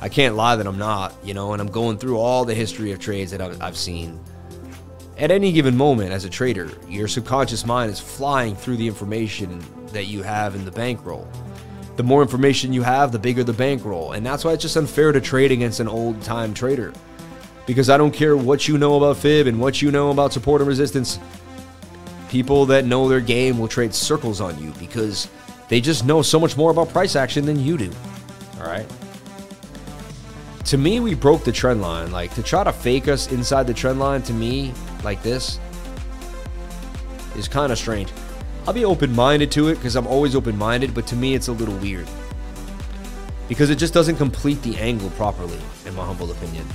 I 0.00 0.08
can't 0.08 0.36
lie 0.36 0.56
that 0.56 0.66
I'm 0.66 0.78
not, 0.78 1.14
you 1.24 1.34
know, 1.34 1.52
and 1.52 1.60
I'm 1.60 1.70
going 1.70 1.98
through 1.98 2.18
all 2.18 2.44
the 2.44 2.54
history 2.54 2.92
of 2.92 2.98
trades 2.98 3.30
that 3.30 3.40
I've, 3.40 3.60
I've 3.62 3.76
seen. 3.76 4.20
At 5.18 5.30
any 5.30 5.50
given 5.50 5.74
moment, 5.74 6.12
as 6.12 6.26
a 6.26 6.30
trader, 6.30 6.70
your 6.88 7.08
subconscious 7.08 7.64
mind 7.64 7.90
is 7.90 7.98
flying 7.98 8.54
through 8.54 8.76
the 8.76 8.86
information 8.86 9.64
that 9.92 10.04
you 10.04 10.22
have 10.22 10.54
in 10.54 10.66
the 10.66 10.70
bankroll. 10.70 11.26
The 11.96 12.02
more 12.02 12.20
information 12.20 12.74
you 12.74 12.82
have, 12.82 13.12
the 13.12 13.18
bigger 13.18 13.42
the 13.42 13.54
bankroll. 13.54 14.12
And 14.12 14.26
that's 14.26 14.44
why 14.44 14.52
it's 14.52 14.60
just 14.60 14.76
unfair 14.76 15.12
to 15.12 15.20
trade 15.20 15.50
against 15.50 15.80
an 15.80 15.88
old 15.88 16.20
time 16.20 16.52
trader. 16.52 16.92
Because 17.66 17.90
I 17.90 17.96
don't 17.96 18.12
care 18.12 18.36
what 18.36 18.68
you 18.68 18.78
know 18.78 18.96
about 18.96 19.16
fib 19.16 19.46
and 19.46 19.60
what 19.60 19.82
you 19.82 19.90
know 19.90 20.10
about 20.10 20.32
support 20.32 20.60
and 20.60 20.68
resistance. 20.68 21.18
People 22.28 22.66
that 22.66 22.84
know 22.84 23.08
their 23.08 23.20
game 23.20 23.58
will 23.58 23.68
trade 23.68 23.94
circles 23.94 24.40
on 24.40 24.60
you 24.62 24.72
because 24.78 25.28
they 25.68 25.80
just 25.80 26.04
know 26.04 26.22
so 26.22 26.38
much 26.38 26.56
more 26.56 26.70
about 26.70 26.88
price 26.90 27.16
action 27.16 27.44
than 27.44 27.58
you 27.58 27.76
do. 27.76 27.90
All 28.60 28.66
right. 28.66 28.86
To 30.66 30.78
me, 30.78 31.00
we 31.00 31.14
broke 31.14 31.44
the 31.44 31.52
trend 31.52 31.82
line. 31.82 32.10
Like 32.10 32.34
to 32.34 32.42
try 32.42 32.64
to 32.64 32.72
fake 32.72 33.08
us 33.08 33.30
inside 33.30 33.66
the 33.66 33.74
trend 33.74 33.98
line 33.98 34.22
to 34.22 34.32
me, 34.32 34.72
like 35.04 35.22
this, 35.22 35.58
is 37.36 37.48
kind 37.48 37.72
of 37.72 37.78
strange. 37.78 38.10
I'll 38.66 38.74
be 38.74 38.84
open-minded 38.84 39.52
to 39.52 39.68
it 39.68 39.76
because 39.76 39.94
I'm 39.94 40.06
always 40.08 40.34
open-minded, 40.34 40.92
but 40.94 41.06
to 41.08 41.16
me 41.16 41.34
it's 41.34 41.48
a 41.48 41.52
little 41.52 41.76
weird. 41.76 42.08
Because 43.48 43.70
it 43.70 43.76
just 43.76 43.94
doesn't 43.94 44.16
complete 44.16 44.60
the 44.62 44.76
angle 44.78 45.10
properly, 45.10 45.60
in 45.84 45.94
my 45.94 46.04
humble 46.04 46.32
opinion. 46.32 46.66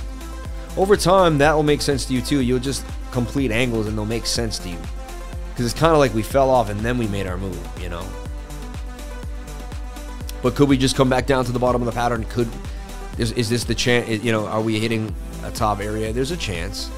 Over 0.76 0.96
time, 0.96 1.38
that 1.38 1.54
will 1.54 1.62
make 1.62 1.82
sense 1.82 2.06
to 2.06 2.14
you 2.14 2.22
too. 2.22 2.40
You'll 2.40 2.58
just 2.58 2.84
complete 3.10 3.50
angles 3.50 3.86
and 3.86 3.96
they'll 3.96 4.06
make 4.06 4.26
sense 4.26 4.58
to 4.60 4.68
you. 4.68 4.78
Because 5.50 5.66
it's 5.66 5.78
kind 5.78 5.92
of 5.92 5.98
like 5.98 6.14
we 6.14 6.22
fell 6.22 6.48
off 6.48 6.70
and 6.70 6.80
then 6.80 6.96
we 6.96 7.06
made 7.08 7.26
our 7.26 7.36
move, 7.36 7.58
you 7.80 7.90
know? 7.90 8.06
But 10.42 10.54
could 10.54 10.68
we 10.68 10.76
just 10.76 10.96
come 10.96 11.08
back 11.08 11.26
down 11.26 11.44
to 11.44 11.52
the 11.52 11.58
bottom 11.58 11.82
of 11.82 11.86
the 11.86 11.92
pattern? 11.92 12.24
Could 12.24 12.48
is, 13.18 13.32
is 13.32 13.50
this 13.50 13.64
the 13.64 13.74
chance? 13.74 14.24
You 14.24 14.32
know, 14.32 14.46
are 14.46 14.62
we 14.62 14.80
hitting 14.80 15.14
a 15.44 15.50
top 15.50 15.80
area? 15.80 16.12
There's 16.12 16.30
a 16.30 16.36
chance. 16.36 16.90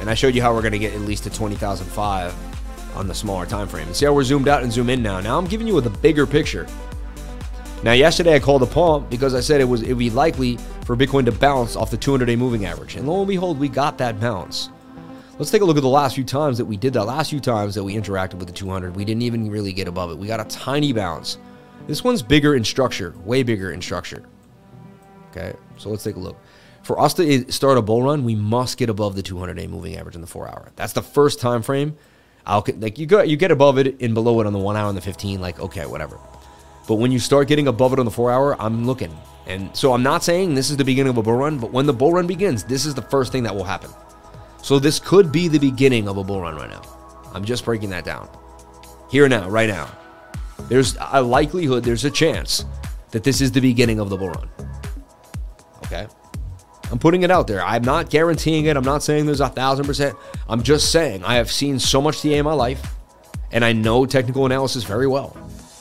And 0.00 0.08
I 0.08 0.14
showed 0.14 0.34
you 0.34 0.40
how 0.40 0.54
we're 0.54 0.62
going 0.62 0.72
to 0.72 0.78
get 0.78 0.94
at 0.94 1.02
least 1.02 1.24
to 1.24 1.30
20,005 1.30 2.96
on 2.96 3.06
the 3.06 3.14
smaller 3.14 3.44
time 3.44 3.68
frame. 3.68 3.86
And 3.86 3.94
see 3.94 4.06
how 4.06 4.14
we're 4.14 4.24
zoomed 4.24 4.48
out 4.48 4.62
and 4.62 4.72
zoom 4.72 4.88
in 4.88 5.02
now. 5.02 5.20
Now 5.20 5.38
I'm 5.38 5.44
giving 5.44 5.66
you 5.66 5.78
the 5.80 5.90
bigger 5.90 6.26
picture. 6.26 6.66
Now 7.82 7.92
yesterday 7.92 8.34
I 8.34 8.40
called 8.40 8.62
a 8.62 8.66
pump 8.66 9.08
because 9.08 9.34
I 9.34 9.40
said 9.40 9.60
it 9.60 9.64
was 9.64 9.82
it 9.82 9.88
would 9.88 9.98
be 9.98 10.10
likely 10.10 10.58
for 10.84 10.96
Bitcoin 10.96 11.24
to 11.24 11.32
bounce 11.32 11.76
off 11.76 11.90
the 11.90 11.96
200-day 11.96 12.36
moving 12.36 12.66
average. 12.66 12.96
And 12.96 13.08
lo 13.08 13.20
and 13.20 13.28
behold, 13.28 13.58
we 13.58 13.70
got 13.70 13.96
that 13.98 14.20
bounce. 14.20 14.68
Let's 15.38 15.50
take 15.50 15.62
a 15.62 15.64
look 15.64 15.78
at 15.78 15.82
the 15.82 15.88
last 15.88 16.14
few 16.14 16.24
times 16.24 16.58
that 16.58 16.66
we 16.66 16.76
did 16.76 16.92
that. 16.92 17.04
Last 17.04 17.30
few 17.30 17.40
times 17.40 17.74
that 17.74 17.82
we 17.82 17.94
interacted 17.94 18.34
with 18.34 18.48
the 18.48 18.52
200, 18.52 18.94
we 18.94 19.06
didn't 19.06 19.22
even 19.22 19.50
really 19.50 19.72
get 19.72 19.88
above 19.88 20.10
it. 20.10 20.18
We 20.18 20.26
got 20.26 20.40
a 20.40 20.44
tiny 20.44 20.92
bounce. 20.92 21.38
This 21.86 22.04
one's 22.04 22.20
bigger 22.20 22.54
in 22.54 22.64
structure, 22.64 23.14
way 23.24 23.42
bigger 23.42 23.72
in 23.72 23.80
structure. 23.80 24.24
Okay, 25.30 25.54
so 25.78 25.88
let's 25.88 26.04
take 26.04 26.16
a 26.16 26.20
look. 26.20 26.36
For 26.82 27.00
us 27.00 27.14
to 27.14 27.50
start 27.50 27.78
a 27.78 27.82
bull 27.82 28.02
run, 28.02 28.24
we 28.24 28.34
must 28.34 28.76
get 28.76 28.90
above 28.90 29.16
the 29.16 29.22
200-day 29.22 29.66
moving 29.68 29.96
average 29.96 30.16
in 30.16 30.20
the 30.20 30.26
four 30.26 30.46
hour. 30.46 30.70
That's 30.76 30.92
the 30.92 31.02
first 31.02 31.40
time 31.40 31.62
frame. 31.62 31.96
I'll 32.44 32.64
like 32.78 32.98
you 32.98 33.06
go, 33.06 33.22
you 33.22 33.38
get 33.38 33.50
above 33.50 33.78
it 33.78 34.02
and 34.02 34.12
below 34.12 34.40
it 34.40 34.46
on 34.46 34.52
the 34.52 34.58
one 34.58 34.76
hour 34.76 34.88
and 34.88 34.96
the 34.96 35.02
15. 35.02 35.40
Like 35.40 35.58
okay, 35.60 35.86
whatever. 35.86 36.18
But 36.86 36.96
when 36.96 37.12
you 37.12 37.18
start 37.18 37.48
getting 37.48 37.68
above 37.68 37.92
it 37.92 37.98
on 37.98 38.04
the 38.04 38.10
four 38.10 38.30
hour, 38.30 38.60
I'm 38.60 38.86
looking. 38.86 39.16
And 39.46 39.74
so 39.76 39.92
I'm 39.92 40.02
not 40.02 40.22
saying 40.22 40.54
this 40.54 40.70
is 40.70 40.76
the 40.76 40.84
beginning 40.84 41.10
of 41.10 41.18
a 41.18 41.22
bull 41.22 41.36
run, 41.36 41.58
but 41.58 41.72
when 41.72 41.86
the 41.86 41.92
bull 41.92 42.12
run 42.12 42.26
begins, 42.26 42.64
this 42.64 42.86
is 42.86 42.94
the 42.94 43.02
first 43.02 43.32
thing 43.32 43.42
that 43.44 43.54
will 43.54 43.64
happen. 43.64 43.90
So 44.62 44.78
this 44.78 44.98
could 44.98 45.32
be 45.32 45.48
the 45.48 45.58
beginning 45.58 46.08
of 46.08 46.16
a 46.16 46.24
bull 46.24 46.40
run 46.40 46.56
right 46.56 46.70
now. 46.70 46.82
I'm 47.32 47.44
just 47.44 47.64
breaking 47.64 47.90
that 47.90 48.04
down. 48.04 48.28
Here 49.10 49.28
now, 49.28 49.48
right 49.48 49.68
now. 49.68 49.88
There's 50.68 50.96
a 51.12 51.22
likelihood, 51.22 51.82
there's 51.84 52.04
a 52.04 52.10
chance 52.10 52.64
that 53.10 53.24
this 53.24 53.40
is 53.40 53.50
the 53.50 53.60
beginning 53.60 53.98
of 53.98 54.10
the 54.10 54.16
bull 54.16 54.30
run. 54.30 54.48
Okay? 55.86 56.06
I'm 56.90 56.98
putting 56.98 57.22
it 57.22 57.30
out 57.30 57.46
there. 57.46 57.62
I'm 57.64 57.82
not 57.82 58.10
guaranteeing 58.10 58.66
it. 58.66 58.76
I'm 58.76 58.84
not 58.84 59.02
saying 59.02 59.26
there's 59.26 59.40
a 59.40 59.48
thousand 59.48 59.86
percent. 59.86 60.16
I'm 60.48 60.62
just 60.62 60.90
saying 60.90 61.24
I 61.24 61.36
have 61.36 61.50
seen 61.50 61.78
so 61.78 62.00
much 62.00 62.22
TA 62.22 62.28
in 62.28 62.44
my 62.44 62.52
life, 62.52 62.94
and 63.52 63.64
I 63.64 63.72
know 63.72 64.06
technical 64.06 64.46
analysis 64.46 64.82
very 64.84 65.06
well. 65.06 65.36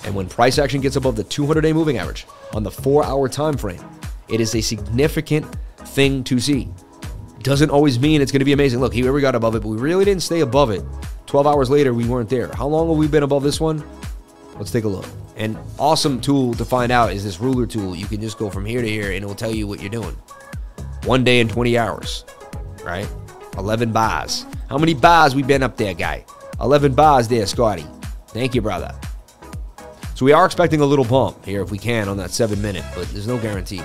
And 0.06 0.16
when 0.16 0.28
price 0.28 0.58
action 0.58 0.82
gets 0.82 0.96
above 0.96 1.16
the 1.16 1.24
200 1.24 1.62
day 1.62 1.74
moving 1.74 1.98
average 1.98 2.26
on 2.54 2.64
the 2.64 2.72
four 2.72 3.04
hour 3.04 3.28
time 3.28 3.58
frame, 3.58 3.84
it 4.28 4.40
is 4.40 4.56
a 4.56 4.62
significant 4.62 5.46
thing 5.78 6.24
to 6.26 6.40
see. 6.40 6.70
Doesn't 7.42 7.70
always 7.70 8.00
mean 8.00 8.22
it's 8.22 8.32
going 8.32 8.40
to 8.40 8.46
be 8.46 8.54
amazing. 8.54 8.80
Look, 8.80 8.94
here 8.94 9.14
we 9.14 9.22
got 9.22 9.36
above 9.36 9.56
it, 9.56 9.62
but 9.62 9.70
we 9.70 9.78
really 9.78 10.06
didn't 10.06 10.24
stay 10.24 10.42
above 10.42 10.72
it. 10.72 10.84
12 11.26 11.48
hours 11.48 11.70
later, 11.70 11.94
we 11.94 12.06
weren't 12.06 12.30
there. 12.30 12.50
How 12.54 12.68
long 12.68 12.90
have 12.90 12.98
we 12.98 13.08
been 13.08 13.24
above 13.24 13.44
this 13.44 13.60
one? 13.60 13.84
Let's 14.58 14.72
take 14.72 14.84
a 14.84 14.90
look. 14.90 15.06
An 15.38 15.58
awesome 15.78 16.20
tool 16.20 16.54
to 16.56 16.66
find 16.66 16.92
out 16.92 17.14
is 17.14 17.24
this 17.24 17.40
ruler 17.40 17.66
tool. 17.66 17.96
You 17.96 18.08
can 18.08 18.20
just 18.20 18.38
go 18.38 18.50
from 18.50 18.66
here 18.66 18.82
to 18.82 18.88
here 18.88 19.12
and 19.12 19.24
it 19.24 19.26
will 19.26 19.36
tell 19.36 19.54
you 19.54 19.68
what 19.68 19.80
you're 19.80 19.90
doing. 19.90 20.18
One 21.06 21.24
day 21.24 21.40
and 21.40 21.50
20 21.50 21.78
hours, 21.78 22.26
right? 22.84 23.08
11 23.58 23.94
bars. 23.94 24.46
How 24.70 24.78
many 24.78 24.94
bars 24.94 25.34
we 25.34 25.44
been 25.44 25.64
up 25.64 25.78
there, 25.78 25.94
guy? 25.94 26.26
11 26.60 26.94
bars 26.94 27.28
there, 27.28 27.46
Scotty. 27.46 27.86
Thank 28.28 28.54
you, 28.54 28.62
brother. 28.62 28.94
So 30.20 30.26
we 30.26 30.34
are 30.34 30.46
expecting 30.46 30.82
a 30.82 30.86
little 30.86 31.06
bump 31.06 31.46
here 31.46 31.62
if 31.62 31.72
we 31.72 31.78
can 31.78 32.10
on 32.10 32.18
that 32.18 32.32
seven 32.32 32.62
minute, 32.62 32.84
but 32.94 33.08
there's 33.08 33.26
no 33.26 33.38
guarantee. 33.38 33.82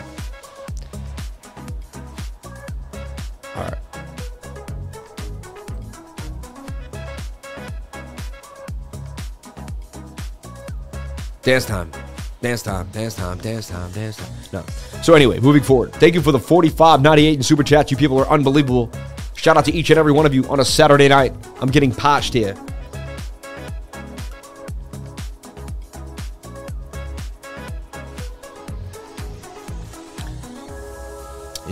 All 3.54 3.62
right. 3.62 3.78
Dance 11.42 11.66
time. 11.66 11.92
Dance 12.42 12.64
time, 12.64 12.88
dance 12.90 13.14
time, 13.14 13.38
dance 13.38 13.68
time, 13.68 13.92
dance 13.92 14.16
time. 14.16 14.32
No. 14.52 14.64
So 15.04 15.14
anyway, 15.14 15.38
moving 15.38 15.62
forward. 15.62 15.92
Thank 15.92 16.16
you 16.16 16.20
for 16.20 16.32
the 16.32 16.40
45.98 16.40 17.34
in 17.34 17.42
super 17.44 17.62
chats. 17.62 17.92
You 17.92 17.96
people 17.96 18.18
are 18.18 18.26
unbelievable. 18.26 18.90
Shout 19.36 19.56
out 19.56 19.66
to 19.66 19.72
each 19.72 19.90
and 19.90 20.00
every 20.00 20.10
one 20.10 20.26
of 20.26 20.34
you 20.34 20.44
on 20.48 20.58
a 20.58 20.64
Saturday 20.64 21.06
night. 21.06 21.32
I'm 21.60 21.70
getting 21.70 21.94
patched 21.94 22.34
here. 22.34 22.56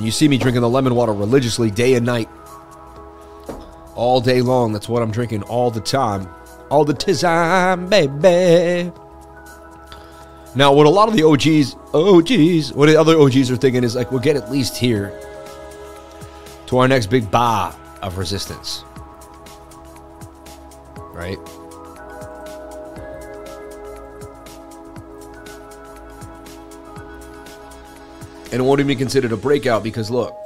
And 0.03 0.07
you 0.09 0.11
see 0.11 0.27
me 0.27 0.37
drinking 0.37 0.63
the 0.63 0.69
lemon 0.69 0.97
water 0.97 1.13
religiously 1.13 1.71
day 1.71 1.95
and 1.95 2.05
night. 2.05 2.29
All 3.95 4.21
day 4.21 4.43
long. 4.43 4.73
That's 4.73 4.89
what 4.89 5.01
I'm 5.01 5.13
drinking 5.13 5.45
all 5.45 5.71
the 5.71 5.81
time. 5.81 6.29
All 6.71 6.85
the 6.85 6.93
time, 6.93 7.89
baby. 7.89 8.91
Now, 10.57 10.73
what 10.73 10.87
a 10.87 10.91
lot 10.91 11.09
of 11.09 11.15
the 11.15 11.23
OGs, 11.23 11.77
OGs, 11.95 12.73
what 12.73 12.87
the 12.87 12.97
other 12.97 13.17
OGs 13.17 13.49
are 13.53 13.57
thinking 13.57 13.85
is 13.85 13.95
like, 13.95 14.11
we'll 14.11 14.19
get 14.19 14.35
at 14.35 14.51
least 14.51 14.77
here 14.77 15.17
to 16.67 16.79
our 16.79 16.89
next 16.89 17.07
big 17.07 17.31
bar 17.31 17.73
of 18.03 18.19
resistance. 18.19 18.83
Right? 21.13 21.39
And 28.53 28.61
it 28.61 28.63
won't 28.63 28.81
even 28.81 28.89
be 28.89 28.97
considered 28.97 29.33
a 29.33 29.37
breakout 29.37 29.83
because 29.83 30.11
look, 30.11 30.37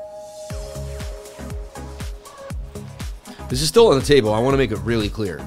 this 3.48 3.60
is 3.60 3.68
still 3.68 3.88
on 3.88 3.98
the 3.98 4.04
table. 4.04 4.32
I 4.32 4.38
want 4.38 4.54
to 4.54 4.58
make 4.58 4.70
it 4.70 4.78
really 4.78 5.08
clear. 5.08 5.44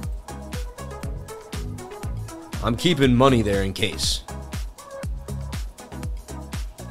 I'm 2.61 2.75
keeping 2.75 3.15
money 3.15 3.41
there 3.41 3.63
in 3.63 3.73
case. 3.73 4.23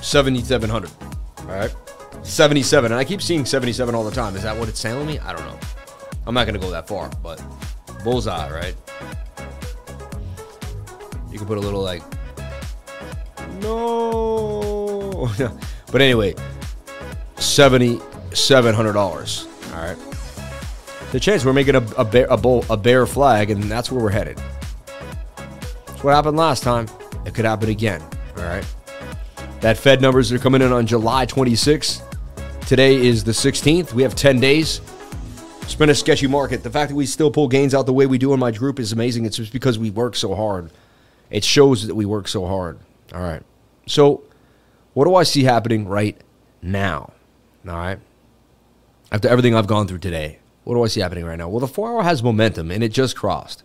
7,700. 0.01 0.91
All 1.41 1.45
right. 1.47 1.75
77. 2.23 2.93
And 2.93 2.99
I 2.99 3.05
keep 3.05 3.21
seeing 3.21 3.45
77 3.45 3.95
all 3.95 4.05
the 4.05 4.11
time. 4.11 4.37
Is 4.37 4.43
that 4.45 4.57
what 4.57 4.71
it's 4.71 4.81
telling 4.81 5.07
me? 5.07 5.19
I 5.19 5.35
don't 5.35 5.45
know. 5.45 5.59
I'm 6.27 6.35
not 6.35 6.47
going 6.47 6.59
to 6.59 6.61
go 6.61 6.71
that 6.71 6.89
far, 6.89 7.11
but 7.23 7.43
bullseye, 8.05 8.51
right? 8.51 8.75
You 11.31 11.39
can 11.39 11.47
put 11.47 11.59
a 11.59 11.61
little 11.61 11.83
like, 11.83 12.03
no. 13.61 14.58
but 15.93 16.01
anyway, 16.01 16.35
seventy-seven 17.37 18.75
hundred 18.75 18.93
dollars. 18.93 19.47
All 19.73 19.81
right. 19.81 19.97
The 21.13 21.21
chance 21.21 21.45
we're 21.45 21.55
making 21.55 21.75
a, 21.75 21.83
a 21.97 22.05
bear 22.05 22.27
a, 22.29 22.37
bull, 22.37 22.65
a 22.69 22.77
bear 22.77 23.07
flag, 23.07 23.51
and 23.51 23.63
that's 23.65 23.91
where 23.91 24.03
we're 24.03 24.11
headed. 24.11 24.39
That's 25.87 26.05
what 26.05 26.15
happened 26.15 26.37
last 26.37 26.63
time. 26.63 26.87
It 27.25 27.35
could 27.35 27.45
happen 27.45 27.71
again. 27.71 28.03
All 28.37 28.45
right. 28.45 28.65
That 29.61 29.77
Fed 29.77 30.01
numbers 30.01 30.31
are 30.33 30.39
coming 30.39 30.63
in 30.63 30.73
on 30.73 30.87
July 30.87 31.27
26th. 31.27 32.03
Today 32.67 32.95
is 32.95 33.25
the 33.25 33.33
16th. 33.33 33.95
We 33.95 34.03
have 34.03 34.15
10 34.15 34.39
days. 34.39 34.81
It's 35.63 35.75
been 35.75 35.91
a 35.91 35.95
sketchy 35.95 36.27
market. 36.27 36.63
The 36.63 36.71
fact 36.71 36.91
that 36.91 36.95
we 36.95 37.07
still 37.07 37.31
pull 37.31 37.49
gains 37.49 37.75
out 37.75 37.87
the 37.87 37.93
way 37.93 38.07
we 38.07 38.19
do 38.19 38.33
in 38.35 38.41
my 38.41 38.51
group 38.51 38.79
is 38.79 38.93
amazing. 38.93 39.25
It's 39.25 39.39
just 39.39 39.53
because 39.53 39.79
we 39.79 39.91
work 39.91 40.15
so 40.15 40.35
hard. 40.35 40.71
It 41.31 41.45
shows 41.45 41.87
that 41.87 41.95
we 41.95 42.05
work 42.05 42.29
so 42.29 42.47
hard. 42.47 42.79
All 43.15 43.23
right. 43.23 43.43
So 43.87 44.23
what 44.95 45.05
do 45.05 45.15
I 45.15 45.23
see 45.23 45.45
happening 45.45 45.87
right 45.87 46.21
now? 46.63 47.13
All 47.67 47.77
right. 47.77 47.99
After 49.11 49.29
everything 49.29 49.55
I've 49.55 49.67
gone 49.67 49.87
through 49.87 49.99
today, 49.99 50.39
what 50.65 50.75
do 50.75 50.83
I 50.83 50.89
see 50.89 51.01
happening 51.01 51.25
right 51.25 51.39
now? 51.39 51.49
Well, 51.49 51.61
the 51.61 51.67
four 51.67 51.91
hour 51.91 52.03
has 52.03 52.23
momentum 52.23 52.71
and 52.71 52.83
it 52.83 52.93
just 52.93 53.17
crossed. 53.17 53.63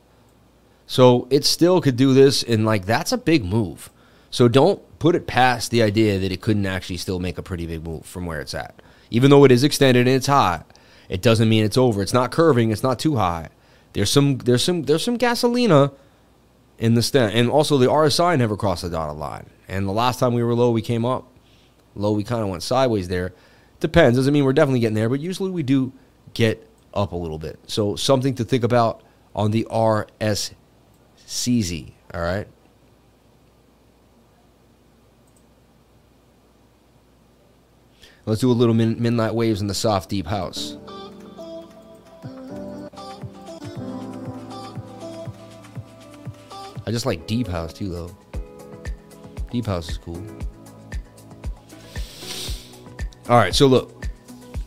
So 0.86 1.28
it 1.30 1.46
still 1.46 1.82
could 1.82 1.96
do 1.96 2.14
this, 2.14 2.44
and 2.44 2.66
like 2.66 2.86
that's 2.86 3.12
a 3.12 3.18
big 3.18 3.46
move. 3.46 3.90
So 4.30 4.48
don't 4.48 4.82
put 5.00 5.16
it 5.16 5.28
past 5.28 5.72
the 5.72 5.82
idea 5.82 6.20
that 6.20 6.32
it 6.32 6.42
couldn't 6.42 6.66
actually 6.66 6.98
still 6.98 7.20
make 7.20 7.38
a 7.38 7.44
pretty 7.44 7.66
big 7.66 7.84
move 7.84 8.06
from 8.06 8.26
where 8.26 8.42
it's 8.42 8.54
at. 8.54 8.82
Even 9.10 9.30
though 9.30 9.44
it 9.44 9.52
is 9.52 9.64
extended 9.64 10.08
and 10.08 10.16
it's 10.16 10.28
hot, 10.28 10.66
it 11.10 11.22
doesn't 11.22 11.50
mean 11.50 11.64
it's 11.64 11.78
over. 11.78 12.02
It's 12.02 12.14
not 12.14 12.32
curving, 12.32 12.72
it's 12.72 12.84
not 12.84 13.00
too 13.00 13.16
high. 13.16 13.50
There's 13.94 14.12
some 14.12 14.40
there's 14.40 14.64
some 14.64 14.84
there's 14.84 15.04
some 15.04 15.18
gasolina 15.18 15.94
in 16.84 16.94
the 16.96 17.02
stem. 17.02 17.32
And 17.34 17.50
also 17.50 17.78
the 17.78 17.88
RSI 17.88 18.38
never 18.38 18.58
crossed 18.58 18.82
the 18.82 18.90
dotted 18.90 19.16
line. 19.16 19.50
And 19.70 19.88
the 19.88 19.94
last 19.94 20.20
time 20.20 20.34
we 20.34 20.44
were 20.44 20.54
low, 20.54 20.70
we 20.70 20.82
came 20.82 21.06
up. 21.06 21.32
Low, 21.96 22.12
we 22.12 22.26
kind 22.26 22.44
of 22.44 22.50
went 22.50 22.62
sideways 22.62 23.08
there. 23.08 23.34
Depends. 23.80 24.18
Doesn't 24.18 24.34
mean 24.34 24.44
we're 24.44 24.52
definitely 24.52 24.82
getting 24.82 24.96
there, 24.96 25.08
but 25.08 25.22
usually 25.22 25.50
we 25.50 25.64
do 25.64 25.94
get 26.34 26.70
up 26.94 27.14
a 27.14 27.16
little 27.16 27.40
bit. 27.40 27.58
So 27.68 27.96
something 27.96 28.36
to 28.36 28.44
think 28.44 28.66
about 28.66 29.02
on 29.34 29.52
the 29.52 29.66
RSCZ. 29.72 30.56
All 32.14 32.22
right. 32.22 32.48
Let's 38.26 38.42
do 38.42 38.52
a 38.52 38.54
little 38.54 38.74
midnight 38.76 39.36
waves 39.36 39.62
in 39.62 39.68
the 39.68 39.74
soft 39.74 40.10
deep 40.10 40.28
house. 40.28 40.76
Just 46.92 47.06
like 47.06 47.28
Deep 47.28 47.48
House 47.48 47.74
too, 47.74 47.90
though. 47.90 48.16
Deep 49.52 49.66
House 49.66 49.90
is 49.90 49.98
cool. 49.98 50.22
All 53.30 53.38
right, 53.38 53.56
so 53.56 53.68
look, 53.68 54.10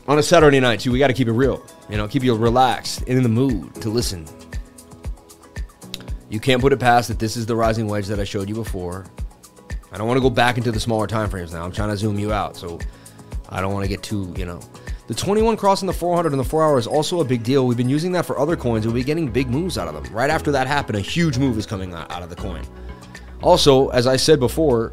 on 0.09 0.19
a 0.19 0.23
Saturday 0.23 0.61
night 0.61 0.81
too, 0.81 0.93
we 0.93 0.99
got 0.99 1.09
to 1.09 1.13
keep 1.13 1.29
it 1.29 1.33
real. 1.33 1.65
You 1.91 1.97
know, 1.97 2.09
keep 2.09 2.23
you 2.23 2.35
relaxed 2.35 3.01
and 3.01 3.11
in 3.11 3.23
the 3.23 3.29
mood 3.29 3.75
to 3.77 3.91
listen. 3.91 4.27
You 6.29 6.41
can't 6.41 6.61
put 6.61 6.73
it 6.73 6.79
past 6.79 7.09
that 7.09 7.19
this 7.19 7.37
is 7.37 7.47
the 7.47 7.55
rising 7.55 7.87
wedge 7.87 8.07
that 8.07 8.19
I 8.19 8.25
showed 8.25 8.49
you 8.49 8.55
before. 8.55 9.05
I 9.93 9.99
don't 9.99 10.09
want 10.09 10.19
to 10.19 10.23
go 10.23 10.31
back 10.31 10.59
into 10.59 10.73
the 10.73 10.81
smaller 10.81 11.07
time 11.07 11.31
frames 11.31 11.53
now. 11.53 11.65
I'm 11.65 11.73
trying 11.73 11.91
to 11.91 11.97
zoom 11.97 12.19
you 12.19 12.33
out, 12.33 12.57
so 12.57 12.79
I 13.49 13.61
don't 13.61 13.73
want 13.73 13.85
to 13.85 13.89
get 13.89 14.03
too, 14.03 14.35
you 14.37 14.45
know. 14.45 14.61
The 15.07 15.15
21 15.15 15.57
crossing 15.57 15.87
the 15.87 15.93
400 15.93 16.33
in 16.33 16.39
the 16.39 16.45
4 16.45 16.65
hour 16.65 16.79
is 16.79 16.87
also 16.87 17.21
a 17.21 17.25
big 17.25 17.45
deal. 17.45 17.67
We've 17.67 17.77
been 17.77 17.89
using 17.89 18.13
that 18.13 18.27
for 18.27 18.39
other 18.39 18.57
coins. 18.57 18.87
We'll 18.87 18.95
be 18.95 19.05
getting 19.05 19.31
big 19.31 19.49
moves 19.49 19.79
out 19.79 19.87
of 19.87 19.95
them. 19.95 20.13
Right 20.13 20.31
after 20.31 20.51
that 20.51 20.67
happened, 20.67 20.99
a 20.99 21.01
huge 21.01 21.39
move 21.39 21.57
is 21.59 21.67
coming 21.67 21.95
out 21.95 22.23
of 22.23 22.29
the 22.29 22.37
coin. 22.37 22.65
Also, 23.43 23.89
as 23.91 24.07
I 24.09 24.17
said 24.17 24.41
before, 24.41 24.93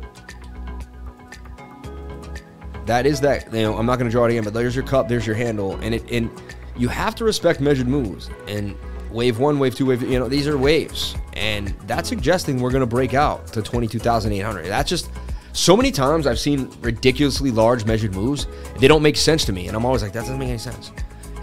that 2.85 3.05
is 3.05 3.21
that. 3.21 3.51
You 3.51 3.61
know, 3.63 3.77
I'm 3.77 3.85
not 3.85 3.97
going 3.97 4.09
to 4.09 4.11
draw 4.11 4.25
it 4.25 4.31
again, 4.31 4.43
but 4.43 4.53
there's 4.53 4.75
your 4.75 4.85
cup, 4.85 5.07
there's 5.07 5.25
your 5.25 5.35
handle, 5.35 5.75
and 5.77 5.95
it 5.95 6.11
and 6.11 6.29
you 6.75 6.87
have 6.89 7.15
to 7.15 7.23
respect 7.23 7.59
measured 7.59 7.87
moves. 7.87 8.29
And 8.47 8.75
wave 9.09 9.39
one, 9.39 9.57
wave 9.57 9.75
two, 9.75 9.85
wave 9.85 10.03
you 10.03 10.19
know 10.19 10.27
these 10.27 10.47
are 10.47 10.57
waves, 10.57 11.15
and 11.33 11.69
that's 11.87 12.09
suggesting 12.09 12.61
we're 12.61 12.71
going 12.71 12.81
to 12.81 12.85
break 12.85 13.13
out 13.13 13.47
to 13.47 13.61
22,800. 13.61 14.65
That's 14.65 14.89
just 14.89 15.09
so 15.53 15.77
many 15.77 15.91
times 15.91 16.25
I've 16.27 16.39
seen 16.39 16.69
ridiculously 16.81 17.51
large 17.51 17.85
measured 17.85 18.13
moves. 18.13 18.47
They 18.79 18.87
don't 18.87 19.03
make 19.03 19.15
sense 19.15 19.45
to 19.45 19.53
me, 19.53 19.67
and 19.67 19.77
I'm 19.77 19.85
always 19.85 20.01
like, 20.01 20.11
that 20.13 20.21
doesn't 20.21 20.39
make 20.39 20.49
any 20.49 20.57
sense. 20.57 20.91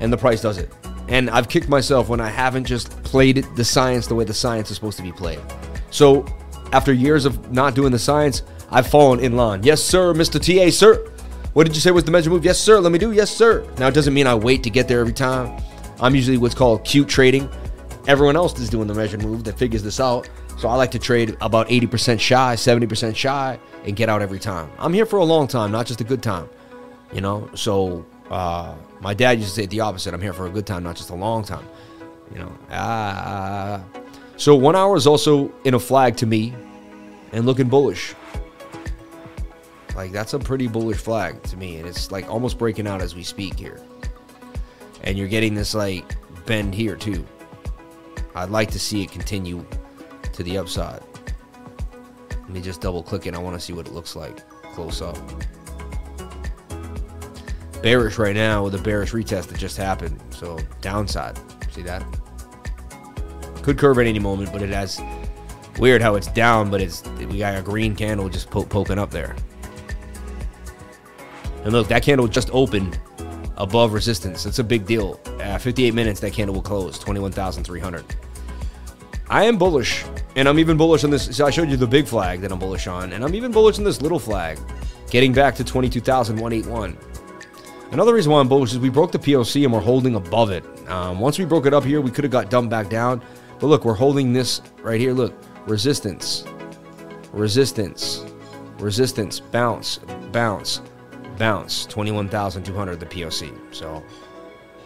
And 0.01 0.13
the 0.13 0.17
price 0.17 0.43
does 0.43 0.59
it. 0.59 0.73
And 1.09 1.31
I've 1.31 1.49
kicked 1.49 1.69
myself 1.69 2.09
when 2.09 2.21
I 2.21 2.29
haven't 2.29 2.65
just 2.65 2.91
played 3.05 3.47
the 3.57 3.65
science 3.65 4.07
the 4.07 4.15
way 4.15 4.25
the 4.25 4.35
science 4.35 4.71
is 4.71 4.77
supposed 4.77 4.97
to 4.99 5.03
be 5.03 5.13
played. 5.13 5.41
So 5.91 6.27
after 6.73 6.93
years 6.93 7.25
of 7.25 7.53
not 7.53 7.75
doing 7.75 7.93
the 7.93 7.99
science, 7.99 8.43
I've 8.71 8.87
fallen 8.87 9.21
in 9.21 9.37
line. 9.37 9.63
Yes, 9.63 9.83
sir, 9.83 10.13
Mr. 10.13 10.41
TA, 10.41 10.71
sir. 10.71 11.07
What 11.53 11.67
did 11.67 11.75
you 11.75 11.81
say 11.81 11.91
was 11.91 12.05
the 12.05 12.13
measure 12.13 12.31
move? 12.31 12.45
Yes, 12.45 12.61
sir. 12.61 12.79
Let 12.79 12.93
me 12.93 12.99
do. 12.99 13.11
Yes, 13.11 13.31
sir. 13.31 13.69
Now 13.79 13.89
it 13.89 13.95
doesn't 13.95 14.15
mean 14.15 14.27
I 14.29 14.35
wait 14.37 14.63
to 14.63 14.71
get 14.71 14.87
there 14.87 15.01
every 15.01 15.13
time. 15.13 15.61
I'm 16.01 16.15
usually 16.15 16.37
what's 16.37 16.55
called 16.55 16.85
cute 16.85 17.09
trading. 17.09 17.49
Everyone 18.07 18.37
else 18.37 18.59
is 18.59 18.71
doing 18.71 18.87
the 18.87 18.95
measure 18.95 19.19
move 19.19 19.45
that 19.45 19.59
figures 19.59 19.83
this 19.83 19.99
out. 19.99 20.29
So 20.61 20.69
I 20.69 20.75
like 20.75 20.91
to 20.91 20.99
trade 20.99 21.39
about 21.41 21.69
80% 21.71 22.21
shy, 22.21 22.55
70% 22.55 23.17
shy, 23.17 23.59
and 23.87 23.97
get 23.97 24.11
out 24.11 24.21
every 24.21 24.39
time. 24.39 24.71
I'm 24.79 24.93
here 24.93 25.07
for 25.07 25.19
a 25.19 25.25
long 25.25 25.49
time, 25.49 25.73
not 25.73 25.87
just 25.87 26.03
a 26.03 26.05
good 26.05 26.23
time. 26.23 26.51
You 27.15 27.23
know, 27.23 27.49
so 27.55 28.05
uh, 28.29 28.75
my 29.01 29.15
dad 29.15 29.39
used 29.39 29.55
to 29.55 29.55
say 29.55 29.65
the 29.65 29.81
opposite. 29.81 30.13
I'm 30.13 30.21
here 30.21 30.35
for 30.35 30.49
a 30.49 30.51
good 30.51 30.67
time, 30.67 30.83
not 30.83 30.97
just 30.97 31.09
a 31.09 31.15
long 31.15 31.45
time. 31.45 31.67
You 32.31 32.41
know, 32.41 32.53
ah. 32.71 33.83
So 34.37 34.55
one 34.55 34.77
hour 34.77 34.97
is 34.97 35.07
also 35.07 35.51
in 35.65 35.73
a 35.73 35.81
flag 35.81 36.19
to 36.19 36.27
me, 36.27 36.53
and 37.33 37.47
looking 37.47 37.71
bullish. 37.71 38.15
Like 39.97 40.13
that's 40.13 40.35
a 40.35 40.39
pretty 40.39 40.67
bullish 40.67 40.99
flag 40.99 41.43
to 41.45 41.57
me, 41.57 41.79
and 41.79 41.89
it's 41.89 42.13
like 42.13 42.29
almost 42.29 42.59
breaking 42.59 42.87
out 42.87 43.01
as 43.01 43.15
we 43.15 43.23
speak 43.23 43.59
here. 43.59 43.81
And 45.05 45.17
you're 45.17 45.27
getting 45.27 45.55
this 45.55 45.75
like 45.75 46.17
bend 46.45 46.75
here 46.75 46.97
too. 46.97 47.27
I'd 48.35 48.51
like 48.51 48.71
to 48.73 48.79
see 48.79 49.03
it 49.03 49.11
continue 49.11 49.65
to 50.35 50.43
the 50.43 50.59
upside. 50.59 51.03
Let 52.31 52.51
me 52.51 52.61
just 52.61 52.81
double 52.81 53.03
click 53.03 53.27
it. 53.27 53.35
I 53.35 53.39
want 53.39 53.55
to 53.55 53.61
see 53.61 53.73
what 53.73 53.87
it 53.87 53.93
looks 53.93 54.17
like 54.17 54.49
close 54.73 55.03
up. 55.03 55.19
Bearish 57.83 58.19
right 58.19 58.35
now 58.35 58.65
with 58.65 58.75
a 58.75 58.79
bearish 58.79 59.13
retest 59.13 59.49
that 59.49 59.59
just 59.59 59.77
happened. 59.77 60.21
So 60.31 60.59
downside. 60.81 61.39
See 61.71 61.83
that? 61.83 62.05
Could 63.63 63.79
curve 63.79 63.99
at 63.99 64.07
any 64.07 64.19
moment, 64.19 64.53
but 64.53 64.63
it 64.63 64.71
has 64.71 65.01
weird 65.79 66.03
how 66.03 66.15
it's 66.15 66.29
down, 66.29 66.71
but 66.71 66.81
it's 66.81 67.03
we 67.19 67.39
got 67.39 67.59
a 67.59 67.63
green 67.63 67.95
candle 67.95 68.29
just 68.29 68.51
po 68.51 68.65
poking 68.65 68.99
up 68.99 69.11
there. 69.11 69.37
And 71.65 71.73
look, 71.73 71.89
that 71.89 72.03
candle 72.03 72.27
just 72.27 72.51
opened 72.53 72.99
above 73.57 73.93
resistance. 73.93 74.47
It's 74.47 74.59
a 74.59 74.65
big 74.65 74.87
deal. 74.87 75.21
At 75.41 75.61
58 75.61 75.95
minutes, 75.95 76.21
that 76.21 76.33
candle 76.33 76.55
will 76.55 76.63
close 76.63 76.99
21,300. 76.99 78.05
I 79.29 79.45
am 79.45 79.59
bullish, 79.59 80.05
and 80.37 80.49
I'm 80.49 80.59
even 80.59 80.77
bullish 80.77 81.05
on 81.05 81.11
this. 81.11 81.37
So 81.37 81.47
I 81.47 81.51
showed 81.51 81.71
you 81.71 81.77
the 81.77 81.87
big 81.87 82.07
flag 82.07 82.41
that 82.41 82.53
I'm 82.53 82.59
bullish 82.59 82.87
on, 82.87 83.13
and 83.13 83.25
I'm 83.25 83.35
even 83.35 83.51
bullish 83.53 83.79
on 83.79 83.85
this 83.85 84.01
little 84.01 84.19
flag, 84.19 84.59
getting 85.11 85.33
back 85.33 85.55
to 85.57 85.65
22,181. 85.65 86.97
Another 87.93 88.15
reason 88.15 88.31
why 88.31 88.39
I'm 88.39 88.49
bullish 88.49 88.73
is 88.73 88.79
we 88.79 88.89
broke 88.89 89.11
the 89.11 89.19
POC 89.19 89.65
and 89.65 89.73
we're 89.73 89.81
holding 89.81 90.15
above 90.15 90.51
it. 90.51 90.65
Um, 90.89 91.19
once 91.19 91.39
we 91.39 91.45
broke 91.45 91.67
it 91.67 91.75
up 91.75 91.85
here, 91.85 92.01
we 92.01 92.11
could 92.11 92.23
have 92.23 92.31
got 92.31 92.49
dumped 92.49 92.71
back 92.71 92.89
down. 92.89 93.21
But 93.59 93.67
look, 93.67 93.85
we're 93.85 93.95
holding 93.95 94.33
this 94.33 94.63
right 94.81 95.01
here. 95.01 95.13
Look, 95.13 95.35
resistance, 95.67 96.45
resistance, 97.33 98.25
resistance, 98.79 99.41
bounce, 99.41 99.99
bounce, 100.31 100.83
bounce. 101.37 101.85
21,200 101.87 103.01
the 103.01 103.07
POC. 103.07 103.59
So 103.75 104.05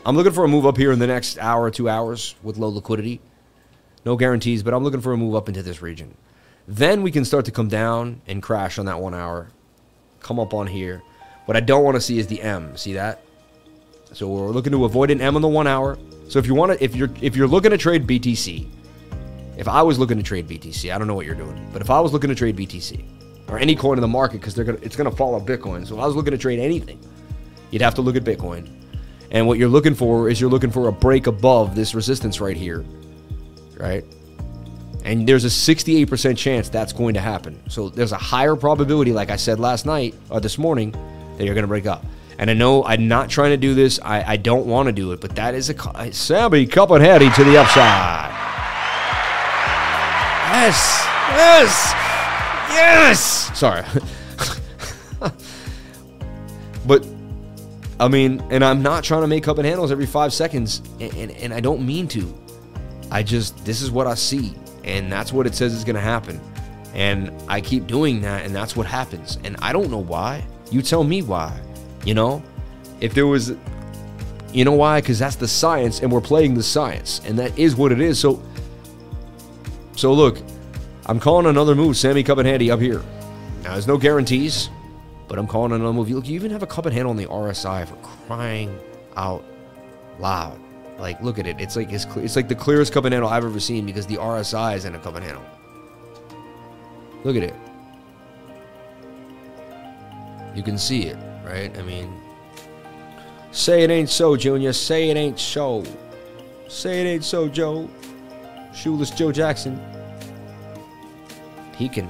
I'm 0.07 0.16
looking 0.16 0.32
for 0.32 0.45
a 0.45 0.49
move 0.49 0.64
up 0.64 0.78
here 0.78 0.92
in 0.92 0.99
the 0.99 1.07
next 1.07 1.38
hour 1.38 1.62
or 1.62 1.70
two 1.70 1.90
hours 1.90 2.36
with 2.42 2.57
low 2.57 2.68
liquidity. 2.68 3.20
No 4.05 4.16
guarantees, 4.16 4.62
but 4.62 4.74
I'm 4.74 4.84
looking 4.84 5.00
for 5.00 5.12
a 5.12 5.16
move 5.16 5.34
up 5.34 5.48
into 5.48 5.62
this 5.62 5.82
region. 5.82 6.14
Then 6.66 7.02
we 7.02 7.11
can 7.11 7.24
start 7.24 7.44
to 7.46 7.50
come 7.50 7.68
down 7.68 8.20
and 8.26 8.42
crash 8.42 8.78
on 8.78 8.86
that 8.86 9.00
one 9.00 9.14
hour. 9.14 9.48
Come 10.20 10.38
up 10.38 10.55
on 10.55 10.66
here. 10.66 11.02
What 11.46 11.57
I 11.57 11.61
don't 11.61 11.84
want 11.84 11.96
to 11.96 12.00
see 12.00 12.18
is 12.18 12.26
the 12.26 12.40
M. 12.40 12.76
See 12.76 12.94
that? 12.94 13.22
So 14.12 14.28
we're 14.28 14.48
looking 14.48 14.72
to 14.72 14.84
avoid 14.84 15.11
an 15.11 15.20
M 15.20 15.36
on 15.36 15.42
the 15.42 15.48
one 15.48 15.66
hour. 15.66 15.98
So 16.28 16.38
if 16.38 16.46
you 16.46 16.55
want 16.55 16.72
to, 16.72 16.82
if 16.82 16.96
you're 16.96 17.11
if 17.20 17.36
you're 17.36 17.48
looking 17.48 17.70
to 17.70 17.78
trade 17.78 18.07
BTC, 18.07 18.66
if 19.59 19.68
I 19.68 19.82
was 19.82 19.98
looking 19.98 20.16
to 20.16 20.22
trade 20.22 20.48
BTC, 20.48 20.94
I 20.94 20.98
don't 20.98 21.07
know 21.07 21.14
what 21.14 21.26
you're 21.26 21.34
doing, 21.34 21.68
but 21.72 21.82
if 21.82 21.90
I 21.90 22.00
was 22.00 22.12
looking 22.12 22.28
to 22.28 22.34
trade 22.34 22.57
BTC 22.57 23.05
or 23.48 23.59
any 23.59 23.76
coin 23.76 23.98
in 23.98 24.02
the 24.02 24.09
market, 24.09 24.40
because 24.40 24.55
they're 24.55 24.64
gonna 24.64 24.78
it's 24.82 24.96
gonna 24.96 25.11
follow 25.11 25.38
Bitcoin. 25.40 25.86
So 25.86 25.96
if 25.96 26.00
I 26.00 26.07
was 26.07 26.16
looking 26.16 26.30
to 26.30 26.38
trade 26.38 26.59
anything, 26.59 26.98
you'd 27.70 27.82
have 27.82 27.94
to 27.96 28.02
look 28.02 28.16
at 28.16 28.24
Bitcoin. 28.24 28.68
And 29.30 29.46
what 29.46 29.59
you're 29.59 29.68
looking 29.68 29.94
for 29.94 30.30
is 30.30 30.40
you're 30.40 30.50
looking 30.50 30.70
for 30.70 30.88
a 30.88 30.92
break 30.92 31.26
above 31.26 31.74
this 31.74 31.94
resistance 31.94 32.40
right 32.40 32.57
here, 32.57 32.84
right? 33.78 34.04
And 35.04 35.28
there's 35.28 35.44
a 35.44 35.48
68% 35.48 36.36
chance 36.36 36.68
that's 36.68 36.92
going 36.92 37.14
to 37.14 37.20
happen. 37.20 37.60
So 37.68 37.90
there's 37.90 38.12
a 38.12 38.16
higher 38.16 38.56
probability, 38.56 39.12
like 39.12 39.30
I 39.30 39.36
said 39.36 39.60
last 39.60 39.84
night 39.84 40.14
or 40.30 40.40
this 40.40 40.56
morning, 40.56 40.92
that 41.36 41.44
you're 41.44 41.54
going 41.54 41.64
to 41.64 41.68
break 41.68 41.86
up. 41.86 42.04
And 42.38 42.50
I 42.50 42.54
know 42.54 42.84
I'm 42.84 43.06
not 43.06 43.28
trying 43.30 43.50
to 43.50 43.56
do 43.56 43.74
this. 43.74 44.00
I, 44.02 44.32
I 44.32 44.36
don't 44.36 44.66
want 44.66 44.86
to 44.86 44.92
do 44.92 45.12
it, 45.12 45.20
but 45.20 45.36
that 45.36 45.54
is 45.54 45.70
a 45.70 46.12
semi 46.12 46.66
cup 46.66 46.90
and 46.90 47.04
heading 47.04 47.30
to 47.32 47.44
the 47.44 47.56
upside. 47.58 48.30
Yes, 50.54 51.06
yes, 51.30 51.92
yes. 52.70 53.58
Sorry, 53.58 53.84
but 56.86 57.06
I 58.00 58.08
mean, 58.08 58.42
and 58.50 58.64
I'm 58.64 58.82
not 58.82 59.04
trying 59.04 59.20
to 59.20 59.26
make 59.26 59.44
cup 59.44 59.58
and 59.58 59.66
handles 59.66 59.92
every 59.92 60.06
five 60.06 60.32
seconds, 60.32 60.82
and, 61.00 61.14
and, 61.14 61.30
and 61.32 61.54
I 61.54 61.60
don't 61.60 61.84
mean 61.86 62.08
to. 62.08 62.43
I 63.11 63.22
just 63.22 63.64
this 63.64 63.82
is 63.82 63.90
what 63.90 64.07
I 64.07 64.14
see, 64.14 64.55
and 64.84 65.11
that's 65.11 65.32
what 65.32 65.46
it 65.46 65.55
says 65.55 65.72
is 65.72 65.84
going 65.84 65.96
to 65.96 66.02
happen, 66.02 66.40
and 66.94 67.32
I 67.48 67.61
keep 67.61 67.86
doing 67.86 68.20
that, 68.22 68.44
and 68.44 68.55
that's 68.55 68.76
what 68.76 68.86
happens, 68.86 69.38
and 69.44 69.57
I 69.62 69.72
don't 69.72 69.90
know 69.90 69.98
why. 69.98 70.44
You 70.70 70.82
tell 70.82 71.05
me 71.05 71.22
why. 71.22 71.59
You 72.05 72.14
know, 72.14 72.42
if 73.00 73.14
there 73.14 73.26
was, 73.26 73.55
you 74.52 74.64
know 74.64 74.72
why? 74.72 75.00
Because 75.00 75.18
that's 75.18 75.36
the 75.36 75.48
science, 75.48 76.00
and 76.00 76.11
we're 76.11 76.20
playing 76.20 76.55
the 76.55 76.62
science, 76.62 77.20
and 77.24 77.38
that 77.38 77.57
is 77.59 77.76
what 77.76 77.92
it 77.92 78.00
is. 78.00 78.18
So, 78.18 78.42
so 79.96 80.12
look, 80.12 80.38
I'm 81.07 81.20
calling 81.20 81.46
another 81.46 81.74
move, 81.74 81.96
semi 81.96 82.22
cup 82.22 82.38
and 82.38 82.48
handle 82.48 82.72
up 82.72 82.80
here. 82.80 83.02
Now, 83.62 83.72
there's 83.72 83.86
no 83.86 83.96
guarantees, 83.96 84.70
but 85.28 85.38
I'm 85.38 85.46
calling 85.46 85.72
another 85.72 85.92
move. 85.92 86.11
Look, 86.11 86.28
you 86.28 86.34
even 86.34 86.50
have 86.50 86.62
a 86.62 86.66
cup 86.66 86.86
and 86.86 86.94
handle 86.94 87.11
on 87.11 87.16
the 87.16 87.26
RSI 87.26 87.86
for 87.86 87.96
crying 88.26 88.78
out 89.16 89.44
loud. 90.18 90.61
Like, 90.99 91.20
look 91.20 91.38
at 91.38 91.47
it. 91.47 91.61
It's 91.61 91.76
like 91.76 91.92
it's, 91.92 92.05
it's 92.16 92.36
like 92.36 92.49
the 92.49 92.55
clearest 92.55 92.92
cup 92.92 93.05
and 93.05 93.12
handle 93.12 93.30
I've 93.30 93.45
ever 93.45 93.61
seen 93.61 93.84
because 93.86 94.07
the 94.07 94.16
RSI 94.16 94.76
is 94.76 94.84
in 94.84 94.95
a 94.95 94.99
cup 94.99 95.16
and 95.16 95.24
handle. 95.24 95.45
Look 97.24 97.36
at 97.36 97.42
it. 97.42 97.55
You 100.55 100.62
can 100.62 100.78
see 100.78 101.05
it, 101.05 101.16
right? 101.45 101.76
I 101.76 101.82
mean, 101.82 102.12
say 103.51 103.82
it 103.82 103.90
ain't 103.90 104.09
so, 104.09 104.36
Junior. 104.36 104.72
Say 104.72 105.11
it 105.11 105.16
ain't 105.16 105.40
so. 105.40 105.84
Say 106.68 107.01
it 107.01 107.07
ain't 107.07 107.24
so, 107.24 107.49
Joe. 107.49 107.88
Shoeless 108.72 109.11
Joe 109.11 109.32
Jackson. 109.32 109.80
He 111.76 111.88
can. 111.88 112.09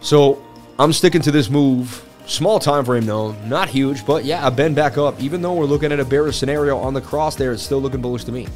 So 0.00 0.42
I'm 0.78 0.92
sticking 0.92 1.20
to 1.22 1.30
this 1.30 1.50
move. 1.50 2.02
Small 2.30 2.58
time 2.58 2.84
frame 2.84 3.04
though, 3.06 3.32
not 3.46 3.68
huge, 3.68 4.06
but 4.06 4.24
yeah, 4.24 4.46
a 4.46 4.50
bend 4.50 4.76
back 4.76 4.96
up. 4.96 5.20
Even 5.20 5.42
though 5.42 5.54
we're 5.54 5.64
looking 5.64 5.92
at 5.92 6.00
a 6.00 6.04
bearish 6.04 6.38
scenario 6.38 6.78
on 6.78 6.94
the 6.94 7.00
cross 7.00 7.34
there, 7.34 7.52
it's 7.52 7.62
still 7.62 7.80
looking 7.80 8.00
bullish 8.00 8.24
to 8.24 8.32
me. 8.32 8.46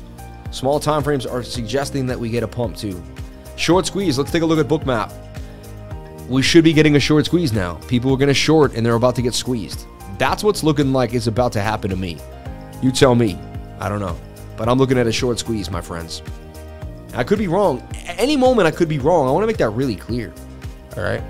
Small 0.51 0.79
time 0.79 1.03
frames 1.03 1.27
are 1.27 1.43
suggesting 1.43 2.07
that 2.07 2.19
we 2.19 2.31
get 2.31 2.43
a 2.43 2.49
pump 2.49 2.77
too. 2.77 3.03
Short 3.57 3.87
squeeze. 3.87 4.17
Let's 4.17 4.31
take 4.31 4.43
a 4.43 4.47
look 4.47 4.59
at 4.59 4.67
bookmap 4.67 5.13
we 6.29 6.43
should 6.43 6.65
be 6.65 6.73
getting 6.73 6.97
a 6.97 7.01
short 7.01 7.27
squeeze 7.27 7.53
now. 7.53 7.75
People 7.87 8.13
are 8.13 8.17
going 8.17 8.29
to 8.29 8.35
short 8.35 8.75
and 8.75 8.85
they're 8.85 8.95
about 8.95 9.15
to 9.17 9.23
get 9.23 9.35
squeezed. 9.35 9.87
That's 10.19 10.43
what's 10.43 10.63
looking 10.63 10.93
like 10.93 11.13
is 11.13 11.27
about 11.27 11.53
to 11.53 11.61
happen 11.61 11.91
to 11.91 11.97
me. 11.97 12.19
You 12.83 12.93
tell 12.93 13.15
me. 13.15 13.39
I 13.79 13.89
don't 13.89 14.01
know. 14.01 14.17
But 14.57 14.69
I'm 14.69 14.79
looking 14.79 14.99
at 14.99 15.07
a 15.07 15.13
short 15.13 15.39
squeeze, 15.39 15.71
my 15.71 15.81
friends. 15.81 16.23
I 17.15 17.25
could 17.25 17.39
be 17.39 17.49
wrong. 17.49 17.87
Any 18.07 18.37
moment, 18.37 18.67
I 18.67 18.71
could 18.71 18.89
be 18.89 18.99
wrong. 18.99 19.29
I 19.29 19.33
want 19.33 19.43
to 19.43 19.47
make 19.47 19.59
that 19.59 19.71
really 19.71 19.97
clear. 19.97 20.33
All 20.97 21.03
right. 21.03 21.23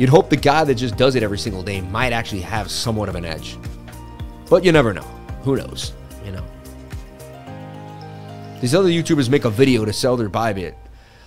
You'd 0.00 0.08
hope 0.08 0.30
the 0.30 0.36
guy 0.36 0.64
that 0.64 0.76
just 0.76 0.96
does 0.96 1.14
it 1.14 1.22
every 1.22 1.36
single 1.36 1.62
day 1.62 1.82
might 1.82 2.14
actually 2.14 2.40
have 2.40 2.70
somewhat 2.70 3.10
of 3.10 3.16
an 3.16 3.26
edge. 3.26 3.58
But 4.48 4.64
you 4.64 4.72
never 4.72 4.94
know. 4.94 5.04
Who 5.42 5.56
knows? 5.56 5.92
You 6.24 6.32
know. 6.32 6.44
These 8.62 8.74
other 8.74 8.88
YouTubers 8.88 9.28
make 9.28 9.44
a 9.44 9.50
video 9.50 9.84
to 9.84 9.92
sell 9.92 10.16
their 10.16 10.30
Bybit. 10.30 10.74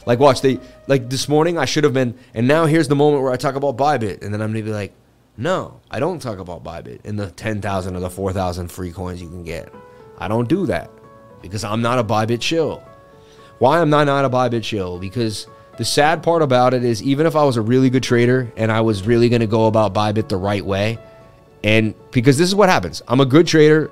Like, 0.08 0.18
watch, 0.18 0.42
they, 0.42 0.60
like 0.88 1.08
this 1.08 1.30
morning, 1.30 1.60
I 1.60 1.66
should 1.66 1.84
have 1.84 1.94
been, 1.94 2.18
and 2.34 2.48
now 2.48 2.66
here's 2.66 2.88
the 2.88 2.96
moment 2.96 3.22
where 3.22 3.32
I 3.32 3.36
talk 3.36 3.54
about 3.54 3.78
Bybit. 3.78 4.24
And 4.24 4.34
then 4.34 4.42
I'm 4.42 4.52
to 4.52 4.64
be 4.64 4.74
like, 4.74 4.92
no, 5.38 5.80
I 5.92 6.00
don't 6.00 6.20
talk 6.20 6.40
about 6.40 6.64
Bybit 6.64 7.02
and 7.06 7.20
the 7.20 7.30
10,000 7.30 7.96
or 7.96 8.00
the 8.00 8.10
4,000 8.10 8.70
free 8.70 8.92
coins 8.92 9.22
you 9.22 9.30
can 9.30 9.44
get. 9.44 9.72
I 10.18 10.28
don't 10.28 10.50
do 10.50 10.66
that 10.66 10.90
because 11.44 11.64
I'm 11.64 11.84
not 11.84 12.00
a 12.00 12.04
Bybit 12.04 12.42
chill. 12.42 12.84
Why 13.60 13.82
am 13.82 13.94
I 13.94 14.04
not 14.04 14.26
a 14.26 14.32
Bybit 14.32 14.64
chill? 14.64 14.98
Because 14.98 15.46
the 15.78 15.86
sad 15.86 16.22
part 16.22 16.42
about 16.42 16.74
it 16.74 16.84
is 16.84 17.02
even 17.02 17.26
if 17.26 17.36
I 17.36 17.44
was 17.44 17.58
a 17.58 17.62
really 17.62 17.90
good 17.90 18.04
trader 18.04 18.52
and 18.58 18.72
I 18.72 18.82
was 18.82 19.06
really 19.06 19.30
going 19.30 19.42
to 19.42 19.48
go 19.48 19.68
about 19.68 19.94
Bybit 19.94 20.30
the 20.30 20.38
right 20.38 20.64
way, 20.64 21.00
and 21.64 21.94
because 22.12 22.38
this 22.38 22.48
is 22.48 22.56
what 22.56 22.70
happens. 22.70 23.02
I'm 23.08 23.20
a 23.20 23.26
good 23.26 23.48
trader 23.48 23.90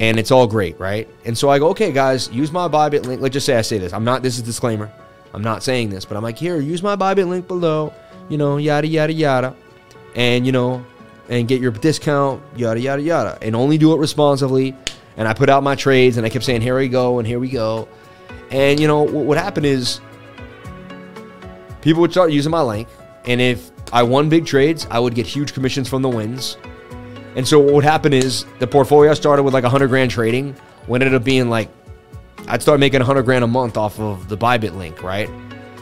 and 0.00 0.18
it's 0.18 0.30
all 0.30 0.46
great, 0.46 0.78
right? 0.78 1.08
And 1.24 1.36
so 1.36 1.48
I 1.48 1.58
go, 1.58 1.68
okay, 1.68 1.92
guys, 1.92 2.28
use 2.30 2.52
my 2.52 2.68
Bybit 2.68 3.06
link. 3.06 3.22
Let's 3.22 3.32
just 3.32 3.46
say 3.46 3.56
I 3.56 3.62
say 3.62 3.78
this. 3.78 3.92
I'm 3.92 4.04
not, 4.04 4.22
this 4.22 4.36
is 4.36 4.42
disclaimer. 4.42 4.92
I'm 5.32 5.42
not 5.42 5.62
saying 5.62 5.90
this, 5.90 6.04
but 6.04 6.16
I'm 6.16 6.22
like, 6.22 6.36
here, 6.36 6.58
use 6.60 6.82
my 6.82 6.96
Bybit 6.96 7.28
link 7.28 7.48
below, 7.48 7.92
you 8.28 8.36
know, 8.36 8.58
yada, 8.58 8.86
yada, 8.86 9.12
yada. 9.12 9.56
And, 10.14 10.44
you 10.44 10.52
know, 10.52 10.84
and 11.28 11.48
get 11.48 11.60
your 11.60 11.72
discount, 11.72 12.42
yada, 12.56 12.80
yada, 12.80 13.02
yada. 13.02 13.38
And 13.40 13.56
only 13.56 13.78
do 13.78 13.92
it 13.94 13.98
responsibly. 13.98 14.74
And 15.16 15.26
I 15.26 15.32
put 15.32 15.48
out 15.48 15.62
my 15.62 15.74
trades 15.74 16.18
and 16.18 16.26
I 16.26 16.28
kept 16.28 16.44
saying, 16.44 16.60
here 16.60 16.76
we 16.76 16.88
go 16.88 17.18
and 17.18 17.26
here 17.26 17.38
we 17.38 17.48
go. 17.48 17.88
And, 18.50 18.78
you 18.78 18.86
know, 18.86 19.02
what, 19.02 19.24
what 19.24 19.38
happened 19.38 19.66
is 19.66 20.00
people 21.86 22.00
would 22.00 22.10
start 22.10 22.32
using 22.32 22.50
my 22.50 22.60
link. 22.60 22.88
And 23.26 23.40
if 23.40 23.70
I 23.92 24.02
won 24.02 24.28
big 24.28 24.44
trades, 24.44 24.88
I 24.90 24.98
would 24.98 25.14
get 25.14 25.24
huge 25.24 25.54
commissions 25.54 25.88
from 25.88 26.02
the 26.02 26.08
wins. 26.08 26.56
And 27.36 27.46
so 27.46 27.60
what 27.60 27.74
would 27.74 27.84
happen 27.84 28.12
is 28.12 28.44
the 28.58 28.66
portfolio 28.66 29.12
I 29.12 29.14
started 29.14 29.44
with 29.44 29.54
like 29.54 29.62
100 29.62 29.86
grand 29.86 30.10
trading, 30.10 30.56
what 30.86 31.00
ended 31.00 31.14
up 31.14 31.22
being 31.22 31.48
like, 31.48 31.68
I'd 32.48 32.60
start 32.60 32.80
making 32.80 32.98
100 32.98 33.22
grand 33.22 33.44
a 33.44 33.46
month 33.46 33.76
off 33.76 34.00
of 34.00 34.28
the 34.28 34.36
Bybit 34.36 34.76
link, 34.76 35.04
right? 35.04 35.30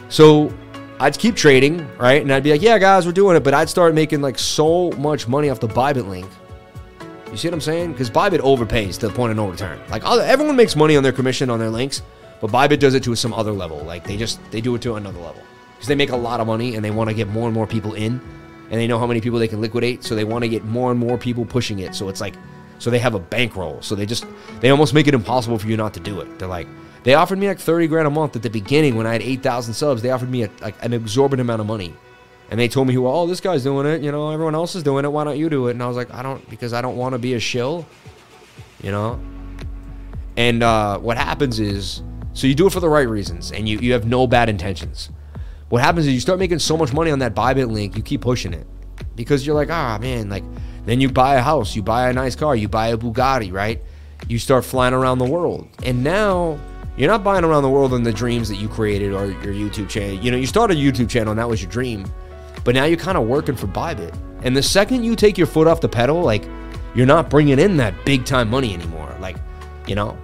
So 0.09 0.53
I'd 0.99 1.17
keep 1.17 1.35
trading, 1.35 1.87
right? 1.97 2.21
And 2.21 2.31
I'd 2.31 2.43
be 2.43 2.51
like, 2.51 2.61
yeah, 2.61 2.77
guys, 2.77 3.07
we're 3.07 3.11
doing 3.11 3.35
it. 3.35 3.43
But 3.43 3.55
I'd 3.55 3.69
start 3.69 3.95
making 3.95 4.21
like 4.21 4.37
so 4.37 4.91
much 4.91 5.27
money 5.27 5.49
off 5.49 5.59
the 5.59 5.67
Bybit 5.67 6.07
link. 6.07 6.29
You 7.31 7.37
see 7.37 7.47
what 7.47 7.55
I'm 7.55 7.61
saying? 7.61 7.93
Because 7.93 8.11
Bybit 8.11 8.41
overpays 8.41 8.99
to 8.99 9.07
the 9.07 9.13
point 9.13 9.31
of 9.31 9.37
no 9.37 9.49
return. 9.49 9.79
Like 9.89 10.03
everyone 10.05 10.55
makes 10.55 10.75
money 10.75 10.97
on 10.97 11.01
their 11.01 11.13
commission 11.13 11.49
on 11.49 11.57
their 11.57 11.71
links, 11.71 12.03
but 12.41 12.51
Bybit 12.51 12.77
does 12.77 12.93
it 12.93 13.03
to 13.05 13.15
some 13.15 13.33
other 13.33 13.51
level. 13.51 13.79
Like 13.79 14.03
they 14.03 14.17
just, 14.17 14.39
they 14.51 14.61
do 14.61 14.75
it 14.75 14.83
to 14.83 14.97
another 14.97 15.19
level. 15.19 15.41
Because 15.85 15.89
they 15.89 16.03
make 16.03 16.09
a 16.09 16.17
lot 16.17 16.39
of 16.39 16.47
money 16.47 16.73
and 16.73 16.83
they 16.83 16.89
want 16.89 17.11
to 17.11 17.15
get 17.15 17.27
more 17.27 17.45
and 17.45 17.53
more 17.53 17.67
people 17.67 17.93
in 17.93 18.19
and 18.71 18.81
they 18.81 18.87
know 18.87 18.97
how 18.97 19.05
many 19.05 19.21
people 19.21 19.37
they 19.37 19.47
can 19.47 19.61
liquidate, 19.61 20.03
so 20.03 20.15
they 20.15 20.23
want 20.23 20.43
to 20.43 20.49
get 20.49 20.65
more 20.65 20.89
and 20.89 20.99
more 20.99 21.15
people 21.15 21.45
pushing 21.45 21.77
it. 21.77 21.93
So 21.93 22.09
it's 22.09 22.19
like, 22.19 22.33
so 22.79 22.89
they 22.89 22.97
have 22.97 23.13
a 23.13 23.19
bankroll. 23.19 23.83
So 23.83 23.93
they 23.93 24.07
just, 24.07 24.25
they 24.61 24.71
almost 24.71 24.95
make 24.95 25.07
it 25.07 25.13
impossible 25.13 25.59
for 25.59 25.67
you 25.67 25.77
not 25.77 25.93
to 25.93 25.99
do 25.99 26.21
it. 26.21 26.39
They're 26.39 26.47
like, 26.47 26.67
they 27.03 27.13
offered 27.13 27.37
me 27.37 27.47
like 27.47 27.59
30 27.59 27.85
grand 27.85 28.07
a 28.07 28.09
month 28.09 28.35
at 28.35 28.41
the 28.41 28.49
beginning 28.49 28.95
when 28.95 29.05
I 29.05 29.11
had 29.11 29.21
8,000 29.21 29.75
subs. 29.75 30.01
They 30.01 30.09
offered 30.09 30.31
me 30.31 30.41
a, 30.41 30.49
like 30.59 30.73
an 30.83 30.91
exorbitant 30.91 31.45
amount 31.45 31.61
of 31.61 31.67
money. 31.67 31.93
And 32.49 32.59
they 32.59 32.67
told 32.67 32.87
me, 32.87 32.97
well, 32.97 33.15
oh, 33.15 33.27
this 33.27 33.39
guy's 33.39 33.61
doing 33.61 33.85
it. 33.85 34.01
You 34.01 34.11
know, 34.11 34.31
everyone 34.31 34.55
else 34.55 34.73
is 34.73 34.81
doing 34.81 35.05
it. 35.05 35.09
Why 35.09 35.23
don't 35.23 35.37
you 35.37 35.51
do 35.51 35.67
it? 35.67 35.71
And 35.73 35.83
I 35.83 35.87
was 35.87 35.97
like, 35.97 36.11
I 36.11 36.23
don't, 36.23 36.49
because 36.49 36.73
I 36.73 36.81
don't 36.81 36.97
want 36.97 37.13
to 37.13 37.19
be 37.19 37.35
a 37.35 37.39
shill, 37.39 37.85
you 38.81 38.91
know? 38.91 39.19
And 40.35 40.63
uh, 40.63 40.97
what 40.97 41.17
happens 41.17 41.59
is, 41.59 42.01
so 42.33 42.47
you 42.47 42.55
do 42.55 42.65
it 42.65 42.73
for 42.73 42.79
the 42.79 42.89
right 42.89 43.07
reasons 43.07 43.51
and 43.51 43.69
you, 43.69 43.77
you 43.77 43.93
have 43.93 44.07
no 44.07 44.25
bad 44.25 44.49
intentions. 44.49 45.11
What 45.75 45.83
happens 45.83 46.07
is 46.07 46.13
you 46.13 46.21
start 46.21 46.39
making 46.39 46.59
so 46.59 46.77
much 46.77 46.93
money 46.93 47.11
on 47.11 47.19
that 47.19 47.35
Bybit 47.35 47.69
link, 47.69 47.97
you 47.97 48.01
keep 48.01 48.21
pushing 48.21 48.53
it 48.53 48.65
because 49.17 49.45
you're 49.45 49.57
like, 49.57 49.69
ah, 49.69 49.97
man, 49.99 50.29
like 50.29 50.45
then 50.85 51.01
you 51.01 51.11
buy 51.11 51.35
a 51.35 51.41
house, 51.41 51.75
you 51.75 51.83
buy 51.83 52.09
a 52.09 52.13
nice 52.13 52.33
car, 52.33 52.55
you 52.55 52.69
buy 52.69 52.87
a 52.87 52.97
Bugatti, 52.97 53.51
right? 53.51 53.81
You 54.29 54.39
start 54.39 54.63
flying 54.63 54.93
around 54.93 55.17
the 55.17 55.25
world, 55.25 55.67
and 55.83 56.01
now 56.01 56.57
you're 56.95 57.09
not 57.09 57.25
buying 57.25 57.43
around 57.43 57.63
the 57.63 57.69
world 57.69 57.93
in 57.93 58.03
the 58.03 58.13
dreams 58.13 58.47
that 58.47 58.55
you 58.55 58.69
created 58.69 59.11
or 59.11 59.25
your 59.25 59.53
YouTube 59.53 59.89
channel. 59.89 60.15
You 60.15 60.31
know, 60.31 60.37
you 60.37 60.45
started 60.45 60.77
a 60.77 60.79
YouTube 60.79 61.09
channel 61.09 61.31
and 61.31 61.39
that 61.39 61.49
was 61.49 61.61
your 61.61 61.69
dream, 61.69 62.09
but 62.63 62.73
now 62.73 62.85
you're 62.85 62.97
kind 62.97 63.17
of 63.17 63.27
working 63.27 63.57
for 63.57 63.67
Bybit. 63.67 64.17
And 64.43 64.55
the 64.55 64.63
second 64.63 65.03
you 65.03 65.13
take 65.13 65.37
your 65.37 65.47
foot 65.47 65.67
off 65.67 65.81
the 65.81 65.89
pedal, 65.89 66.21
like 66.21 66.45
you're 66.95 67.05
not 67.05 67.29
bringing 67.29 67.59
in 67.59 67.75
that 67.75 68.05
big 68.05 68.23
time 68.23 68.49
money 68.49 68.73
anymore. 68.73 69.13
Like, 69.19 69.35
you 69.87 69.95
know, 69.95 70.17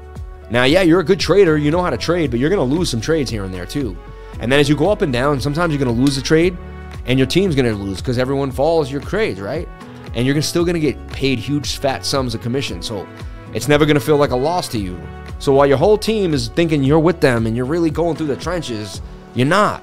now 0.49 0.63
yeah, 0.63 0.83
you're 0.83 1.01
a 1.01 1.03
good 1.03 1.19
trader, 1.19 1.57
you 1.57 1.71
know 1.71 1.83
how 1.83 1.89
to 1.89 1.97
trade, 1.97 2.31
but 2.31 2.39
you're 2.39 2.49
gonna 2.49 2.63
lose 2.63 2.89
some 2.89 3.01
trades 3.01 3.29
here 3.29 3.43
and 3.43 3.53
there 3.53 3.65
too. 3.65 3.97
And 4.41 4.51
then 4.51 4.59
as 4.59 4.67
you 4.67 4.75
go 4.75 4.89
up 4.89 5.01
and 5.01 5.13
down, 5.13 5.39
sometimes 5.39 5.71
you're 5.73 5.83
going 5.83 5.95
to 5.95 6.01
lose 6.01 6.17
a 6.17 6.21
trade 6.21 6.57
and 7.05 7.17
your 7.17 7.27
team's 7.27 7.55
going 7.55 7.69
to 7.69 7.75
lose 7.75 7.97
because 7.97 8.17
everyone 8.17 8.51
follows 8.51 8.91
your 8.91 9.01
trades, 9.01 9.39
right? 9.39 9.67
And 10.13 10.25
you're 10.25 10.41
still 10.41 10.65
going 10.65 10.73
to 10.73 10.79
get 10.79 11.07
paid 11.07 11.39
huge 11.39 11.77
fat 11.77 12.05
sums 12.05 12.35
of 12.35 12.41
commission. 12.41 12.81
So 12.81 13.07
it's 13.53 13.67
never 13.67 13.85
going 13.85 13.95
to 13.95 14.01
feel 14.01 14.17
like 14.17 14.31
a 14.31 14.35
loss 14.35 14.67
to 14.69 14.77
you. 14.77 14.99
So 15.39 15.53
while 15.53 15.65
your 15.65 15.77
whole 15.77 15.97
team 15.97 16.33
is 16.33 16.49
thinking 16.49 16.83
you're 16.83 16.99
with 16.99 17.21
them 17.21 17.47
and 17.47 17.55
you're 17.55 17.65
really 17.65 17.89
going 17.89 18.15
through 18.15 18.27
the 18.27 18.35
trenches, 18.35 19.01
you're 19.35 19.47
not. 19.47 19.81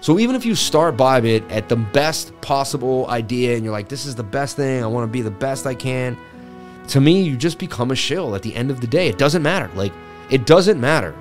So 0.00 0.18
even 0.18 0.36
if 0.36 0.44
you 0.44 0.54
start 0.54 0.96
Bybit 0.96 1.50
at 1.50 1.68
the 1.68 1.76
best 1.76 2.38
possible 2.40 3.06
idea 3.08 3.56
and 3.56 3.64
you're 3.64 3.72
like, 3.72 3.88
this 3.88 4.06
is 4.06 4.14
the 4.14 4.22
best 4.22 4.56
thing, 4.56 4.84
I 4.84 4.86
want 4.86 5.08
to 5.08 5.12
be 5.12 5.22
the 5.22 5.30
best 5.30 5.66
I 5.66 5.74
can, 5.74 6.16
to 6.88 7.00
me, 7.00 7.22
you 7.22 7.36
just 7.36 7.58
become 7.58 7.90
a 7.90 7.96
shill 7.96 8.36
at 8.36 8.42
the 8.42 8.54
end 8.54 8.70
of 8.70 8.80
the 8.80 8.86
day. 8.86 9.08
It 9.08 9.18
doesn't 9.18 9.42
matter. 9.42 9.68
Like, 9.74 9.92
it 10.30 10.46
doesn't 10.46 10.80
matter. 10.80 11.14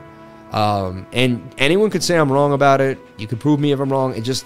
Um, 0.55 1.05
and 1.11 1.53
anyone 1.57 1.89
could 1.89 2.01
say 2.01 2.17
I'm 2.17 2.31
wrong 2.31 2.53
about 2.53 2.79
it. 2.79 2.97
You 3.17 3.27
could 3.27 3.41
prove 3.41 3.59
me 3.59 3.73
if 3.73 3.79
I'm 3.79 3.91
wrong. 3.91 4.15
It 4.15 4.21
just 4.21 4.45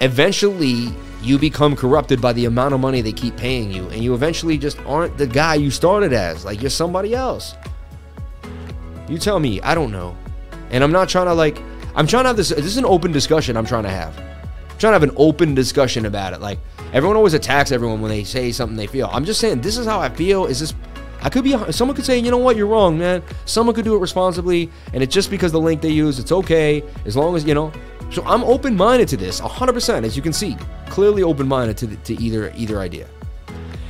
eventually 0.00 0.88
you 1.22 1.38
become 1.38 1.76
corrupted 1.76 2.20
by 2.22 2.32
the 2.32 2.46
amount 2.46 2.72
of 2.72 2.80
money 2.80 3.02
they 3.02 3.12
keep 3.12 3.36
paying 3.36 3.70
you, 3.70 3.86
and 3.90 4.02
you 4.02 4.14
eventually 4.14 4.56
just 4.56 4.78
aren't 4.80 5.16
the 5.18 5.26
guy 5.26 5.54
you 5.54 5.70
started 5.70 6.14
as. 6.14 6.44
Like 6.44 6.62
you're 6.62 6.70
somebody 6.70 7.14
else. 7.14 7.54
You 9.08 9.18
tell 9.18 9.38
me. 9.38 9.60
I 9.60 9.74
don't 9.74 9.92
know. 9.92 10.16
And 10.70 10.82
I'm 10.82 10.92
not 10.92 11.08
trying 11.08 11.26
to 11.26 11.34
like. 11.34 11.60
I'm 11.94 12.06
trying 12.06 12.24
to 12.24 12.28
have 12.28 12.36
this. 12.36 12.48
This 12.48 12.64
is 12.64 12.78
an 12.78 12.86
open 12.86 13.12
discussion. 13.12 13.58
I'm 13.58 13.66
trying 13.66 13.84
to 13.84 13.90
have. 13.90 14.18
I'm 14.18 14.78
trying 14.78 14.90
to 14.92 15.00
have 15.00 15.02
an 15.02 15.14
open 15.16 15.54
discussion 15.54 16.06
about 16.06 16.32
it. 16.32 16.40
Like 16.40 16.58
everyone 16.94 17.16
always 17.16 17.34
attacks 17.34 17.72
everyone 17.72 18.00
when 18.00 18.10
they 18.10 18.24
say 18.24 18.52
something 18.52 18.76
they 18.76 18.86
feel. 18.86 19.10
I'm 19.12 19.26
just 19.26 19.40
saying 19.40 19.60
this 19.60 19.76
is 19.76 19.84
how 19.84 20.00
I 20.00 20.08
feel. 20.08 20.46
Is 20.46 20.60
this 20.60 20.74
I 21.22 21.28
could 21.28 21.44
be, 21.44 21.56
someone 21.72 21.96
could 21.96 22.04
say, 22.04 22.18
you 22.18 22.30
know 22.30 22.38
what, 22.38 22.56
you're 22.56 22.66
wrong, 22.66 22.98
man. 22.98 23.22
Someone 23.44 23.74
could 23.74 23.84
do 23.84 23.96
it 23.96 24.00
responsibly, 24.00 24.70
and 24.92 25.02
it's 25.02 25.12
just 25.12 25.30
because 25.30 25.52
the 25.52 25.60
link 25.60 25.80
they 25.80 25.90
use, 25.90 26.18
it's 26.18 26.32
okay, 26.32 26.82
as 27.04 27.16
long 27.16 27.36
as, 27.36 27.44
you 27.44 27.54
know. 27.54 27.72
So 28.10 28.22
I'm 28.24 28.44
open 28.44 28.76
minded 28.76 29.08
to 29.08 29.16
this, 29.16 29.40
100%, 29.40 30.04
as 30.04 30.16
you 30.16 30.22
can 30.22 30.32
see. 30.32 30.56
Clearly 30.88 31.22
open 31.22 31.48
minded 31.48 31.76
to, 31.78 31.96
to 31.96 32.22
either, 32.22 32.52
either 32.56 32.78
idea. 32.78 33.08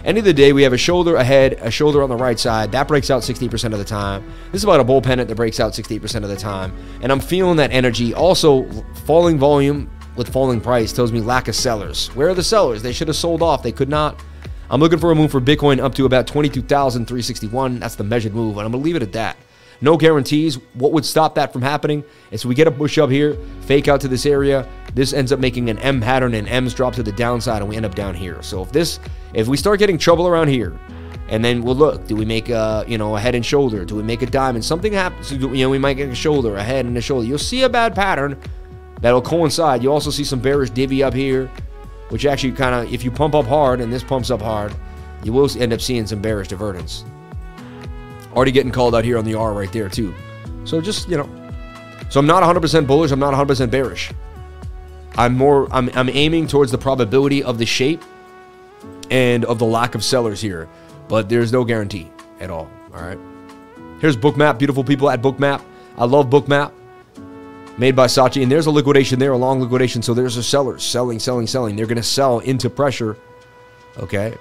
End 0.07 0.18
of 0.18 0.24
the 0.24 0.33
day, 0.33 0.53
we 0.53 0.62
have 0.62 0.72
a 0.72 0.79
shoulder 0.79 1.16
ahead, 1.16 1.55
a 1.55 1.70
shoulder 1.70 2.01
on 2.01 2.09
the 2.09 2.16
right 2.16 2.39
side. 2.39 2.70
That 2.70 2.87
breaks 2.87 3.11
out 3.11 3.22
60% 3.22 3.72
of 3.72 3.79
the 3.79 3.85
time. 3.85 4.24
This 4.53 4.61
is 4.61 4.64
about 4.64 4.79
a 4.79 4.85
bull 4.85 5.03
pennant 5.03 5.29
that 5.29 5.35
breaks 5.35 5.59
out 5.59 5.72
60% 5.72 6.22
of 6.22 6.29
the 6.29 6.37
time. 6.37 6.72
And 7.03 7.11
I'm 7.11 7.18
feeling 7.18 7.57
that 7.57 7.72
energy. 7.72 8.14
Also, 8.14 8.70
falling 9.05 9.37
volume 9.37 9.91
with 10.14 10.33
falling 10.33 10.61
price 10.61 10.93
tells 10.93 11.11
me 11.11 11.20
lack 11.20 11.49
of 11.49 11.57
sellers. 11.57 12.07
Where 12.14 12.29
are 12.29 12.35
the 12.35 12.45
sellers? 12.45 12.83
They 12.83 12.93
should 12.93 13.09
have 13.09 13.16
sold 13.16 13.43
off. 13.43 13.64
They 13.64 13.72
could 13.72 13.89
not. 13.89 14.22
I'm 14.69 14.81
looking 14.81 14.99
for 14.99 15.12
a 15.12 15.14
move 15.14 15.31
for 15.31 15.41
Bitcoin 15.41 15.81
up 15.81 15.95
to 15.95 16.07
about 16.07 16.27
22,361. 16.27 17.79
That's 17.79 17.95
the 17.95 18.05
measured 18.05 18.35
move, 18.35 18.57
and 18.57 18.67
I'm 18.67 18.73
going 18.73 18.83
to 18.83 18.85
leave 18.85 18.97
it 18.97 19.03
at 19.03 19.12
that. 19.12 19.37
No 19.81 19.97
guarantees. 19.97 20.57
What 20.75 20.93
would 20.93 21.05
stop 21.05 21.35
that 21.37 21.53
from 21.53 21.62
happening 21.62 22.03
is 22.31 22.45
we 22.45 22.55
get 22.55 22.67
a 22.67 22.71
push 22.71 22.99
up 22.99 23.11
here, 23.11 23.37
fake 23.61 23.87
out 23.89 24.01
to 24.01 24.09
this 24.09 24.27
area. 24.27 24.67
This 24.95 25.12
ends 25.12 25.31
up 25.33 25.39
making 25.39 25.71
an 25.71 25.79
M 25.79 26.01
pattern, 26.01 26.35
and 26.35 26.49
M's 26.49 26.75
drop 26.75 26.95
to 26.95 27.03
the 27.03 27.12
downside, 27.12 27.62
and 27.62 27.69
we 27.69 27.77
end 27.77 27.87
up 27.87 27.95
down 27.95 28.14
here. 28.14 28.43
So 28.43 28.62
if 28.62 28.73
this, 28.73 28.99
if 29.35 29.47
we 29.47 29.57
start 29.57 29.79
getting 29.79 29.99
trouble 29.99 30.27
around 30.27 30.49
here, 30.49 30.77
and 31.29 31.45
then 31.45 31.62
we'll 31.62 31.75
look. 31.77 32.07
Do 32.07 32.17
we 32.17 32.25
make 32.25 32.49
a 32.49 32.85
you 32.89 32.99
know 32.99 33.17
a 33.17 33.21
head 33.21 33.35
and 33.35 33.45
shoulder? 33.45 33.85
Do 33.85 33.97
we 33.97 34.03
make 34.03 34.23
a 34.23 34.27
diamond? 34.27 34.64
Something 34.64 34.93
happens. 34.93 35.31
You 35.33 35.49
know 35.49 35.71
we 35.71 35.79
might 35.79 35.95
get 35.95 36.09
a 36.09 36.14
shoulder, 36.14 36.57
a 36.57 36.62
head, 36.62 36.87
and 36.87 36.97
a 36.97 37.01
shoulder. 37.01 37.27
You'll 37.27 37.39
see 37.39 37.62
a 37.62 37.69
bad 37.69 37.95
pattern 37.95 38.41
that'll 39.01 39.23
coincide. 39.23 39.83
You 39.83 39.93
also 39.93 40.11
see 40.11 40.25
some 40.25 40.41
bearish 40.41 40.71
divvy 40.71 41.03
up 41.03 41.14
here 41.14 41.51
which 42.09 42.27
actually 42.27 42.53
kind 42.53 42.75
of, 42.75 42.93
if 42.93 43.05
you 43.05 43.11
pump 43.11 43.35
up 43.35 43.47
hard 43.47 43.81
and 43.81 43.93
this 43.93 44.03
pumps 44.03 44.31
up 44.31 44.41
hard, 44.41 44.75
you 45.23 45.33
will 45.33 45.51
end 45.61 45.73
up 45.73 45.81
seeing 45.81 46.07
some 46.07 46.21
bearish 46.21 46.49
divergence. 46.49 47.05
Already 48.35 48.53
getting 48.53 48.73
called 48.73 48.95
out 48.95 49.05
here 49.05 49.19
on 49.19 49.25
the 49.25 49.35
R 49.35 49.53
right 49.55 49.73
there, 49.73 49.89
too. 49.89 50.15
So 50.65 50.81
just, 50.81 51.09
you 51.09 51.17
know. 51.17 51.29
So 52.11 52.21
I'm 52.21 52.27
not 52.27 52.43
100% 52.43 52.87
bullish. 52.87 53.11
I'm 53.11 53.19
not 53.19 53.35
100% 53.35 53.71
bearish. 53.71 54.13
I'm 55.17 55.35
more, 55.35 55.69
I'm, 55.73 55.91
I'm 55.95 56.11
aiming 56.11 56.47
towards 56.47 56.71
the 56.71 56.79
probability 56.79 57.43
of 57.43 57.59
the 57.59 57.67
shape 57.67 58.03
and 59.11 59.45
of 59.47 59.59
the 59.59 59.65
lack 59.65 59.95
of 59.95 60.05
sellers 60.05 60.41
here. 60.41 60.69
But 61.09 61.29
there's 61.29 61.53
no 61.53 61.65
guarantee 61.65 62.11
at 62.41 62.51
all. 62.51 62.71
All 62.95 63.03
right. 63.03 63.19
Here's 64.01 64.17
Bookmap. 64.17 64.59
Beautiful 64.59 64.85
people 64.85 65.09
at 65.09 65.23
Bookmap. 65.23 65.63
I 65.97 66.05
love 66.05 66.27
Bookmap 66.27 66.73
made 67.79 67.95
by 67.95 68.07
Saatchi, 68.07 68.43
and 68.43 68.51
there's 68.51 68.66
a 68.66 68.70
liquidation 68.70 69.18
there, 69.18 69.33
a 69.33 69.37
long 69.37 69.61
liquidation. 69.61 70.03
So 70.03 70.14
there's 70.14 70.37
a 70.37 70.43
seller 70.43 70.79
selling, 70.79 71.18
selling, 71.18 71.47
selling. 71.47 71.77
They're 71.77 71.87
going 71.87 71.97
to 71.97 72.03
sell 72.03 72.39
into 72.41 72.70
pressure. 72.70 73.16
Okay. 73.99 74.35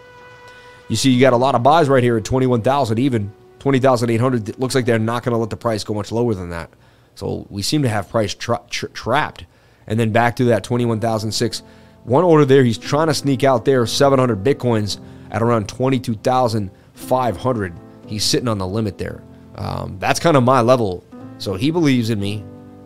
You 0.88 0.96
see, 0.96 1.10
you 1.10 1.20
got 1.20 1.34
a 1.34 1.38
lot 1.38 1.56
of 1.56 1.64
buys 1.64 1.90
right 1.90 2.04
here 2.04 2.18
at 2.18 2.26
21,000, 2.26 3.00
even 3.00 3.34
20,800. 3.60 4.50
It 4.50 4.60
looks 4.60 4.76
like 4.76 4.86
they're 4.86 5.00
not 5.00 5.24
going 5.24 5.34
to 5.34 5.38
let 5.38 5.50
the 5.50 5.58
price 5.58 5.84
go 5.84 5.96
much 5.96 6.12
lower 6.12 6.34
than 6.34 6.50
that. 6.50 6.70
So 7.16 7.48
we 7.50 7.62
seem 7.62 7.84
to 7.84 7.90
have 7.90 8.10
price 8.10 8.36
tra- 8.36 8.62
tra- 8.70 8.90
trapped. 8.90 9.46
And 9.88 10.00
then 10.00 10.12
back 10.12 10.36
to 10.38 10.46
that 10.46 10.64
21,006. 10.64 11.62
One 12.04 12.24
order 12.24 12.46
there, 12.46 12.64
he's 12.64 12.78
trying 12.78 13.08
to 13.08 13.14
sneak 13.14 13.44
out 13.44 13.66
there 13.66 13.86
700 13.88 14.44
Bitcoins 14.44 15.00
at 15.32 15.42
around 15.42 15.68
22,500. 15.68 17.80
He's 18.06 18.24
sitting 18.24 18.48
on 18.48 18.60
the 18.60 18.68
limit 18.68 19.00
there. 19.00 19.24
Um, 19.56 19.98
that's 20.00 20.20
kind 20.20 20.38
of 20.38 20.44
my 20.44 20.62
level. 20.62 21.04
So 21.40 21.56
he 21.56 21.72
believes 21.72 22.12
in 22.12 22.20
me. 22.20 22.46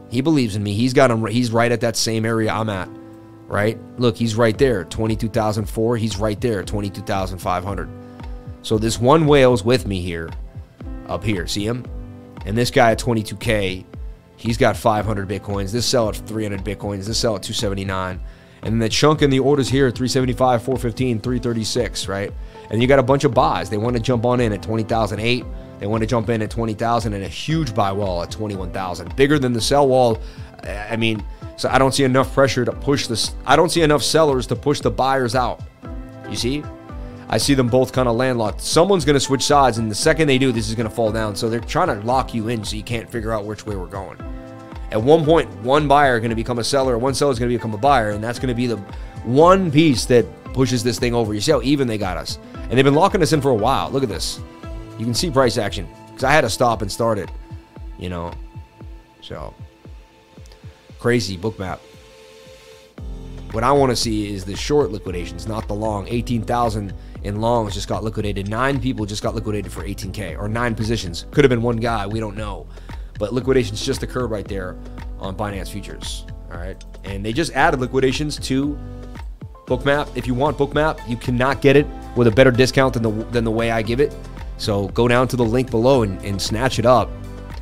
He 0.10 0.22
believes 0.22 0.56
in 0.56 0.64
me. 0.64 0.74
He's 0.74 0.94
got 0.94 1.12
him. 1.12 1.26
He's 1.28 1.52
right 1.52 1.72
at 1.72 1.82
that 1.82 1.96
same 1.96 2.26
area 2.26 2.52
I'm 2.52 2.70
at. 2.70 2.90
Right? 3.48 3.80
Look, 3.98 4.16
he's 4.18 4.36
right 4.36 4.58
there. 4.58 4.84
22,004. 4.86 5.98
He's 5.98 6.18
right 6.18 6.40
there. 6.40 6.64
22,500. 6.64 7.90
So 8.62 8.78
this 8.78 9.00
one 9.00 9.26
whale's 9.26 9.64
with 9.64 9.88
me 9.88 10.02
here, 10.02 10.30
up 11.08 11.24
here. 11.24 11.48
See 11.48 11.66
him? 11.66 11.86
And 12.46 12.58
this 12.58 12.72
guy 12.72 12.92
at 12.92 13.00
22K, 13.00 13.86
he's 14.36 14.58
got 14.58 14.78
500 14.78 15.28
Bitcoins. 15.28 15.72
This 15.72 15.86
sell 15.86 16.10
at 16.10 16.16
300 16.16 16.64
Bitcoins. 16.64 17.06
This 17.06 17.18
sell 17.18 17.36
at 17.36 17.44
279. 17.44 18.20
And 18.62 18.74
then 18.74 18.80
the 18.80 18.90
chunk 18.90 19.22
in 19.22 19.30
the 19.30 19.40
orders 19.40 19.70
here 19.70 19.90
375, 19.90 20.62
415, 20.62 21.22
336, 21.22 22.08
right? 22.08 22.34
And 22.70 22.82
you 22.82 22.88
got 22.88 23.00
a 23.00 23.04
bunch 23.04 23.24
of 23.24 23.34
buys. 23.34 23.70
They 23.70 23.78
want 23.78 23.96
to 23.96 24.02
jump 24.02 24.26
on 24.26 24.42
in 24.42 24.52
at 24.52 24.62
20,008. 24.62 25.46
They 25.80 25.88
want 25.88 26.02
to 26.02 26.08
jump 26.08 26.30
in 26.30 26.42
at 26.42 26.52
20,000 26.52 27.14
and 27.14 27.24
a 27.24 27.28
huge 27.28 27.74
buy 27.74 27.92
wall 27.92 28.22
at 28.22 28.32
21,000. 28.32 29.16
Bigger 29.16 29.40
than 29.40 29.54
the 29.54 29.62
sell 29.62 29.88
wall. 29.88 30.20
I 30.64 30.98
mean, 30.98 31.24
so 31.56 31.70
I 31.70 31.78
don't 31.78 31.94
see 31.94 32.04
enough 32.04 32.34
pressure 32.34 32.66
to 32.66 32.72
push 32.72 33.08
this. 33.08 33.34
I 33.46 33.56
don't 33.56 33.70
see 33.70 33.82
enough 33.82 34.04
sellers 34.04 34.46
to 34.48 34.56
push 34.56 34.82
the 34.82 34.92
buyers 34.92 35.36
out. 35.36 35.62
You 36.30 36.36
see? 36.36 36.64
I 37.30 37.38
see 37.38 37.54
them 37.54 37.68
both 37.68 37.94
kind 37.94 38.10
of 38.10 38.16
landlocked. 38.16 38.60
Someone's 38.60 39.06
going 39.06 39.14
to 39.14 39.20
switch 39.20 39.44
sides, 39.44 39.78
and 39.78 39.90
the 39.90 39.96
second 39.96 40.28
they 40.28 40.38
do, 40.38 40.52
this 40.52 40.68
is 40.68 40.76
going 40.76 40.90
to 40.90 40.94
fall 40.94 41.12
down. 41.12 41.36
So 41.36 41.48
they're 41.48 41.60
trying 41.60 41.88
to 41.88 42.06
lock 42.06 42.34
you 42.34 42.50
in 42.50 42.64
so 42.64 42.76
you 42.76 42.84
can't 42.84 43.10
figure 43.10 43.32
out 43.32 43.46
which 43.46 43.66
way 43.66 43.76
we're 43.76 43.86
going. 43.86 44.18
At 44.92 45.02
one 45.02 45.24
point, 45.24 45.50
one 45.62 45.88
buyer 45.88 46.16
is 46.16 46.22
going 46.22 46.32
to 46.32 46.36
become 46.36 46.58
a 46.58 46.64
seller, 46.64 46.98
one 46.98 47.14
seller 47.14 47.32
is 47.32 47.38
going 47.38 47.52
to 47.52 47.58
become 47.58 47.76
a 47.76 47.78
buyer, 47.78 48.10
and 48.10 48.24
that's 48.24 48.40
going 48.40 48.50
to 48.50 48.56
be 48.56 48.66
the 48.66 48.78
one 49.24 49.72
piece 49.72 50.06
that 50.06 50.26
pushes 50.54 50.84
this 50.84 50.98
thing 50.98 51.14
over. 51.14 51.36
You 51.36 51.42
see 51.42 51.52
how 51.52 51.62
even 51.62 51.88
they 51.88 52.00
got 52.00 52.18
us? 52.18 52.40
And 52.54 52.72
they've 52.72 52.86
been 52.86 52.96
locking 52.96 53.22
us 53.22 53.32
in 53.32 53.42
for 53.42 53.52
a 53.52 53.56
while. 53.56 53.92
Look 53.92 54.02
at 54.02 54.10
this. 54.10 54.42
You 55.00 55.06
can 55.06 55.14
see 55.14 55.32
price 55.32 55.58
action 55.58 55.88
because 56.08 56.26
I 56.26 56.32
had 56.32 56.42
to 56.42 56.50
stop 56.50 56.82
and 56.82 56.92
start 56.92 57.18
it, 57.18 57.32
you 57.98 58.10
know. 58.10 58.34
So 59.22 59.54
crazy 61.00 61.38
bookmap. 61.38 61.80
What 63.52 63.64
I 63.64 63.72
want 63.72 63.92
to 63.92 63.96
see 63.96 64.32
is 64.32 64.46
the 64.46 64.56
short 64.56 64.92
liquidations, 64.92 65.48
not 65.48 65.68
the 65.68 65.74
long. 65.74 66.08
18,000 66.08 66.94
in 67.24 67.42
longs 67.42 67.74
just 67.74 67.88
got 67.88 68.04
liquidated. 68.04 68.48
Nine 68.48 68.80
people 68.80 69.06
just 69.06 69.24
got 69.24 69.34
liquidated 69.34 69.72
for 69.72 69.84
18K, 69.84 70.38
or 70.38 70.48
nine 70.48 70.76
positions. 70.76 71.26
Could 71.32 71.46
have 71.46 71.50
been 71.50 71.62
one 71.62 71.78
guy. 71.78 72.06
We 72.06 72.20
don't 72.20 72.36
know. 72.36 72.68
But 73.18 73.34
liquidations 73.34 73.84
just 73.84 74.04
occurred 74.04 74.28
right 74.28 74.48
there 74.48 74.78
on 75.20 75.36
Binance 75.36 75.70
Futures. 75.70 76.26
All 76.52 76.58
right. 76.58 76.82
And 77.06 77.26
they 77.26 77.34
just 77.34 77.54
added 77.54 77.80
liquidations 77.80 78.38
to 78.40 78.78
Bookmap. 79.66 80.16
If 80.16 80.28
you 80.28 80.34
want 80.34 80.58
Bookmap, 80.58 81.08
you 81.08 81.16
cannot 81.16 81.62
get 81.62 81.76
it 81.76 81.88
with 82.16 82.28
a 82.28 82.32
better 82.32 82.52
discount 82.52 82.94
than 82.94 83.04
the, 83.04 83.12
than 83.26 83.44
the 83.44 83.52
way 83.52 83.72
I 83.72 83.82
give 83.82 84.00
it. 84.00 84.16
So 84.60 84.90
go 84.90 85.08
down 85.08 85.28
to 85.30 85.38
the 85.38 85.46
link 85.46 85.72
below 85.72 86.04
and, 86.04 86.24
and 86.24 86.40
snatch 86.40 86.78
it 86.78 86.86
up 86.86 87.10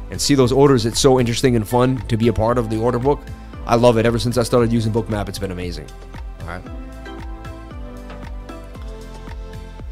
and 0.10 0.20
see 0.20 0.36
those 0.36 0.52
orders. 0.52 0.86
It's 0.86 1.00
so 1.00 1.20
interesting 1.20 1.56
and 1.56 1.66
fun 1.66 1.98
to 2.08 2.18
be 2.18 2.28
a 2.28 2.34
part 2.34 2.58
of 2.58 2.70
the 2.70 2.78
order 2.78 3.00
book. 3.00 3.22
I 3.66 3.76
love 3.76 3.98
it. 3.98 4.06
Ever 4.06 4.20
since 4.20 4.38
I 4.38 4.44
started 4.44 4.74
using 4.74 4.92
Bookmap, 4.92 5.30
it's 5.30 5.40
been 5.40 5.52
amazing. 5.52 5.88
All 6.42 6.48
right. 6.48 6.64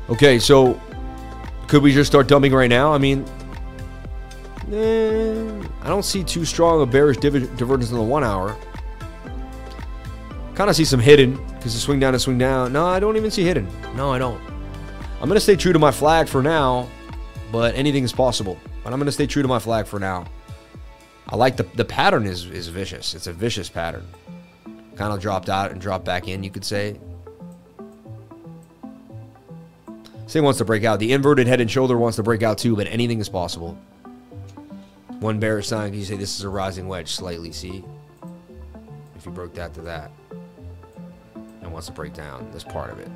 Okay, 0.09 0.39
so 0.39 0.79
could 1.67 1.83
we 1.83 1.93
just 1.93 2.09
start 2.09 2.27
dumping 2.27 2.53
right 2.53 2.69
now? 2.69 2.93
I 2.93 2.97
mean, 2.97 3.25
eh, 4.71 5.63
I 5.81 5.87
don't 5.87 6.05
see 6.05 6.23
too 6.23 6.45
strong 6.45 6.81
a 6.81 6.85
bearish 6.85 7.17
div- 7.17 7.55
divergence 7.57 7.91
in 7.91 7.97
the 7.97 8.03
one 8.03 8.23
hour. 8.23 8.55
Kind 10.55 10.69
of 10.69 10.75
see 10.75 10.85
some 10.85 10.99
hidden 10.99 11.33
because 11.55 11.73
the 11.73 11.79
swing 11.79 11.99
down 11.99 12.13
and 12.13 12.21
swing 12.21 12.37
down. 12.37 12.71
No, 12.71 12.85
I 12.85 12.99
don't 12.99 13.17
even 13.17 13.29
see 13.29 13.43
hidden. 13.43 13.67
No, 13.95 14.13
I 14.13 14.17
don't. 14.17 14.39
I'm 15.25 15.29
going 15.29 15.37
to 15.37 15.41
stay 15.41 15.55
true 15.55 15.73
to 15.73 15.79
my 15.79 15.89
flag 15.89 16.27
for 16.27 16.43
now, 16.43 16.87
but 17.51 17.73
anything 17.73 18.03
is 18.03 18.13
possible. 18.13 18.59
But 18.83 18.93
I'm 18.93 18.99
going 18.99 19.07
to 19.07 19.11
stay 19.11 19.25
true 19.25 19.41
to 19.41 19.47
my 19.47 19.57
flag 19.57 19.87
for 19.87 19.99
now. 19.99 20.25
I 21.27 21.35
like 21.35 21.57
the 21.57 21.63
the 21.63 21.83
pattern 21.83 22.27
is 22.27 22.45
is 22.45 22.67
vicious. 22.67 23.15
It's 23.15 23.25
a 23.25 23.33
vicious 23.33 23.67
pattern. 23.67 24.05
Kind 24.95 25.11
of 25.11 25.19
dropped 25.19 25.49
out 25.49 25.71
and 25.71 25.81
dropped 25.81 26.05
back 26.05 26.27
in, 26.27 26.43
you 26.43 26.51
could 26.51 26.63
say. 26.63 26.99
Say 30.27 30.41
wants 30.41 30.59
to 30.59 30.65
break 30.65 30.83
out. 30.83 30.99
The 30.99 31.11
inverted 31.11 31.47
head 31.47 31.59
and 31.59 31.71
shoulder 31.71 31.97
wants 31.97 32.17
to 32.17 32.23
break 32.23 32.43
out 32.43 32.59
too, 32.59 32.75
but 32.75 32.85
anything 32.85 33.19
is 33.19 33.27
possible. 33.27 33.75
One 35.21 35.39
bearish 35.39 35.69
sign, 35.69 35.95
you 35.95 36.05
say 36.05 36.17
this 36.17 36.37
is 36.37 36.43
a 36.43 36.49
rising 36.49 36.87
wedge 36.87 37.11
slightly, 37.11 37.51
see? 37.51 37.83
If 39.15 39.25
you 39.25 39.31
broke 39.31 39.55
that 39.55 39.73
to 39.73 39.81
that. 39.81 40.11
And 41.33 41.73
wants 41.73 41.87
to 41.87 41.93
break 41.93 42.13
down 42.13 42.47
this 42.51 42.63
part 42.63 42.91
of 42.91 42.99
it. 42.99 43.09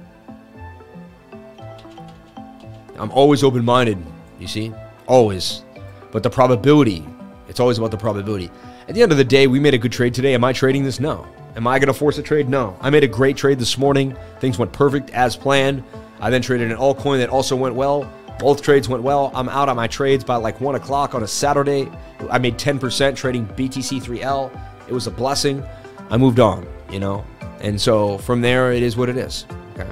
I'm 3.00 3.12
always 3.12 3.44
open 3.44 3.64
minded, 3.64 3.98
you 4.40 4.48
see? 4.48 4.74
Always. 5.08 5.64
But 6.12 6.22
the 6.22 6.30
probability, 6.30 7.06
it's 7.48 7.60
always 7.60 7.78
about 7.78 7.92
the 7.92 7.98
probability. 7.98 8.52
At 8.88 8.96
the 8.96 9.02
end 9.02 9.12
of 9.12 9.18
the 9.18 9.24
day, 9.24 9.48
we 9.48 9.60
made 9.60 9.74
a 9.74 9.78
good 9.78 9.92
trade 9.92 10.14
today. 10.14 10.34
Am 10.34 10.44
I 10.44 10.52
trading 10.52 10.84
this? 10.84 11.00
No. 11.00 11.26
Am 11.56 11.66
I 11.66 11.80
going 11.80 11.88
to 11.88 11.94
force 11.94 12.18
a 12.18 12.24
trade? 12.24 12.50
No. 12.50 12.78
I 12.82 12.90
made 12.90 13.04
a 13.04 13.08
great 13.08 13.38
trade 13.38 13.60
this 13.60 13.78
morning. 13.78 14.18
Things 14.40 14.60
went 14.60 14.74
perfect 14.74 15.12
as 15.12 15.36
planned. 15.36 15.84
I 16.20 16.30
then 16.30 16.42
traded 16.42 16.72
an 16.72 16.78
altcoin 16.78 17.20
that 17.20 17.30
also 17.30 17.56
went 17.56 17.76
well. 17.76 18.12
Both 18.40 18.62
trades 18.62 18.90
went 18.90 19.04
well. 19.04 19.32
I'm 19.34 19.50
out 19.50 19.70
on 19.70 19.76
my 19.76 19.88
trades 19.88 20.24
by 20.24 20.36
like 20.36 20.60
1 20.60 20.76
o'clock 20.76 21.16
on 21.16 21.24
a 21.24 21.28
Saturday. 21.28 21.90
I 22.30 22.38
made 22.38 22.58
10% 22.58 23.16
trading 23.16 23.46
BTC3L. 23.48 24.52
It 24.88 24.94
was 24.94 25.08
a 25.08 25.12
blessing. 25.12 25.64
I 26.10 26.18
moved 26.18 26.40
on, 26.40 26.68
you 26.90 27.00
know? 27.00 27.26
And 27.62 27.80
so 27.80 28.18
from 28.20 28.42
there, 28.42 28.72
it 28.72 28.82
is 28.82 28.98
what 28.98 29.10
it 29.10 29.18
is. 29.18 29.46
Okay. 29.74 29.90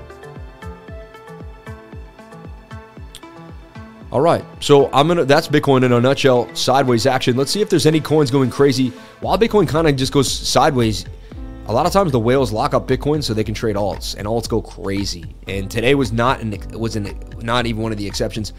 All 4.09 4.21
right, 4.21 4.45
so 4.61 4.89
I'm 4.93 5.09
gonna. 5.09 5.25
That's 5.25 5.49
Bitcoin 5.49 5.83
in 5.83 5.91
a 5.91 5.99
nutshell. 5.99 6.53
Sideways 6.55 7.05
action. 7.05 7.35
Let's 7.35 7.51
see 7.51 7.61
if 7.61 7.69
there's 7.69 7.85
any 7.85 7.99
coins 7.99 8.31
going 8.31 8.49
crazy. 8.49 8.89
While 9.19 9.37
Bitcoin 9.37 9.67
kind 9.67 9.85
of 9.85 9.97
just 9.97 10.13
goes 10.13 10.31
sideways, 10.31 11.05
a 11.65 11.73
lot 11.73 11.85
of 11.85 11.91
times 11.91 12.13
the 12.13 12.19
whales 12.19 12.53
lock 12.53 12.73
up 12.73 12.87
Bitcoin 12.87 13.21
so 13.21 13.33
they 13.33 13.43
can 13.43 13.53
trade 13.53 13.75
alts, 13.75 14.15
and 14.15 14.25
alts 14.25 14.47
go 14.47 14.61
crazy. 14.61 15.35
And 15.47 15.69
today 15.69 15.93
was 15.93 16.13
not 16.13 16.39
an 16.39 16.57
was 16.79 16.95
an, 16.95 17.19
not 17.41 17.65
even 17.65 17.81
one 17.81 17.91
of 17.91 17.97
the 17.97 18.07
exceptions. 18.07 18.53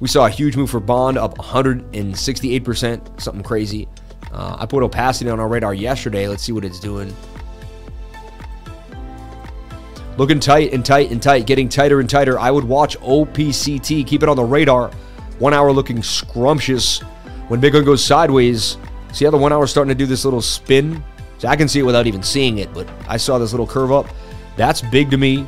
We 0.00 0.08
saw 0.08 0.26
a 0.26 0.30
huge 0.30 0.56
move 0.56 0.68
for 0.68 0.80
Bond 0.80 1.16
up 1.16 1.38
168 1.38 2.64
percent, 2.64 3.20
something 3.20 3.44
crazy. 3.44 3.86
Uh, 4.32 4.56
I 4.58 4.66
put 4.66 4.82
opacity 4.82 5.30
on 5.30 5.38
our 5.38 5.46
radar 5.46 5.74
yesterday. 5.74 6.26
Let's 6.26 6.42
see 6.42 6.52
what 6.52 6.64
it's 6.64 6.80
doing. 6.80 7.14
Looking 10.18 10.40
tight 10.40 10.72
and 10.72 10.84
tight 10.84 11.12
and 11.12 11.22
tight, 11.22 11.46
getting 11.46 11.68
tighter 11.68 12.00
and 12.00 12.10
tighter. 12.10 12.40
I 12.40 12.50
would 12.50 12.64
watch 12.64 12.98
OPCT, 12.98 14.04
keep 14.04 14.24
it 14.24 14.28
on 14.28 14.34
the 14.34 14.42
radar. 14.42 14.90
One 15.38 15.54
hour 15.54 15.70
looking 15.70 16.02
scrumptious. 16.02 16.98
When 17.46 17.60
Bitcoin 17.60 17.84
goes 17.84 18.02
sideways, 18.04 18.78
see 19.12 19.26
how 19.26 19.30
the 19.30 19.36
one 19.36 19.52
hour 19.52 19.64
starting 19.68 19.90
to 19.90 19.94
do 19.94 20.06
this 20.06 20.24
little 20.24 20.42
spin? 20.42 21.04
So 21.38 21.46
I 21.46 21.54
can 21.54 21.68
see 21.68 21.78
it 21.78 21.84
without 21.84 22.08
even 22.08 22.24
seeing 22.24 22.58
it, 22.58 22.74
but 22.74 22.88
I 23.06 23.16
saw 23.16 23.38
this 23.38 23.52
little 23.52 23.66
curve 23.66 23.92
up. 23.92 24.08
That's 24.56 24.80
big 24.80 25.08
to 25.12 25.16
me. 25.16 25.46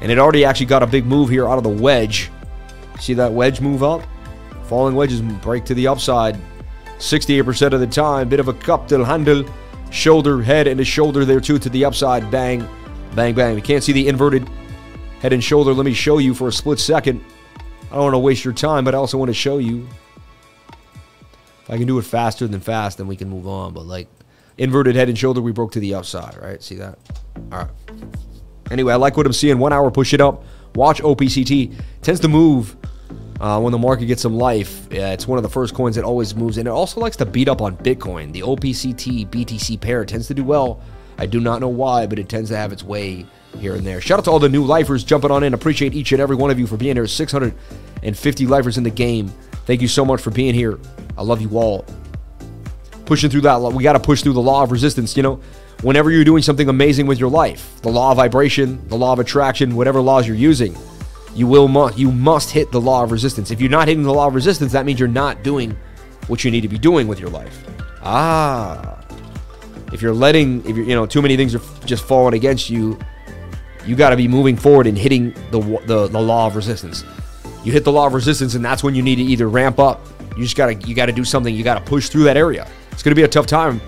And 0.00 0.10
it 0.10 0.18
already 0.18 0.44
actually 0.44 0.66
got 0.66 0.82
a 0.82 0.86
big 0.86 1.06
move 1.06 1.30
here 1.30 1.48
out 1.48 1.56
of 1.56 1.62
the 1.62 1.70
wedge. 1.70 2.32
See 2.98 3.14
that 3.14 3.32
wedge 3.32 3.60
move 3.60 3.84
up? 3.84 4.02
Falling 4.64 4.96
wedges 4.96 5.22
break 5.22 5.64
to 5.66 5.74
the 5.74 5.86
upside. 5.86 6.36
68% 6.98 7.72
of 7.72 7.78
the 7.78 7.86
time, 7.86 8.28
bit 8.28 8.40
of 8.40 8.48
a 8.48 8.52
cup 8.52 8.88
to 8.88 9.04
handle. 9.04 9.44
Shoulder, 9.92 10.42
head, 10.42 10.66
and 10.66 10.80
a 10.80 10.84
shoulder 10.84 11.24
there 11.24 11.40
too 11.40 11.60
to 11.60 11.70
the 11.70 11.84
upside. 11.84 12.32
Bang. 12.32 12.68
Bang, 13.14 13.34
bang. 13.34 13.54
We 13.54 13.62
can't 13.62 13.82
see 13.82 13.92
the 13.92 14.08
inverted 14.08 14.48
head 15.20 15.32
and 15.32 15.42
shoulder. 15.42 15.72
Let 15.72 15.86
me 15.86 15.94
show 15.94 16.18
you 16.18 16.34
for 16.34 16.48
a 16.48 16.52
split 16.52 16.78
second. 16.78 17.24
I 17.90 17.94
don't 17.94 18.04
want 18.04 18.14
to 18.14 18.18
waste 18.18 18.44
your 18.44 18.54
time, 18.54 18.84
but 18.84 18.94
I 18.94 18.98
also 18.98 19.16
want 19.18 19.28
to 19.28 19.34
show 19.34 19.58
you. 19.58 19.86
If 21.62 21.70
I 21.70 21.78
can 21.78 21.86
do 21.86 21.98
it 21.98 22.02
faster 22.02 22.46
than 22.46 22.60
fast, 22.60 22.98
then 22.98 23.06
we 23.06 23.16
can 23.16 23.28
move 23.28 23.46
on. 23.46 23.72
But 23.72 23.86
like 23.86 24.08
inverted 24.58 24.96
head 24.96 25.08
and 25.08 25.18
shoulder, 25.18 25.40
we 25.40 25.52
broke 25.52 25.72
to 25.72 25.80
the 25.80 25.94
upside, 25.94 26.36
right? 26.40 26.62
See 26.62 26.76
that? 26.76 26.98
All 27.52 27.58
right. 27.58 27.70
Anyway, 28.70 28.92
I 28.92 28.96
like 28.96 29.16
what 29.16 29.26
I'm 29.26 29.32
seeing. 29.32 29.58
One 29.58 29.72
hour, 29.72 29.90
push 29.90 30.12
it 30.12 30.20
up. 30.20 30.44
Watch 30.74 31.00
OPCT. 31.00 31.74
Tends 32.02 32.20
to 32.20 32.28
move 32.28 32.76
uh, 33.40 33.60
when 33.60 33.72
the 33.72 33.78
market 33.78 34.06
gets 34.06 34.22
some 34.22 34.36
life. 34.36 34.86
Yeah, 34.90 35.12
it's 35.12 35.26
one 35.26 35.38
of 35.38 35.42
the 35.42 35.48
first 35.48 35.74
coins 35.74 35.96
that 35.96 36.04
always 36.04 36.34
moves. 36.34 36.58
And 36.58 36.66
it 36.66 36.70
also 36.70 37.00
likes 37.00 37.16
to 37.16 37.26
beat 37.26 37.48
up 37.48 37.62
on 37.62 37.76
Bitcoin. 37.78 38.32
The 38.32 38.40
OPCT 38.42 39.28
BTC 39.28 39.80
pair 39.80 40.04
tends 40.04 40.26
to 40.28 40.34
do 40.34 40.44
well 40.44 40.80
I 41.18 41.26
do 41.26 41.40
not 41.40 41.60
know 41.60 41.68
why, 41.68 42.06
but 42.06 42.18
it 42.18 42.28
tends 42.28 42.50
to 42.50 42.56
have 42.56 42.72
its 42.72 42.82
way 42.82 43.26
here 43.58 43.74
and 43.74 43.86
there. 43.86 44.00
Shout 44.00 44.18
out 44.18 44.24
to 44.24 44.30
all 44.30 44.38
the 44.38 44.48
new 44.48 44.64
lifers 44.64 45.04
jumping 45.04 45.30
on 45.30 45.42
in. 45.42 45.54
Appreciate 45.54 45.94
each 45.94 46.12
and 46.12 46.20
every 46.20 46.36
one 46.36 46.50
of 46.50 46.58
you 46.58 46.66
for 46.66 46.76
being 46.76 46.96
here. 46.96 47.06
650 47.06 48.46
lifers 48.46 48.78
in 48.78 48.84
the 48.84 48.90
game. 48.90 49.28
Thank 49.64 49.82
you 49.82 49.88
so 49.88 50.04
much 50.04 50.20
for 50.20 50.30
being 50.30 50.54
here. 50.54 50.78
I 51.16 51.22
love 51.22 51.40
you 51.40 51.58
all. 51.58 51.84
Pushing 53.06 53.30
through 53.30 53.42
that, 53.42 53.56
we 53.60 53.82
got 53.82 53.94
to 53.94 54.00
push 54.00 54.22
through 54.22 54.34
the 54.34 54.42
law 54.42 54.62
of 54.62 54.72
resistance. 54.72 55.16
You 55.16 55.22
know, 55.22 55.40
whenever 55.82 56.10
you're 56.10 56.24
doing 56.24 56.42
something 56.42 56.68
amazing 56.68 57.06
with 57.06 57.18
your 57.18 57.30
life, 57.30 57.80
the 57.82 57.88
law 57.88 58.10
of 58.10 58.16
vibration, 58.16 58.86
the 58.88 58.96
law 58.96 59.12
of 59.12 59.18
attraction, 59.18 59.74
whatever 59.76 60.00
laws 60.00 60.26
you're 60.26 60.36
using, 60.36 60.76
you 61.34 61.46
will 61.46 61.68
must 61.68 61.98
you 61.98 62.10
must 62.10 62.50
hit 62.50 62.72
the 62.72 62.80
law 62.80 63.02
of 63.02 63.12
resistance. 63.12 63.50
If 63.50 63.60
you're 63.60 63.70
not 63.70 63.88
hitting 63.88 64.02
the 64.02 64.12
law 64.12 64.26
of 64.26 64.34
resistance, 64.34 64.72
that 64.72 64.86
means 64.86 64.98
you're 64.98 65.08
not 65.08 65.42
doing 65.42 65.76
what 66.26 66.44
you 66.44 66.50
need 66.50 66.62
to 66.62 66.68
be 66.68 66.78
doing 66.78 67.06
with 67.06 67.20
your 67.20 67.30
life. 67.30 67.64
Ah. 68.02 69.05
If 69.96 70.02
you're 70.02 70.12
letting, 70.12 70.62
if 70.68 70.76
you're, 70.76 70.84
you 70.84 70.94
know, 70.94 71.06
too 71.06 71.22
many 71.22 71.38
things 71.38 71.54
are 71.54 71.86
just 71.86 72.04
falling 72.04 72.34
against 72.34 72.68
you, 72.68 72.98
you 73.86 73.96
got 73.96 74.10
to 74.10 74.16
be 74.16 74.28
moving 74.28 74.54
forward 74.54 74.86
and 74.86 74.98
hitting 74.98 75.32
the, 75.50 75.58
the 75.86 76.06
the 76.06 76.20
law 76.20 76.48
of 76.48 76.54
resistance. 76.54 77.02
You 77.64 77.72
hit 77.72 77.82
the 77.82 77.92
law 77.92 78.06
of 78.06 78.12
resistance, 78.12 78.54
and 78.54 78.62
that's 78.62 78.84
when 78.84 78.94
you 78.94 79.00
need 79.00 79.16
to 79.16 79.22
either 79.22 79.48
ramp 79.48 79.78
up. 79.78 80.06
You 80.36 80.42
just 80.42 80.54
gotta 80.54 80.74
you 80.74 80.94
gotta 80.94 81.12
do 81.12 81.24
something. 81.24 81.54
You 81.54 81.64
gotta 81.64 81.80
push 81.80 82.10
through 82.10 82.24
that 82.24 82.36
area. 82.36 82.68
It's 82.92 83.02
gonna 83.02 83.14
be 83.14 83.22
a 83.22 83.28
tough 83.28 83.46
time, 83.46 83.80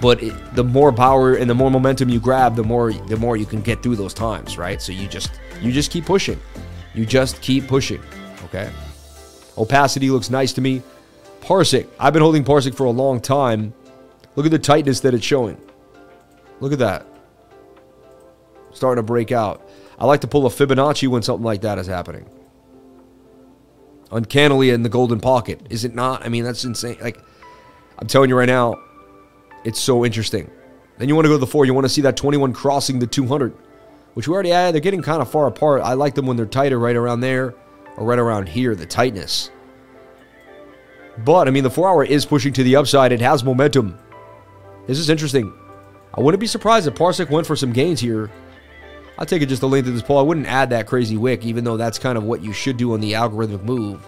but 0.00 0.20
it, 0.20 0.34
the 0.56 0.64
more 0.64 0.92
power 0.92 1.36
and 1.36 1.48
the 1.48 1.54
more 1.54 1.70
momentum 1.70 2.08
you 2.08 2.18
grab, 2.18 2.56
the 2.56 2.64
more 2.64 2.92
the 2.92 3.16
more 3.16 3.36
you 3.36 3.46
can 3.46 3.60
get 3.60 3.84
through 3.84 3.94
those 3.94 4.12
times, 4.12 4.58
right? 4.58 4.82
So 4.82 4.90
you 4.90 5.06
just 5.06 5.30
you 5.62 5.70
just 5.70 5.92
keep 5.92 6.06
pushing. 6.06 6.40
You 6.92 7.06
just 7.06 7.40
keep 7.40 7.68
pushing. 7.68 8.02
Okay. 8.46 8.68
Opacity 9.56 10.10
looks 10.10 10.28
nice 10.28 10.52
to 10.54 10.60
me. 10.60 10.82
Parsec. 11.40 11.86
I've 12.00 12.12
been 12.12 12.22
holding 12.22 12.42
Parsec 12.42 12.74
for 12.74 12.86
a 12.86 12.90
long 12.90 13.20
time. 13.20 13.72
Look 14.38 14.46
at 14.46 14.52
the 14.52 14.58
tightness 14.60 15.00
that 15.00 15.14
it's 15.14 15.24
showing. 15.26 15.60
Look 16.60 16.72
at 16.72 16.78
that. 16.78 17.04
Starting 18.70 19.02
to 19.02 19.02
break 19.02 19.32
out. 19.32 19.68
I 19.98 20.06
like 20.06 20.20
to 20.20 20.28
pull 20.28 20.46
a 20.46 20.48
Fibonacci 20.48 21.08
when 21.08 21.22
something 21.22 21.44
like 21.44 21.62
that 21.62 21.76
is 21.76 21.88
happening. 21.88 22.30
Uncannily 24.12 24.70
in 24.70 24.84
the 24.84 24.88
golden 24.88 25.18
pocket. 25.18 25.60
Is 25.70 25.84
it 25.84 25.92
not? 25.92 26.24
I 26.24 26.28
mean, 26.28 26.44
that's 26.44 26.62
insane. 26.62 26.98
Like, 27.00 27.18
I'm 27.98 28.06
telling 28.06 28.30
you 28.30 28.38
right 28.38 28.46
now, 28.46 28.80
it's 29.64 29.80
so 29.80 30.04
interesting. 30.04 30.48
Then 30.98 31.08
you 31.08 31.16
want 31.16 31.24
to 31.24 31.30
go 31.30 31.34
to 31.34 31.38
the 31.38 31.46
four. 31.48 31.64
You 31.64 31.74
want 31.74 31.86
to 31.86 31.92
see 31.92 32.02
that 32.02 32.16
21 32.16 32.52
crossing 32.52 33.00
the 33.00 33.08
200, 33.08 33.52
which 34.14 34.28
we 34.28 34.34
already 34.34 34.50
had. 34.50 34.72
They're 34.72 34.80
getting 34.80 35.02
kind 35.02 35.20
of 35.20 35.28
far 35.28 35.48
apart. 35.48 35.82
I 35.82 35.94
like 35.94 36.14
them 36.14 36.28
when 36.28 36.36
they're 36.36 36.46
tighter 36.46 36.78
right 36.78 36.94
around 36.94 37.22
there 37.22 37.56
or 37.96 38.06
right 38.06 38.20
around 38.20 38.48
here, 38.48 38.76
the 38.76 38.86
tightness. 38.86 39.50
But, 41.24 41.48
I 41.48 41.50
mean, 41.50 41.64
the 41.64 41.70
four 41.70 41.88
hour 41.88 42.04
is 42.04 42.24
pushing 42.24 42.52
to 42.52 42.62
the 42.62 42.76
upside. 42.76 43.10
It 43.10 43.20
has 43.20 43.42
momentum. 43.42 43.98
This 44.88 44.98
is 44.98 45.10
interesting. 45.10 45.52
I 46.14 46.20
wouldn't 46.20 46.40
be 46.40 46.46
surprised 46.46 46.88
if 46.88 46.94
Parsec 46.94 47.30
went 47.30 47.46
for 47.46 47.54
some 47.54 47.72
gains 47.72 48.00
here. 48.00 48.30
I'll 49.18 49.26
take 49.26 49.42
it 49.42 49.46
just 49.46 49.60
the 49.60 49.68
length 49.68 49.86
of 49.86 49.92
this 49.94 50.02
pole. 50.02 50.18
I 50.18 50.22
wouldn't 50.22 50.46
add 50.46 50.70
that 50.70 50.86
crazy 50.86 51.16
wick, 51.16 51.44
even 51.44 51.62
though 51.62 51.76
that's 51.76 51.98
kind 51.98 52.16
of 52.16 52.24
what 52.24 52.42
you 52.42 52.52
should 52.52 52.78
do 52.78 52.94
on 52.94 53.00
the 53.00 53.12
algorithmic 53.12 53.62
move. 53.62 54.04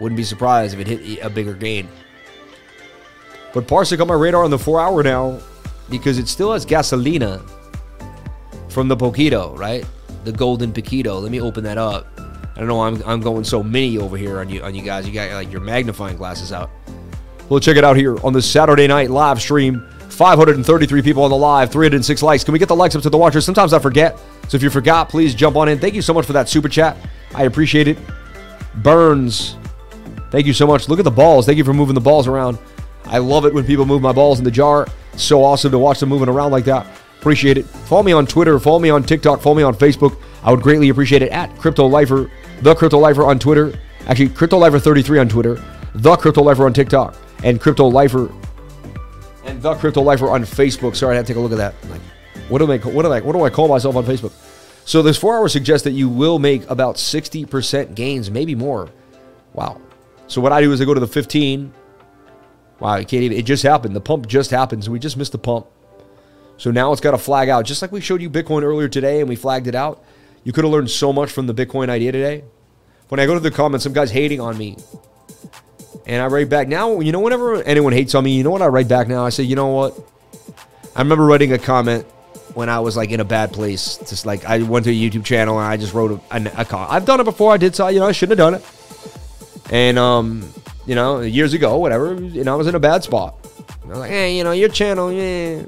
Wouldn't 0.00 0.16
be 0.16 0.22
surprised 0.22 0.78
if 0.78 0.80
it 0.80 0.86
hit 0.86 1.18
a 1.24 1.28
bigger 1.28 1.52
gain. 1.52 1.88
But 3.52 3.66
Parsec 3.66 4.00
on 4.00 4.06
my 4.06 4.14
radar 4.14 4.44
on 4.44 4.50
the 4.50 4.58
four 4.58 4.80
hour 4.80 5.02
now 5.02 5.40
because 5.90 6.18
it 6.18 6.28
still 6.28 6.52
has 6.52 6.64
gasolina 6.64 7.42
from 8.68 8.86
the 8.86 8.96
Poquito, 8.96 9.58
right? 9.58 9.84
The 10.22 10.32
golden 10.32 10.72
Poquito. 10.72 11.20
Let 11.20 11.32
me 11.32 11.40
open 11.40 11.64
that 11.64 11.78
up. 11.78 12.06
I 12.54 12.60
don't 12.60 12.68
know. 12.68 12.82
I'm, 12.82 13.02
I'm 13.04 13.20
going 13.20 13.42
so 13.42 13.64
mini 13.64 13.98
over 13.98 14.16
here 14.16 14.38
on 14.38 14.48
you 14.48 14.62
on 14.62 14.74
you 14.74 14.82
guys. 14.82 15.08
You 15.08 15.14
got 15.14 15.32
like 15.32 15.50
your 15.50 15.60
magnifying 15.60 16.16
glasses 16.16 16.52
out. 16.52 16.70
Well, 17.48 17.60
check 17.60 17.76
it 17.76 17.84
out 17.84 17.96
here 17.96 18.16
on 18.24 18.32
this 18.32 18.50
Saturday 18.50 18.86
night 18.86 19.10
live 19.10 19.40
stream. 19.40 19.86
533 20.10 21.02
people 21.02 21.22
on 21.22 21.30
the 21.30 21.36
live, 21.36 21.70
306 21.70 22.22
likes. 22.22 22.42
Can 22.42 22.52
we 22.52 22.58
get 22.58 22.68
the 22.68 22.76
likes 22.76 22.96
up 22.96 23.02
to 23.02 23.10
the 23.10 23.16
watchers? 23.16 23.44
Sometimes 23.44 23.72
I 23.72 23.78
forget. 23.78 24.18
So 24.48 24.56
if 24.56 24.62
you 24.62 24.70
forgot, 24.70 25.08
please 25.08 25.34
jump 25.34 25.56
on 25.56 25.68
in. 25.68 25.78
Thank 25.78 25.94
you 25.94 26.02
so 26.02 26.12
much 26.12 26.26
for 26.26 26.32
that 26.32 26.48
super 26.48 26.68
chat. 26.68 26.96
I 27.34 27.44
appreciate 27.44 27.86
it. 27.86 27.98
Burns, 28.76 29.56
thank 30.30 30.46
you 30.46 30.52
so 30.52 30.66
much. 30.66 30.88
Look 30.88 30.98
at 30.98 31.04
the 31.04 31.10
balls. 31.10 31.46
Thank 31.46 31.58
you 31.58 31.64
for 31.64 31.72
moving 31.72 31.94
the 31.94 32.00
balls 32.00 32.26
around. 32.26 32.58
I 33.04 33.18
love 33.18 33.46
it 33.46 33.54
when 33.54 33.64
people 33.64 33.86
move 33.86 34.02
my 34.02 34.12
balls 34.12 34.38
in 34.38 34.44
the 34.44 34.50
jar. 34.50 34.86
So 35.16 35.42
awesome 35.42 35.70
to 35.70 35.78
watch 35.78 36.00
them 36.00 36.08
moving 36.08 36.28
around 36.28 36.50
like 36.50 36.64
that. 36.64 36.86
Appreciate 37.18 37.56
it. 37.56 37.64
Follow 37.66 38.02
me 38.02 38.12
on 38.12 38.26
Twitter. 38.26 38.58
Follow 38.58 38.78
me 38.78 38.90
on 38.90 39.02
TikTok. 39.02 39.40
Follow 39.40 39.56
me 39.56 39.62
on 39.62 39.74
Facebook. 39.74 40.20
I 40.42 40.50
would 40.50 40.62
greatly 40.62 40.88
appreciate 40.88 41.22
it 41.22 41.30
at 41.30 41.56
Crypto 41.58 41.86
Lifer, 41.86 42.30
the 42.62 42.74
Crypto 42.74 42.98
Lifer 42.98 43.24
on 43.24 43.38
Twitter. 43.38 43.78
Actually, 44.06 44.28
Crypto 44.30 44.58
Lifer 44.58 44.78
33 44.78 45.18
on 45.18 45.28
Twitter, 45.28 45.62
the 45.94 46.16
Crypto 46.16 46.42
Lifer 46.42 46.66
on 46.66 46.72
TikTok, 46.72 47.14
and 47.44 47.60
Crypto 47.60 47.86
Lifer 47.86 48.32
and 49.44 49.62
the 49.62 49.74
Crypto 49.74 50.02
Lifer 50.02 50.28
on 50.28 50.42
Facebook. 50.42 50.96
Sorry, 50.96 51.14
I 51.14 51.16
had 51.16 51.26
to 51.26 51.32
take 51.32 51.38
a 51.38 51.40
look 51.40 51.52
at 51.52 51.58
that. 51.58 51.74
Like, 51.90 52.00
what 52.48 52.58
do 52.58 52.70
I 52.70 52.78
what 52.78 53.02
do 53.02 53.12
I 53.12 53.20
what 53.20 53.32
do 53.32 53.42
I 53.42 53.50
call 53.50 53.68
myself 53.68 53.96
on 53.96 54.04
Facebook? 54.04 54.32
So 54.84 55.02
this 55.02 55.18
four 55.18 55.36
hour 55.36 55.48
suggests 55.48 55.84
that 55.84 55.90
you 55.90 56.08
will 56.08 56.38
make 56.38 56.68
about 56.70 56.96
60% 56.96 57.94
gains, 57.94 58.30
maybe 58.30 58.54
more. 58.54 58.88
Wow. 59.52 59.80
So 60.28 60.40
what 60.40 60.50
I 60.50 60.62
do 60.62 60.72
is 60.72 60.80
I 60.80 60.86
go 60.86 60.94
to 60.94 61.00
the 61.00 61.06
15. 61.06 61.74
Wow, 62.80 62.92
I 62.92 63.04
can't 63.04 63.22
even 63.22 63.36
it 63.36 63.42
just 63.42 63.62
happened. 63.62 63.94
The 63.94 64.00
pump 64.00 64.26
just 64.26 64.50
happened. 64.50 64.84
So 64.84 64.90
we 64.90 64.98
just 64.98 65.16
missed 65.16 65.32
the 65.32 65.38
pump. 65.38 65.66
So 66.56 66.70
now 66.70 66.90
it's 66.92 67.00
got 67.00 67.10
to 67.12 67.18
flag 67.18 67.48
out. 67.48 67.64
Just 67.66 67.82
like 67.82 67.92
we 67.92 68.00
showed 68.00 68.22
you 68.22 68.30
Bitcoin 68.30 68.62
earlier 68.62 68.88
today 68.88 69.20
and 69.20 69.28
we 69.28 69.36
flagged 69.36 69.66
it 69.66 69.74
out. 69.74 70.02
You 70.42 70.52
could 70.52 70.64
have 70.64 70.72
learned 70.72 70.90
so 70.90 71.12
much 71.12 71.30
from 71.30 71.46
the 71.46 71.54
Bitcoin 71.54 71.88
idea 71.88 72.12
today. 72.12 72.44
When 73.08 73.20
I 73.20 73.26
go 73.26 73.34
to 73.34 73.40
the 73.40 73.50
comments, 73.50 73.84
some 73.84 73.92
guys 73.92 74.10
hating 74.10 74.40
on 74.40 74.56
me 74.56 74.76
and 76.08 76.22
I 76.22 76.26
write 76.26 76.48
back 76.48 76.68
now. 76.68 77.00
You 77.00 77.12
know, 77.12 77.20
whenever 77.20 77.62
anyone 77.62 77.92
hates 77.92 78.14
on 78.14 78.24
me, 78.24 78.36
you 78.36 78.42
know 78.42 78.50
what 78.50 78.62
I 78.62 78.66
write 78.66 78.88
back 78.88 79.08
now? 79.08 79.24
I 79.24 79.28
say, 79.28 79.44
you 79.44 79.54
know 79.54 79.68
what? 79.68 79.98
I 80.96 81.02
remember 81.02 81.24
writing 81.24 81.52
a 81.52 81.58
comment 81.58 82.06
when 82.54 82.68
I 82.68 82.80
was 82.80 82.96
like 82.96 83.10
in 83.10 83.20
a 83.20 83.24
bad 83.24 83.52
place. 83.52 83.98
Just 83.98 84.24
like 84.24 84.44
I 84.46 84.62
went 84.62 84.84
to 84.86 84.90
a 84.90 84.94
YouTube 84.94 85.24
channel 85.24 85.58
and 85.58 85.68
I 85.68 85.76
just 85.76 85.92
wrote 85.92 86.10
a, 86.10 86.34
a, 86.34 86.62
a 86.62 86.64
comment. 86.64 86.90
I've 86.90 87.04
done 87.04 87.20
it 87.20 87.24
before. 87.24 87.52
I 87.52 87.58
did 87.58 87.76
so. 87.76 87.88
You 87.88 88.00
know, 88.00 88.06
I 88.06 88.12
shouldn't 88.12 88.38
have 88.38 88.52
done 88.52 88.60
it. 88.60 89.72
And 89.72 89.98
um, 89.98 90.50
you 90.86 90.94
know, 90.94 91.20
years 91.20 91.52
ago, 91.52 91.76
whatever. 91.76 92.14
You 92.14 92.42
know, 92.42 92.54
I 92.54 92.56
was 92.56 92.66
in 92.66 92.74
a 92.74 92.80
bad 92.80 93.04
spot. 93.04 93.36
I 93.84 93.86
was 93.88 93.98
like, 93.98 94.10
hey, 94.10 94.36
you 94.36 94.44
know, 94.44 94.52
your 94.52 94.70
channel, 94.70 95.12
yeah. 95.12 95.62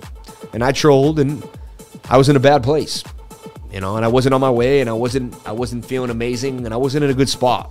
And 0.55 0.65
I 0.65 0.73
trolled 0.73 1.21
and 1.21 1.47
I 2.09 2.17
was 2.17 2.29
in 2.29 2.37
a 2.37 2.41
bad 2.41 2.63
place. 2.63 3.05
You 3.71 3.81
know, 3.81 3.97
and 3.97 4.05
I 4.05 4.09
wasn't 4.09 4.35
on 4.35 4.41
my 4.41 4.51
way, 4.51 4.81
and 4.81 4.91
I 4.91 4.95
wasn't 4.95 5.35
I 5.47 5.53
wasn't 5.53 5.85
feeling 5.85 6.11
amazing, 6.11 6.65
and 6.65 6.75
I 6.75 6.77
wasn't 6.77 7.05
in 7.05 7.11
a 7.11 7.15
good 7.15 7.29
spot. 7.29 7.71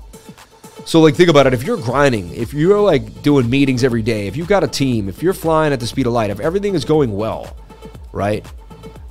So 0.86 1.02
like 1.02 1.16
think 1.16 1.30
about 1.30 1.46
it. 1.48 1.54
If 1.54 1.64
you're 1.64 1.78
grinding, 1.78 2.34
if 2.34 2.54
you're 2.54 2.80
like 2.80 3.22
doing 3.22 3.50
meetings 3.50 3.84
every 3.84 4.02
day, 4.02 4.28
if 4.28 4.36
you've 4.36 4.48
got 4.48 4.64
a 4.64 4.68
team, 4.68 5.08
if 5.08 5.22
you're 5.22 5.34
flying 5.34 5.72
at 5.74 5.80
the 5.80 5.88
speed 5.88 6.08
of 6.08 6.14
light, 6.14 6.30
if 6.30 6.40
everything 6.40 6.74
is 6.74 6.84
going 6.86 7.16
well, 7.16 7.56
right? 8.12 8.46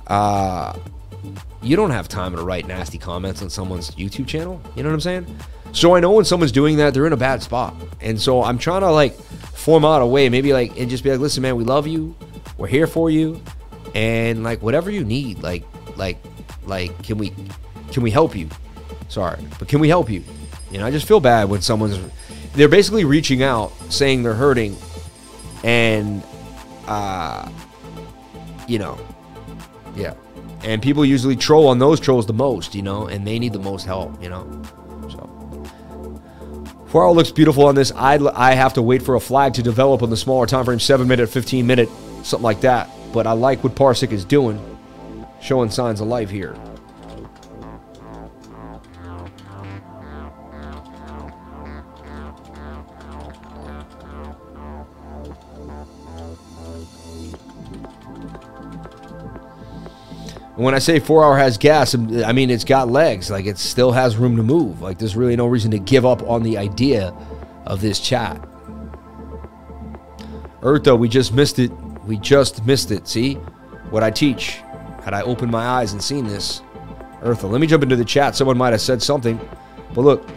Uh 0.07 0.77
you 1.61 1.75
don't 1.75 1.91
have 1.91 2.07
time 2.07 2.35
to 2.35 2.41
write 2.41 2.67
nasty 2.67 2.97
comments 2.97 3.41
on 3.41 3.49
someone's 3.49 3.91
YouTube 3.91 4.27
channel. 4.27 4.61
You 4.75 4.83
know 4.83 4.89
what 4.89 4.95
I'm 4.95 5.01
saying? 5.01 5.37
So 5.71 5.95
I 5.95 5.99
know 5.99 6.11
when 6.11 6.25
someone's 6.25 6.51
doing 6.51 6.77
that, 6.77 6.93
they're 6.93 7.05
in 7.05 7.13
a 7.13 7.17
bad 7.17 7.43
spot. 7.43 7.75
And 8.01 8.19
so 8.19 8.43
I'm 8.43 8.57
trying 8.57 8.81
to 8.81 8.91
like 8.91 9.13
form 9.13 9.85
out 9.85 10.01
a 10.01 10.05
way, 10.05 10.29
maybe 10.29 10.53
like 10.53 10.77
and 10.77 10.89
just 10.89 11.03
be 11.03 11.11
like, 11.11 11.19
listen, 11.19 11.43
man, 11.43 11.55
we 11.55 11.63
love 11.63 11.87
you. 11.87 12.15
We're 12.57 12.67
here 12.67 12.87
for 12.87 13.09
you. 13.09 13.41
And 13.95 14.43
like 14.43 14.61
whatever 14.61 14.89
you 14.89 15.03
need, 15.03 15.43
like 15.43 15.63
like 15.95 16.17
like 16.65 17.01
can 17.03 17.17
we 17.17 17.33
can 17.91 18.03
we 18.03 18.11
help 18.11 18.35
you? 18.35 18.49
Sorry, 19.09 19.39
but 19.57 19.67
can 19.67 19.79
we 19.79 19.89
help 19.89 20.09
you? 20.09 20.23
You 20.71 20.77
know, 20.77 20.85
I 20.85 20.91
just 20.91 21.07
feel 21.07 21.19
bad 21.19 21.49
when 21.49 21.61
someone's 21.61 21.99
they're 22.53 22.69
basically 22.69 23.05
reaching 23.05 23.43
out 23.43 23.71
saying 23.89 24.23
they're 24.23 24.33
hurting 24.33 24.75
and 25.63 26.23
uh 26.87 27.49
you 28.67 28.79
know, 28.79 28.99
yeah. 29.95 30.13
And 30.63 30.81
people 30.81 31.05
usually 31.05 31.35
troll 31.35 31.67
on 31.67 31.79
those 31.79 31.99
trolls 31.99 32.25
the 32.25 32.33
most, 32.33 32.75
you 32.75 32.81
know, 32.81 33.07
and 33.07 33.25
they 33.25 33.39
need 33.39 33.53
the 33.53 33.59
most 33.59 33.85
help, 33.85 34.21
you 34.21 34.29
know. 34.29 34.61
So 35.09 35.29
Four 36.87 37.11
looks 37.13 37.31
beautiful 37.31 37.65
on 37.65 37.75
this. 37.75 37.91
I 37.95 38.15
I 38.35 38.53
have 38.53 38.73
to 38.73 38.81
wait 38.81 39.01
for 39.01 39.15
a 39.15 39.19
flag 39.19 39.53
to 39.55 39.63
develop 39.63 40.01
on 40.01 40.09
the 40.09 40.17
smaller 40.17 40.45
time 40.47 40.65
frame, 40.65 40.79
7 40.79 41.07
minute, 41.07 41.29
15 41.29 41.65
minute, 41.65 41.89
something 42.23 42.43
like 42.43 42.61
that. 42.61 42.89
But 43.13 43.27
I 43.27 43.31
like 43.33 43.63
what 43.63 43.75
Parsec 43.75 44.11
is 44.11 44.25
doing, 44.25 44.59
showing 45.41 45.69
signs 45.69 46.01
of 46.01 46.07
life 46.07 46.29
here. 46.29 46.55
When 60.65 60.75
I 60.75 60.79
say 60.79 60.99
four 60.99 61.23
hour 61.23 61.37
has 61.37 61.57
gas, 61.57 61.95
um, 61.95 62.23
I 62.23 62.33
mean 62.33 62.49
it's 62.49 62.65
got 62.65 62.89
legs. 62.89 63.31
Like 63.31 63.45
it 63.45 63.57
still 63.57 63.91
has 63.91 64.17
room 64.17 64.35
to 64.37 64.43
move. 64.43 64.81
Like 64.81 64.97
there's 64.97 65.15
really 65.15 65.35
no 65.35 65.47
reason 65.47 65.71
to 65.71 65.79
give 65.79 66.05
up 66.05 66.21
on 66.23 66.43
the 66.43 66.57
idea 66.57 67.13
of 67.65 67.81
this 67.81 67.99
chat. 67.99 68.41
Eartha, 70.61 70.97
we 70.97 71.07
just 71.07 71.33
missed 71.33 71.59
it. 71.59 71.71
We 72.05 72.17
just 72.17 72.65
missed 72.65 72.91
it. 72.91 73.07
See 73.07 73.35
what 73.89 74.03
I 74.03 74.11
teach. 74.11 74.61
Had 75.03 75.13
I 75.13 75.21
opened 75.21 75.51
my 75.51 75.65
eyes 75.65 75.93
and 75.93 76.03
seen 76.03 76.27
this, 76.27 76.61
Eartha, 77.21 77.49
let 77.49 77.61
me 77.61 77.67
jump 77.67 77.83
into 77.83 77.95
the 77.95 78.03
chat. 78.03 78.35
Someone 78.35 78.57
might 78.57 78.71
have 78.71 78.81
said 78.81 79.01
something, 79.01 79.39
but 79.93 80.01
look. 80.01 80.27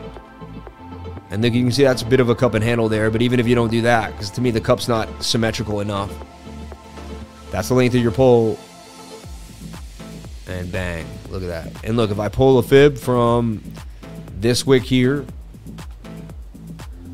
And 1.30 1.42
then 1.42 1.52
you 1.52 1.62
can 1.62 1.72
see 1.72 1.82
that's 1.82 2.02
a 2.02 2.06
bit 2.06 2.20
of 2.20 2.28
a 2.28 2.34
cup 2.34 2.54
and 2.54 2.62
handle 2.62 2.88
there. 2.88 3.10
But 3.10 3.22
even 3.22 3.40
if 3.40 3.48
you 3.48 3.54
don't 3.54 3.70
do 3.70 3.80
that, 3.82 4.12
because 4.12 4.30
to 4.30 4.40
me 4.40 4.50
the 4.50 4.60
cup's 4.60 4.86
not 4.86 5.08
symmetrical 5.24 5.80
enough. 5.80 6.12
That's 7.50 7.68
the 7.68 7.74
length 7.74 7.94
of 7.94 8.02
your 8.02 8.12
pole 8.12 8.58
and 10.48 10.70
bang, 10.70 11.06
look 11.30 11.42
at 11.42 11.48
that. 11.48 11.84
And 11.84 11.96
look, 11.96 12.10
if 12.10 12.18
I 12.18 12.28
pull 12.28 12.58
a 12.58 12.62
fib 12.62 12.98
from 12.98 13.62
this 14.40 14.66
wick 14.66 14.82
here 14.82 15.24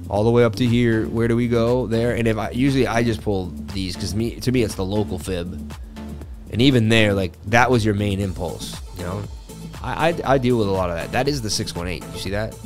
all 0.09 0.24
the 0.24 0.31
way 0.31 0.45
up 0.45 0.57
to 0.57 0.66
here, 0.66 1.07
where 1.09 1.29
do 1.29 1.37
we 1.37 1.49
go? 1.49 1.87
There. 1.87 2.14
And 2.14 2.26
if 2.26 2.39
I 2.39 2.51
usually 2.51 2.87
I 2.87 3.03
just 3.03 3.22
pull 3.22 3.47
these 3.72 3.95
because 3.95 4.14
me 4.14 4.41
to 4.41 4.53
me 4.53 4.62
it's 4.62 4.74
the 4.74 4.85
local 4.85 5.18
fib. 5.18 5.74
And 6.51 6.62
even 6.62 6.89
there, 6.89 7.12
like 7.12 7.33
that 7.47 7.70
was 7.70 7.85
your 7.85 7.95
main 7.95 8.20
impulse, 8.20 8.81
you 8.97 9.03
know. 9.03 9.22
I, 9.83 10.09
I, 10.09 10.35
I 10.35 10.39
deal 10.39 10.59
with 10.59 10.68
a 10.68 10.70
lot 10.70 10.91
of 10.91 10.97
that. 10.97 11.12
That 11.12 11.29
is 11.29 11.43
the 11.43 11.51
618. 11.51 12.11
You 12.12 12.18
see 12.18 12.31
that? 12.31 12.57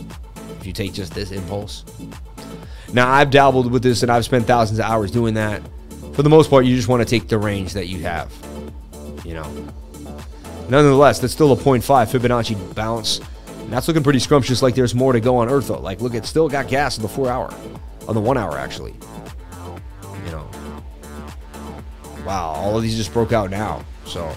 If 0.61 0.67
you 0.67 0.73
take 0.73 0.93
just 0.93 1.13
this 1.15 1.33
impulse. 1.33 1.85
Now, 2.93 3.11
I've 3.11 3.31
dabbled 3.31 3.71
with 3.73 3.83
this 3.83 4.03
and 4.03 4.13
I've 4.13 4.25
spent 4.25 4.47
thousands 4.47 4.79
of 4.79 4.85
hours 4.85 5.11
doing 5.11 5.35
that. 5.35 5.63
For 6.13 6.23
the 6.23 6.29
most 6.29 6.51
part, 6.51 6.67
you 6.67 6.77
just 6.77 6.89
want 6.89 7.01
to 7.01 7.07
take 7.07 7.29
the 7.29 7.39
range 7.39 7.73
that 7.73 7.89
you 7.89 8.01
have. 8.01 8.33
You 9.25 9.35
know. 9.35 9.69
Nonetheless, 10.69 11.19
that's 11.19 11.33
still 11.33 11.53
a 11.53 11.57
0.5 11.57 11.83
Fibonacci 11.83 12.75
bounce. 12.75 13.21
And 13.49 13.73
that's 13.73 13.89
looking 13.89 14.03
pretty 14.03 14.19
scrumptious 14.19 14.63
like 14.63 14.75
there's 14.75 14.95
more 14.95 15.13
to 15.13 15.21
go 15.21 15.37
on 15.37 15.49
Earth, 15.49 15.69
though. 15.69 15.79
Like, 15.79 16.01
look, 16.01 16.15
it 16.15 16.27
still 16.27 16.49
got 16.49 16.69
gas 16.69 16.99
on 16.99 17.03
the 17.03 17.09
four 17.09 17.29
hour. 17.29 17.53
On 18.09 18.15
the 18.15 18.21
one 18.21 18.37
hour, 18.37 18.59
actually. 18.59 18.95
You 20.25 20.33
know. 20.33 20.51
Wow, 22.25 22.53
all 22.57 22.77
of 22.77 22.83
these 22.83 22.97
just 22.97 23.13
broke 23.13 23.33
out 23.33 23.51
now. 23.51 23.85
So. 24.05 24.35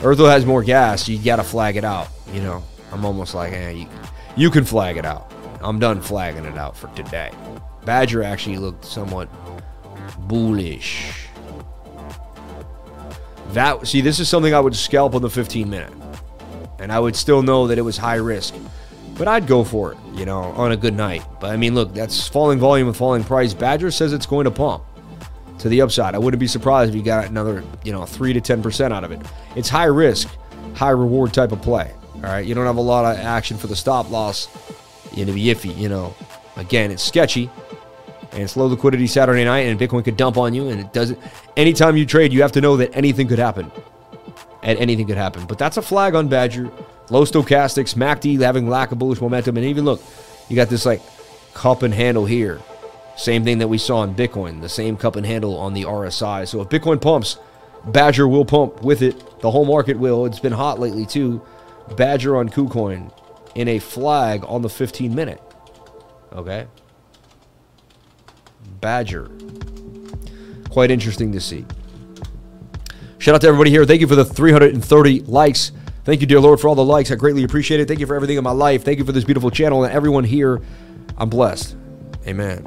Eartho 0.00 0.28
has 0.30 0.46
more 0.46 0.62
gas. 0.62 1.08
You 1.08 1.18
got 1.18 1.36
to 1.36 1.44
flag 1.44 1.76
it 1.76 1.84
out. 1.84 2.08
You 2.32 2.40
know. 2.40 2.62
I'm 2.92 3.04
almost 3.04 3.34
like, 3.34 3.52
eh, 3.52 3.70
you, 3.70 3.88
you 4.36 4.50
can 4.50 4.64
flag 4.64 4.96
it 4.96 5.04
out. 5.04 5.32
I'm 5.60 5.78
done 5.78 6.00
flagging 6.00 6.44
it 6.44 6.56
out 6.56 6.76
for 6.76 6.88
today. 6.96 7.30
Badger 7.84 8.22
actually 8.22 8.58
looked 8.58 8.84
somewhat 8.84 9.28
bullish. 10.26 11.28
That 13.52 13.86
see, 13.86 14.00
this 14.00 14.20
is 14.20 14.28
something 14.28 14.54
I 14.54 14.60
would 14.60 14.76
scalp 14.76 15.14
on 15.14 15.22
the 15.22 15.30
15 15.30 15.68
minute, 15.68 15.92
and 16.78 16.92
I 16.92 17.00
would 17.00 17.16
still 17.16 17.42
know 17.42 17.66
that 17.66 17.78
it 17.78 17.82
was 17.82 17.96
high 17.96 18.16
risk, 18.16 18.54
but 19.16 19.26
I'd 19.26 19.46
go 19.46 19.64
for 19.64 19.92
it, 19.92 19.98
you 20.14 20.24
know, 20.24 20.42
on 20.42 20.72
a 20.72 20.76
good 20.76 20.94
night. 20.94 21.24
But 21.40 21.50
I 21.50 21.56
mean, 21.56 21.74
look, 21.74 21.92
that's 21.92 22.28
falling 22.28 22.58
volume 22.58 22.88
and 22.88 22.96
falling 22.96 23.24
price. 23.24 23.52
Badger 23.52 23.90
says 23.90 24.12
it's 24.12 24.26
going 24.26 24.44
to 24.44 24.50
pump 24.50 24.84
to 25.58 25.68
the 25.68 25.82
upside. 25.82 26.14
I 26.14 26.18
wouldn't 26.18 26.40
be 26.40 26.46
surprised 26.46 26.90
if 26.90 26.96
you 26.96 27.02
got 27.02 27.26
another, 27.26 27.64
you 27.84 27.92
know, 27.92 28.06
three 28.06 28.32
to 28.32 28.40
10 28.40 28.62
percent 28.62 28.94
out 28.94 29.04
of 29.04 29.10
it. 29.10 29.20
It's 29.56 29.68
high 29.68 29.84
risk, 29.84 30.28
high 30.74 30.90
reward 30.90 31.34
type 31.34 31.52
of 31.52 31.60
play. 31.60 31.92
All 32.16 32.22
right, 32.22 32.46
you 32.46 32.54
don't 32.54 32.66
have 32.66 32.76
a 32.76 32.82
lot 32.82 33.04
of 33.04 33.18
action 33.24 33.56
for 33.56 33.66
the 33.66 33.76
stop 33.76 34.10
loss. 34.10 34.48
You're 35.12 35.26
gonna 35.26 35.34
be 35.34 35.46
iffy, 35.46 35.76
you 35.76 35.88
know. 35.88 36.14
Again, 36.56 36.90
it's 36.90 37.02
sketchy, 37.02 37.50
and 38.32 38.42
it's 38.42 38.56
low 38.56 38.66
liquidity 38.66 39.06
Saturday 39.06 39.44
night, 39.44 39.60
and 39.60 39.78
Bitcoin 39.78 40.04
could 40.04 40.16
dump 40.16 40.36
on 40.36 40.54
you, 40.54 40.68
and 40.68 40.80
it 40.80 40.92
doesn't. 40.92 41.18
Anytime 41.56 41.96
you 41.96 42.06
trade, 42.06 42.32
you 42.32 42.42
have 42.42 42.52
to 42.52 42.60
know 42.60 42.76
that 42.76 42.94
anything 42.94 43.28
could 43.28 43.38
happen, 43.38 43.70
and 44.62 44.78
anything 44.78 45.06
could 45.06 45.16
happen. 45.16 45.46
But 45.46 45.58
that's 45.58 45.76
a 45.76 45.82
flag 45.82 46.14
on 46.14 46.28
Badger. 46.28 46.70
Low 47.10 47.24
stochastics, 47.24 47.94
MACD 47.96 48.40
having 48.40 48.68
lack 48.68 48.92
of 48.92 48.98
bullish 48.98 49.20
momentum, 49.20 49.56
and 49.56 49.66
even 49.66 49.84
look, 49.84 50.00
you 50.48 50.56
got 50.56 50.68
this 50.68 50.86
like 50.86 51.02
cup 51.54 51.82
and 51.82 51.92
handle 51.92 52.24
here. 52.24 52.60
Same 53.16 53.44
thing 53.44 53.58
that 53.58 53.68
we 53.68 53.78
saw 53.78 54.02
in 54.04 54.14
Bitcoin, 54.14 54.60
the 54.60 54.68
same 54.68 54.96
cup 54.96 55.16
and 55.16 55.26
handle 55.26 55.56
on 55.58 55.74
the 55.74 55.82
RSI. 55.82 56.46
So 56.48 56.62
if 56.62 56.68
Bitcoin 56.68 57.00
pumps, 57.02 57.36
Badger 57.84 58.28
will 58.28 58.44
pump 58.44 58.82
with 58.82 59.02
it. 59.02 59.40
The 59.40 59.50
whole 59.50 59.64
market 59.64 59.98
will. 59.98 60.26
It's 60.26 60.40
been 60.40 60.52
hot 60.52 60.78
lately 60.78 61.04
too. 61.04 61.42
Badger 61.96 62.36
on 62.36 62.48
KuCoin 62.48 63.12
in 63.54 63.68
a 63.68 63.78
flag 63.78 64.44
on 64.46 64.62
the 64.62 64.68
15 64.68 65.14
minute. 65.14 65.42
Okay. 66.32 66.66
Badger. 68.80 69.30
Quite 70.70 70.90
interesting 70.90 71.32
to 71.32 71.40
see. 71.40 71.64
Shout 73.18 73.34
out 73.34 73.40
to 73.42 73.48
everybody 73.48 73.70
here. 73.70 73.84
Thank 73.84 74.00
you 74.00 74.06
for 74.06 74.14
the 74.14 74.24
330 74.24 75.20
likes. 75.22 75.72
Thank 76.04 76.22
you, 76.22 76.26
dear 76.26 76.40
Lord, 76.40 76.58
for 76.58 76.68
all 76.68 76.74
the 76.74 76.84
likes. 76.84 77.10
I 77.10 77.16
greatly 77.16 77.44
appreciate 77.44 77.80
it. 77.80 77.86
Thank 77.86 78.00
you 78.00 78.06
for 78.06 78.14
everything 78.16 78.38
in 78.38 78.44
my 78.44 78.50
life. 78.52 78.84
Thank 78.84 78.98
you 78.98 79.04
for 79.04 79.12
this 79.12 79.24
beautiful 79.24 79.50
channel 79.50 79.84
and 79.84 79.92
everyone 79.92 80.24
here. 80.24 80.62
I'm 81.18 81.28
blessed. 81.28 81.76
Amen. 82.26 82.66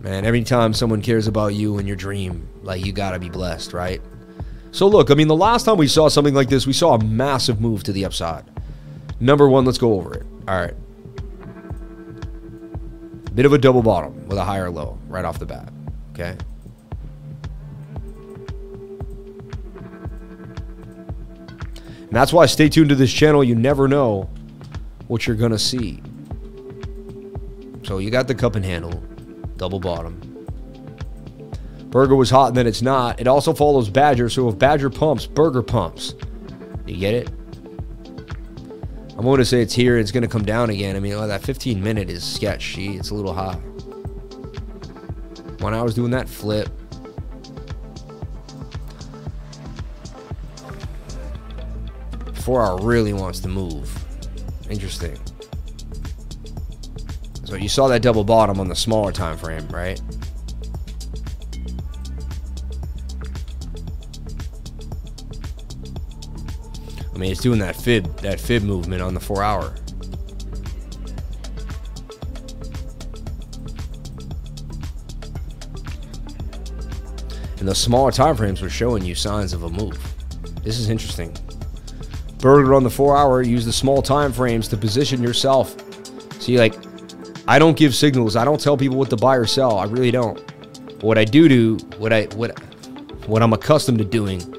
Man, 0.00 0.24
every 0.24 0.44
time 0.44 0.74
someone 0.74 1.02
cares 1.02 1.26
about 1.26 1.54
you 1.54 1.78
and 1.78 1.88
your 1.88 1.96
dream, 1.96 2.48
like 2.62 2.84
you 2.84 2.92
gotta 2.92 3.18
be 3.18 3.30
blessed, 3.30 3.72
right? 3.72 4.00
So 4.70 4.86
look, 4.86 5.10
I 5.10 5.14
mean, 5.14 5.28
the 5.28 5.34
last 5.34 5.64
time 5.64 5.78
we 5.78 5.88
saw 5.88 6.08
something 6.08 6.34
like 6.34 6.48
this, 6.48 6.66
we 6.66 6.72
saw 6.72 6.94
a 6.94 7.02
massive 7.02 7.60
move 7.60 7.82
to 7.84 7.92
the 7.92 8.04
upside. 8.04 8.44
Number 9.18 9.48
one, 9.48 9.64
let's 9.64 9.78
go 9.78 9.94
over 9.94 10.14
it. 10.14 10.26
All 10.46 10.60
right. 10.60 10.74
Bit 13.34 13.46
of 13.46 13.52
a 13.52 13.58
double 13.58 13.82
bottom 13.82 14.26
with 14.26 14.38
a 14.38 14.44
higher 14.44 14.70
low 14.70 14.98
right 15.08 15.24
off 15.24 15.38
the 15.38 15.46
bat. 15.46 15.72
Okay. 16.12 16.36
And 22.08 22.16
that's 22.16 22.32
why 22.32 22.46
stay 22.46 22.68
tuned 22.68 22.88
to 22.88 22.94
this 22.94 23.12
channel. 23.12 23.44
You 23.44 23.54
never 23.54 23.86
know 23.86 24.30
what 25.08 25.26
you're 25.26 25.36
going 25.36 25.52
to 25.52 25.58
see. 25.58 26.00
So 27.84 27.98
you 27.98 28.10
got 28.10 28.28
the 28.28 28.34
cup 28.34 28.54
and 28.56 28.64
handle, 28.64 29.02
double 29.56 29.78
bottom. 29.78 30.20
Burger 31.90 32.16
was 32.16 32.30
hot 32.30 32.48
and 32.48 32.56
then 32.56 32.66
it's 32.66 32.82
not. 32.82 33.20
It 33.20 33.26
also 33.26 33.54
follows 33.54 33.88
Badger. 33.88 34.28
So 34.28 34.48
if 34.48 34.58
Badger 34.58 34.90
pumps, 34.90 35.26
Burger 35.26 35.62
pumps. 35.62 36.14
You 36.86 36.96
get 36.96 37.14
it? 37.14 37.30
I'm 39.18 39.24
going 39.24 39.38
to 39.38 39.44
say 39.44 39.60
it's 39.60 39.74
here. 39.74 39.98
It's 39.98 40.12
going 40.12 40.22
to 40.22 40.28
come 40.28 40.44
down 40.44 40.70
again. 40.70 40.94
I 40.94 41.00
mean, 41.00 41.14
oh, 41.14 41.26
that 41.26 41.42
15 41.42 41.82
minute 41.82 42.08
is 42.08 42.22
sketchy. 42.22 42.96
It's 42.96 43.10
a 43.10 43.16
little 43.16 43.34
high. 43.34 43.56
One 45.58 45.74
hour's 45.74 45.92
doing 45.92 46.12
that 46.12 46.28
flip. 46.28 46.68
Four 52.34 52.64
hour 52.64 52.80
really 52.80 53.12
wants 53.12 53.40
to 53.40 53.48
move. 53.48 53.92
Interesting. 54.70 55.18
So 57.42 57.56
you 57.56 57.68
saw 57.68 57.88
that 57.88 58.02
double 58.02 58.22
bottom 58.22 58.60
on 58.60 58.68
the 58.68 58.76
smaller 58.76 59.10
time 59.10 59.36
frame, 59.36 59.66
right? 59.68 60.00
I 67.18 67.20
mean, 67.20 67.32
it's 67.32 67.40
doing 67.40 67.58
that 67.58 67.74
fib, 67.74 68.16
that 68.18 68.38
fib 68.38 68.62
movement 68.62 69.02
on 69.02 69.12
the 69.12 69.18
four 69.18 69.42
hour. 69.42 69.74
And 77.58 77.66
the 77.66 77.74
smaller 77.74 78.12
time 78.12 78.36
frames 78.36 78.62
were 78.62 78.70
showing 78.70 79.04
you 79.04 79.16
signs 79.16 79.52
of 79.52 79.64
a 79.64 79.68
move. 79.68 79.98
This 80.62 80.78
is 80.78 80.90
interesting. 80.90 81.36
Burger 82.38 82.72
on 82.76 82.84
the 82.84 82.90
four 82.90 83.16
hour, 83.16 83.42
use 83.42 83.64
the 83.64 83.72
small 83.72 84.00
time 84.00 84.32
frames 84.32 84.68
to 84.68 84.76
position 84.76 85.20
yourself. 85.20 85.74
See, 86.40 86.56
like, 86.56 86.76
I 87.48 87.58
don't 87.58 87.76
give 87.76 87.96
signals. 87.96 88.36
I 88.36 88.44
don't 88.44 88.60
tell 88.60 88.76
people 88.76 88.96
what 88.96 89.10
to 89.10 89.16
buy 89.16 89.34
or 89.34 89.44
sell. 89.44 89.76
I 89.76 89.86
really 89.86 90.12
don't. 90.12 90.38
What 91.02 91.18
I 91.18 91.24
do 91.24 91.48
do, 91.48 91.78
what 91.96 92.12
I 92.12 92.26
what 92.36 92.56
what 93.26 93.42
I'm 93.42 93.52
accustomed 93.54 93.98
to 93.98 94.04
doing 94.04 94.54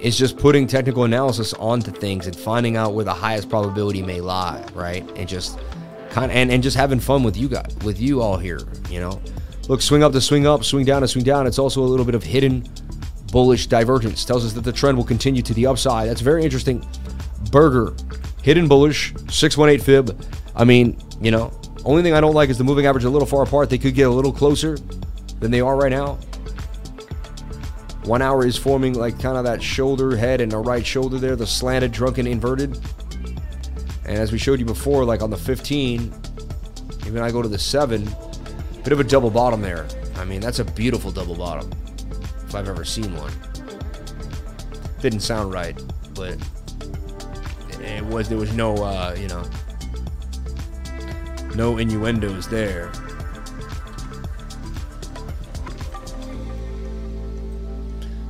is 0.00 0.16
just 0.16 0.36
putting 0.36 0.66
technical 0.66 1.04
analysis 1.04 1.52
onto 1.54 1.90
things 1.90 2.26
and 2.26 2.36
finding 2.36 2.76
out 2.76 2.94
where 2.94 3.04
the 3.04 3.14
highest 3.14 3.48
probability 3.48 4.02
may 4.02 4.20
lie, 4.20 4.64
right? 4.74 5.08
And 5.16 5.28
just 5.28 5.58
kind 6.10 6.30
of, 6.30 6.36
and, 6.36 6.50
and 6.50 6.62
just 6.62 6.76
having 6.76 7.00
fun 7.00 7.22
with 7.22 7.36
you 7.36 7.48
guys, 7.48 7.74
with 7.84 8.00
you 8.00 8.20
all 8.20 8.36
here, 8.36 8.60
you 8.90 9.00
know. 9.00 9.20
Look, 9.68 9.82
swing 9.82 10.02
up 10.02 10.12
to 10.12 10.20
swing 10.20 10.46
up, 10.46 10.64
swing 10.64 10.84
down 10.84 11.02
to 11.02 11.08
swing 11.08 11.24
down. 11.24 11.46
It's 11.46 11.58
also 11.58 11.82
a 11.82 11.84
little 11.84 12.06
bit 12.06 12.14
of 12.14 12.22
hidden 12.22 12.64
bullish 13.30 13.66
divergence. 13.66 14.24
Tells 14.24 14.44
us 14.44 14.52
that 14.54 14.62
the 14.62 14.72
trend 14.72 14.96
will 14.96 15.04
continue 15.04 15.42
to 15.42 15.52
the 15.52 15.66
upside. 15.66 16.08
That's 16.08 16.22
very 16.22 16.42
interesting. 16.42 16.86
Burger, 17.50 17.94
hidden 18.42 18.66
bullish, 18.66 19.12
618 19.28 19.84
fib. 19.84 20.26
I 20.56 20.64
mean, 20.64 20.98
you 21.20 21.30
know, 21.30 21.52
only 21.84 22.02
thing 22.02 22.14
I 22.14 22.20
don't 22.20 22.34
like 22.34 22.50
is 22.50 22.58
the 22.58 22.64
moving 22.64 22.86
average 22.86 23.04
a 23.04 23.10
little 23.10 23.26
far 23.26 23.42
apart. 23.42 23.70
They 23.70 23.78
could 23.78 23.94
get 23.94 24.08
a 24.08 24.10
little 24.10 24.32
closer 24.32 24.78
than 25.40 25.50
they 25.50 25.60
are 25.60 25.76
right 25.76 25.90
now. 25.90 26.18
One 28.08 28.22
hour 28.22 28.46
is 28.46 28.56
forming 28.56 28.94
like 28.94 29.20
kind 29.20 29.36
of 29.36 29.44
that 29.44 29.62
shoulder 29.62 30.16
head 30.16 30.40
and 30.40 30.50
the 30.50 30.56
right 30.56 30.84
shoulder 30.84 31.18
there, 31.18 31.36
the 31.36 31.46
slanted, 31.46 31.92
drunken, 31.92 32.26
inverted. 32.26 32.80
And 34.06 34.16
as 34.16 34.32
we 34.32 34.38
showed 34.38 34.58
you 34.58 34.64
before, 34.64 35.04
like 35.04 35.20
on 35.20 35.28
the 35.28 35.36
15, 35.36 36.10
even 37.06 37.22
I 37.22 37.30
go 37.30 37.42
to 37.42 37.48
the 37.48 37.58
7, 37.58 38.08
bit 38.82 38.92
of 38.94 39.00
a 39.00 39.04
double 39.04 39.28
bottom 39.28 39.60
there. 39.60 39.86
I 40.16 40.24
mean, 40.24 40.40
that's 40.40 40.58
a 40.58 40.64
beautiful 40.64 41.10
double 41.10 41.34
bottom, 41.34 41.70
if 42.46 42.54
I've 42.54 42.66
ever 42.66 42.82
seen 42.82 43.14
one. 43.14 43.30
Didn't 45.02 45.20
sound 45.20 45.52
right, 45.52 45.78
but 46.14 46.38
it 47.78 48.02
was 48.06 48.30
there 48.30 48.38
was 48.38 48.54
no 48.54 48.74
uh, 48.76 49.14
you 49.18 49.28
know 49.28 49.44
no 51.54 51.76
innuendos 51.76 52.48
there. 52.48 52.90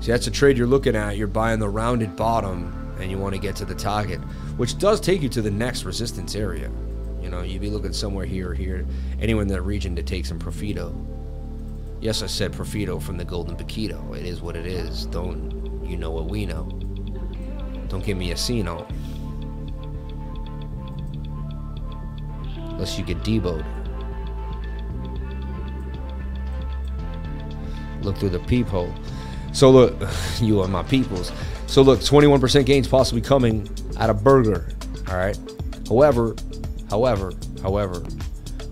See, 0.09 0.13
that's 0.13 0.27
a 0.27 0.31
trade 0.31 0.57
you're 0.57 0.67
looking 0.67 0.97
at. 0.97 1.19
You're 1.19 1.27
buying 1.27 1.61
the 1.61 1.69
rounded 1.69 2.17
bottom 2.17 2.97
and 2.99 3.11
you 3.11 3.19
want 3.19 3.35
to 3.35 3.39
get 3.39 3.55
to 3.57 3.67
the 3.67 3.75
target, 3.75 4.21
which 4.57 4.79
does 4.79 5.03
take 5.03 5.21
you 5.21 5.29
to 5.29 5.43
the 5.43 5.51
next 5.51 5.85
resistance 5.85 6.35
area. 6.35 6.71
You 7.21 7.29
know, 7.29 7.43
you'd 7.43 7.61
be 7.61 7.69
looking 7.69 7.93
somewhere 7.93 8.25
here 8.25 8.53
or 8.53 8.55
here, 8.55 8.87
anywhere 9.21 9.43
in 9.43 9.49
that 9.49 9.61
region 9.61 9.95
to 9.97 10.03
take 10.03 10.25
some 10.25 10.39
profito. 10.39 10.95
Yes, 12.01 12.23
I 12.23 12.27
said 12.27 12.53
profito 12.53 13.03
from 13.03 13.19
the 13.19 13.25
golden 13.27 13.55
paquito. 13.55 14.17
It 14.17 14.25
is 14.25 14.41
what 14.41 14.57
it 14.57 14.65
is. 14.65 15.05
Don't 15.05 15.85
you 15.85 15.99
know 15.99 16.11
what 16.11 16.25
we 16.25 16.47
know? 16.47 16.63
Don't 17.89 18.03
give 18.03 18.17
me 18.17 18.33
a 18.33 18.37
Sino. 18.39 18.87
Unless 22.57 22.99
you 22.99 23.05
get 23.05 23.19
deboed. 23.19 23.63
Look 28.01 28.17
through 28.17 28.31
the 28.31 28.41
peephole. 28.41 28.95
So 29.53 29.71
look, 29.71 29.95
you 30.41 30.61
are 30.61 30.69
my 30.69 30.83
peoples. 30.85 31.33
So 31.67 31.83
look, 31.83 32.01
21% 32.01 32.65
gains 32.65 32.89
possibly 32.89 33.21
coming 33.21 33.69
out 33.99 34.11
of 34.11 34.23
Burger. 34.25 34.69
All 35.09 35.17
right. 35.17 35.39
However, 35.89 36.35
however, 36.91 37.33
however, 37.63 38.03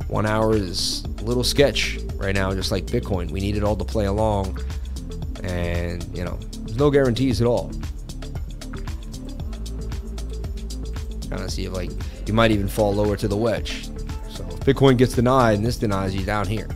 One 0.09 0.25
hour 0.25 0.55
is 0.55 1.05
a 1.19 1.25
little 1.25 1.43
sketch 1.43 1.99
right 2.15 2.35
now, 2.35 2.53
just 2.55 2.71
like 2.71 2.87
Bitcoin. 2.87 3.31
We 3.31 3.41
need 3.41 3.57
it 3.57 3.65
all 3.65 3.75
to 3.77 3.85
play 3.85 4.07
along. 4.07 4.59
And, 5.43 6.05
you 6.17 6.25
know, 6.25 6.39
there's 6.61 6.77
no 6.77 6.91
guarantees 6.91 7.41
at 7.41 7.47
all. 7.49 7.71
Kind 11.29 11.43
of 11.43 11.51
see 11.51 11.65
if, 11.65 11.73
like, 11.73 11.91
you 12.27 12.35
might 12.35 12.53
even 12.53 12.69
fall 12.69 12.95
lower 12.95 13.17
to 13.17 13.27
the 13.27 13.37
wedge. 13.37 13.87
So 14.31 14.45
if 14.45 14.61
Bitcoin 14.61 14.97
gets 14.97 15.15
denied 15.15 15.57
and 15.57 15.67
this 15.67 15.77
denies 15.77 16.15
you 16.15 16.25
down 16.25 16.47
here, 16.47 16.69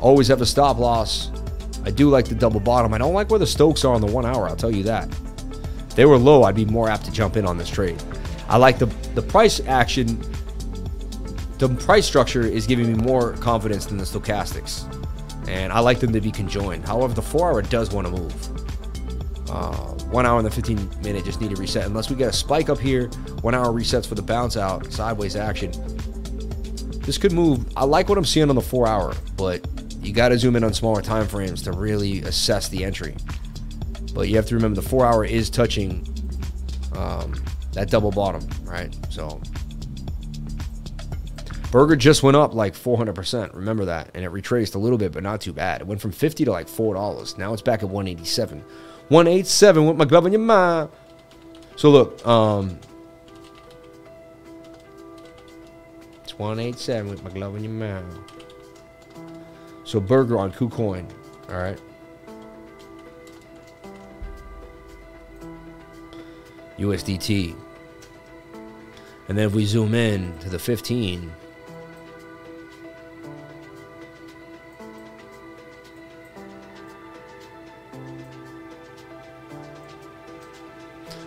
always 0.00 0.26
have 0.28 0.40
a 0.40 0.46
stop 0.46 0.78
loss. 0.78 1.30
I 1.84 1.90
do 1.90 2.08
like 2.08 2.26
the 2.26 2.34
double 2.34 2.60
bottom. 2.60 2.94
I 2.94 2.98
don't 2.98 3.14
like 3.14 3.30
where 3.30 3.38
the 3.38 3.46
Stokes 3.46 3.84
are 3.84 3.94
on 3.94 4.00
the 4.00 4.06
one 4.06 4.24
hour, 4.24 4.48
I'll 4.48 4.56
tell 4.56 4.74
you 4.74 4.82
that. 4.84 5.08
If 5.88 5.94
they 5.94 6.06
were 6.06 6.18
low, 6.18 6.44
I'd 6.44 6.54
be 6.54 6.64
more 6.64 6.88
apt 6.88 7.04
to 7.04 7.12
jump 7.12 7.36
in 7.36 7.46
on 7.46 7.58
this 7.58 7.68
trade. 7.68 8.02
I 8.48 8.56
like 8.56 8.78
the 8.78 8.86
the 9.14 9.22
price 9.22 9.60
action. 9.66 10.22
The 11.58 11.68
price 11.68 12.04
structure 12.04 12.42
is 12.42 12.66
giving 12.66 12.92
me 12.92 12.94
more 12.94 13.34
confidence 13.34 13.86
than 13.86 13.96
the 13.96 14.04
stochastics, 14.04 14.84
and 15.48 15.72
I 15.72 15.80
like 15.80 16.00
them 16.00 16.12
to 16.12 16.20
be 16.20 16.30
conjoined. 16.30 16.84
However, 16.84 17.14
the 17.14 17.22
four 17.22 17.50
hour 17.50 17.62
does 17.62 17.90
want 17.90 18.06
to 18.06 18.12
move. 18.12 19.50
Uh, 19.50 19.94
one 20.10 20.26
hour 20.26 20.38
and 20.38 20.46
the 20.46 20.50
15 20.50 20.90
minute 21.02 21.24
just 21.24 21.40
need 21.40 21.54
to 21.54 21.56
reset. 21.56 21.86
Unless 21.86 22.10
we 22.10 22.16
get 22.16 22.28
a 22.28 22.32
spike 22.32 22.68
up 22.68 22.78
here, 22.78 23.06
one 23.42 23.54
hour 23.54 23.72
resets 23.72 24.06
for 24.06 24.14
the 24.14 24.22
bounce 24.22 24.56
out, 24.56 24.92
sideways 24.92 25.36
action. 25.36 25.70
This 27.00 27.18
could 27.18 27.32
move. 27.32 27.66
I 27.76 27.84
like 27.84 28.08
what 28.08 28.18
I'm 28.18 28.24
seeing 28.24 28.48
on 28.48 28.56
the 28.56 28.62
four 28.62 28.88
hour, 28.88 29.14
but 29.36 29.64
you 30.04 30.12
got 30.12 30.28
to 30.28 30.38
zoom 30.38 30.56
in 30.56 30.64
on 30.64 30.72
smaller 30.72 31.02
time 31.02 31.26
frames 31.26 31.62
to 31.62 31.72
really 31.72 32.22
assess 32.22 32.68
the 32.68 32.84
entry. 32.84 33.16
But 34.14 34.28
you 34.28 34.36
have 34.36 34.46
to 34.46 34.54
remember 34.54 34.80
the 34.80 34.88
four 34.88 35.04
hour 35.04 35.24
is 35.24 35.50
touching 35.50 36.06
um, 36.94 37.34
that 37.72 37.90
double 37.90 38.10
bottom, 38.10 38.46
right? 38.64 38.94
So 39.10 39.40
Burger 41.74 41.96
just 41.96 42.22
went 42.22 42.36
up 42.36 42.54
like 42.54 42.74
400%. 42.74 43.52
Remember 43.52 43.84
that. 43.86 44.10
And 44.14 44.24
it 44.24 44.28
retraced 44.28 44.76
a 44.76 44.78
little 44.78 44.96
bit, 44.96 45.10
but 45.10 45.24
not 45.24 45.40
too 45.40 45.52
bad. 45.52 45.80
It 45.80 45.88
went 45.88 46.00
from 46.00 46.12
50 46.12 46.44
to 46.44 46.52
like 46.52 46.68
$4. 46.68 47.36
Now 47.36 47.52
it's 47.52 47.62
back 47.62 47.82
at 47.82 47.88
187. 47.88 48.60
187 49.08 49.86
with 49.86 49.96
my 49.96 50.04
glove 50.04 50.26
in 50.26 50.32
your 50.32 50.40
mind. 50.40 50.88
So 51.74 51.90
look, 51.90 52.24
um, 52.24 52.78
it's 56.22 56.38
187 56.38 57.10
with 57.10 57.24
my 57.24 57.30
glove 57.30 57.56
in 57.56 57.64
your 57.64 57.72
mind. 57.72 58.33
So 59.84 60.00
Burger 60.00 60.38
on 60.38 60.52
KuCoin, 60.52 61.08
all 61.48 61.58
right. 61.58 61.78
USDT. 66.78 67.54
And 69.28 69.38
then 69.38 69.46
if 69.46 69.54
we 69.54 69.64
zoom 69.64 69.94
in 69.94 70.36
to 70.40 70.50
the 70.50 70.58
15, 70.58 71.32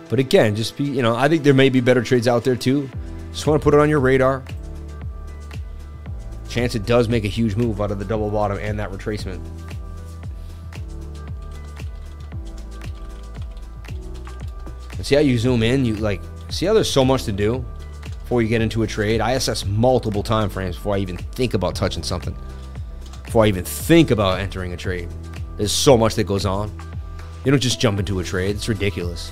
But 0.08 0.18
again, 0.18 0.56
just 0.56 0.76
be, 0.76 0.84
you 0.84 1.02
know, 1.02 1.14
I 1.14 1.28
think 1.28 1.42
there 1.42 1.54
may 1.54 1.68
be 1.68 1.80
better 1.80 2.02
trades 2.02 2.26
out 2.26 2.44
there 2.44 2.56
too. 2.56 2.88
Just 3.30 3.46
want 3.46 3.60
to 3.60 3.64
put 3.64 3.74
it 3.74 3.80
on 3.80 3.90
your 3.90 4.00
radar. 4.00 4.42
Chance 6.58 6.74
it 6.74 6.86
does 6.86 7.08
make 7.08 7.24
a 7.24 7.28
huge 7.28 7.54
move 7.54 7.80
out 7.80 7.92
of 7.92 8.00
the 8.00 8.04
double 8.04 8.32
bottom 8.32 8.58
and 8.58 8.80
that 8.80 8.90
retracement. 8.90 9.40
And 14.96 15.06
see 15.06 15.14
how 15.14 15.20
you 15.20 15.38
zoom 15.38 15.62
in, 15.62 15.84
you 15.84 15.94
like 15.94 16.20
see 16.48 16.66
how 16.66 16.72
there's 16.72 16.90
so 16.90 17.04
much 17.04 17.22
to 17.26 17.32
do 17.32 17.64
before 18.22 18.42
you 18.42 18.48
get 18.48 18.60
into 18.60 18.82
a 18.82 18.88
trade. 18.88 19.20
I 19.20 19.34
assess 19.34 19.64
multiple 19.66 20.24
time 20.24 20.50
frames 20.50 20.74
before 20.74 20.96
I 20.96 20.98
even 20.98 21.16
think 21.16 21.54
about 21.54 21.76
touching 21.76 22.02
something. 22.02 22.36
Before 23.24 23.44
I 23.44 23.46
even 23.46 23.64
think 23.64 24.10
about 24.10 24.40
entering 24.40 24.72
a 24.72 24.76
trade. 24.76 25.08
There's 25.58 25.70
so 25.70 25.96
much 25.96 26.16
that 26.16 26.24
goes 26.24 26.44
on. 26.44 26.76
You 27.44 27.52
don't 27.52 27.60
just 27.60 27.80
jump 27.80 28.00
into 28.00 28.18
a 28.18 28.24
trade. 28.24 28.56
It's 28.56 28.68
ridiculous. 28.68 29.30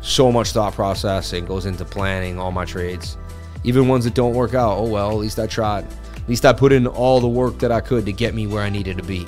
So 0.00 0.30
much 0.30 0.52
thought 0.52 0.74
processing 0.74 1.44
goes 1.44 1.66
into 1.66 1.84
planning 1.84 2.38
all 2.38 2.52
my 2.52 2.64
trades. 2.64 3.18
Even 3.64 3.88
ones 3.88 4.04
that 4.04 4.14
don't 4.14 4.34
work 4.34 4.54
out. 4.54 4.78
Oh 4.78 4.88
well, 4.88 5.10
at 5.10 5.16
least 5.16 5.38
I 5.38 5.46
tried. 5.46 5.84
At 5.84 6.28
least 6.28 6.44
I 6.44 6.52
put 6.52 6.72
in 6.72 6.86
all 6.86 7.20
the 7.20 7.28
work 7.28 7.58
that 7.58 7.72
I 7.72 7.80
could 7.80 8.06
to 8.06 8.12
get 8.12 8.34
me 8.34 8.46
where 8.46 8.62
I 8.62 8.70
needed 8.70 8.96
to 8.96 9.02
be. 9.02 9.26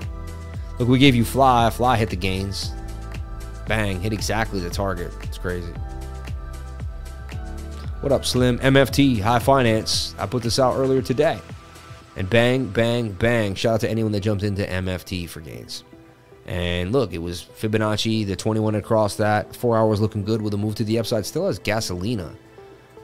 Look, 0.79 0.89
we 0.89 0.99
gave 0.99 1.15
you 1.15 1.25
fly. 1.25 1.71
Fly 1.71 1.97
hit 1.97 2.11
the 2.11 2.17
gains. 2.17 2.73
Bang, 3.67 4.01
hit 4.01 4.13
exactly 4.13 4.61
the 4.61 4.71
target. 4.71 5.13
It's 5.23 5.39
crazy. 5.39 5.73
What 8.01 8.13
up, 8.13 8.25
Slim? 8.25 8.59
MFT, 8.61 9.19
Hifi 9.19 9.43
Finance. 9.43 10.15
I 10.19 10.27
put 10.27 10.43
this 10.43 10.59
out 10.59 10.77
earlier 10.77 11.03
today. 11.03 11.41
And 12.17 12.31
bang, 12.31 12.67
bang, 12.67 13.13
bang. 13.13 13.55
Shout 13.55 13.75
out 13.75 13.81
to 13.81 13.91
anyone 13.91 14.13
that 14.13 14.21
jumped 14.21 14.45
into 14.45 14.65
MFT 14.65 15.29
for 15.29 15.41
gains. 15.41 15.85
And 16.47 16.93
look, 16.93 17.13
it 17.13 17.19
was 17.19 17.43
Fibonacci, 17.43 18.27
the 18.27 18.35
21 18.35 18.77
across 18.77 19.17
that. 19.17 19.55
Four 19.55 19.77
hours 19.77 20.01
looking 20.01 20.25
good 20.25 20.41
with 20.41 20.55
a 20.55 20.57
move 20.57 20.77
to 20.77 20.85
the 20.85 20.99
upside. 20.99 21.27
Still 21.27 21.47
has 21.47 21.59
Gasolina. 21.59 22.35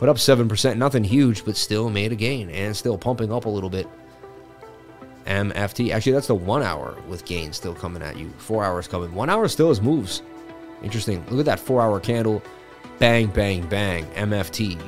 But 0.05 0.10
up 0.10 0.16
7%. 0.18 0.76
Nothing 0.76 1.02
huge, 1.02 1.47
but 1.47 1.56
still 1.56 1.89
made 1.89 2.12
a 2.12 2.14
gain. 2.14 2.51
And 2.51 2.76
still 2.76 2.98
pumping 2.98 3.32
up 3.32 3.47
a 3.47 3.48
little 3.48 3.70
bit. 3.70 3.89
MFT. 5.24 5.93
Actually, 5.93 6.12
that's 6.12 6.26
the 6.26 6.35
one 6.35 6.62
hour 6.62 6.94
with 7.09 7.24
gains 7.24 7.56
still 7.56 7.74
coming 7.74 8.02
at 8.02 8.18
you. 8.18 8.28
Four 8.36 8.66
hours 8.66 8.86
coming. 8.86 9.14
One 9.14 9.31
hour 9.31 9.48
still 9.48 9.68
has 9.68 9.81
moves. 9.81 10.20
Interesting. 10.82 11.24
Look 11.31 11.40
at 11.40 11.47
that 11.47 11.59
four 11.59 11.81
hour 11.81 12.01
candle. 12.01 12.43
Bang, 12.98 13.28
bang, 13.28 13.66
bang. 13.66 14.05
MFT. 14.09 14.78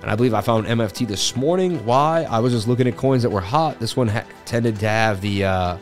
And 0.00 0.10
I 0.10 0.16
believe 0.16 0.32
I 0.32 0.40
found 0.40 0.66
MFT 0.66 1.08
this 1.08 1.36
morning. 1.36 1.84
Why? 1.84 2.22
I 2.22 2.38
was 2.38 2.54
just 2.54 2.66
looking 2.66 2.88
at 2.88 2.96
coins 2.96 3.22
that 3.22 3.28
were 3.28 3.42
hot. 3.42 3.78
This 3.80 3.98
one 3.98 4.10
tended 4.46 4.80
to 4.80 4.88
have 4.88 5.20
the. 5.20 5.44
Uh... 5.44 5.76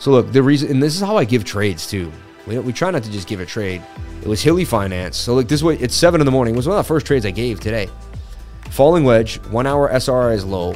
So 0.00 0.10
look, 0.10 0.32
the 0.32 0.42
reason, 0.42 0.68
and 0.68 0.82
this 0.82 0.96
is 0.96 1.00
how 1.00 1.16
I 1.16 1.24
give 1.24 1.44
trades 1.44 1.86
too. 1.86 2.10
We, 2.46 2.58
we 2.58 2.72
try 2.72 2.90
not 2.90 3.02
to 3.02 3.10
just 3.10 3.28
give 3.28 3.40
a 3.40 3.46
trade. 3.46 3.82
It 4.22 4.28
was 4.28 4.42
Hifi 4.42 4.66
Finance. 4.66 5.16
So 5.16 5.34
look, 5.34 5.48
this 5.48 5.62
way, 5.62 5.76
it's 5.76 5.94
seven 5.94 6.20
in 6.20 6.24
the 6.24 6.30
morning. 6.30 6.54
It 6.54 6.56
was 6.56 6.68
one 6.68 6.78
of 6.78 6.84
the 6.84 6.88
first 6.88 7.06
trades 7.06 7.26
I 7.26 7.30
gave 7.30 7.60
today. 7.60 7.88
Falling 8.70 9.04
wedge, 9.04 9.38
one 9.46 9.66
hour 9.66 9.88
SRI 9.90 10.34
is 10.34 10.44
low. 10.44 10.74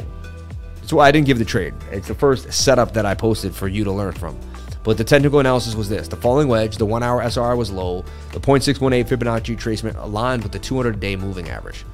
That's 0.76 0.92
why 0.92 1.06
I 1.06 1.12
didn't 1.12 1.26
give 1.26 1.38
the 1.38 1.44
trade. 1.44 1.74
It's 1.90 2.08
the 2.08 2.14
first 2.14 2.52
setup 2.52 2.92
that 2.94 3.06
I 3.06 3.14
posted 3.14 3.54
for 3.54 3.68
you 3.68 3.84
to 3.84 3.92
learn 3.92 4.12
from. 4.12 4.38
But 4.82 4.96
the 4.96 5.04
technical 5.04 5.40
analysis 5.40 5.74
was 5.74 5.88
this. 5.88 6.08
The 6.08 6.16
falling 6.16 6.48
wedge, 6.48 6.76
the 6.76 6.86
one 6.86 7.02
hour 7.02 7.22
SR 7.22 7.54
was 7.54 7.70
low. 7.70 8.04
The 8.32 8.40
0.618 8.40 9.06
Fibonacci 9.06 9.56
tracement 9.56 10.02
aligned 10.02 10.42
with 10.42 10.52
the 10.52 10.58
200 10.58 10.98
day 10.98 11.16
moving 11.16 11.50
average. 11.50 11.84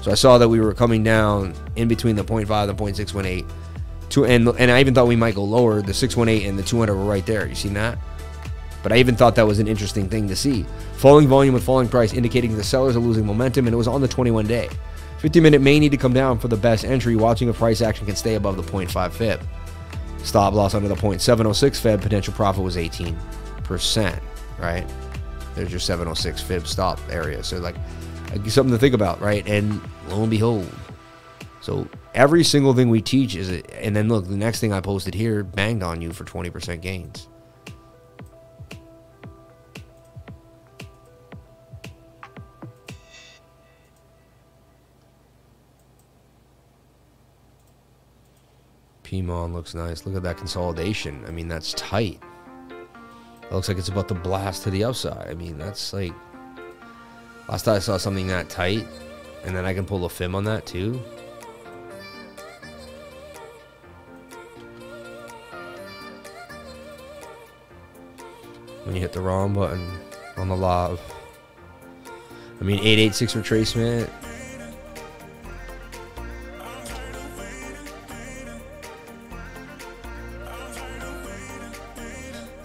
So 0.00 0.10
I 0.10 0.14
saw 0.14 0.38
that 0.38 0.48
we 0.48 0.60
were 0.60 0.72
coming 0.72 1.04
down 1.04 1.54
in 1.76 1.86
between 1.86 2.16
the 2.16 2.24
0.5 2.24 2.68
and 2.68 2.78
the 2.78 2.82
0.618. 2.82 3.46
To, 4.10 4.24
and, 4.24 4.48
and 4.48 4.70
I 4.70 4.80
even 4.80 4.94
thought 4.94 5.06
we 5.06 5.16
might 5.16 5.34
go 5.34 5.44
lower. 5.44 5.82
The 5.82 5.92
618 5.92 6.48
and 6.48 6.58
the 6.58 6.62
200 6.62 6.94
were 6.94 7.04
right 7.04 7.24
there. 7.26 7.46
You 7.46 7.54
seen 7.54 7.74
that? 7.74 7.98
But 8.82 8.92
I 8.92 8.96
even 8.96 9.14
thought 9.14 9.34
that 9.34 9.46
was 9.46 9.58
an 9.58 9.68
interesting 9.68 10.08
thing 10.08 10.28
to 10.28 10.36
see. 10.36 10.64
Falling 10.96 11.28
volume 11.28 11.54
with 11.54 11.64
falling 11.64 11.88
price 11.88 12.14
indicating 12.14 12.56
the 12.56 12.64
sellers 12.64 12.96
are 12.96 13.00
losing 13.00 13.26
momentum, 13.26 13.66
and 13.66 13.74
it 13.74 13.76
was 13.76 13.88
on 13.88 14.00
the 14.00 14.08
21 14.08 14.46
day. 14.46 14.68
50 15.18 15.40
minute 15.40 15.60
may 15.60 15.78
need 15.78 15.90
to 15.90 15.98
come 15.98 16.14
down 16.14 16.38
for 16.38 16.48
the 16.48 16.56
best 16.56 16.84
entry. 16.84 17.14
Watching 17.14 17.50
a 17.50 17.52
price 17.52 17.82
action 17.82 18.06
can 18.06 18.16
stay 18.16 18.36
above 18.36 18.56
the 18.56 18.62
0.5 18.62 19.12
fib. 19.12 19.40
Stop 20.22 20.54
loss 20.54 20.74
under 20.74 20.88
the 20.88 20.94
0.706 20.94 21.80
fib 21.80 22.00
potential 22.00 22.32
profit 22.32 22.62
was 22.62 22.76
18%, 22.76 23.16
right? 24.58 24.86
There's 25.54 25.70
your 25.70 25.80
706 25.80 26.42
fib 26.42 26.66
stop 26.66 26.98
area. 27.10 27.42
So 27.42 27.58
like 27.58 27.76
something 28.46 28.72
to 28.72 28.78
think 28.78 28.94
about, 28.94 29.20
right? 29.20 29.46
And 29.46 29.80
lo 30.08 30.22
and 30.22 30.30
behold, 30.30 30.66
so 31.60 31.86
every 32.14 32.44
single 32.44 32.74
thing 32.74 32.88
we 32.88 33.02
teach 33.02 33.34
is, 33.34 33.50
it, 33.50 33.70
and 33.74 33.94
then 33.94 34.08
look, 34.08 34.26
the 34.26 34.36
next 34.36 34.60
thing 34.60 34.72
I 34.72 34.80
posted 34.80 35.14
here 35.14 35.42
banged 35.42 35.82
on 35.82 36.00
you 36.00 36.12
for 36.12 36.24
20% 36.24 36.80
gains. 36.80 37.28
PMON 49.10 49.52
looks 49.52 49.74
nice. 49.74 50.06
Look 50.06 50.14
at 50.14 50.22
that 50.22 50.36
consolidation. 50.36 51.24
I 51.26 51.32
mean, 51.32 51.48
that's 51.48 51.72
tight. 51.72 52.22
It 53.42 53.52
looks 53.52 53.66
like 53.66 53.76
it's 53.76 53.88
about 53.88 54.06
to 54.08 54.14
blast 54.14 54.62
to 54.62 54.70
the 54.70 54.84
upside. 54.84 55.28
I 55.28 55.34
mean, 55.34 55.58
that's 55.58 55.92
like 55.92 56.12
last 57.48 57.64
time 57.64 57.74
I 57.74 57.78
saw 57.80 57.96
something 57.96 58.28
that 58.28 58.48
tight, 58.48 58.86
and 59.44 59.56
then 59.56 59.64
I 59.64 59.74
can 59.74 59.84
pull 59.84 60.04
a 60.04 60.08
fib 60.08 60.36
on 60.36 60.44
that 60.44 60.64
too. 60.64 60.92
When 68.84 68.94
you 68.94 69.00
hit 69.00 69.12
the 69.12 69.20
wrong 69.20 69.52
button 69.52 69.90
on 70.36 70.48
the 70.48 70.56
live. 70.56 71.00
I 72.60 72.62
mean, 72.62 72.78
886 72.78 73.34
retracement. 73.34 74.08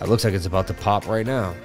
It 0.05 0.09
looks 0.09 0.23
like 0.23 0.35
it's 0.35 0.45
about 0.45 0.67
to 0.67 0.75
pop 0.75 1.07
right 1.07 1.25
now. 1.25 1.55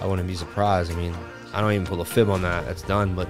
I 0.00 0.06
wouldn't 0.06 0.28
be 0.28 0.36
surprised. 0.36 0.92
I 0.92 0.94
mean, 0.94 1.12
I 1.52 1.60
don't 1.60 1.72
even 1.72 1.84
pull 1.84 2.00
a 2.00 2.04
fib 2.04 2.30
on 2.30 2.42
that. 2.42 2.64
That's 2.64 2.82
done, 2.82 3.16
but 3.16 3.26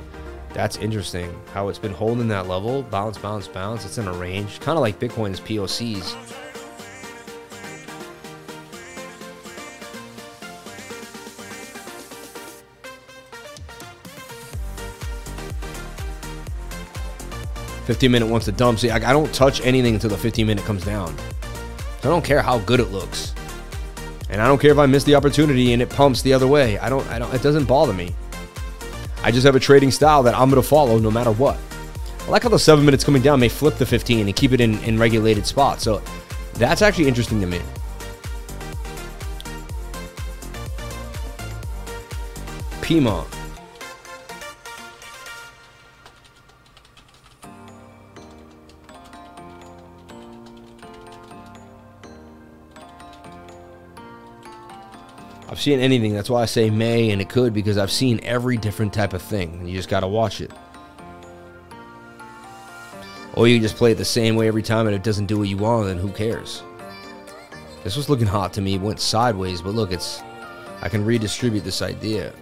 That's 0.56 0.78
interesting. 0.78 1.38
How 1.52 1.68
it's 1.68 1.78
been 1.78 1.92
holding 1.92 2.28
that 2.28 2.48
level, 2.48 2.82
bounce, 2.84 3.18
bounce, 3.18 3.46
bounce. 3.46 3.84
It's 3.84 3.98
in 3.98 4.08
a 4.08 4.12
range, 4.14 4.58
kind 4.60 4.78
of 4.78 4.80
like 4.80 4.98
Bitcoin's 4.98 5.38
POCs. 5.38 6.14
Fifteen 17.84 18.12
minute 18.12 18.28
wants 18.28 18.46
to 18.46 18.52
dump. 18.52 18.78
See, 18.78 18.88
I, 18.88 18.96
I 18.96 19.12
don't 19.12 19.30
touch 19.34 19.60
anything 19.60 19.92
until 19.92 20.08
the 20.08 20.16
fifteen 20.16 20.46
minute 20.46 20.64
comes 20.64 20.86
down. 20.86 21.14
I 22.06 22.10
don't 22.10 22.24
care 22.24 22.40
how 22.40 22.58
good 22.60 22.80
it 22.80 22.90
looks, 22.90 23.34
and 24.30 24.40
I 24.40 24.46
don't 24.46 24.60
care 24.60 24.70
if 24.70 24.78
I 24.78 24.86
miss 24.86 25.04
the 25.04 25.14
opportunity 25.14 25.72
and 25.72 25.82
it 25.82 25.90
pumps 25.90 26.22
the 26.22 26.32
other 26.32 26.46
way. 26.46 26.78
I 26.78 26.88
don't. 26.88 27.06
I 27.08 27.18
don't. 27.18 27.34
It 27.34 27.42
doesn't 27.42 27.64
bother 27.64 27.92
me. 27.92 28.14
I 29.22 29.32
just 29.32 29.44
have 29.44 29.56
a 29.56 29.60
trading 29.60 29.90
style 29.90 30.22
that 30.22 30.34
I'm 30.34 30.48
going 30.50 30.62
to 30.62 30.68
follow 30.68 30.98
no 30.98 31.10
matter 31.10 31.32
what. 31.32 31.58
I 32.20 32.30
like 32.30 32.44
how 32.44 32.48
the 32.48 32.58
seven 32.58 32.84
minutes 32.84 33.02
coming 33.02 33.22
down 33.22 33.40
may 33.40 33.48
flip 33.48 33.76
the 33.76 33.86
15 33.86 34.26
and 34.26 34.36
keep 34.36 34.52
it 34.52 34.60
in, 34.60 34.78
in 34.84 34.98
regulated 34.98 35.46
spots. 35.46 35.82
So 35.82 36.02
that's 36.54 36.82
actually 36.82 37.08
interesting 37.08 37.40
to 37.40 37.46
me. 37.46 37.60
Pima. 42.82 43.26
I've 55.56 55.62
seen 55.62 55.80
anything. 55.80 56.12
That's 56.12 56.28
why 56.28 56.42
I 56.42 56.44
say 56.44 56.68
may 56.68 57.12
and 57.12 57.22
it 57.22 57.30
could 57.30 57.54
because 57.54 57.78
I've 57.78 57.90
seen 57.90 58.20
every 58.22 58.58
different 58.58 58.92
type 58.92 59.14
of 59.14 59.22
thing. 59.22 59.66
You 59.66 59.74
just 59.74 59.88
got 59.88 60.00
to 60.00 60.06
watch 60.06 60.42
it. 60.42 60.52
Or 63.32 63.48
you 63.48 63.58
just 63.58 63.76
play 63.76 63.92
it 63.92 63.94
the 63.94 64.04
same 64.04 64.36
way 64.36 64.48
every 64.48 64.62
time 64.62 64.86
and 64.86 64.94
it 64.94 65.02
doesn't 65.02 65.24
do 65.24 65.38
what 65.38 65.48
you 65.48 65.56
want, 65.56 65.86
then 65.86 65.96
who 65.96 66.12
cares? 66.12 66.62
This 67.84 67.96
was 67.96 68.10
looking 68.10 68.26
hot 68.26 68.52
to 68.52 68.60
me. 68.60 68.74
It 68.74 68.82
went 68.82 69.00
sideways, 69.00 69.62
but 69.62 69.70
look, 69.70 69.92
it's. 69.92 70.22
I 70.82 70.90
can 70.90 71.02
redistribute 71.06 71.64
this 71.64 71.80
idea. 71.80 72.34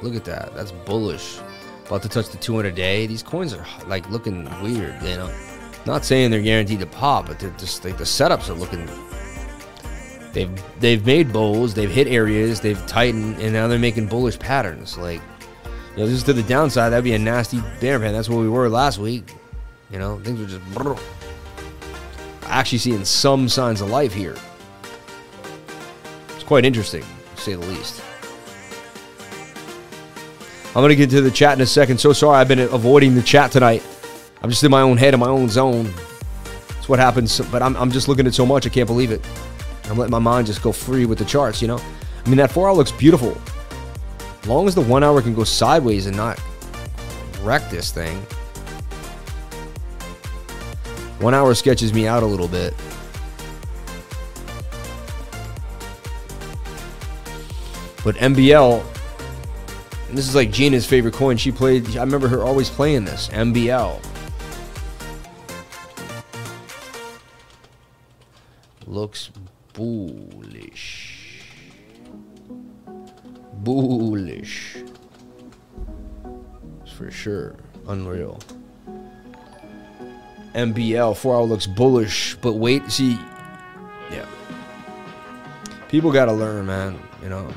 Look 0.00 0.16
at 0.16 0.24
that. 0.24 0.54
That's 0.54 0.72
bullish. 0.72 1.40
About 1.88 2.00
to 2.04 2.08
touch 2.08 2.30
the 2.30 2.38
200 2.38 2.74
day. 2.74 3.06
These 3.06 3.22
coins 3.22 3.52
are 3.52 3.66
like 3.86 4.08
looking 4.08 4.44
weird, 4.62 4.94
you 5.02 5.16
know. 5.16 5.30
Not 5.84 6.06
saying 6.06 6.30
they're 6.30 6.40
guaranteed 6.40 6.80
to 6.80 6.86
pop, 6.86 7.26
but 7.26 7.38
they're 7.38 7.50
just 7.58 7.84
like 7.84 7.98
the 7.98 8.04
setups 8.04 8.48
are 8.48 8.54
looking 8.54 8.88
They've 10.32 10.80
they've 10.80 11.04
made 11.04 11.32
bowls, 11.32 11.74
they've 11.74 11.90
hit 11.90 12.06
areas, 12.06 12.60
they've 12.60 12.84
tightened, 12.86 13.40
and 13.40 13.52
now 13.52 13.66
they're 13.66 13.78
making 13.78 14.06
bullish 14.06 14.38
patterns. 14.38 14.96
Like, 14.96 15.20
you 15.64 15.98
know, 15.98 16.06
this 16.06 16.14
is 16.14 16.22
to 16.24 16.32
the 16.32 16.42
downside. 16.44 16.92
That'd 16.92 17.04
be 17.04 17.14
a 17.14 17.18
nasty 17.18 17.60
bear 17.80 17.98
pan. 17.98 18.12
That's 18.12 18.28
where 18.28 18.38
we 18.38 18.48
were 18.48 18.68
last 18.68 18.98
week. 18.98 19.34
You 19.90 19.98
know, 19.98 20.20
things 20.20 20.38
were 20.38 20.46
just 20.46 20.64
brrr. 20.72 21.00
actually 22.44 22.78
seeing 22.78 23.04
some 23.04 23.48
signs 23.48 23.80
of 23.80 23.90
life 23.90 24.14
here. 24.14 24.36
It's 26.28 26.44
quite 26.44 26.64
interesting, 26.64 27.04
to 27.34 27.42
say 27.42 27.54
the 27.54 27.66
least. 27.66 28.00
I'm 30.68 30.82
gonna 30.82 30.94
get 30.94 31.10
to 31.10 31.20
the 31.20 31.32
chat 31.32 31.54
in 31.58 31.62
a 31.62 31.66
second. 31.66 31.98
So 31.98 32.12
sorry, 32.12 32.36
I've 32.38 32.46
been 32.46 32.60
avoiding 32.60 33.16
the 33.16 33.22
chat 33.22 33.50
tonight. 33.50 33.82
I'm 34.42 34.50
just 34.50 34.62
in 34.62 34.70
my 34.70 34.82
own 34.82 34.96
head, 34.96 35.12
in 35.12 35.20
my 35.20 35.28
own 35.28 35.48
zone. 35.48 35.92
That's 36.68 36.88
what 36.88 37.00
happens. 37.00 37.40
But 37.50 37.62
I'm, 37.62 37.76
I'm 37.76 37.90
just 37.90 38.06
looking 38.06 38.26
at 38.28 38.34
so 38.34 38.46
much, 38.46 38.64
I 38.66 38.70
can't 38.70 38.86
believe 38.86 39.10
it. 39.10 39.20
I'm 39.90 39.98
letting 39.98 40.12
my 40.12 40.20
mind 40.20 40.46
just 40.46 40.62
go 40.62 40.70
free 40.70 41.04
with 41.04 41.18
the 41.18 41.24
charts, 41.24 41.60
you 41.60 41.66
know? 41.66 41.78
I 42.24 42.28
mean, 42.28 42.36
that 42.36 42.52
four 42.52 42.68
hour 42.68 42.74
looks 42.74 42.92
beautiful. 42.92 43.36
As 44.42 44.46
long 44.46 44.68
as 44.68 44.74
the 44.74 44.80
one 44.80 45.02
hour 45.02 45.20
can 45.20 45.34
go 45.34 45.42
sideways 45.42 46.06
and 46.06 46.16
not 46.16 46.40
wreck 47.42 47.68
this 47.70 47.90
thing. 47.90 48.16
One 51.18 51.34
hour 51.34 51.54
sketches 51.54 51.92
me 51.92 52.06
out 52.06 52.22
a 52.22 52.26
little 52.26 52.48
bit. 52.48 52.72
But 58.02 58.14
MBL, 58.14 58.82
this 60.12 60.28
is 60.28 60.34
like 60.34 60.50
Gina's 60.50 60.86
favorite 60.86 61.14
coin. 61.14 61.36
She 61.36 61.52
played, 61.52 61.96
I 61.96 62.00
remember 62.00 62.28
her 62.28 62.44
always 62.44 62.70
playing 62.70 63.04
this. 63.04 63.28
MBL. 63.28 64.00
Looks 68.86 69.30
bullish. 69.72 71.44
Bullish. 73.54 74.76
For 76.96 77.10
sure. 77.10 77.56
Unreal. 77.88 78.38
MBL, 80.54 81.16
4 81.16 81.34
hour 81.34 81.44
looks 81.44 81.66
bullish, 81.66 82.36
but 82.36 82.54
wait, 82.54 82.90
see, 82.90 83.12
yeah. 84.10 84.26
People 85.88 86.10
gotta 86.12 86.32
learn, 86.32 86.66
man, 86.66 86.98
you 87.22 87.28
know. 87.28 87.48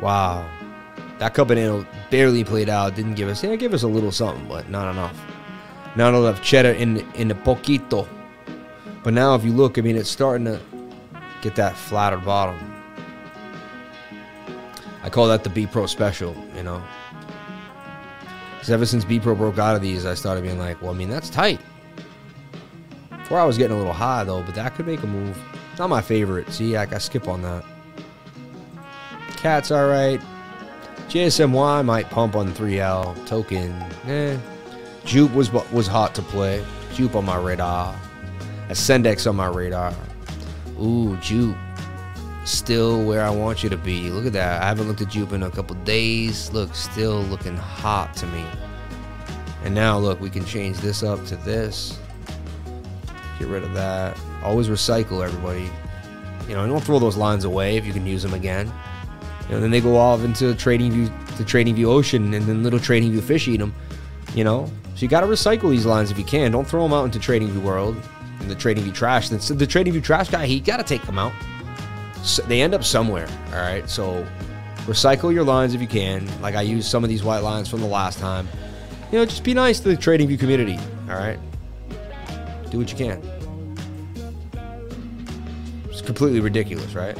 Wow. 0.00 0.48
That 1.18 1.34
cup 1.34 1.48
Cabanero 1.48 1.86
barely 2.10 2.44
played 2.44 2.68
out, 2.68 2.94
didn't 2.94 3.14
give 3.14 3.28
us, 3.28 3.42
yeah, 3.42 3.56
give 3.56 3.74
us 3.74 3.82
a 3.82 3.88
little 3.88 4.12
something, 4.12 4.46
but 4.48 4.68
not 4.70 4.90
enough. 4.90 5.20
Not 5.96 6.14
enough 6.14 6.42
cheddar 6.42 6.72
in, 6.72 6.98
in 7.14 7.28
the 7.28 7.34
poquito. 7.34 8.06
But 9.02 9.14
now 9.14 9.34
if 9.34 9.44
you 9.44 9.52
look, 9.52 9.78
I 9.78 9.80
mean, 9.80 9.96
it's 9.96 10.10
starting 10.10 10.44
to 10.46 10.60
get 11.42 11.56
that 11.56 11.76
flatter 11.76 12.18
bottom. 12.18 12.74
I 15.02 15.10
call 15.10 15.28
that 15.28 15.44
the 15.44 15.50
B 15.50 15.66
Pro 15.66 15.86
special, 15.86 16.36
you 16.54 16.62
know. 16.62 16.82
Because 18.54 18.70
ever 18.70 18.86
since 18.86 19.04
B 19.04 19.20
Pro 19.20 19.34
broke 19.34 19.58
out 19.58 19.76
of 19.76 19.82
these, 19.82 20.04
I 20.04 20.14
started 20.14 20.42
being 20.42 20.58
like, 20.58 20.82
well, 20.82 20.90
I 20.90 20.94
mean, 20.94 21.08
that's 21.08 21.30
tight. 21.30 21.60
Before 23.10 23.38
I 23.38 23.44
was 23.44 23.56
getting 23.58 23.74
a 23.74 23.78
little 23.78 23.92
high 23.92 24.24
though, 24.24 24.42
but 24.42 24.54
that 24.54 24.74
could 24.74 24.86
make 24.86 25.02
a 25.02 25.06
move. 25.06 25.38
Not 25.78 25.88
my 25.88 26.02
favorite. 26.02 26.50
See, 26.52 26.76
I, 26.76 26.82
I 26.82 26.98
skip 26.98 27.28
on 27.28 27.42
that. 27.42 27.64
Cat's 29.36 29.70
all 29.70 29.86
right. 29.86 30.20
JASMY 31.08 31.84
might 31.84 32.10
pump 32.10 32.34
on 32.34 32.52
3L. 32.52 33.26
Token, 33.26 33.70
eh. 34.06 34.36
Jupe 35.04 35.32
was 35.32 35.50
was 35.52 35.86
hot 35.86 36.14
to 36.16 36.22
play. 36.22 36.64
Jupe 36.92 37.14
on 37.14 37.24
my 37.24 37.36
radar. 37.36 37.94
Ascendex 38.68 39.28
on 39.28 39.36
my 39.36 39.46
radar. 39.46 39.94
Ooh, 40.80 41.16
Jupe. 41.16 41.56
Still 42.44 43.04
where 43.04 43.22
I 43.22 43.30
want 43.30 43.62
you 43.62 43.68
to 43.68 43.76
be. 43.76 44.10
Look 44.10 44.26
at 44.26 44.32
that. 44.34 44.62
I 44.62 44.66
haven't 44.66 44.88
looked 44.88 45.02
at 45.02 45.08
Jupe 45.08 45.32
in 45.32 45.42
a 45.42 45.50
couple 45.50 45.76
days. 45.84 46.50
Look, 46.52 46.74
still 46.74 47.20
looking 47.22 47.56
hot 47.56 48.14
to 48.16 48.26
me. 48.26 48.44
And 49.64 49.74
now, 49.74 49.98
look, 49.98 50.20
we 50.20 50.30
can 50.30 50.44
change 50.44 50.78
this 50.78 51.02
up 51.02 51.24
to 51.26 51.36
this. 51.36 51.98
Get 53.38 53.48
rid 53.48 53.64
of 53.64 53.74
that. 53.74 54.18
Always 54.42 54.68
recycle, 54.68 55.24
everybody. 55.24 55.70
You 56.48 56.54
know, 56.54 56.66
don't 56.66 56.82
throw 56.82 56.98
those 56.98 57.16
lines 57.16 57.44
away 57.44 57.76
if 57.76 57.84
you 57.84 57.92
can 57.92 58.06
use 58.06 58.22
them 58.22 58.34
again. 58.34 58.72
You 59.48 59.54
know, 59.54 59.60
then 59.60 59.70
they 59.70 59.80
go 59.80 59.96
off 59.96 60.24
into 60.24 60.54
TradingView, 60.54 61.36
the 61.36 61.44
TradingView 61.44 61.86
Ocean, 61.86 62.32
and 62.34 62.46
then 62.46 62.62
little 62.62 62.78
TradingView 62.78 63.22
fish 63.22 63.48
eat 63.48 63.58
them. 63.58 63.74
You 64.34 64.44
know, 64.44 64.66
so 64.94 65.00
you 65.00 65.08
got 65.08 65.22
to 65.22 65.26
recycle 65.26 65.70
these 65.70 65.86
lines 65.86 66.10
if 66.10 66.18
you 66.18 66.24
can. 66.24 66.52
Don't 66.52 66.66
throw 66.66 66.82
them 66.82 66.92
out 66.92 67.04
into 67.04 67.18
TradingView 67.18 67.62
World 67.62 67.96
the 68.46 68.54
TradingView 68.54 68.94
Trash. 68.94 69.28
Then 69.28 69.38
the 69.58 69.66
TradingView 69.66 70.02
Trash 70.02 70.30
guy, 70.30 70.46
he 70.46 70.60
got 70.60 70.76
to 70.76 70.84
take 70.84 71.02
them 71.02 71.18
out. 71.18 71.32
So 72.22 72.42
they 72.42 72.62
end 72.62 72.74
up 72.74 72.84
somewhere. 72.84 73.28
All 73.52 73.60
right, 73.60 73.88
so 73.88 74.26
recycle 74.86 75.32
your 75.32 75.44
lines 75.44 75.74
if 75.74 75.80
you 75.80 75.86
can. 75.86 76.28
Like 76.40 76.54
I 76.54 76.62
used 76.62 76.88
some 76.88 77.04
of 77.04 77.10
these 77.10 77.22
white 77.22 77.40
lines 77.40 77.68
from 77.68 77.80
the 77.80 77.86
last 77.86 78.18
time. 78.18 78.48
You 79.10 79.18
know, 79.18 79.24
just 79.24 79.44
be 79.44 79.54
nice 79.54 79.80
to 79.80 79.88
the 79.88 79.96
TradingView 79.96 80.38
community. 80.38 80.78
All 81.08 81.16
right, 81.16 81.38
do 82.70 82.78
what 82.78 82.90
you 82.90 82.96
can. 82.96 83.22
It's 85.90 86.02
completely 86.02 86.40
ridiculous, 86.40 86.94
right? 86.94 87.18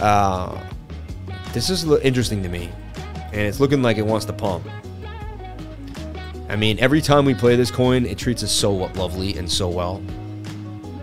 Uh, 0.00 0.60
this 1.52 1.70
is 1.70 1.84
interesting 2.02 2.42
to 2.42 2.48
me, 2.48 2.70
and 3.32 3.40
it's 3.40 3.60
looking 3.60 3.82
like 3.82 3.96
it 3.96 4.04
wants 4.04 4.26
to 4.26 4.32
pump. 4.32 4.66
I 6.48 6.56
mean, 6.56 6.78
every 6.78 7.00
time 7.00 7.24
we 7.24 7.34
play 7.34 7.56
this 7.56 7.70
coin, 7.70 8.06
it 8.06 8.18
treats 8.18 8.42
us 8.42 8.52
so 8.52 8.72
lovely 8.72 9.36
and 9.36 9.50
so 9.50 9.68
well. 9.68 10.00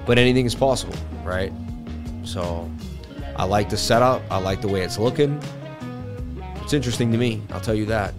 But 0.05 0.17
anything 0.17 0.45
is 0.45 0.55
possible, 0.55 0.95
right? 1.23 1.51
So, 2.23 2.71
I 3.35 3.43
like 3.45 3.69
the 3.69 3.77
setup. 3.77 4.21
I 4.31 4.37
like 4.37 4.61
the 4.61 4.67
way 4.67 4.81
it's 4.81 4.97
looking. 4.97 5.41
It's 6.61 6.73
interesting 6.73 7.11
to 7.11 7.17
me, 7.17 7.41
I'll 7.51 7.59
tell 7.59 7.75
you 7.75 7.85
that. 7.87 8.13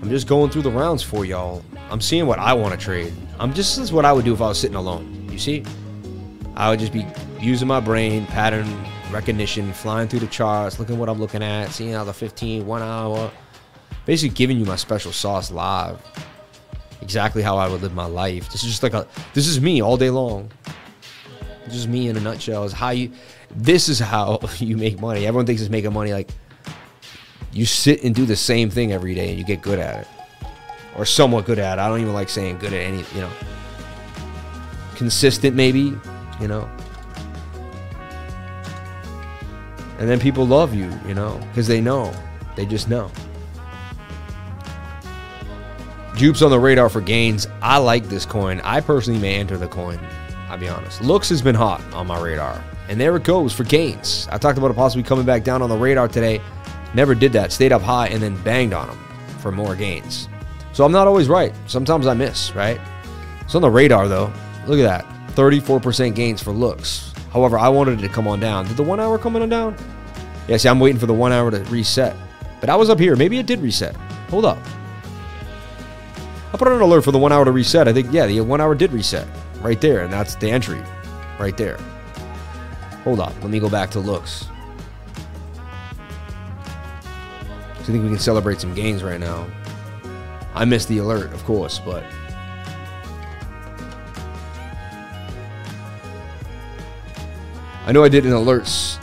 I'm 0.00 0.10
just 0.10 0.28
going 0.28 0.50
through 0.50 0.62
the 0.62 0.70
rounds 0.70 1.02
for 1.02 1.24
y'all. 1.24 1.64
I'm 1.90 2.00
seeing 2.00 2.26
what 2.26 2.38
I 2.38 2.54
want 2.54 2.78
to 2.78 2.78
trade. 2.78 3.12
I'm 3.40 3.52
just 3.52 3.76
this 3.76 3.84
is 3.84 3.92
what 3.92 4.04
I 4.04 4.12
would 4.12 4.24
do 4.24 4.32
if 4.32 4.40
I 4.40 4.46
was 4.46 4.60
sitting 4.60 4.76
alone. 4.76 5.28
You 5.30 5.38
see? 5.38 5.64
I 6.54 6.70
would 6.70 6.78
just 6.78 6.92
be 6.92 7.04
using 7.40 7.66
my 7.66 7.80
brain, 7.80 8.26
pattern 8.26 8.66
recognition, 9.10 9.72
flying 9.72 10.08
through 10.08 10.20
the 10.20 10.28
charts, 10.28 10.78
looking 10.78 10.98
what 10.98 11.08
I'm 11.08 11.18
looking 11.18 11.42
at, 11.42 11.70
seeing 11.70 11.92
how 11.92 12.04
the 12.04 12.12
15, 12.12 12.64
one 12.66 12.82
hour, 12.82 13.30
basically 14.06 14.34
giving 14.34 14.58
you 14.58 14.64
my 14.64 14.76
special 14.76 15.12
sauce 15.12 15.50
live. 15.50 16.00
Exactly 17.02 17.42
how 17.42 17.58
I 17.58 17.68
would 17.68 17.82
live 17.82 17.94
my 17.94 18.06
life. 18.06 18.50
This 18.50 18.64
is 18.64 18.70
just 18.70 18.82
like 18.82 18.94
a 18.94 19.06
this 19.34 19.46
is 19.46 19.60
me 19.60 19.82
all 19.82 19.98
day 19.98 20.08
long. 20.08 20.50
This 21.66 21.74
is 21.74 21.86
me 21.86 22.08
in 22.08 22.16
a 22.16 22.20
nutshell. 22.20 22.64
Is 22.64 22.72
how 22.72 22.90
you 22.90 23.10
this 23.54 23.88
is 23.88 23.98
how 23.98 24.40
you 24.58 24.76
make 24.76 24.98
money. 24.98 25.26
Everyone 25.26 25.44
thinks 25.44 25.60
it's 25.60 25.70
making 25.70 25.92
money 25.92 26.12
like 26.14 26.30
You 27.52 27.66
sit 27.66 28.04
and 28.04 28.14
do 28.14 28.24
the 28.24 28.36
same 28.36 28.70
thing 28.70 28.92
every 28.92 29.14
day 29.14 29.30
and 29.30 29.38
you 29.38 29.44
get 29.44 29.60
good 29.60 29.78
at 29.78 30.02
it. 30.02 30.08
Or 30.96 31.04
somewhat 31.04 31.44
good 31.44 31.58
at 31.58 31.78
it. 31.78 31.82
I 31.82 31.88
don't 31.88 32.00
even 32.00 32.14
like 32.14 32.28
saying 32.30 32.58
good 32.58 32.72
at 32.72 32.80
any, 32.80 33.04
you 33.14 33.20
know. 33.20 33.30
Consistent, 34.94 35.54
maybe, 35.54 35.92
you 36.40 36.48
know. 36.48 36.70
And 39.98 40.08
then 40.08 40.20
people 40.20 40.46
love 40.46 40.74
you, 40.74 40.90
you 41.06 41.14
know, 41.14 41.38
because 41.48 41.66
they 41.66 41.80
know. 41.80 42.12
They 42.56 42.64
just 42.64 42.88
know. 42.88 43.10
Jupes 46.16 46.40
on 46.40 46.50
the 46.50 46.58
radar 46.58 46.88
for 46.88 47.02
gains. 47.02 47.46
I 47.60 47.76
like 47.76 48.08
this 48.08 48.24
coin. 48.24 48.62
I 48.62 48.80
personally 48.80 49.20
may 49.20 49.34
enter 49.34 49.58
the 49.58 49.68
coin. 49.68 50.00
I'll 50.48 50.56
be 50.56 50.66
honest. 50.66 51.02
Looks 51.02 51.28
has 51.28 51.42
been 51.42 51.54
hot 51.54 51.82
on 51.92 52.06
my 52.06 52.18
radar. 52.18 52.64
And 52.88 52.98
there 52.98 53.14
it 53.16 53.24
goes 53.24 53.52
for 53.52 53.64
gains. 53.64 54.26
I 54.32 54.38
talked 54.38 54.56
about 54.56 54.70
it 54.70 54.74
possibly 54.74 55.02
coming 55.02 55.26
back 55.26 55.44
down 55.44 55.60
on 55.60 55.68
the 55.68 55.76
radar 55.76 56.08
today. 56.08 56.40
Never 56.94 57.14
did 57.14 57.34
that. 57.34 57.52
Stayed 57.52 57.70
up 57.70 57.82
high 57.82 58.06
and 58.08 58.22
then 58.22 58.42
banged 58.42 58.72
on 58.72 58.88
them 58.88 58.98
for 59.40 59.52
more 59.52 59.76
gains. 59.76 60.30
So 60.72 60.86
I'm 60.86 60.92
not 60.92 61.06
always 61.06 61.28
right. 61.28 61.52
Sometimes 61.66 62.06
I 62.06 62.14
miss, 62.14 62.54
right? 62.54 62.80
It's 63.42 63.54
on 63.54 63.60
the 63.60 63.70
radar 63.70 64.08
though. 64.08 64.32
Look 64.66 64.78
at 64.80 64.84
that. 64.84 65.04
34% 65.34 66.14
gains 66.14 66.42
for 66.42 66.52
looks. 66.52 67.12
However, 67.30 67.58
I 67.58 67.68
wanted 67.68 67.98
it 67.98 68.06
to 68.06 68.08
come 68.08 68.26
on 68.26 68.40
down. 68.40 68.66
Did 68.66 68.78
the 68.78 68.82
one 68.82 69.00
hour 69.00 69.18
come 69.18 69.36
on 69.36 69.46
down? 69.50 69.76
Yeah, 70.48 70.56
see, 70.56 70.70
I'm 70.70 70.80
waiting 70.80 70.98
for 70.98 71.04
the 71.06 71.12
one 71.12 71.32
hour 71.32 71.50
to 71.50 71.58
reset. 71.64 72.16
But 72.58 72.70
I 72.70 72.76
was 72.76 72.88
up 72.88 72.98
here. 72.98 73.16
Maybe 73.16 73.38
it 73.38 73.44
did 73.44 73.60
reset. 73.60 73.94
Hold 74.30 74.46
up. 74.46 74.58
I 76.52 76.56
put 76.56 76.68
on 76.68 76.74
an 76.74 76.80
alert 76.80 77.02
for 77.02 77.12
the 77.12 77.18
one 77.18 77.32
hour 77.32 77.44
to 77.44 77.52
reset. 77.52 77.88
I 77.88 77.92
think, 77.92 78.12
yeah, 78.12 78.26
the 78.26 78.40
one 78.40 78.60
hour 78.60 78.74
did 78.74 78.92
reset 78.92 79.26
right 79.60 79.80
there. 79.80 80.04
And 80.04 80.12
that's 80.12 80.36
the 80.36 80.50
entry 80.50 80.80
right 81.38 81.56
there. 81.56 81.78
Hold 83.04 83.20
up. 83.20 83.34
Let 83.42 83.50
me 83.50 83.60
go 83.60 83.68
back 83.68 83.90
to 83.92 84.00
looks. 84.00 84.46
So 87.76 87.82
I 87.82 87.84
think 87.84 88.02
we 88.02 88.10
can 88.10 88.18
celebrate 88.18 88.60
some 88.60 88.74
gains 88.74 89.02
right 89.02 89.20
now. 89.20 89.46
I 90.54 90.64
missed 90.64 90.88
the 90.88 90.98
alert, 90.98 91.32
of 91.32 91.44
course, 91.44 91.78
but 91.78 92.02
I 97.86 97.92
know 97.92 98.02
I 98.02 98.08
did 98.08 98.26
in 98.26 98.32
alerts. 98.32 98.98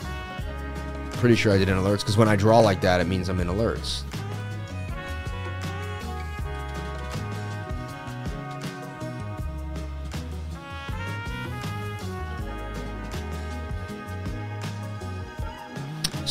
Pretty 1.14 1.36
sure 1.36 1.54
I 1.54 1.58
did 1.58 1.70
in 1.70 1.78
alerts 1.78 2.00
because 2.00 2.18
when 2.18 2.28
I 2.28 2.36
draw 2.36 2.60
like 2.60 2.82
that, 2.82 3.00
it 3.00 3.08
means 3.08 3.30
I'm 3.30 3.40
in 3.40 3.48
alerts. 3.48 4.04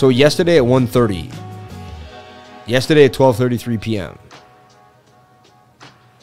So 0.02 0.08
yesterday 0.08 0.56
at 0.56 0.64
1:30, 0.64 1.32
yesterday 2.66 3.04
at 3.04 3.12
12:33 3.12 3.80
p.m. 3.80 4.18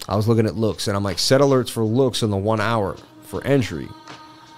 I 0.10 0.18
was 0.18 0.28
looking 0.28 0.46
at 0.46 0.56
looks 0.56 0.90
and 0.90 0.98
I'm 0.98 1.04
like 1.06 1.18
set 1.18 1.40
alerts 1.40 1.70
for 1.70 1.86
looks 1.86 2.22
in 2.22 2.30
the 2.30 2.36
1 2.36 2.60
hour 2.60 2.98
for 3.24 3.42
entry. 3.48 3.88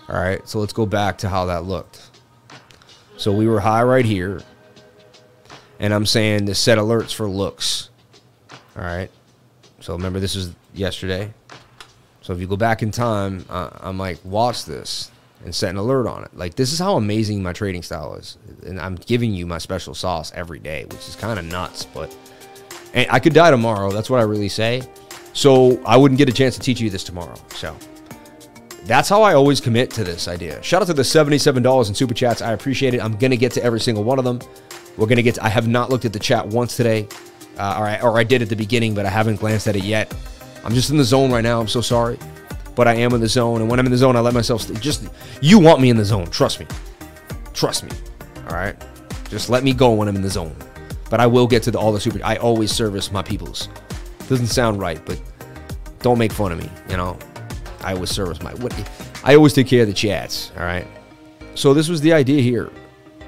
All 0.10 0.16
right, 0.16 0.42
so 0.50 0.58
let's 0.58 0.74
go 0.74 0.88
back 0.88 1.20
to 1.20 1.30
how 1.30 1.46
that 1.46 1.66
looked. 1.66 2.02
So 3.16 3.32
we 3.32 3.46
were 3.46 3.60
high 3.60 3.84
right 3.84 4.06
here, 4.06 4.42
and 5.80 5.94
I'm 5.94 6.08
saying 6.08 6.48
to 6.48 6.56
set 6.56 6.80
alerts 6.80 7.14
for 7.14 7.30
looks. 7.30 7.92
All 8.76 8.84
right, 8.84 9.12
so 9.82 9.94
remember 9.94 10.20
this 10.20 10.36
is 10.36 10.56
yesterday. 10.74 11.32
So 12.24 12.34
if 12.34 12.40
you 12.40 12.48
go 12.48 12.58
back 12.58 12.82
in 12.82 12.90
time, 12.90 13.46
uh, 13.52 13.70
I'm 13.82 14.00
like, 14.00 14.18
watch 14.26 14.66
this 14.66 15.12
and 15.44 15.54
set 15.54 15.70
an 15.70 15.78
alert 15.78 16.08
on 16.08 16.24
it. 16.24 16.36
Like 16.36 16.56
this 16.56 16.74
is 16.74 16.80
how 16.80 16.98
amazing 16.98 17.42
my 17.42 17.54
trading 17.54 17.84
style 17.84 18.16
is, 18.16 18.38
and 18.66 18.80
I'm 18.80 18.96
giving 18.96 19.34
you 19.34 19.46
my 19.46 19.58
special 19.58 19.94
sauce 19.94 20.32
every 20.36 20.60
day, 20.60 20.86
which 20.86 21.08
is 21.08 21.16
kind 21.16 21.40
of 21.40 21.46
nuts. 21.46 21.86
But 21.86 22.16
and 22.94 23.08
I 23.10 23.20
could 23.20 23.34
die 23.34 23.52
tomorrow. 23.52 23.92
That's 23.92 24.10
what 24.10 24.20
I 24.20 24.24
really 24.24 24.50
say. 24.50 24.84
So 25.34 25.82
I 25.86 25.98
wouldn't 25.98 26.18
get 26.18 26.30
a 26.30 26.34
chance 26.34 26.56
to 26.56 26.62
teach 26.62 26.82
you 26.82 26.90
this 26.90 27.04
tomorrow. 27.04 27.36
So 27.50 27.76
that's 28.86 29.08
how 29.08 29.22
I 29.22 29.34
always 29.34 29.62
commit 29.62 29.92
to 29.92 30.04
this 30.04 30.28
idea. 30.28 30.62
Shout 30.64 30.82
out 30.82 30.88
to 30.88 30.94
the 30.94 31.04
$77 31.04 31.88
in 31.88 31.96
super 31.96 32.14
chats. 32.14 32.42
I 32.42 32.54
appreciate 32.54 32.94
it. 32.94 33.02
I'm 33.02 33.18
to 33.18 33.38
get 33.38 33.52
to 33.54 33.64
every 33.64 33.80
single 33.80 34.04
one 34.04 34.20
of 34.20 34.26
them. 34.26 34.40
We're 34.98 35.08
to 35.08 35.24
get 35.24 35.36
to, 35.36 35.46
I 35.46 35.50
have 35.50 35.68
not 35.68 35.90
looked 35.90 36.06
at 36.06 36.14
the 36.14 36.20
chat 36.20 36.46
once 36.48 36.76
today, 36.76 37.08
uh, 37.58 37.78
or, 37.80 37.88
I, 37.88 38.02
or 38.02 38.20
I 38.20 38.24
did 38.24 38.42
at 38.42 38.50
the 38.50 38.56
beginning, 38.56 38.94
but 38.94 39.06
I 39.06 39.10
haven't 39.10 39.38
glanced 39.38 39.68
at 39.68 39.76
it 39.76 39.84
yet. 39.84 40.14
I'm 40.66 40.74
just 40.74 40.90
in 40.90 40.98
the 40.98 41.04
zone 41.04 41.32
right 41.32 41.42
now. 41.42 41.60
I'm 41.62 41.68
so 41.68 41.82
sorry. 41.82 42.20
But 42.82 42.88
I 42.88 42.96
am 42.96 43.14
in 43.14 43.22
the 43.22 43.28
zone. 43.28 43.62
And 43.62 43.70
when 43.70 43.80
I'm 43.80 43.86
in 43.86 43.92
the 43.92 43.98
zone, 44.00 44.16
I 44.16 44.22
let 44.22 44.34
myself 44.34 44.64
st- 44.64 44.82
just, 44.82 45.08
you 45.40 45.60
want 45.60 45.82
me 45.82 45.92
in 45.92 45.98
the 45.98 46.04
zone. 46.04 46.26
Trust 46.32 46.60
me. 46.60 46.66
Trust 47.54 47.84
me. 47.84 47.92
All 48.50 48.56
right. 48.56 48.76
Just 49.30 49.52
let 49.52 49.64
me 49.64 49.72
go 49.72 49.92
when 49.92 50.08
I'm 50.08 50.16
in 50.16 50.24
the 50.24 50.32
zone. 50.32 50.56
But 51.08 51.20
I 51.20 51.28
will 51.28 51.46
get 51.46 51.62
to 51.62 51.70
the, 51.70 51.78
all 51.78 51.94
the 51.94 52.00
super, 52.00 52.20
I 52.24 52.38
always 52.38 52.72
service 52.72 53.12
my 53.12 53.22
peoples. 53.22 53.70
Doesn't 54.28 54.48
sound 54.48 54.80
right, 54.80 55.00
but 55.06 55.22
don't 56.00 56.18
make 56.18 56.32
fun 56.32 56.52
of 56.52 56.58
me, 56.58 56.72
you 56.90 56.98
know? 56.98 57.20
I 57.84 57.94
always 57.94 58.10
service 58.10 58.42
my 58.42 58.52
what 58.56 58.74
I 59.24 59.36
always 59.36 59.54
take 59.54 59.68
care 59.68 59.84
of 59.84 59.88
the 59.88 59.94
chats, 59.94 60.52
all 60.58 60.64
right? 60.64 60.88
So 61.54 61.76
this 61.76 61.88
was 61.88 62.02
the 62.02 62.14
idea 62.14 62.42
here. 62.42 62.72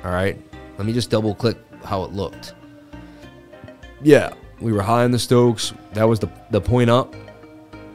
All 0.04 0.12
right? 0.12 0.36
Let 0.80 0.88
me 0.88 0.94
just 0.94 1.12
double 1.12 1.36
click 1.36 1.60
how 1.84 2.04
it 2.06 2.12
looked. 2.12 2.56
Yeah, 4.02 4.34
we 4.60 4.74
were 4.74 4.82
high 4.82 5.06
in 5.06 5.12
the 5.12 5.20
Stokes. 5.20 5.76
That 5.94 6.06
was 6.06 6.20
the 6.20 6.32
the 6.50 6.60
point 6.60 6.90
up. 6.90 7.14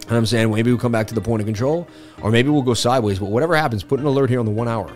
And 0.08 0.16
I'm 0.16 0.26
saying 0.26 0.50
maybe 0.50 0.70
we'll 0.70 0.80
come 0.80 0.92
back 0.92 1.06
to 1.08 1.14
the 1.14 1.20
point 1.20 1.40
of 1.40 1.46
control, 1.46 1.86
or 2.22 2.30
maybe 2.30 2.48
we'll 2.48 2.62
go 2.62 2.74
sideways. 2.74 3.18
But 3.18 3.26
whatever 3.26 3.54
happens, 3.54 3.82
put 3.82 4.00
an 4.00 4.06
alert 4.06 4.30
here 4.30 4.40
on 4.40 4.46
the 4.46 4.52
one 4.52 4.68
hour. 4.68 4.90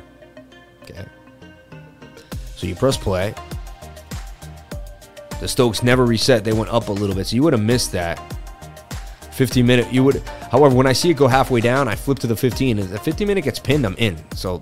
Okay. 0.82 1.04
So 2.56 2.66
you 2.66 2.74
press 2.74 2.96
play. 2.96 3.34
The 5.40 5.48
Stokes 5.48 5.82
never 5.82 6.06
reset. 6.06 6.44
They 6.44 6.52
went 6.52 6.70
up 6.70 6.88
a 6.88 6.92
little 6.92 7.16
bit. 7.16 7.26
So 7.26 7.36
you 7.36 7.42
would 7.42 7.52
have 7.52 7.62
missed 7.62 7.92
that. 7.92 8.20
15 9.32 9.66
minute, 9.66 9.92
you 9.92 10.04
would. 10.04 10.22
However, 10.50 10.74
when 10.74 10.86
I 10.86 10.92
see 10.92 11.10
it 11.10 11.14
go 11.14 11.26
halfway 11.26 11.60
down, 11.60 11.88
I 11.88 11.96
flip 11.96 12.18
to 12.20 12.26
the 12.26 12.36
15. 12.36 12.78
And 12.78 12.88
the 12.88 12.98
15 12.98 13.26
minute 13.26 13.42
gets 13.42 13.58
pinned, 13.58 13.84
I'm 13.84 13.96
in. 13.96 14.16
So 14.34 14.60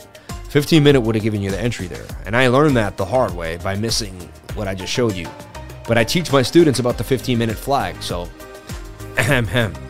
15 0.48 0.82
minute 0.82 1.00
would 1.00 1.14
have 1.14 1.22
given 1.22 1.42
you 1.42 1.50
the 1.50 1.60
entry 1.60 1.86
there. 1.86 2.06
And 2.24 2.36
I 2.36 2.48
learned 2.48 2.76
that 2.76 2.96
the 2.96 3.04
hard 3.04 3.32
way 3.34 3.58
by 3.58 3.76
missing 3.76 4.18
what 4.54 4.66
I 4.66 4.74
just 4.74 4.92
showed 4.92 5.14
you. 5.14 5.28
But 5.86 5.98
I 5.98 6.04
teach 6.04 6.32
my 6.32 6.42
students 6.42 6.80
about 6.80 6.98
the 6.98 7.04
15 7.04 7.38
minute 7.38 7.56
flag. 7.56 8.02
So, 8.02 8.28
ahem, 9.18 9.44
ahem. 9.44 9.89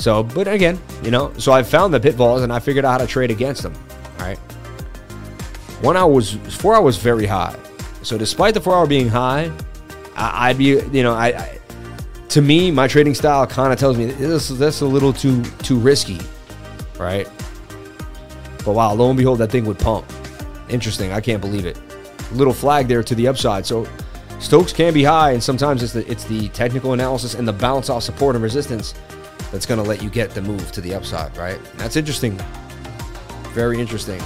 So, 0.00 0.22
but 0.22 0.48
again, 0.48 0.80
you 1.02 1.10
know, 1.10 1.30
so 1.36 1.52
I 1.52 1.62
found 1.62 1.92
the 1.92 2.00
pitfalls 2.00 2.40
and 2.42 2.50
I 2.50 2.58
figured 2.58 2.86
out 2.86 2.92
how 2.92 2.98
to 2.98 3.06
trade 3.06 3.30
against 3.30 3.62
them. 3.62 3.74
All 4.18 4.26
right. 4.26 4.38
One 5.82 5.94
hour 5.94 6.10
was, 6.10 6.32
four 6.32 6.74
hours 6.74 6.96
very 6.96 7.26
high. 7.26 7.54
So, 8.02 8.16
despite 8.16 8.54
the 8.54 8.62
four 8.62 8.74
hour 8.74 8.86
being 8.86 9.08
high, 9.08 9.52
I, 10.16 10.48
would 10.48 10.58
be, 10.58 10.64
you 10.64 11.02
know, 11.02 11.12
I, 11.12 11.26
I 11.28 11.58
to 12.30 12.40
me, 12.40 12.70
my 12.70 12.88
trading 12.88 13.14
style 13.14 13.46
kind 13.46 13.72
of 13.72 13.78
tells 13.78 13.98
me 13.98 14.06
this 14.06 14.48
that's 14.48 14.80
a 14.80 14.86
little 14.86 15.12
too 15.12 15.42
too 15.62 15.78
risky, 15.78 16.18
right? 16.98 17.28
But 18.64 18.72
wow, 18.72 18.94
lo 18.94 19.10
and 19.10 19.18
behold, 19.18 19.38
that 19.40 19.50
thing 19.50 19.64
would 19.66 19.78
pump. 19.78 20.10
Interesting. 20.68 21.12
I 21.12 21.20
can't 21.20 21.40
believe 21.40 21.66
it. 21.66 21.78
Little 22.32 22.54
flag 22.54 22.88
there 22.88 23.02
to 23.02 23.14
the 23.14 23.26
upside. 23.26 23.66
So 23.66 23.86
Stokes 24.38 24.72
can 24.72 24.94
be 24.94 25.04
high, 25.04 25.32
and 25.32 25.42
sometimes 25.42 25.82
it's 25.82 25.92
the 25.92 26.10
it's 26.10 26.24
the 26.24 26.48
technical 26.50 26.94
analysis 26.94 27.34
and 27.34 27.46
the 27.46 27.52
bounce 27.52 27.90
off 27.90 28.02
support 28.02 28.34
and 28.34 28.42
resistance 28.42 28.94
that's 29.52 29.66
going 29.66 29.82
to 29.82 29.88
let 29.88 30.02
you 30.02 30.10
get 30.10 30.30
the 30.30 30.42
move 30.42 30.70
to 30.72 30.80
the 30.80 30.94
upside, 30.94 31.36
right? 31.36 31.58
That's 31.76 31.96
interesting. 31.96 32.40
Very 33.52 33.80
interesting. 33.80 34.20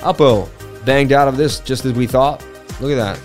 Uppo 0.00 0.48
banged 0.84 1.12
out 1.12 1.28
of 1.28 1.36
this 1.36 1.60
just 1.60 1.84
as 1.84 1.92
we 1.92 2.06
thought. 2.06 2.44
Look 2.80 2.92
at 2.92 2.96
that. 2.96 3.20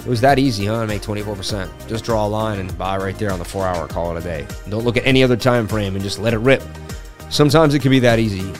It 0.00 0.06
was 0.06 0.20
that 0.22 0.38
easy, 0.38 0.66
huh? 0.66 0.86
Make 0.86 1.02
24%. 1.02 1.88
Just 1.88 2.04
draw 2.04 2.26
a 2.26 2.28
line 2.28 2.58
and 2.58 2.76
buy 2.78 2.96
right 2.96 3.18
there 3.18 3.32
on 3.32 3.38
the 3.38 3.44
four 3.44 3.66
hour, 3.66 3.86
call 3.86 4.16
it 4.16 4.20
a 4.20 4.22
day. 4.22 4.46
Don't 4.68 4.84
look 4.84 4.96
at 4.96 5.06
any 5.06 5.22
other 5.22 5.36
time 5.36 5.68
frame 5.68 5.94
and 5.94 6.02
just 6.02 6.18
let 6.18 6.32
it 6.32 6.38
rip. 6.38 6.62
Sometimes 7.28 7.74
it 7.74 7.80
can 7.80 7.90
be 7.90 7.98
that 8.00 8.18
easy. 8.18 8.52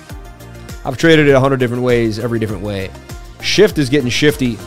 I've 0.85 0.97
traded 0.97 1.29
it 1.29 1.33
a 1.33 1.41
hundred 1.41 1.59
different 1.59 1.83
ways, 1.83 2.19
every 2.19 2.39
different 2.39 2.63
way. 2.63 2.91
Shift 3.43 3.79
is 3.79 3.89
getting 3.89 4.11
shifty. 4.11 4.59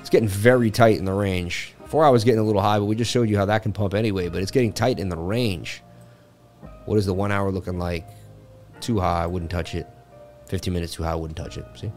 It's 0.00 0.10
getting 0.10 0.28
very 0.28 0.70
tight 0.70 0.98
in 0.98 1.04
the 1.04 1.12
range. 1.12 1.74
Four 1.88 2.04
hours 2.04 2.24
getting 2.24 2.40
a 2.40 2.44
little 2.44 2.62
high, 2.62 2.78
but 2.78 2.86
we 2.86 2.96
just 2.96 3.10
showed 3.10 3.28
you 3.28 3.36
how 3.36 3.44
that 3.46 3.62
can 3.62 3.72
pump 3.72 3.94
anyway. 3.94 4.28
But 4.28 4.42
it's 4.42 4.50
getting 4.50 4.72
tight 4.72 4.98
in 4.98 5.08
the 5.08 5.16
range. 5.16 5.82
What 6.84 6.98
is 6.98 7.06
the 7.06 7.14
one 7.14 7.32
hour 7.32 7.50
looking 7.50 7.78
like? 7.78 8.06
Too 8.80 9.00
high, 9.00 9.24
I 9.24 9.26
wouldn't 9.26 9.50
touch 9.50 9.74
it. 9.74 9.86
15 10.48 10.72
minutes 10.72 10.94
too 10.94 11.02
high, 11.02 11.12
I 11.12 11.14
wouldn't 11.14 11.36
touch 11.36 11.56
it. 11.56 11.64
See? 11.74 11.92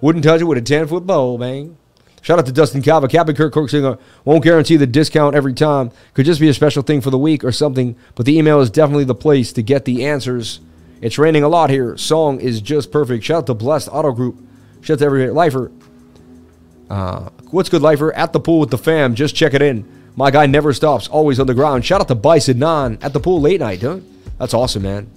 Wouldn't 0.00 0.24
touch 0.24 0.40
it 0.40 0.44
with 0.44 0.58
a 0.58 0.62
10 0.62 0.86
foot 0.88 1.06
bowl, 1.06 1.38
bang. 1.38 1.76
Shout 2.24 2.38
out 2.38 2.46
to 2.46 2.52
Dustin 2.52 2.80
Calva. 2.80 3.06
Captain 3.06 3.36
Kirk 3.36 3.52
Corksinger 3.52 3.94
uh, 3.94 4.00
won't 4.24 4.42
guarantee 4.42 4.76
the 4.76 4.86
discount 4.86 5.34
every 5.34 5.52
time. 5.52 5.90
Could 6.14 6.24
just 6.24 6.40
be 6.40 6.48
a 6.48 6.54
special 6.54 6.82
thing 6.82 7.02
for 7.02 7.10
the 7.10 7.18
week 7.18 7.44
or 7.44 7.52
something, 7.52 7.96
but 8.14 8.24
the 8.24 8.38
email 8.38 8.60
is 8.60 8.70
definitely 8.70 9.04
the 9.04 9.14
place 9.14 9.52
to 9.52 9.62
get 9.62 9.84
the 9.84 10.06
answers. 10.06 10.60
It's 11.02 11.18
raining 11.18 11.42
a 11.42 11.48
lot 11.48 11.68
here. 11.68 11.98
Song 11.98 12.40
is 12.40 12.62
just 12.62 12.90
perfect. 12.90 13.24
Shout 13.24 13.38
out 13.40 13.46
to 13.48 13.54
Blessed 13.54 13.90
Auto 13.92 14.12
Group. 14.12 14.38
Shout 14.80 14.94
out 14.94 14.98
to 15.00 15.04
every 15.04 15.30
lifer. 15.30 15.70
Uh, 16.90 17.30
what's 17.50 17.68
good, 17.68 17.82
lifer? 17.82 18.12
At 18.12 18.32
the 18.32 18.40
pool 18.40 18.60
with 18.60 18.70
the 18.70 18.78
fam. 18.78 19.14
Just 19.14 19.34
check 19.34 19.54
it 19.54 19.62
in. 19.62 19.84
My 20.16 20.30
guy 20.30 20.46
never 20.46 20.72
stops. 20.72 21.08
Always 21.08 21.40
on 21.40 21.46
the 21.46 21.54
ground. 21.54 21.84
Shout 21.84 22.00
out 22.00 22.08
to 22.08 22.14
Bison 22.14 22.58
Non 22.58 22.98
at 23.02 23.12
the 23.12 23.20
pool 23.20 23.40
late 23.40 23.60
night, 23.60 23.82
huh? 23.82 23.98
That's 24.38 24.54
awesome, 24.54 24.82
man. 24.82 25.10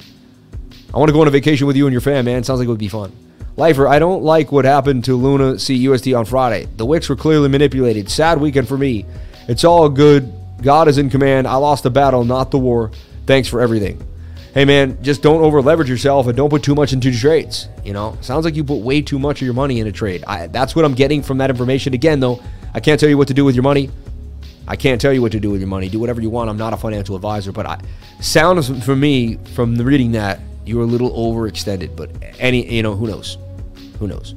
I 0.93 0.97
want 0.97 1.09
to 1.09 1.13
go 1.13 1.21
on 1.21 1.27
a 1.27 1.31
vacation 1.31 1.67
with 1.67 1.75
you 1.75 1.85
and 1.85 1.91
your 1.93 2.01
fam, 2.01 2.25
man. 2.25 2.43
Sounds 2.43 2.59
like 2.59 2.67
it 2.67 2.71
would 2.71 2.79
be 2.79 2.87
fun. 2.87 3.11
Lifer, 3.57 3.87
I 3.87 3.99
don't 3.99 4.23
like 4.23 4.51
what 4.51 4.65
happened 4.65 5.03
to 5.05 5.15
Luna 5.15 5.53
CUSD 5.55 6.17
on 6.17 6.25
Friday. 6.25 6.67
The 6.77 6.85
wicks 6.85 7.09
were 7.09 7.15
clearly 7.15 7.49
manipulated. 7.49 8.09
Sad 8.09 8.39
weekend 8.39 8.67
for 8.67 8.77
me. 8.77 9.05
It's 9.47 9.63
all 9.63 9.89
good. 9.89 10.31
God 10.61 10.87
is 10.87 10.97
in 10.97 11.09
command. 11.09 11.47
I 11.47 11.55
lost 11.55 11.83
the 11.83 11.89
battle, 11.89 12.23
not 12.23 12.51
the 12.51 12.59
war. 12.59 12.91
Thanks 13.25 13.47
for 13.47 13.59
everything. 13.59 14.01
Hey 14.57 14.65
man, 14.65 14.97
just 15.03 15.21
don't 15.21 15.43
over 15.43 15.61
leverage 15.61 15.87
yourself 15.87 16.25
and 16.25 16.35
don't 16.35 16.49
put 16.49 16.63
too 16.63 16.73
much 16.73 16.91
into 16.91 17.15
trades. 17.15 17.69
You 17.83 17.93
know, 17.93 18.17
sounds 18.21 18.43
like 18.43 18.55
you 18.55 18.63
put 18.63 18.77
way 18.79 19.03
too 19.03 19.19
much 19.19 19.39
of 19.39 19.45
your 19.45 19.53
money 19.53 19.79
in 19.79 19.85
a 19.85 19.91
trade. 19.91 20.23
I, 20.25 20.47
that's 20.47 20.75
what 20.75 20.83
I'm 20.83 20.95
getting 20.95 21.21
from 21.21 21.37
that 21.37 21.51
information. 21.51 21.93
Again, 21.93 22.19
though, 22.19 22.41
I 22.73 22.79
can't 22.79 22.99
tell 22.99 23.07
you 23.07 23.19
what 23.19 23.27
to 23.27 23.35
do 23.35 23.45
with 23.45 23.53
your 23.53 23.61
money. 23.61 23.91
I 24.67 24.75
can't 24.75 24.99
tell 24.99 25.13
you 25.13 25.21
what 25.21 25.31
to 25.33 25.39
do 25.39 25.51
with 25.51 25.61
your 25.61 25.67
money. 25.67 25.89
Do 25.89 25.99
whatever 25.99 26.21
you 26.21 26.31
want. 26.31 26.49
I'm 26.49 26.57
not 26.57 26.73
a 26.73 26.77
financial 26.77 27.15
advisor, 27.15 27.51
but 27.51 27.67
I 27.67 27.79
sounds 28.19 28.83
for 28.83 28.95
me 28.95 29.35
from 29.53 29.75
reading 29.75 30.13
that 30.13 30.39
you 30.65 30.77
were 30.77 30.85
a 30.85 30.87
little 30.87 31.11
overextended. 31.11 31.95
But 31.95 32.09
any, 32.39 32.67
you 32.67 32.81
know, 32.81 32.95
who 32.95 33.05
knows? 33.05 33.37
Who 33.99 34.07
knows? 34.07 34.33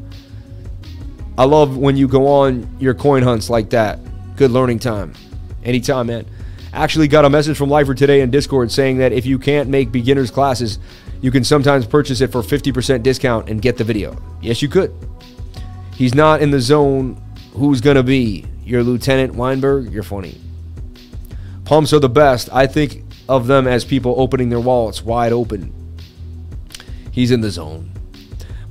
I 1.39 1.45
love 1.45 1.79
when 1.79 1.97
you 1.97 2.07
go 2.07 2.27
on 2.27 2.69
your 2.79 2.93
coin 2.93 3.23
hunts 3.23 3.49
like 3.49 3.71
that. 3.71 3.99
Good 4.37 4.51
learning 4.51 4.81
time. 4.81 5.15
Anytime, 5.65 6.09
man. 6.09 6.27
Actually, 6.73 7.09
got 7.09 7.25
a 7.25 7.31
message 7.31 7.57
from 7.57 7.69
Lifer 7.69 7.95
today 7.95 8.21
in 8.21 8.31
Discord 8.31 8.71
saying 8.71 8.99
that 8.99 9.13
if 9.13 9.27
you 9.27 9.39
can't 9.39 9.69
make 9.69 9.91
beginners 9.91 10.31
classes, 10.31 10.79
you 11.21 11.31
can 11.31 11.43
sometimes 11.43 11.87
purchase 11.87 12.21
it 12.21 12.31
for 12.31 12.43
50% 12.43 13.03
discount 13.03 13.49
and 13.49 13.61
get 13.61 13.77
the 13.77 13.85
video. 13.85 14.17
Yes, 14.41 14.63
you 14.63 14.69
could. 14.69 14.95
He's 15.95 16.15
not 16.15 16.41
in 16.41 16.51
the 16.51 16.61
zone. 16.61 17.21
Who's 17.55 17.81
going 17.81 17.97
to 17.97 18.03
be? 18.03 18.47
Your 18.65 18.85
Lieutenant 18.85 19.35
Weinberg? 19.35 19.93
You're 19.93 20.05
funny. 20.05 20.41
Pumps 21.65 21.93
are 21.93 21.99
the 21.99 22.09
best. 22.09 22.49
I 22.53 22.67
think 22.67 23.03
of 23.29 23.49
them 23.49 23.67
as 23.67 23.85
people 23.85 24.15
opening 24.17 24.49
their 24.49 24.61
wallets 24.61 25.03
wide 25.03 25.33
open. 25.33 25.75
He's 27.11 27.33
in 27.33 27.41
the 27.41 27.51
zone. 27.51 27.91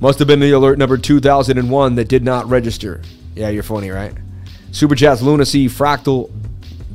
Must 0.00 0.18
have 0.18 0.26
been 0.26 0.40
the 0.40 0.52
alert 0.52 0.78
number 0.78 0.96
2001 0.96 1.94
that 1.96 2.08
did 2.08 2.24
not 2.24 2.48
register. 2.48 3.02
Yeah, 3.34 3.50
you're 3.50 3.62
funny, 3.62 3.90
right? 3.90 4.14
Super 4.72 4.94
Chats 4.94 5.20
Lunacy 5.20 5.68
Fractal 5.68 6.30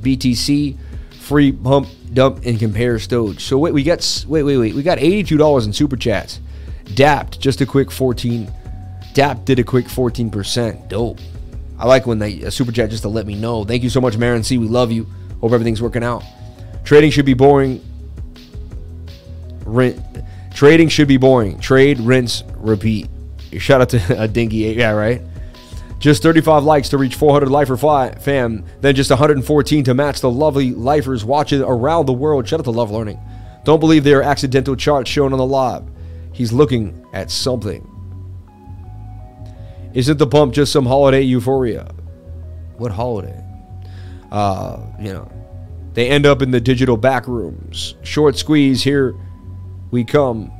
BTC 0.01 0.77
free 1.25 1.51
pump 1.51 1.87
dump 2.13 2.45
and 2.45 2.59
compare 2.59 2.95
Stoge. 2.97 3.41
So 3.41 3.57
wait, 3.57 3.73
we 3.73 3.83
got 3.83 4.25
wait 4.27 4.43
wait 4.43 4.57
wait 4.57 4.75
we 4.75 4.83
got 4.83 4.99
eighty 4.99 5.23
two 5.23 5.37
dollars 5.37 5.65
in 5.65 5.73
super 5.73 5.97
chats. 5.97 6.39
Dapt 6.85 7.39
just 7.39 7.61
a 7.61 7.65
quick 7.65 7.91
fourteen. 7.91 8.51
Dapt 9.13 9.45
did 9.45 9.59
a 9.59 9.63
quick 9.63 9.89
fourteen 9.89 10.29
percent. 10.29 10.87
Dope. 10.87 11.19
I 11.77 11.87
like 11.87 12.05
when 12.05 12.19
they 12.19 12.41
a 12.41 12.51
super 12.51 12.71
chat 12.71 12.89
just 12.91 13.03
to 13.03 13.09
let 13.09 13.25
me 13.25 13.35
know. 13.35 13.65
Thank 13.65 13.83
you 13.83 13.89
so 13.89 13.99
much, 13.99 14.17
Marin 14.17 14.43
C. 14.43 14.57
We 14.57 14.67
love 14.67 14.91
you. 14.91 15.07
Hope 15.41 15.51
everything's 15.51 15.81
working 15.81 16.03
out. 16.03 16.23
Trading 16.83 17.11
should 17.11 17.25
be 17.25 17.33
boring. 17.33 17.83
Rent. 19.65 19.99
Trading 20.53 20.87
should 20.87 21.07
be 21.07 21.17
boring. 21.17 21.59
Trade, 21.59 21.99
rinse, 21.99 22.43
repeat. 22.55 23.09
Shout 23.57 23.81
out 23.81 23.89
to 23.89 24.21
a 24.21 24.27
dinky. 24.27 24.57
Yeah, 24.57 24.91
right. 24.91 25.21
Just 26.05 26.21
35 26.21 26.63
likes 26.63 26.89
to 26.89 26.99
reach 26.99 27.15
400 27.15 27.49
Lifer 27.49 27.77
fam, 27.77 28.63
then 28.79 28.93
just 28.93 29.09
114 29.09 29.83
to 29.85 29.93
match 29.95 30.21
the 30.21 30.29
lovely 30.29 30.69
Lifers 30.69 31.25
watching 31.25 31.63
around 31.63 32.05
the 32.05 32.13
world. 32.13 32.47
Shout 32.47 32.59
out 32.59 32.65
to 32.65 32.69
Love 32.69 32.91
Learning. 32.91 33.19
Don't 33.63 33.79
believe 33.79 34.03
they 34.03 34.13
are 34.13 34.21
accidental 34.21 34.75
charts 34.75 35.09
shown 35.09 35.33
on 35.33 35.39
the 35.39 35.45
live. 35.47 35.83
He's 36.31 36.53
looking 36.53 37.03
at 37.11 37.31
something. 37.31 37.89
Isn't 39.95 40.19
the 40.19 40.27
pump 40.27 40.53
just 40.53 40.71
some 40.71 40.85
holiday 40.85 41.23
euphoria? 41.23 41.91
What 42.77 42.91
holiday? 42.91 43.43
Uh, 44.31 44.81
you 44.99 45.11
know, 45.11 45.27
they 45.95 46.07
end 46.07 46.27
up 46.27 46.43
in 46.43 46.51
the 46.51 46.61
digital 46.61 46.97
back 46.97 47.27
rooms. 47.27 47.95
Short 48.03 48.37
squeeze, 48.37 48.83
here 48.83 49.15
we 49.89 50.03
come. 50.03 50.51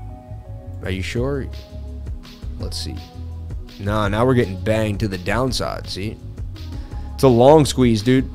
Are 0.81 0.89
you 0.89 1.03
sure? 1.03 1.45
Let's 2.57 2.77
see. 2.77 2.97
Nah, 3.80 4.07
now 4.07 4.26
we're 4.26 4.35
getting 4.35 4.60
banged 4.61 4.99
to 5.02 5.07
the 5.07 5.18
downside, 5.18 5.88
see? 5.88 6.18
It's 7.14 7.23
a 7.23 7.27
long 7.27 7.65
squeeze, 7.65 8.02
dude. 8.02 8.30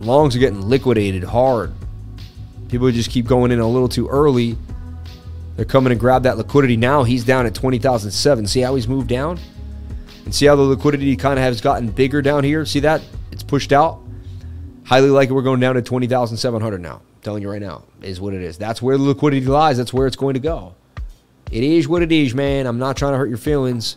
Longs 0.00 0.36
are 0.36 0.38
getting 0.38 0.60
liquidated 0.60 1.24
hard. 1.24 1.72
People 2.68 2.90
just 2.90 3.10
keep 3.10 3.26
going 3.26 3.52
in 3.52 3.60
a 3.60 3.68
little 3.68 3.88
too 3.88 4.08
early. 4.08 4.56
They're 5.56 5.64
coming 5.64 5.90
to 5.90 5.96
grab 5.96 6.24
that 6.24 6.36
liquidity. 6.36 6.76
Now 6.76 7.04
he's 7.04 7.24
down 7.24 7.46
at 7.46 7.54
20,007. 7.54 8.46
See 8.46 8.60
how 8.60 8.74
he's 8.74 8.88
moved 8.88 9.08
down? 9.08 9.38
And 10.24 10.34
see 10.34 10.46
how 10.46 10.56
the 10.56 10.62
liquidity 10.62 11.16
kind 11.16 11.38
of 11.38 11.44
has 11.44 11.60
gotten 11.60 11.90
bigger 11.90 12.22
down 12.22 12.44
here? 12.44 12.66
See 12.66 12.80
that? 12.80 13.02
It's 13.30 13.42
pushed 13.42 13.72
out. 13.72 14.00
Highly 14.84 15.10
likely 15.10 15.34
we're 15.34 15.42
going 15.42 15.60
down 15.60 15.76
to 15.76 15.82
20,700 15.82 16.80
now. 16.80 16.96
I'm 16.96 17.22
telling 17.22 17.42
you 17.42 17.50
right 17.50 17.62
now, 17.62 17.84
is 18.02 18.20
what 18.20 18.34
it 18.34 18.42
is. 18.42 18.58
That's 18.58 18.82
where 18.82 18.98
the 18.98 19.04
liquidity 19.04 19.46
lies. 19.46 19.76
That's 19.78 19.92
where 19.92 20.06
it's 20.06 20.16
going 20.16 20.34
to 20.34 20.40
go. 20.40 20.74
It 21.50 21.62
is 21.62 21.88
what 21.88 22.02
it 22.02 22.10
is, 22.12 22.34
man. 22.34 22.66
I'm 22.66 22.78
not 22.78 22.96
trying 22.96 23.12
to 23.12 23.18
hurt 23.18 23.28
your 23.28 23.38
feelings. 23.38 23.94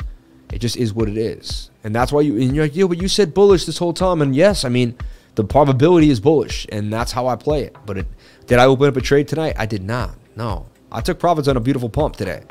It 0.51 0.59
just 0.59 0.77
is 0.77 0.93
what 0.93 1.09
it 1.09 1.17
is. 1.17 1.71
And 1.83 1.93
that's 1.93 2.11
why 2.11 2.21
you, 2.21 2.39
and 2.39 2.55
you're 2.55 2.65
like, 2.65 2.75
yeah, 2.75 2.85
but 2.85 3.01
you 3.01 3.07
said 3.07 3.33
bullish 3.33 3.65
this 3.65 3.77
whole 3.77 3.93
time. 3.93 4.21
And 4.21 4.35
yes, 4.35 4.63
I 4.63 4.69
mean, 4.69 4.97
the 5.35 5.43
probability 5.43 6.09
is 6.09 6.19
bullish, 6.19 6.65
and 6.71 6.91
that's 6.91 7.11
how 7.11 7.27
I 7.27 7.35
play 7.35 7.63
it. 7.63 7.75
But 7.85 7.99
it, 7.99 8.07
did 8.47 8.59
I 8.59 8.65
open 8.65 8.87
up 8.87 8.97
a 8.97 9.01
trade 9.01 9.27
tonight? 9.27 9.55
I 9.57 9.65
did 9.65 9.83
not. 9.83 10.15
No. 10.35 10.67
I 10.91 11.01
took 11.01 11.19
profits 11.19 11.47
on 11.47 11.57
a 11.57 11.59
beautiful 11.59 11.89
pump 11.89 12.15
today. 12.15 12.43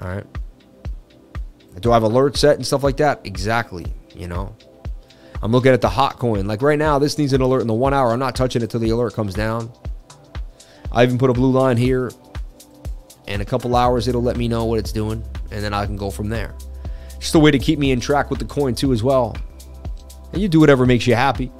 All 0.00 0.08
right. 0.08 0.26
Do 1.80 1.92
I 1.92 1.94
have 1.94 2.02
alert 2.02 2.36
set 2.36 2.56
and 2.56 2.66
stuff 2.66 2.82
like 2.82 2.96
that? 2.98 3.20
Exactly. 3.24 3.86
You 4.14 4.28
know, 4.28 4.54
I'm 5.42 5.52
looking 5.52 5.72
at 5.72 5.80
the 5.80 5.88
hot 5.88 6.18
coin. 6.18 6.46
Like 6.46 6.62
right 6.62 6.78
now, 6.78 6.98
this 6.98 7.16
needs 7.16 7.32
an 7.32 7.40
alert 7.40 7.60
in 7.60 7.68
the 7.68 7.74
one 7.74 7.94
hour. 7.94 8.12
I'm 8.12 8.18
not 8.18 8.36
touching 8.36 8.62
it 8.62 8.70
till 8.70 8.80
the 8.80 8.90
alert 8.90 9.14
comes 9.14 9.34
down. 9.34 9.72
I 10.90 11.04
even 11.04 11.16
put 11.16 11.30
a 11.30 11.32
blue 11.32 11.52
line 11.52 11.76
here. 11.76 12.10
In 13.26 13.40
a 13.40 13.44
couple 13.44 13.74
hours, 13.74 14.08
it'll 14.08 14.22
let 14.22 14.36
me 14.36 14.48
know 14.48 14.64
what 14.64 14.78
it's 14.78 14.92
doing, 14.92 15.24
and 15.50 15.64
then 15.64 15.72
I 15.72 15.86
can 15.86 15.96
go 15.96 16.10
from 16.10 16.28
there. 16.28 16.54
Just 17.22 17.36
a 17.36 17.38
way 17.38 17.52
to 17.52 17.58
keep 17.60 17.78
me 17.78 17.92
in 17.92 18.00
track 18.00 18.30
with 18.30 18.40
the 18.40 18.44
coin 18.44 18.74
too 18.74 18.92
as 18.92 19.04
well. 19.04 19.36
And 20.32 20.42
you 20.42 20.48
do 20.48 20.58
whatever 20.58 20.84
makes 20.84 21.06
you 21.06 21.14
happy. 21.14 21.52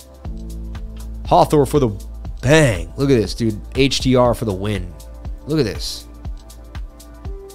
Hathor 1.24 1.64
for 1.66 1.78
the 1.78 1.88
bang. 2.40 2.92
Look 2.96 3.10
at 3.10 3.14
this, 3.14 3.32
dude. 3.32 3.62
HTR 3.74 4.36
for 4.36 4.44
the 4.44 4.52
win. 4.52 4.92
Look 5.46 5.60
at 5.60 5.64
this. 5.64 6.08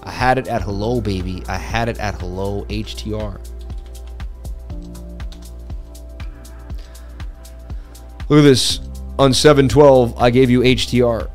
I 0.03 0.11
had 0.11 0.38
it 0.38 0.47
at 0.47 0.61
hello, 0.61 1.01
baby. 1.01 1.43
I 1.49 1.57
had 1.57 1.89
it 1.89 1.99
at 1.99 2.15
hello, 2.15 2.63
HTR. 2.69 3.45
Look 8.29 8.39
at 8.39 8.43
this. 8.43 8.79
On 9.19 9.34
712, 9.34 10.17
I 10.17 10.29
gave 10.29 10.49
you 10.49 10.61
HTR. 10.61 11.29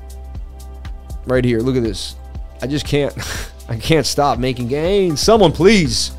Right 1.27 1.45
here. 1.45 1.61
Look 1.61 1.77
at 1.77 1.83
this. 1.83 2.17
I 2.63 2.67
just 2.67 2.87
can't. 2.87 3.15
I 3.69 3.77
can't 3.77 4.07
stop 4.07 4.39
making 4.39 4.69
gains. 4.69 5.21
Someone, 5.21 5.53
please. 5.53 6.13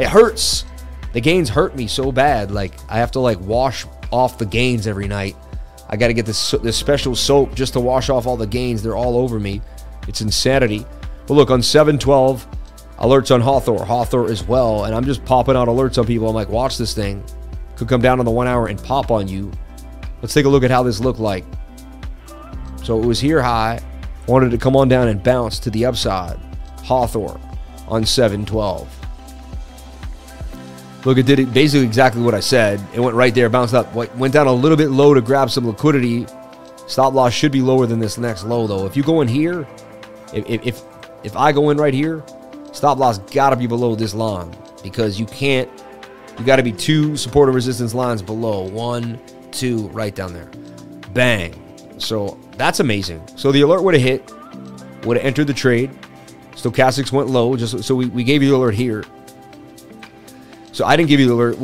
It 0.00 0.08
hurts. 0.08 0.64
The 1.12 1.20
gains 1.20 1.50
hurt 1.50 1.76
me 1.76 1.86
so 1.86 2.10
bad. 2.10 2.50
Like 2.50 2.72
I 2.88 2.96
have 2.96 3.10
to 3.12 3.20
like 3.20 3.38
wash 3.40 3.84
off 4.10 4.38
the 4.38 4.46
gains 4.46 4.86
every 4.86 5.06
night. 5.06 5.36
I 5.90 5.96
got 5.96 6.06
to 6.06 6.14
get 6.14 6.24
this 6.24 6.52
this 6.62 6.78
special 6.78 7.14
soap 7.14 7.54
just 7.54 7.74
to 7.74 7.80
wash 7.80 8.08
off 8.08 8.26
all 8.26 8.38
the 8.38 8.46
gains. 8.46 8.82
They're 8.82 8.96
all 8.96 9.18
over 9.18 9.38
me. 9.38 9.60
It's 10.08 10.22
insanity. 10.22 10.86
But 11.26 11.34
look 11.34 11.50
on 11.50 11.62
712, 11.62 12.46
alerts 12.98 13.32
on 13.32 13.42
Hathor, 13.42 13.84
Hathor 13.84 14.30
as 14.30 14.42
well, 14.42 14.86
and 14.86 14.94
I'm 14.94 15.04
just 15.04 15.22
popping 15.26 15.54
out 15.54 15.68
alerts 15.68 15.98
on 15.98 16.06
people. 16.06 16.28
I'm 16.28 16.34
like, 16.34 16.48
watch 16.48 16.78
this 16.78 16.94
thing. 16.94 17.22
Could 17.76 17.88
come 17.88 18.00
down 18.00 18.20
on 18.20 18.24
the 18.24 18.30
one 18.30 18.46
hour 18.46 18.68
and 18.68 18.82
pop 18.82 19.10
on 19.10 19.28
you. 19.28 19.52
Let's 20.22 20.32
take 20.32 20.46
a 20.46 20.48
look 20.48 20.64
at 20.64 20.70
how 20.70 20.82
this 20.82 20.98
looked 20.98 21.20
like. 21.20 21.44
So 22.82 23.00
it 23.00 23.04
was 23.04 23.20
here 23.20 23.42
high, 23.42 23.80
wanted 24.26 24.50
to 24.52 24.58
come 24.58 24.76
on 24.76 24.88
down 24.88 25.08
and 25.08 25.22
bounce 25.22 25.58
to 25.60 25.70
the 25.70 25.84
upside. 25.84 26.38
Hathor 26.84 27.38
on 27.86 28.06
712. 28.06 28.99
Look, 31.04 31.16
it 31.16 31.24
did 31.24 31.38
it 31.38 31.52
basically 31.54 31.86
exactly 31.86 32.20
what 32.22 32.34
I 32.34 32.40
said. 32.40 32.84
It 32.92 33.00
went 33.00 33.16
right 33.16 33.34
there, 33.34 33.48
bounced 33.48 33.74
up, 33.74 33.94
went 33.94 34.34
down 34.34 34.46
a 34.46 34.52
little 34.52 34.76
bit 34.76 34.90
low 34.90 35.14
to 35.14 35.20
grab 35.20 35.50
some 35.50 35.66
liquidity. 35.66 36.26
Stop 36.86 37.14
loss 37.14 37.32
should 37.32 37.52
be 37.52 37.62
lower 37.62 37.86
than 37.86 37.98
this 37.98 38.18
next 38.18 38.44
low, 38.44 38.66
though. 38.66 38.84
If 38.84 38.96
you 38.96 39.02
go 39.02 39.20
in 39.20 39.28
here, 39.28 39.66
if 40.34 40.66
if 40.66 40.82
if 41.24 41.36
I 41.36 41.52
go 41.52 41.70
in 41.70 41.78
right 41.78 41.94
here, 41.94 42.22
stop 42.72 42.98
loss 42.98 43.18
got 43.18 43.50
to 43.50 43.56
be 43.56 43.66
below 43.66 43.94
this 43.94 44.14
line 44.14 44.54
because 44.82 45.18
you 45.18 45.26
can't. 45.26 45.68
You 46.38 46.44
got 46.44 46.56
to 46.56 46.62
be 46.62 46.72
two 46.72 47.16
support 47.16 47.48
and 47.48 47.54
resistance 47.54 47.94
lines 47.94 48.22
below. 48.22 48.62
One, 48.62 49.20
two, 49.52 49.88
right 49.88 50.14
down 50.14 50.32
there. 50.32 50.50
Bang. 51.12 51.54
So 51.98 52.38
that's 52.56 52.80
amazing. 52.80 53.22
So 53.36 53.52
the 53.52 53.60
alert 53.62 53.82
would 53.82 53.94
have 53.94 54.02
hit, 54.02 54.32
would 55.04 55.16
have 55.16 55.26
entered 55.26 55.46
the 55.46 55.54
trade. 55.54 55.90
Stochastics 56.52 57.12
went 57.12 57.28
low, 57.28 57.56
just 57.56 57.84
so 57.84 57.94
we, 57.94 58.06
we 58.06 58.24
gave 58.24 58.42
you 58.42 58.50
the 58.50 58.56
alert 58.56 58.74
here. 58.74 59.04
So 60.80 60.86
I 60.86 60.96
didn't 60.96 61.10
give 61.10 61.20
you 61.20 61.28
the 61.28 61.34
alert. 61.34 61.58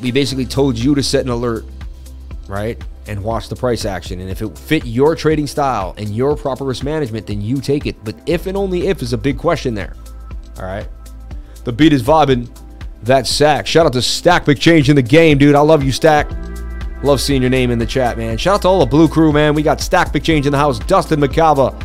We, 0.00 0.10
basically 0.10 0.44
told 0.44 0.76
you 0.76 0.96
to 0.96 1.00
set 1.04 1.24
an 1.24 1.30
alert, 1.30 1.64
right? 2.48 2.76
And 3.06 3.22
watch 3.22 3.48
the 3.48 3.54
price 3.54 3.84
action. 3.84 4.18
And 4.18 4.28
if 4.28 4.42
it 4.42 4.58
fit 4.58 4.84
your 4.84 5.14
trading 5.14 5.46
style 5.46 5.94
and 5.96 6.08
your 6.08 6.34
proper 6.34 6.64
risk 6.64 6.82
management, 6.82 7.28
then 7.28 7.40
you 7.40 7.60
take 7.60 7.86
it. 7.86 7.94
But 8.02 8.16
if 8.26 8.48
and 8.48 8.56
only 8.56 8.88
if 8.88 9.00
is 9.00 9.12
a 9.12 9.16
big 9.16 9.38
question 9.38 9.74
there. 9.74 9.94
All 10.56 10.64
right. 10.64 10.88
The 11.62 11.70
beat 11.70 11.92
is 11.92 12.02
vibing. 12.02 12.50
That 13.04 13.28
sack. 13.28 13.64
Shout 13.64 13.86
out 13.86 13.92
to 13.92 14.02
Stack 14.02 14.44
Big 14.44 14.58
Change 14.58 14.90
in 14.90 14.96
the 14.96 15.02
game, 15.02 15.38
dude. 15.38 15.54
I 15.54 15.60
love 15.60 15.84
you, 15.84 15.92
Stack. 15.92 16.28
Love 17.04 17.20
seeing 17.20 17.40
your 17.40 17.52
name 17.52 17.70
in 17.70 17.78
the 17.78 17.86
chat, 17.86 18.18
man. 18.18 18.38
Shout 18.38 18.56
out 18.56 18.62
to 18.62 18.68
all 18.68 18.80
the 18.80 18.86
blue 18.86 19.06
crew, 19.06 19.32
man. 19.32 19.54
We 19.54 19.62
got 19.62 19.80
Stack 19.80 20.12
Big 20.12 20.24
Change 20.24 20.46
in 20.46 20.52
the 20.52 20.58
house. 20.58 20.80
Dustin 20.80 21.20
McCava, 21.20 21.78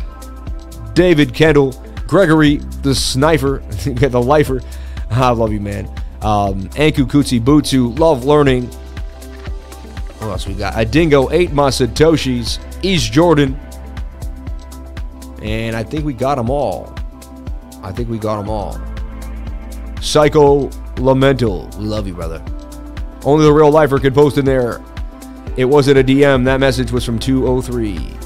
David 0.92 1.34
Kendall, 1.34 1.70
Gregory, 2.08 2.56
the 2.82 2.96
sniper, 2.96 3.58
the 3.84 4.20
lifer. 4.20 4.60
I 5.08 5.30
love 5.30 5.52
you, 5.52 5.60
man. 5.60 5.88
Um, 6.24 6.62
Anku 6.70 7.04
Kutsi 7.04 7.38
Butsu, 7.38 7.98
love 7.98 8.24
learning. 8.24 8.64
What 10.18 10.30
else 10.30 10.46
we 10.46 10.54
got? 10.54 10.72
A 10.78 10.86
Dingo, 10.86 11.30
eight 11.30 11.50
Masatoshis, 11.50 12.58
East 12.82 13.12
Jordan. 13.12 13.60
And 15.42 15.76
I 15.76 15.82
think 15.82 16.06
we 16.06 16.14
got 16.14 16.36
them 16.36 16.48
all. 16.48 16.94
I 17.82 17.92
think 17.92 18.08
we 18.08 18.16
got 18.16 18.38
them 18.38 18.48
all. 18.48 18.80
Psycho 20.00 20.68
Lamental, 20.96 21.74
we 21.76 21.84
love 21.84 22.06
you, 22.06 22.14
brother. 22.14 22.42
Only 23.24 23.44
the 23.44 23.52
real 23.52 23.70
lifer 23.70 23.98
could 23.98 24.14
post 24.14 24.38
in 24.38 24.46
there. 24.46 24.80
It 25.58 25.66
wasn't 25.66 25.98
a 25.98 26.04
DM. 26.04 26.46
That 26.46 26.58
message 26.58 26.90
was 26.90 27.04
from 27.04 27.18
203. 27.18 28.23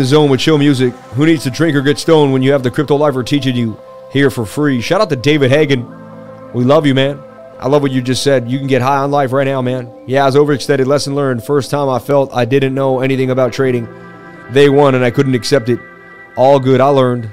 The 0.00 0.06
zone 0.06 0.30
with 0.30 0.40
chill 0.40 0.56
music. 0.56 0.94
Who 1.14 1.26
needs 1.26 1.42
to 1.44 1.50
drink 1.50 1.76
or 1.76 1.82
get 1.82 1.98
stoned 1.98 2.32
when 2.32 2.42
you 2.42 2.52
have 2.52 2.62
the 2.62 2.70
crypto 2.70 2.96
lifer 2.96 3.22
teaching 3.22 3.54
you 3.54 3.78
here 4.10 4.30
for 4.30 4.46
free? 4.46 4.80
Shout 4.80 5.02
out 5.02 5.10
to 5.10 5.16
David 5.16 5.50
Hagen. 5.50 5.84
We 6.54 6.64
love 6.64 6.86
you, 6.86 6.94
man. 6.94 7.22
I 7.58 7.68
love 7.68 7.82
what 7.82 7.92
you 7.92 8.00
just 8.00 8.22
said. 8.22 8.50
You 8.50 8.56
can 8.56 8.66
get 8.66 8.80
high 8.80 8.96
on 8.96 9.10
life 9.10 9.30
right 9.32 9.44
now, 9.44 9.60
man. 9.60 9.92
Yeah, 10.06 10.22
I 10.22 10.26
was 10.26 10.36
overextended. 10.36 10.86
Lesson 10.86 11.14
learned. 11.14 11.44
First 11.44 11.70
time 11.70 11.90
I 11.90 11.98
felt 11.98 12.32
I 12.32 12.46
didn't 12.46 12.74
know 12.74 13.00
anything 13.00 13.30
about 13.30 13.52
trading. 13.52 13.86
They 14.52 14.70
won 14.70 14.94
and 14.94 15.04
I 15.04 15.10
couldn't 15.10 15.34
accept 15.34 15.68
it. 15.68 15.78
All 16.34 16.58
good. 16.58 16.80
I 16.80 16.86
learned. 16.86 17.30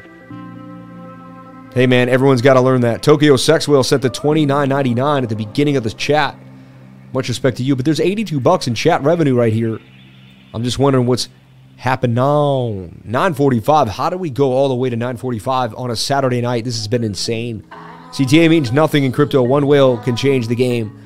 Hey, 1.74 1.88
man, 1.88 2.10
everyone's 2.10 2.42
got 2.42 2.56
to 2.56 2.62
learn 2.62 2.82
that. 2.82 3.02
Tokyo 3.02 3.38
Sex 3.38 3.66
Whale 3.66 3.84
sent 3.84 4.02
the 4.02 4.10
twenty 4.10 4.46
nine 4.46 4.68
ninety 4.68 4.94
nine 4.94 5.24
at 5.24 5.30
the 5.30 5.36
beginning 5.38 5.78
of 5.78 5.84
this 5.86 5.94
chat. 5.94 6.36
Much 7.14 7.30
respect 7.30 7.56
to 7.58 7.64
you, 7.64 7.78
but 7.78 7.86
there's 7.86 8.02
82 8.02 8.42
bucks 8.42 8.68
in 8.68 8.76
chat 8.76 9.02
revenue 9.04 9.36
right 9.36 9.54
here. 9.54 9.80
I'm 10.54 10.64
just 10.64 10.78
wondering 10.78 11.06
what's 11.06 11.30
happened 11.78 12.16
now. 12.16 12.90
945. 13.06 13.88
How 13.88 14.10
do 14.10 14.18
we 14.18 14.30
go 14.30 14.52
all 14.52 14.68
the 14.68 14.76
way 14.76 14.90
to 14.90 14.96
945 14.96 15.76
on 15.76 15.92
a 15.92 15.96
Saturday 15.96 16.42
night? 16.42 16.66
This 16.66 16.76
has 16.76 16.88
been 16.88 17.04
insane. 17.04 17.64
CTA 18.12 18.50
means 18.50 18.72
nothing 18.72 19.04
in 19.04 19.12
crypto. 19.12 19.42
One 19.44 19.68
whale 19.68 19.98
can 19.98 20.16
change 20.16 20.48
the 20.48 20.56
game. 20.56 21.00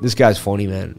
This 0.00 0.14
guy's 0.14 0.38
funny, 0.38 0.66
man. 0.66 0.98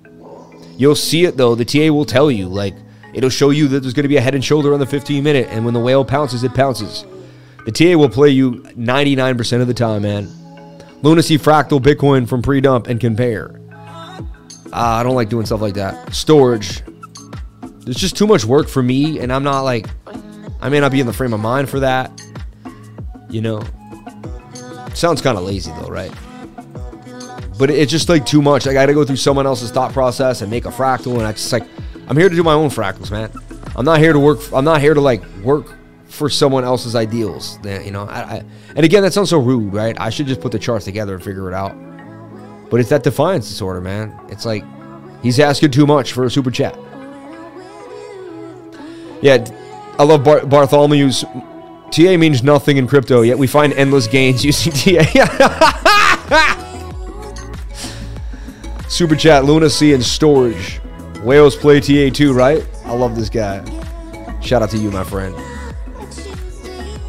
You'll 0.77 0.95
see 0.95 1.25
it 1.25 1.37
though. 1.37 1.55
The 1.55 1.65
TA 1.65 1.91
will 1.91 2.05
tell 2.05 2.29
you, 2.29 2.47
like, 2.47 2.75
it'll 3.13 3.29
show 3.29 3.49
you 3.49 3.67
that 3.69 3.79
there's 3.79 3.93
going 3.93 4.03
to 4.03 4.09
be 4.09 4.17
a 4.17 4.21
head 4.21 4.35
and 4.35 4.43
shoulder 4.43 4.73
on 4.73 4.79
the 4.79 4.85
15 4.85 5.23
minute, 5.23 5.47
and 5.49 5.65
when 5.65 5.73
the 5.73 5.79
whale 5.79 6.05
pounces, 6.05 6.43
it 6.43 6.53
pounces. 6.53 7.05
The 7.65 7.71
TA 7.71 7.97
will 7.97 8.09
play 8.09 8.29
you 8.29 8.61
99% 8.77 9.61
of 9.61 9.67
the 9.67 9.73
time, 9.73 10.03
man. 10.03 10.27
Lunacy 11.01 11.37
Fractal 11.37 11.79
Bitcoin 11.79 12.27
from 12.27 12.41
pre 12.41 12.61
dump 12.61 12.87
and 12.87 12.99
compare. 12.99 13.59
Uh, 13.71 14.71
I 14.71 15.03
don't 15.03 15.15
like 15.15 15.29
doing 15.29 15.45
stuff 15.45 15.61
like 15.61 15.75
that. 15.75 16.07
Storj. 16.07 16.81
There's 17.87 17.95
just 17.95 18.17
too 18.17 18.27
much 18.27 18.43
work 18.43 18.67
for 18.67 18.83
me, 18.83 19.19
and 19.19 19.31
I'm 19.31 19.43
not 19.43 19.61
like, 19.61 19.87
I 20.59 20.67
may 20.67 20.81
not 20.81 20.91
be 20.91 20.99
in 20.99 21.07
the 21.07 21.13
frame 21.13 21.31
of 21.31 21.39
mind 21.39 21.69
for 21.69 21.79
that. 21.79 22.11
You 23.29 23.39
know, 23.39 23.63
sounds 24.93 25.21
kind 25.21 25.37
of 25.37 25.45
lazy 25.45 25.71
though, 25.79 25.87
right? 25.87 26.11
But 27.57 27.69
it's 27.69 27.89
just 27.89 28.09
like 28.09 28.25
too 28.25 28.41
much. 28.41 28.67
I 28.67 28.73
got 28.73 28.87
to 28.87 28.93
go 28.93 29.05
through 29.05 29.15
someone 29.15 29.47
else's 29.47 29.71
thought 29.71 29.93
process 29.93 30.41
and 30.41 30.51
make 30.51 30.65
a 30.65 30.69
fractal, 30.69 31.13
and 31.13 31.21
I 31.21 31.31
just 31.31 31.53
like, 31.53 31.63
I'm 32.09 32.17
here 32.17 32.27
to 32.27 32.35
do 32.35 32.43
my 32.43 32.51
own 32.51 32.69
fractals, 32.69 33.09
man. 33.09 33.31
I'm 33.77 33.85
not 33.85 33.99
here 33.99 34.11
to 34.11 34.19
work. 34.19 34.41
I'm 34.51 34.65
not 34.65 34.81
here 34.81 34.93
to 34.93 34.99
like 34.99 35.23
work 35.41 35.73
for 36.09 36.29
someone 36.29 36.65
else's 36.65 36.93
ideals. 36.93 37.57
You 37.63 37.91
know, 37.91 38.03
I, 38.03 38.19
I, 38.19 38.43
and 38.75 38.83
again, 38.83 39.01
that 39.03 39.13
sounds 39.13 39.29
so 39.29 39.39
rude, 39.39 39.73
right? 39.73 39.95
I 39.97 40.09
should 40.09 40.27
just 40.27 40.41
put 40.41 40.51
the 40.51 40.59
charts 40.59 40.83
together 40.83 41.15
and 41.15 41.23
figure 41.23 41.47
it 41.47 41.53
out. 41.53 41.73
But 42.69 42.81
it's 42.81 42.89
that 42.89 43.03
defiance 43.03 43.47
disorder, 43.47 43.79
man. 43.79 44.13
It's 44.27 44.45
like 44.45 44.65
he's 45.23 45.39
asking 45.39 45.71
too 45.71 45.87
much 45.87 46.11
for 46.11 46.25
a 46.25 46.29
super 46.29 46.51
chat. 46.51 46.77
Yeah, 49.21 49.45
I 49.97 50.03
love 50.03 50.23
Bar- 50.23 50.41
Bartholomew's. 50.41 51.25
TA 51.91 52.17
means 52.17 52.43
nothing 52.43 52.77
in 52.77 52.87
crypto, 52.87 53.21
yet 53.21 53.37
we 53.37 53.47
find 53.47 53.73
endless 53.73 54.07
gains 54.07 54.43
using 54.45 54.73
TA. 54.73 55.03
Super 58.89 59.15
chat, 59.15 59.45
Lunacy 59.45 59.93
and 59.93 60.03
Storj. 60.03 60.83
Whales 61.23 61.55
play 61.55 61.79
TA 61.79 62.13
too, 62.13 62.33
right? 62.33 62.67
I 62.85 62.93
love 62.93 63.15
this 63.15 63.29
guy. 63.29 63.63
Shout 64.41 64.61
out 64.61 64.69
to 64.71 64.77
you, 64.77 64.91
my 64.91 65.03
friend. 65.03 65.35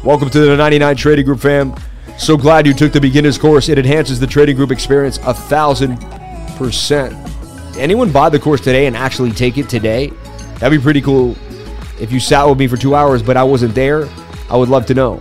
Welcome 0.03 0.29
to 0.29 0.39
the 0.39 0.57
99 0.57 0.95
Trading 0.95 1.25
Group 1.25 1.39
fam. 1.39 1.75
So 2.17 2.35
glad 2.35 2.65
you 2.65 2.73
took 2.73 2.91
the 2.91 2.99
beginner's 3.01 3.37
course. 3.37 3.69
It 3.69 3.77
enhances 3.77 4.19
the 4.19 4.27
trading 4.27 4.55
group 4.55 4.71
experience 4.71 5.19
a 5.23 5.33
thousand 5.33 5.97
percent. 6.57 7.13
Anyone 7.77 8.11
buy 8.11 8.29
the 8.29 8.39
course 8.39 8.59
today 8.61 8.87
and 8.87 8.97
actually 8.97 9.31
take 9.31 9.57
it 9.57 9.69
today? 9.69 10.07
That'd 10.57 10.77
be 10.77 10.83
pretty 10.83 11.01
cool 11.01 11.35
if 11.99 12.11
you 12.11 12.19
sat 12.19 12.47
with 12.47 12.57
me 12.57 12.67
for 12.67 12.77
two 12.77 12.95
hours, 12.95 13.21
but 13.21 13.37
I 13.37 13.43
wasn't 13.43 13.75
there, 13.75 14.07
I 14.49 14.57
would 14.57 14.69
love 14.69 14.85
to 14.87 14.93
know. 14.93 15.17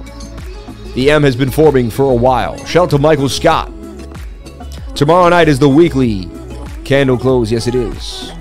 The 0.94 1.10
M 1.10 1.22
has 1.22 1.36
been 1.36 1.50
forming 1.50 1.90
for 1.90 2.10
a 2.10 2.14
while. 2.14 2.56
Shout 2.64 2.84
out 2.84 2.90
to 2.90 2.98
Michael 2.98 3.28
Scott. 3.28 3.70
Tomorrow 4.94 5.28
night 5.28 5.48
is 5.48 5.58
the 5.58 5.68
weekly 5.68 6.28
candle 6.84 7.18
close. 7.18 7.52
Yes, 7.52 7.66
it 7.66 7.74
is. 7.74 8.32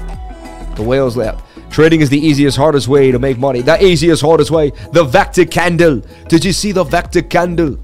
The 0.75 0.83
whales 0.83 1.17
lap. 1.17 1.41
Trading 1.69 2.01
is 2.01 2.09
the 2.09 2.17
easiest, 2.17 2.57
hardest 2.57 2.87
way 2.87 3.11
to 3.11 3.19
make 3.19 3.37
money. 3.37 3.61
The 3.61 3.83
easiest, 3.83 4.21
hardest 4.21 4.49
way. 4.49 4.71
The 4.93 5.03
vector 5.03 5.45
candle. 5.45 6.01
Did 6.29 6.45
you 6.45 6.53
see 6.53 6.71
the 6.71 6.83
vector 6.83 7.21
candle? 7.21 7.77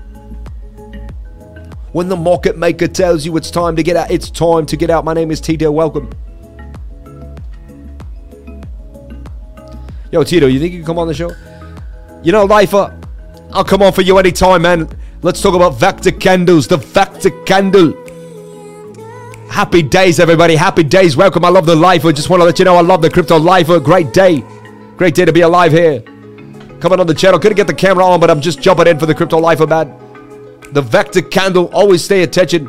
When 1.92 2.10
the 2.10 2.16
market 2.16 2.58
maker 2.58 2.88
tells 2.88 3.26
you 3.26 3.38
it's 3.38 3.52
time 3.52 3.76
to 3.76 3.84
get 3.84 3.96
out, 3.96 4.10
it's 4.10 4.32
time 4.32 4.66
to 4.66 4.78
get 4.78 4.90
out. 4.90 5.06
My 5.06 5.14
name 5.14 5.30
is 5.30 5.40
Tito. 5.40 5.72
Welcome. 5.72 6.10
Yo, 10.14 10.24
Tito, 10.24 10.46
you 10.46 10.60
think 10.60 10.72
you 10.72 10.78
can 10.78 10.86
come 10.86 11.00
on 11.00 11.08
the 11.08 11.14
show? 11.16 11.32
You 12.22 12.32
know, 12.32 12.46
Lifer, 12.46 12.96
I'll 13.52 13.64
come 13.64 13.82
on 13.82 13.92
for 13.94 14.04
you 14.04 14.20
anytime, 14.20 14.62
man. 14.62 14.88
Let's 15.24 15.42
talk 15.42 15.56
about 15.56 15.80
Vector 15.80 16.12
Candles, 16.12 16.68
the 16.68 16.78
Vector 16.78 17.32
Candle. 17.46 17.94
Happy 19.50 19.82
days, 19.82 20.20
everybody. 20.20 20.56
Happy 20.56 20.84
days. 20.84 21.18
Welcome. 21.18 21.44
I 21.44 21.50
love 21.50 21.66
the 21.66 21.76
Lifer. 21.76 22.12
Just 22.12 22.30
want 22.30 22.42
to 22.42 22.46
let 22.46 22.60
you 22.60 22.66
know 22.66 22.76
I 22.76 22.82
love 22.82 23.02
the 23.02 23.10
Crypto 23.10 23.40
Lifer. 23.40 23.80
Great 23.80 24.14
day. 24.14 24.42
Great 24.98 25.16
day 25.16 25.26
to 25.26 25.34
be 25.34 25.42
alive 25.42 25.72
here. 25.72 26.02
Coming 26.80 27.00
on 27.00 27.08
the 27.08 27.16
channel. 27.16 27.40
Couldn't 27.40 27.56
get 27.56 27.66
the 27.66 27.74
camera 27.74 28.06
on, 28.06 28.20
but 28.20 28.30
I'm 28.30 28.40
just 28.40 28.62
jumping 28.62 28.86
in 28.86 29.00
for 29.00 29.08
the 29.08 29.16
Crypto 29.16 29.40
Lifer, 29.40 29.66
man. 29.66 29.98
The 30.74 30.82
Vector 30.84 31.24
Candle. 31.24 31.72
Always 31.74 32.06
stay 32.06 32.22
attention. 32.22 32.66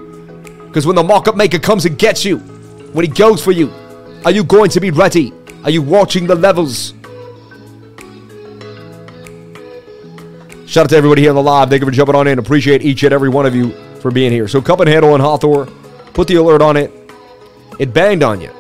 Because 0.67 0.87
when 0.87 0.97
the 0.97 1.05
market 1.05 1.37
maker 1.37 1.59
comes 1.59 1.85
and 1.85 1.99
gets 1.99 2.25
you, 2.25 2.39
when 2.95 3.05
he 3.05 3.11
goes 3.11 3.45
for 3.45 3.53
you, 3.53 3.71
are 4.25 4.31
you 4.31 4.45
going 4.45 4.71
to 4.71 4.81
be 4.81 4.91
ready? 4.91 5.35
Are 5.63 5.71
you 5.71 5.83
watching 5.83 6.27
the 6.27 6.35
levels? 6.35 6.95
Shout 10.67 10.85
out 10.85 10.91
to 10.91 10.97
everybody 10.97 11.23
here 11.23 11.31
on 11.31 11.37
the 11.37 11.43
live. 11.43 11.69
Thank 11.69 11.81
you 11.81 11.87
for 11.87 11.93
jumping 11.93 12.15
on 12.15 12.27
in. 12.27 12.39
Appreciate 12.39 12.83
each 12.83 13.03
and 13.03 13.13
every 13.13 13.29
one 13.29 13.45
of 13.45 13.55
you 13.55 13.71
for 14.01 14.11
being 14.11 14.33
here. 14.33 14.49
So 14.49 14.63
cup 14.63 14.81
and 14.81 14.89
handle 14.89 15.13
on 15.13 15.21
Hathor. 15.21 15.67
Put 16.15 16.27
the 16.27 16.37
alert 16.37 16.63
on 16.63 16.77
it. 16.77 16.91
It 17.79 17.93
banged 17.93 18.23
on 18.23 18.41
you. 18.41 18.51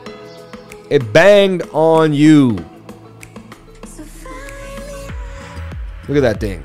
It 0.90 1.12
banged 1.12 1.62
on 1.72 2.12
you. 2.12 2.58
Look 6.06 6.18
at 6.18 6.20
that 6.20 6.40
thing. 6.40 6.62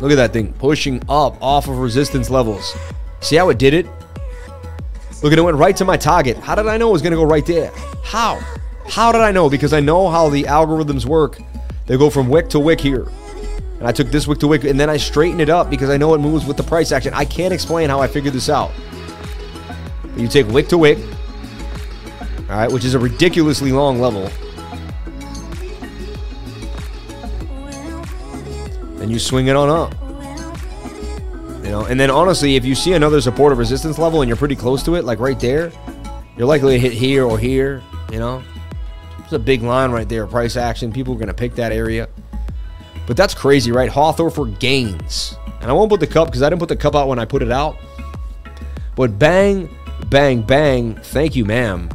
Look 0.00 0.12
at 0.12 0.16
that 0.16 0.32
thing 0.32 0.52
pushing 0.54 1.02
up 1.08 1.40
off 1.42 1.68
of 1.68 1.78
resistance 1.78 2.28
levels. 2.28 2.76
See 3.20 3.36
how 3.36 3.48
it 3.48 3.58
did 3.58 3.72
it? 3.72 3.86
Look, 5.22 5.32
at 5.32 5.38
it 5.38 5.42
went 5.42 5.56
right 5.56 5.76
to 5.76 5.84
my 5.84 5.96
target. 5.96 6.36
How 6.36 6.54
did 6.54 6.66
I 6.66 6.76
know 6.76 6.90
it 6.90 6.92
was 6.92 7.02
going 7.02 7.12
to 7.12 7.16
go 7.16 7.24
right 7.24 7.44
there? 7.44 7.70
How? 8.02 8.38
How 8.86 9.12
did 9.12 9.22
I 9.22 9.32
know? 9.32 9.48
Because 9.48 9.72
I 9.72 9.80
know 9.80 10.08
how 10.08 10.28
the 10.28 10.44
algorithms 10.44 11.04
work. 11.06 11.38
They 11.86 11.96
go 11.96 12.10
from 12.10 12.28
wick 12.28 12.48
to 12.50 12.60
wick 12.60 12.80
here. 12.80 13.06
And 13.80 13.88
I 13.88 13.92
took 13.92 14.08
this 14.08 14.28
wick 14.28 14.38
to 14.40 14.46
wick, 14.46 14.64
and 14.64 14.78
then 14.78 14.90
I 14.90 14.98
straightened 14.98 15.40
it 15.40 15.48
up 15.48 15.70
because 15.70 15.88
I 15.88 15.96
know 15.96 16.14
it 16.14 16.18
moves 16.18 16.44
with 16.44 16.58
the 16.58 16.62
price 16.62 16.92
action. 16.92 17.14
I 17.14 17.24
can't 17.24 17.52
explain 17.52 17.88
how 17.88 17.98
I 17.98 18.06
figured 18.06 18.34
this 18.34 18.50
out. 18.50 18.70
You 20.16 20.28
take 20.28 20.46
wick 20.48 20.68
to 20.68 20.76
wick, 20.76 20.98
all 22.50 22.56
right, 22.56 22.70
which 22.70 22.84
is 22.84 22.92
a 22.92 22.98
ridiculously 22.98 23.72
long 23.72 24.00
level. 24.00 24.30
And 29.00 29.10
you 29.10 29.18
swing 29.18 29.46
it 29.46 29.56
on 29.56 29.70
up. 29.70 29.94
You 31.64 31.70
know, 31.70 31.86
and 31.86 31.98
then 31.98 32.10
honestly, 32.10 32.56
if 32.56 32.66
you 32.66 32.74
see 32.74 32.92
another 32.92 33.22
supportive 33.22 33.56
resistance 33.56 33.98
level 33.98 34.20
and 34.20 34.28
you're 34.28 34.36
pretty 34.36 34.56
close 34.56 34.82
to 34.82 34.96
it, 34.96 35.04
like 35.04 35.20
right 35.20 35.40
there, 35.40 35.72
you're 36.36 36.46
likely 36.46 36.74
to 36.74 36.78
hit 36.78 36.92
here 36.92 37.24
or 37.24 37.38
here, 37.38 37.82
you 38.12 38.18
know. 38.18 38.42
It's 39.20 39.32
a 39.32 39.38
big 39.38 39.62
line 39.62 39.90
right 39.90 40.08
there, 40.08 40.26
price 40.26 40.56
action. 40.56 40.92
People 40.92 41.14
are 41.14 41.18
going 41.18 41.28
to 41.28 41.34
pick 41.34 41.54
that 41.54 41.72
area. 41.72 42.08
But 43.10 43.16
that's 43.16 43.34
crazy, 43.34 43.72
right? 43.72 43.90
Hathor 43.90 44.30
for 44.30 44.46
gains. 44.46 45.34
And 45.60 45.68
I 45.68 45.72
won't 45.72 45.90
put 45.90 45.98
the 45.98 46.06
cup 46.06 46.28
because 46.28 46.42
I 46.42 46.48
didn't 46.48 46.60
put 46.60 46.68
the 46.68 46.76
cup 46.76 46.94
out 46.94 47.08
when 47.08 47.18
I 47.18 47.24
put 47.24 47.42
it 47.42 47.50
out. 47.50 47.76
But 48.94 49.18
bang, 49.18 49.68
bang, 50.08 50.42
bang. 50.42 50.94
Thank 50.94 51.34
you, 51.34 51.44
ma'am. 51.44 51.90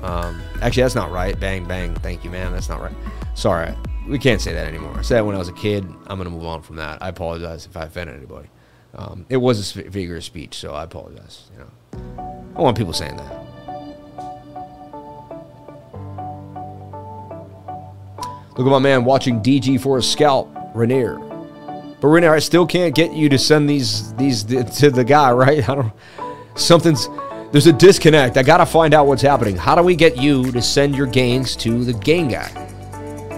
Um, 0.00 0.40
actually, 0.62 0.84
that's 0.84 0.94
not 0.94 1.10
right. 1.10 1.38
Bang, 1.38 1.66
bang. 1.66 1.94
Thank 1.96 2.24
you, 2.24 2.30
ma'am. 2.30 2.50
That's 2.52 2.70
not 2.70 2.80
right. 2.80 2.94
Sorry. 3.34 3.74
we 4.08 4.18
can't 4.18 4.40
say 4.40 4.54
that 4.54 4.66
anymore. 4.66 4.96
I 4.96 5.02
said 5.02 5.18
that 5.18 5.26
when 5.26 5.34
I 5.36 5.38
was 5.38 5.50
a 5.50 5.52
kid. 5.52 5.84
I'm 6.06 6.16
gonna 6.16 6.30
move 6.30 6.46
on 6.46 6.62
from 6.62 6.76
that. 6.76 7.02
I 7.02 7.10
apologize 7.10 7.66
if 7.66 7.76
I 7.76 7.82
offended 7.82 8.16
anybody. 8.16 8.48
Um, 8.94 9.26
it 9.28 9.36
was 9.36 9.76
a 9.76 9.90
figure 9.90 10.16
of 10.16 10.24
speech, 10.24 10.56
so 10.56 10.72
I 10.72 10.84
apologize. 10.84 11.50
You 11.52 11.58
know, 11.58 12.52
I 12.56 12.62
want 12.62 12.78
people 12.78 12.94
saying 12.94 13.18
that. 13.18 13.53
Look 18.56 18.68
at 18.68 18.70
my 18.70 18.78
man 18.78 19.04
watching 19.04 19.42
DG 19.42 19.80
for 19.80 19.98
a 19.98 20.02
scalp, 20.02 20.48
Rainier. 20.74 21.18
But 22.00 22.08
Rainier, 22.08 22.32
I 22.32 22.38
still 22.38 22.66
can't 22.66 22.94
get 22.94 23.12
you 23.12 23.28
to 23.28 23.38
send 23.38 23.68
these 23.68 24.14
these 24.14 24.44
to 24.44 24.90
the 24.90 25.04
guy, 25.04 25.32
right? 25.32 25.68
I 25.68 25.74
don't. 25.74 25.92
Something's 26.54 27.08
there's 27.50 27.66
a 27.66 27.72
disconnect. 27.72 28.36
I 28.36 28.42
gotta 28.42 28.66
find 28.66 28.94
out 28.94 29.06
what's 29.06 29.22
happening. 29.22 29.56
How 29.56 29.74
do 29.74 29.82
we 29.82 29.96
get 29.96 30.16
you 30.16 30.52
to 30.52 30.62
send 30.62 30.94
your 30.94 31.06
gains 31.06 31.56
to 31.56 31.84
the 31.84 31.92
gain 31.92 32.28
guy, 32.28 32.50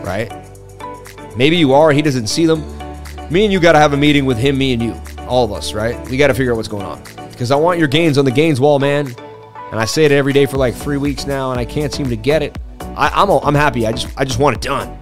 right? 0.04 0.30
Maybe 1.36 1.56
you 1.56 1.72
are. 1.72 1.92
He 1.92 2.02
doesn't 2.02 2.26
see 2.26 2.44
them. 2.44 2.60
Me 3.30 3.44
and 3.44 3.52
you 3.52 3.58
gotta 3.58 3.78
have 3.78 3.94
a 3.94 3.96
meeting 3.96 4.26
with 4.26 4.36
him, 4.36 4.58
me 4.58 4.74
and 4.74 4.82
you, 4.82 4.94
all 5.26 5.44
of 5.44 5.52
us, 5.52 5.72
right? 5.72 5.98
We 6.08 6.18
gotta 6.18 6.34
figure 6.34 6.52
out 6.52 6.56
what's 6.56 6.68
going 6.68 6.84
on 6.84 7.02
because 7.30 7.50
I 7.50 7.56
want 7.56 7.78
your 7.78 7.88
gains 7.88 8.18
on 8.18 8.26
the 8.26 8.30
gains 8.30 8.60
wall, 8.60 8.78
man. 8.78 9.14
And 9.70 9.80
I 9.80 9.86
say 9.86 10.04
it 10.04 10.12
every 10.12 10.32
day 10.32 10.44
for 10.44 10.58
like 10.58 10.74
three 10.74 10.98
weeks 10.98 11.26
now, 11.26 11.52
and 11.52 11.60
I 11.60 11.64
can't 11.64 11.92
seem 11.92 12.08
to 12.10 12.16
get 12.16 12.42
it. 12.42 12.58
I, 12.80 13.08
I'm 13.14 13.30
I'm 13.30 13.54
happy. 13.54 13.86
I 13.86 13.92
just 13.92 14.08
I 14.16 14.24
just 14.24 14.38
want 14.38 14.56
it 14.56 14.62
done. 14.62 14.98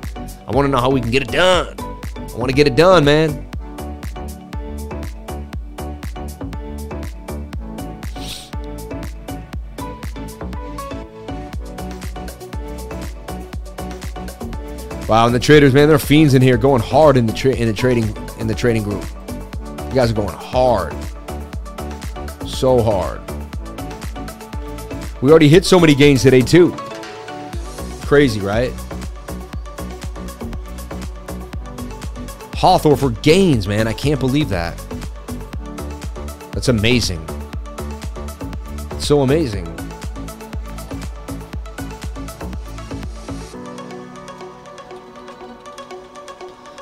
I 0.47 0.51
want 0.51 0.67
to 0.67 0.71
know 0.71 0.79
how 0.79 0.91
we 0.91 1.01
can 1.01 1.11
get 1.11 1.23
it 1.23 1.31
done. 1.31 1.75
I 1.79 2.37
want 2.37 2.51
to 2.51 2.55
get 2.55 2.67
it 2.67 2.77
done, 2.77 3.05
man. 3.05 3.51
Wow, 15.09 15.27
and 15.27 15.35
the 15.35 15.39
traders, 15.39 15.75
man, 15.75 15.89
they're 15.89 15.99
fiends 15.99 16.35
in 16.35 16.43
here, 16.43 16.57
going 16.57 16.81
hard 16.83 17.17
in 17.17 17.27
the 17.27 17.33
tra- 17.33 17.55
in 17.55 17.69
the 17.69 17.75
trading 17.75 18.05
in 18.39 18.47
the 18.47 18.55
trading 18.55 18.83
group. 18.83 19.05
You 19.89 19.95
guys 19.95 20.11
are 20.11 20.15
going 20.15 20.29
hard, 20.31 20.95
so 22.47 22.83
hard. 22.83 23.21
We 25.23 25.31
already 25.31 25.49
hit 25.49 25.65
so 25.65 25.79
many 25.79 25.95
gains 25.95 26.23
today 26.23 26.41
too. 26.41 26.75
Crazy, 28.03 28.41
right? 28.41 28.73
Hathor 32.65 32.97
for 32.97 33.11
gains, 33.11 33.69
man. 33.69 33.87
I 33.87 33.93
can't 33.93 34.19
believe 34.19 34.49
that. 34.49 34.75
That's 36.53 36.69
amazing. 36.69 37.23
It's 38.93 39.07
so 39.07 39.21
amazing. 39.21 39.67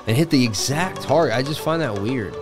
And 0.06 0.16
hit 0.16 0.30
the 0.30 0.44
exact 0.44 1.02
target. 1.02 1.34
I 1.34 1.42
just 1.42 1.59
find 1.59 1.82
that 1.82 2.00
weird. 2.00 2.36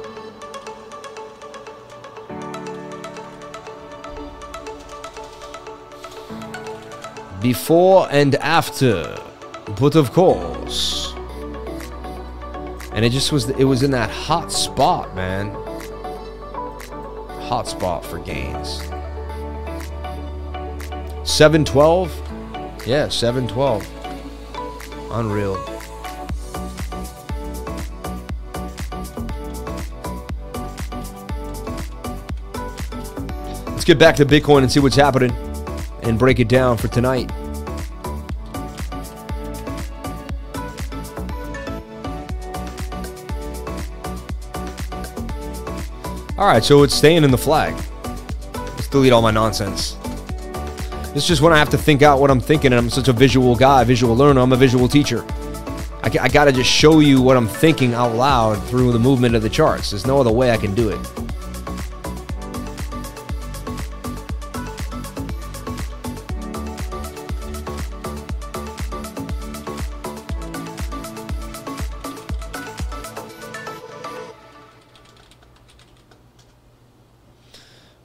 Before 7.40 8.06
and 8.10 8.34
after. 8.34 9.18
But 9.80 9.94
of 9.94 10.12
course. 10.12 11.10
And 13.01 13.06
it 13.06 13.12
just 13.12 13.32
was, 13.32 13.48
it 13.48 13.64
was 13.64 13.82
in 13.82 13.93
that 13.93 14.10
hot 14.10 14.52
spot, 14.52 15.14
man. 15.14 15.55
Hot 17.48 17.66
spot 17.66 18.05
for 18.05 18.18
gains. 18.18 18.82
712? 21.24 22.12
Yeah, 22.86 23.09
712. 23.09 23.89
Unreal. 25.12 25.55
Let's 33.68 33.86
get 33.86 33.98
back 33.98 34.16
to 34.16 34.27
Bitcoin 34.27 34.59
and 34.59 34.70
see 34.70 34.81
what's 34.81 34.94
happening 34.97 35.32
and 36.02 36.18
break 36.18 36.39
it 36.39 36.48
down 36.48 36.77
for 36.77 36.89
tonight. 36.89 37.32
All 46.40 46.46
right, 46.46 46.64
so 46.64 46.82
it's 46.84 46.94
staying 46.94 47.22
in 47.22 47.30
the 47.30 47.36
flag. 47.36 47.74
Let's 48.54 48.88
delete 48.88 49.12
all 49.12 49.20
my 49.20 49.30
nonsense. 49.30 49.98
It's 51.14 51.26
just 51.26 51.42
when 51.42 51.52
I 51.52 51.58
have 51.58 51.68
to 51.68 51.76
think 51.76 52.00
out 52.00 52.18
what 52.18 52.30
I'm 52.30 52.40
thinking, 52.40 52.72
and 52.72 52.78
I'm 52.78 52.88
such 52.88 53.08
a 53.08 53.12
visual 53.12 53.54
guy, 53.54 53.84
visual 53.84 54.16
learner. 54.16 54.40
I'm 54.40 54.50
a 54.54 54.56
visual 54.56 54.88
teacher. 54.88 55.22
I, 56.02 56.10
I 56.18 56.28
got 56.28 56.46
to 56.46 56.52
just 56.52 56.70
show 56.70 57.00
you 57.00 57.20
what 57.20 57.36
I'm 57.36 57.46
thinking 57.46 57.92
out 57.92 58.14
loud 58.14 58.54
through 58.68 58.92
the 58.92 58.98
movement 58.98 59.34
of 59.34 59.42
the 59.42 59.50
charts. 59.50 59.90
There's 59.90 60.06
no 60.06 60.18
other 60.18 60.32
way 60.32 60.50
I 60.50 60.56
can 60.56 60.74
do 60.74 60.88
it. 60.88 61.30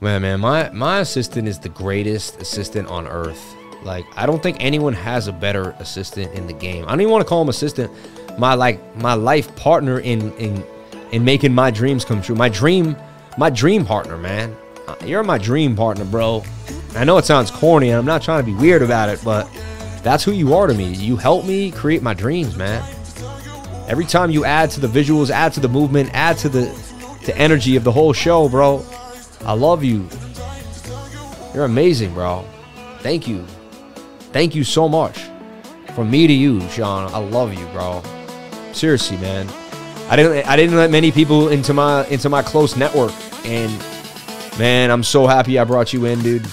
Man, 0.06 0.22
man, 0.22 0.38
my 0.38 0.70
my 0.70 1.00
assistant 1.00 1.48
is 1.48 1.58
the 1.58 1.68
greatest 1.68 2.40
assistant 2.40 2.86
on 2.86 3.08
earth. 3.08 3.56
Like, 3.82 4.06
I 4.14 4.24
don't 4.24 4.40
think 4.40 4.56
anyone 4.60 4.92
has 4.92 5.26
a 5.26 5.32
better 5.32 5.74
assistant 5.80 6.32
in 6.32 6.46
the 6.46 6.52
game. 6.52 6.84
I 6.84 6.90
don't 6.90 7.00
even 7.00 7.10
want 7.10 7.22
to 7.24 7.28
call 7.28 7.42
him 7.42 7.48
assistant. 7.48 7.90
My 8.38 8.54
like 8.54 8.78
my 8.94 9.14
life 9.14 9.52
partner 9.56 9.98
in 9.98 10.32
in 10.34 10.64
in 11.10 11.24
making 11.24 11.52
my 11.52 11.72
dreams 11.72 12.04
come 12.04 12.22
true. 12.22 12.36
My 12.36 12.48
dream, 12.48 12.96
my 13.36 13.50
dream 13.50 13.84
partner, 13.84 14.16
man. 14.16 14.56
Uh, 14.86 14.94
You're 15.04 15.24
my 15.24 15.38
dream 15.38 15.74
partner, 15.74 16.04
bro. 16.04 16.44
I 16.94 17.02
know 17.02 17.18
it 17.18 17.24
sounds 17.24 17.50
corny, 17.50 17.88
and 17.88 17.98
I'm 17.98 18.06
not 18.06 18.22
trying 18.22 18.44
to 18.44 18.46
be 18.46 18.54
weird 18.54 18.82
about 18.82 19.08
it, 19.08 19.20
but 19.24 19.52
that's 20.04 20.22
who 20.22 20.30
you 20.30 20.54
are 20.54 20.68
to 20.68 20.74
me. 20.74 20.94
You 20.94 21.16
help 21.16 21.44
me 21.44 21.72
create 21.72 22.00
my 22.00 22.14
dreams, 22.14 22.54
man. 22.54 22.80
Every 23.88 24.04
time 24.04 24.30
you 24.30 24.44
add 24.44 24.70
to 24.70 24.80
the 24.80 24.86
visuals, 24.86 25.30
add 25.30 25.52
to 25.54 25.60
the 25.60 25.68
movement, 25.68 26.10
add 26.12 26.38
to 26.38 26.48
the 26.48 26.66
to 27.24 27.36
energy 27.36 27.74
of 27.74 27.82
the 27.82 27.90
whole 27.90 28.12
show, 28.12 28.48
bro. 28.48 28.86
I 29.46 29.52
love 29.52 29.84
you. 29.84 30.08
You're 31.54 31.66
amazing, 31.66 32.12
bro. 32.14 32.44
Thank 32.98 33.28
you. 33.28 33.46
Thank 34.32 34.56
you 34.56 34.64
so 34.64 34.88
much. 34.88 35.20
From 35.94 36.10
me 36.10 36.26
to 36.26 36.32
you, 36.32 36.60
Sean. 36.70 37.14
I 37.14 37.18
love 37.18 37.54
you, 37.54 37.64
bro. 37.66 38.02
Seriously, 38.72 39.16
man. 39.18 39.48
I 40.10 40.16
didn't 40.16 40.48
I 40.48 40.56
didn't 40.56 40.76
let 40.76 40.90
many 40.90 41.12
people 41.12 41.48
into 41.48 41.72
my 41.72 42.04
into 42.08 42.28
my 42.28 42.42
close 42.42 42.76
network 42.76 43.12
and 43.44 43.70
man, 44.58 44.90
I'm 44.90 45.04
so 45.04 45.28
happy 45.28 45.60
I 45.60 45.64
brought 45.64 45.92
you 45.92 46.06
in, 46.06 46.20
dude. 46.22 46.46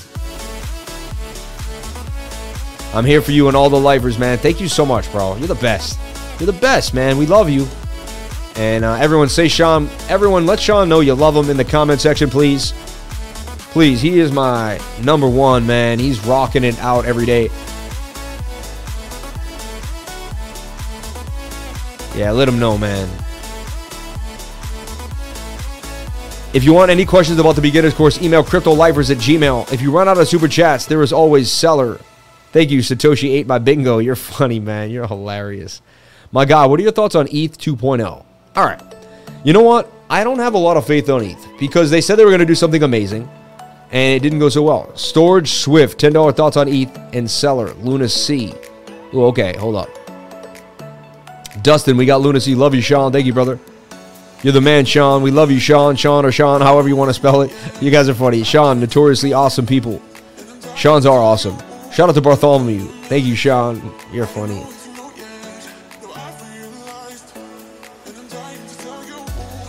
I'm 2.94 3.06
here 3.06 3.24
for 3.24 3.32
you 3.32 3.48
and 3.48 3.58
all 3.58 3.72
the 3.72 3.80
lifers, 3.80 4.20
man. 4.20 4.38
Thank 4.38 4.62
you 4.62 4.68
so 4.68 4.86
much, 4.86 5.12
bro. 5.12 5.36
You're 5.38 5.48
the 5.48 5.56
best. 5.56 6.00
You're 6.40 6.52
the 6.52 6.60
best, 6.60 6.94
man. 6.94 7.18
We 7.18 7.26
love 7.26 7.50
you. 7.50 7.68
And 8.56 8.86
uh, 8.86 8.94
everyone 8.96 9.30
say 9.30 9.48
Sean, 9.48 9.90
everyone 10.10 10.46
let 10.46 10.60
Sean 10.60 10.88
know 10.88 11.00
you 11.00 11.16
love 11.16 11.36
him 11.36 11.50
in 11.50 11.58
the 11.58 11.66
comment 11.66 12.02
section, 12.02 12.30
please. 12.30 12.74
Please, 13.72 14.02
he 14.02 14.20
is 14.20 14.32
my 14.32 14.80
number 15.02 15.28
one, 15.28 15.66
man. 15.66 15.98
He's 15.98 16.24
rocking 16.26 16.64
it 16.64 16.78
out 16.80 17.06
every 17.06 17.26
day. 17.26 17.50
Yeah, 22.16 22.30
let 22.30 22.48
him 22.48 22.60
know, 22.60 22.78
man. 22.78 23.10
If 26.54 26.64
you 26.64 26.72
want 26.72 26.92
any 26.92 27.04
questions 27.04 27.40
about 27.40 27.56
the 27.56 27.62
beginner's 27.62 27.96
course, 27.96 28.22
email 28.22 28.44
cryptolifers 28.44 29.10
at 29.10 29.18
gmail. 29.18 29.74
If 29.74 29.82
you 29.82 29.92
run 29.92 30.08
out 30.08 30.20
of 30.20 30.28
super 30.28 30.48
chats, 30.48 30.86
there 30.86 31.02
is 31.02 31.12
always 31.12 31.52
Celer. 31.52 32.00
Thank 32.52 32.70
you, 32.70 32.82
Satoshi 32.82 33.30
ate 33.30 33.48
my 33.48 33.58
bingo. 33.58 33.98
You're 33.98 34.16
funny, 34.38 34.60
man. 34.60 34.92
You're 34.92 35.08
hilarious. 35.08 35.82
My 36.32 36.46
God, 36.46 36.70
what 36.70 36.80
are 36.80 36.84
your 36.84 36.92
thoughts 36.92 37.16
on 37.16 37.28
ETH 37.32 37.58
2.0? 37.58 38.24
All 38.56 38.66
right. 38.66 38.82
You 39.44 39.54
know 39.54 39.64
what? 39.64 39.92
I 40.10 40.24
don't 40.24 40.40
have 40.40 40.54
a 40.54 40.60
lot 40.60 40.78
of 40.78 40.86
faith 40.86 41.10
on 41.10 41.24
ETH 41.24 41.48
because 41.60 41.90
they 41.90 42.02
said 42.02 42.16
they 42.16 42.24
were 42.24 42.30
going 42.30 42.40
to 42.40 42.46
do 42.46 42.56
something 42.56 42.84
amazing 42.84 43.28
and 43.92 44.16
it 44.16 44.20
didn't 44.22 44.40
go 44.40 44.50
so 44.50 44.64
well. 44.64 44.92
Storj 44.94 45.48
Swift, 45.48 46.00
$10 46.00 46.36
thoughts 46.36 46.58
on 46.58 46.68
ETH 46.68 46.96
and 47.14 47.30
Celer, 47.30 47.74
Luna 47.76 48.10
C. 48.10 48.54
Ooh, 49.14 49.26
okay, 49.26 49.56
hold 49.58 49.76
up. 49.76 49.90
Dustin, 51.62 51.96
we 51.96 52.06
got 52.06 52.22
Luna 52.22 52.40
C. 52.40 52.56
Love 52.56 52.74
you, 52.74 52.82
Sean. 52.82 53.12
Thank 53.12 53.26
you, 53.26 53.34
brother. 53.34 53.60
You're 54.42 54.54
the 54.54 54.62
man, 54.62 54.86
Sean. 54.86 55.22
We 55.22 55.32
love 55.32 55.52
you, 55.52 55.60
Sean, 55.60 55.96
Sean, 55.96 56.26
or 56.26 56.32
Sean, 56.32 56.60
however 56.60 56.90
you 56.90 56.96
want 56.96 57.10
to 57.10 57.14
spell 57.14 57.42
it. 57.44 57.54
You 57.82 57.92
guys 57.92 58.10
are 58.10 58.14
funny. 58.14 58.44
Sean, 58.44 58.80
notoriously 58.80 59.32
awesome 59.32 59.66
people. 59.66 60.02
Sean's 60.76 61.06
are 61.06 61.20
awesome. 61.20 61.58
Shout 61.92 62.10
out 62.10 62.16
to 62.16 62.22
Bartholomew. 62.22 62.88
Thank 63.04 63.26
you, 63.26 63.36
Sean. 63.36 63.94
You're 64.12 64.26
funny. 64.26 64.66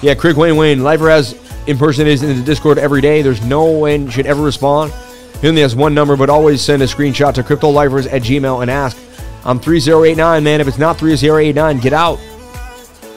Yeah, 0.04 0.14
Crick 0.14 0.36
Wayne 0.36 0.56
Wayne. 0.56 0.82
Lifer 0.82 1.08
has 1.08 1.34
impersonators 1.66 2.22
in 2.22 2.36
the 2.36 2.44
Discord 2.44 2.76
every 2.76 3.00
day. 3.00 3.22
There's 3.22 3.42
no 3.42 3.64
one 3.64 4.10
should 4.10 4.26
ever 4.26 4.42
respond. 4.42 4.92
He 5.40 5.48
only 5.48 5.62
has 5.62 5.74
one 5.74 5.94
number, 5.94 6.14
but 6.14 6.28
always 6.28 6.60
send 6.60 6.82
a 6.82 6.84
screenshot 6.84 7.32
to 7.32 7.42
CryptoLifers 7.42 8.12
at 8.12 8.20
Gmail 8.20 8.60
and 8.60 8.70
ask 8.70 8.98
I'm 9.46 9.58
3089, 9.58 10.44
man. 10.44 10.60
If 10.60 10.68
it's 10.68 10.76
not 10.76 10.98
3089, 10.98 11.78
get 11.78 11.94
out. 11.94 12.18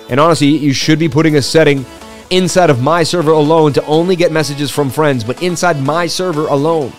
And 0.08 0.18
honestly, 0.18 0.48
you 0.48 0.72
should 0.72 0.98
be 0.98 1.10
putting 1.10 1.36
a 1.36 1.42
setting 1.42 1.86
inside 2.30 2.70
of 2.70 2.82
my 2.82 3.04
server 3.04 3.32
alone 3.32 3.74
to 3.74 3.86
only 3.86 4.16
get 4.16 4.32
messages 4.32 4.72
from 4.72 4.90
friends, 4.90 5.26
but 5.26 5.44
inside 5.44 5.82
my 5.82 6.08
server 6.08 6.48
alone 6.48 6.94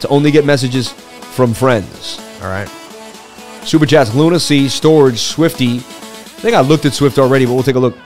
to 0.00 0.08
only 0.08 0.30
get 0.30 0.46
messages 0.46 0.90
from 0.92 1.52
friends. 1.52 2.18
All 2.40 2.48
right. 2.48 2.68
Super 3.64 3.84
Chats, 3.84 4.14
Luna 4.14 4.40
C, 4.40 4.64
Storj, 4.64 5.18
Swifty. 5.18 5.76
I 5.76 6.40
think 6.40 6.56
I 6.56 6.62
looked 6.62 6.86
at 6.86 6.94
Swift 6.94 7.18
already, 7.18 7.44
but 7.44 7.52
we'll 7.52 7.62
take 7.62 7.74
a 7.74 7.78
look. 7.78 7.98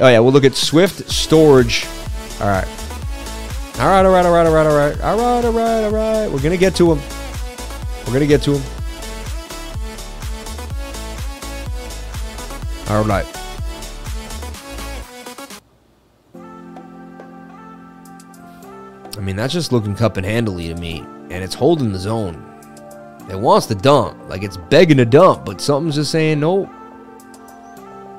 Oh, 0.00 0.08
yeah, 0.08 0.18
we'll 0.18 0.32
look 0.32 0.44
at 0.44 0.54
Swift, 0.54 1.02
Storj. 1.04 1.84
All 2.40 2.48
right. 2.48 2.66
All 3.78 3.88
right, 3.88 4.04
all 4.04 4.12
right, 4.12 4.26
all 4.26 4.32
right, 4.32 4.46
all 4.46 4.52
right, 4.52 4.66
all 4.66 4.76
right. 4.76 5.00
All 5.00 5.16
right, 5.16 5.44
all 5.44 5.52
right, 5.52 5.84
all 5.84 5.90
right. 5.92 6.26
We're 6.30 6.40
going 6.40 6.50
to 6.50 6.56
get 6.56 6.74
to 6.76 6.92
him. 6.92 7.00
We're 8.00 8.12
going 8.12 8.20
to 8.20 8.26
get 8.26 8.42
to 8.42 8.58
him. 8.58 8.62
All 12.88 13.04
right. 13.04 13.26
I 19.16 19.20
mean, 19.20 19.36
that's 19.36 19.52
just 19.52 19.72
looking 19.72 19.94
cup 19.94 20.16
and 20.16 20.26
handily 20.26 20.68
to 20.68 20.74
me. 20.74 21.00
And 21.30 21.44
it's 21.44 21.54
holding 21.54 21.92
the 21.92 21.98
zone. 21.98 22.50
It 23.30 23.38
wants 23.38 23.66
to 23.66 23.74
dump. 23.74 24.28
Like 24.28 24.42
it's 24.42 24.56
begging 24.56 24.98
to 24.98 25.04
dump, 25.04 25.44
but 25.44 25.60
something's 25.60 25.94
just 25.94 26.10
saying 26.10 26.40
nope. 26.40 26.68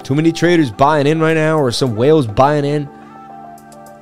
Too 0.05 0.13
many 0.13 0.31
traders 0.31 0.69
buying 0.69 1.07
in 1.07 1.19
right 1.19 1.33
now, 1.33 1.57
or 1.57 1.71
some 1.71 1.95
whales 1.95 2.27
buying 2.27 2.63
in. 2.63 2.87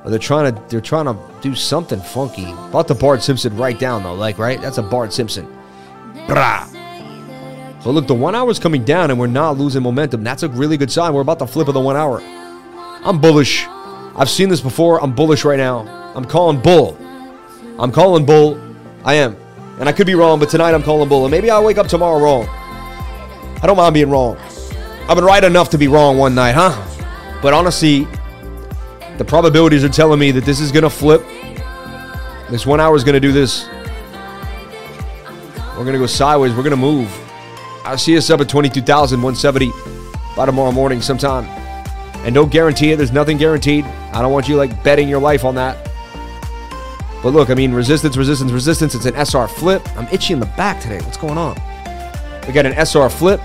Or 0.04 0.10
they're 0.10 0.18
trying 0.18 0.54
to 0.54 0.62
they're 0.68 0.82
trying 0.82 1.06
to 1.06 1.16
do 1.40 1.54
something 1.54 1.98
funky. 1.98 2.44
Bought 2.70 2.88
the 2.88 2.94
Bart 2.94 3.22
Simpson 3.22 3.56
right 3.56 3.78
down 3.78 4.02
though, 4.02 4.12
like 4.12 4.36
right? 4.36 4.60
That's 4.60 4.76
a 4.76 4.82
Bart 4.82 5.14
Simpson. 5.14 5.46
Brah. 6.26 6.70
But 7.82 7.90
look, 7.92 8.06
the 8.06 8.14
one 8.14 8.34
hour 8.34 8.50
is 8.50 8.58
coming 8.58 8.84
down 8.84 9.10
and 9.10 9.18
we're 9.18 9.28
not 9.28 9.56
losing 9.56 9.82
momentum. 9.82 10.22
That's 10.22 10.42
a 10.42 10.48
really 10.50 10.76
good 10.76 10.92
sign. 10.92 11.14
We're 11.14 11.22
about 11.22 11.38
to 11.38 11.46
flip 11.46 11.68
of 11.68 11.74
the 11.74 11.80
one 11.80 11.96
hour. 11.96 12.20
I'm 12.22 13.18
bullish. 13.18 13.64
I've 14.14 14.28
seen 14.28 14.50
this 14.50 14.60
before. 14.60 15.02
I'm 15.02 15.14
bullish 15.14 15.42
right 15.46 15.58
now. 15.58 15.86
I'm 16.14 16.26
calling 16.26 16.60
bull. 16.60 16.98
I'm 17.78 17.90
calling 17.90 18.26
bull. 18.26 18.60
I 19.04 19.14
am. 19.14 19.38
And 19.80 19.88
I 19.88 19.92
could 19.92 20.06
be 20.06 20.14
wrong, 20.14 20.38
but 20.38 20.50
tonight 20.50 20.74
I'm 20.74 20.82
calling 20.82 21.08
bull. 21.08 21.24
And 21.24 21.30
maybe 21.30 21.50
I'll 21.50 21.64
wake 21.64 21.78
up 21.78 21.88
tomorrow 21.88 22.22
wrong. 22.22 22.46
I 22.46 23.66
don't 23.66 23.78
mind 23.78 23.94
being 23.94 24.10
wrong. 24.10 24.36
I've 25.06 25.16
been 25.16 25.24
right 25.24 25.44
enough 25.44 25.68
to 25.70 25.78
be 25.78 25.86
wrong 25.86 26.16
one 26.16 26.34
night, 26.34 26.54
huh? 26.54 26.72
But 27.42 27.52
honestly, 27.52 28.08
the 29.18 29.24
probabilities 29.26 29.84
are 29.84 29.90
telling 29.90 30.18
me 30.18 30.30
that 30.30 30.46
this 30.46 30.60
is 30.60 30.72
going 30.72 30.82
to 30.82 30.88
flip. 30.88 31.22
This 32.48 32.64
one 32.64 32.80
hour 32.80 32.96
is 32.96 33.04
going 33.04 33.12
to 33.12 33.20
do 33.20 33.30
this. 33.30 33.68
We're 35.76 35.84
going 35.84 35.92
to 35.92 35.98
go 35.98 36.06
sideways. 36.06 36.54
We're 36.54 36.62
going 36.62 36.70
to 36.70 36.76
move. 36.76 37.14
I 37.84 37.96
see 37.96 38.16
us 38.16 38.30
up 38.30 38.40
at 38.40 38.48
22,170 38.48 39.72
by 40.34 40.46
tomorrow 40.46 40.72
morning 40.72 41.02
sometime. 41.02 41.44
And 42.24 42.34
don't 42.34 42.50
guarantee 42.50 42.92
it. 42.92 42.96
There's 42.96 43.12
nothing 43.12 43.36
guaranteed. 43.36 43.84
I 43.84 44.22
don't 44.22 44.32
want 44.32 44.48
you 44.48 44.56
like 44.56 44.82
betting 44.82 45.06
your 45.06 45.20
life 45.20 45.44
on 45.44 45.54
that. 45.56 45.84
But 47.22 47.34
look, 47.34 47.50
I 47.50 47.54
mean, 47.54 47.74
resistance, 47.74 48.16
resistance, 48.16 48.52
resistance. 48.52 48.94
It's 48.94 49.04
an 49.04 49.16
SR 49.16 49.48
flip. 49.48 49.86
I'm 49.98 50.08
itchy 50.10 50.32
in 50.32 50.40
the 50.40 50.46
back 50.56 50.80
today. 50.80 51.00
What's 51.00 51.18
going 51.18 51.36
on? 51.36 51.56
We 52.46 52.54
got 52.54 52.64
an 52.64 52.72
SR 52.86 53.10
flip 53.10 53.42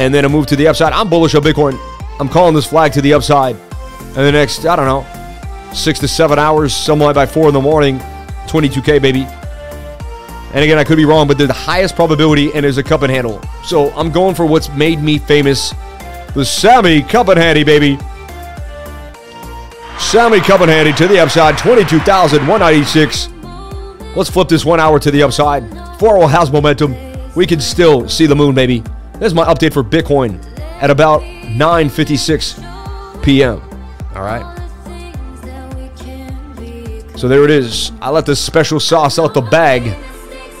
and 0.00 0.14
then 0.14 0.24
a 0.24 0.28
move 0.30 0.46
to 0.46 0.56
the 0.56 0.66
upside. 0.66 0.94
I'm 0.94 1.10
bullish 1.10 1.34
on 1.34 1.42
Bitcoin. 1.42 1.78
I'm 2.18 2.28
calling 2.28 2.54
this 2.54 2.66
flag 2.66 2.90
to 2.94 3.02
the 3.02 3.12
upside. 3.12 3.54
And 3.54 4.16
the 4.16 4.32
next, 4.32 4.64
I 4.64 4.74
don't 4.74 4.86
know, 4.86 5.74
six 5.74 5.98
to 5.98 6.08
seven 6.08 6.38
hours, 6.38 6.74
somewhere 6.74 7.12
by 7.12 7.26
four 7.26 7.48
in 7.48 7.54
the 7.54 7.60
morning, 7.60 7.98
22K, 8.48 9.02
baby. 9.02 9.26
And 10.54 10.64
again, 10.64 10.78
I 10.78 10.84
could 10.84 10.96
be 10.96 11.04
wrong, 11.04 11.28
but 11.28 11.36
they're 11.36 11.46
the 11.46 11.52
highest 11.52 11.96
probability 11.96 12.50
and 12.54 12.64
there's 12.64 12.78
a 12.78 12.82
cup 12.82 13.02
and 13.02 13.12
handle. 13.12 13.42
So 13.62 13.90
I'm 13.90 14.10
going 14.10 14.34
for 14.34 14.46
what's 14.46 14.70
made 14.70 15.02
me 15.02 15.18
famous 15.18 15.74
the 16.34 16.44
Sammy 16.44 17.02
Cup 17.02 17.28
and 17.28 17.38
Handy, 17.38 17.62
baby. 17.62 17.98
Sammy 19.98 20.40
Cup 20.40 20.62
and 20.62 20.70
Handy 20.70 20.94
to 20.94 21.08
the 21.08 21.18
upside, 21.18 21.58
22,196. 21.58 23.28
Let's 24.16 24.30
flip 24.30 24.48
this 24.48 24.64
one 24.64 24.80
hour 24.80 24.98
to 24.98 25.10
the 25.10 25.22
upside. 25.22 25.62
Hour 25.74 26.26
has 26.26 26.50
momentum. 26.50 26.96
We 27.34 27.46
can 27.46 27.60
still 27.60 28.08
see 28.08 28.26
the 28.26 28.34
moon, 28.34 28.54
baby. 28.54 28.82
There's 29.20 29.34
my 29.34 29.44
update 29.44 29.74
for 29.74 29.84
Bitcoin 29.84 30.42
at 30.82 30.90
about 30.90 31.20
9.56 31.20 33.22
p.m. 33.22 33.60
All 34.14 34.22
right. 34.22 34.56
So 37.18 37.28
there 37.28 37.44
it 37.44 37.50
is. 37.50 37.92
I 38.00 38.08
let 38.08 38.24
this 38.24 38.40
special 38.40 38.80
sauce 38.80 39.18
out 39.18 39.34
the 39.34 39.42
bag. 39.42 39.82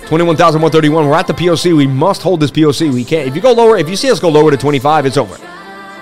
21,131. 0.08 1.08
We're 1.08 1.14
at 1.14 1.26
the 1.26 1.32
POC. 1.32 1.74
We 1.74 1.86
must 1.86 2.20
hold 2.20 2.40
this 2.40 2.50
POC. 2.50 2.92
We 2.92 3.02
can't. 3.02 3.26
If 3.26 3.34
you 3.34 3.40
go 3.40 3.52
lower, 3.52 3.78
if 3.78 3.88
you 3.88 3.96
see 3.96 4.10
us 4.10 4.20
go 4.20 4.28
lower 4.28 4.50
to 4.50 4.58
25, 4.58 5.06
it's 5.06 5.16
over. 5.16 5.38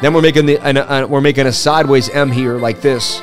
Then 0.00 0.12
we're 0.12 0.22
making 0.22 0.46
the 0.46 0.58
an, 0.58 0.78
an, 0.78 1.08
we're 1.08 1.20
making 1.20 1.46
a 1.46 1.52
sideways 1.52 2.08
M 2.08 2.32
here 2.32 2.58
like 2.58 2.80
this. 2.80 3.22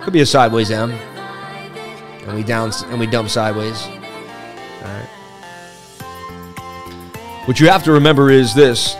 Could 0.00 0.14
be 0.14 0.22
a 0.22 0.26
sideways 0.26 0.70
M. 0.70 0.92
And 0.92 2.34
we 2.34 2.42
down 2.42 2.72
and 2.86 2.98
we 2.98 3.06
dump 3.06 3.28
sideways. 3.28 3.86
What 7.50 7.58
you 7.58 7.66
have 7.66 7.82
to 7.82 7.90
remember 7.90 8.30
is 8.30 8.54
this. 8.54 8.94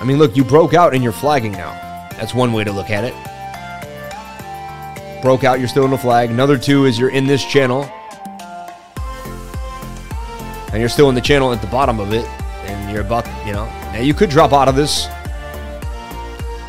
I 0.00 0.04
mean, 0.04 0.18
look, 0.18 0.36
you 0.36 0.42
broke 0.42 0.74
out 0.74 0.94
and 0.94 1.04
you're 1.04 1.12
flagging 1.12 1.52
now. 1.52 1.70
That's 2.16 2.34
one 2.34 2.52
way 2.52 2.64
to 2.64 2.72
look 2.72 2.90
at 2.90 3.04
it. 3.04 3.14
Broke 5.22 5.44
out, 5.44 5.60
you're 5.60 5.68
still 5.68 5.84
in 5.84 5.92
the 5.92 5.96
flag. 5.96 6.30
Another 6.30 6.58
two 6.58 6.86
is 6.86 6.98
you're 6.98 7.10
in 7.10 7.28
this 7.28 7.44
channel. 7.44 7.84
And 10.72 10.80
you're 10.80 10.88
still 10.88 11.08
in 11.10 11.14
the 11.14 11.20
channel 11.20 11.52
at 11.52 11.60
the 11.60 11.68
bottom 11.68 12.00
of 12.00 12.12
it. 12.12 12.26
And 12.64 12.90
you're 12.90 13.02
about, 13.02 13.28
you 13.46 13.52
know. 13.52 13.66
Now 13.92 14.00
you 14.00 14.12
could 14.12 14.30
drop 14.30 14.52
out 14.52 14.66
of 14.66 14.74
this. 14.74 15.06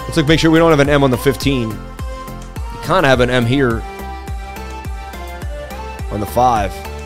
Let's 0.02 0.16
look, 0.16 0.28
make 0.28 0.40
sure 0.40 0.52
we 0.52 0.60
don't 0.60 0.70
have 0.70 0.80
an 0.80 0.90
M 0.90 1.04
on 1.04 1.10
the 1.10 1.18
15. 1.18 1.72
You 1.72 1.78
kind 2.84 3.04
of 3.04 3.10
have 3.10 3.22
an 3.22 3.32
M 3.32 3.48
here 3.48 3.82
on 6.12 6.20
the 6.20 6.26
5. 6.26 7.00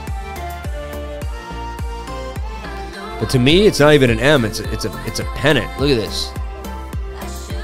But 3.20 3.30
to 3.30 3.40
me, 3.40 3.68
it's 3.68 3.80
not 3.80 3.94
even 3.94 4.10
an 4.10 4.20
M. 4.20 4.44
It's 4.44 4.60
a, 4.60 4.70
it's 4.74 4.84
a 4.84 5.04
it's 5.06 5.20
a 5.20 5.24
pennant. 5.36 5.68
Look 5.80 5.90
at 5.90 5.96
this. 5.96 6.34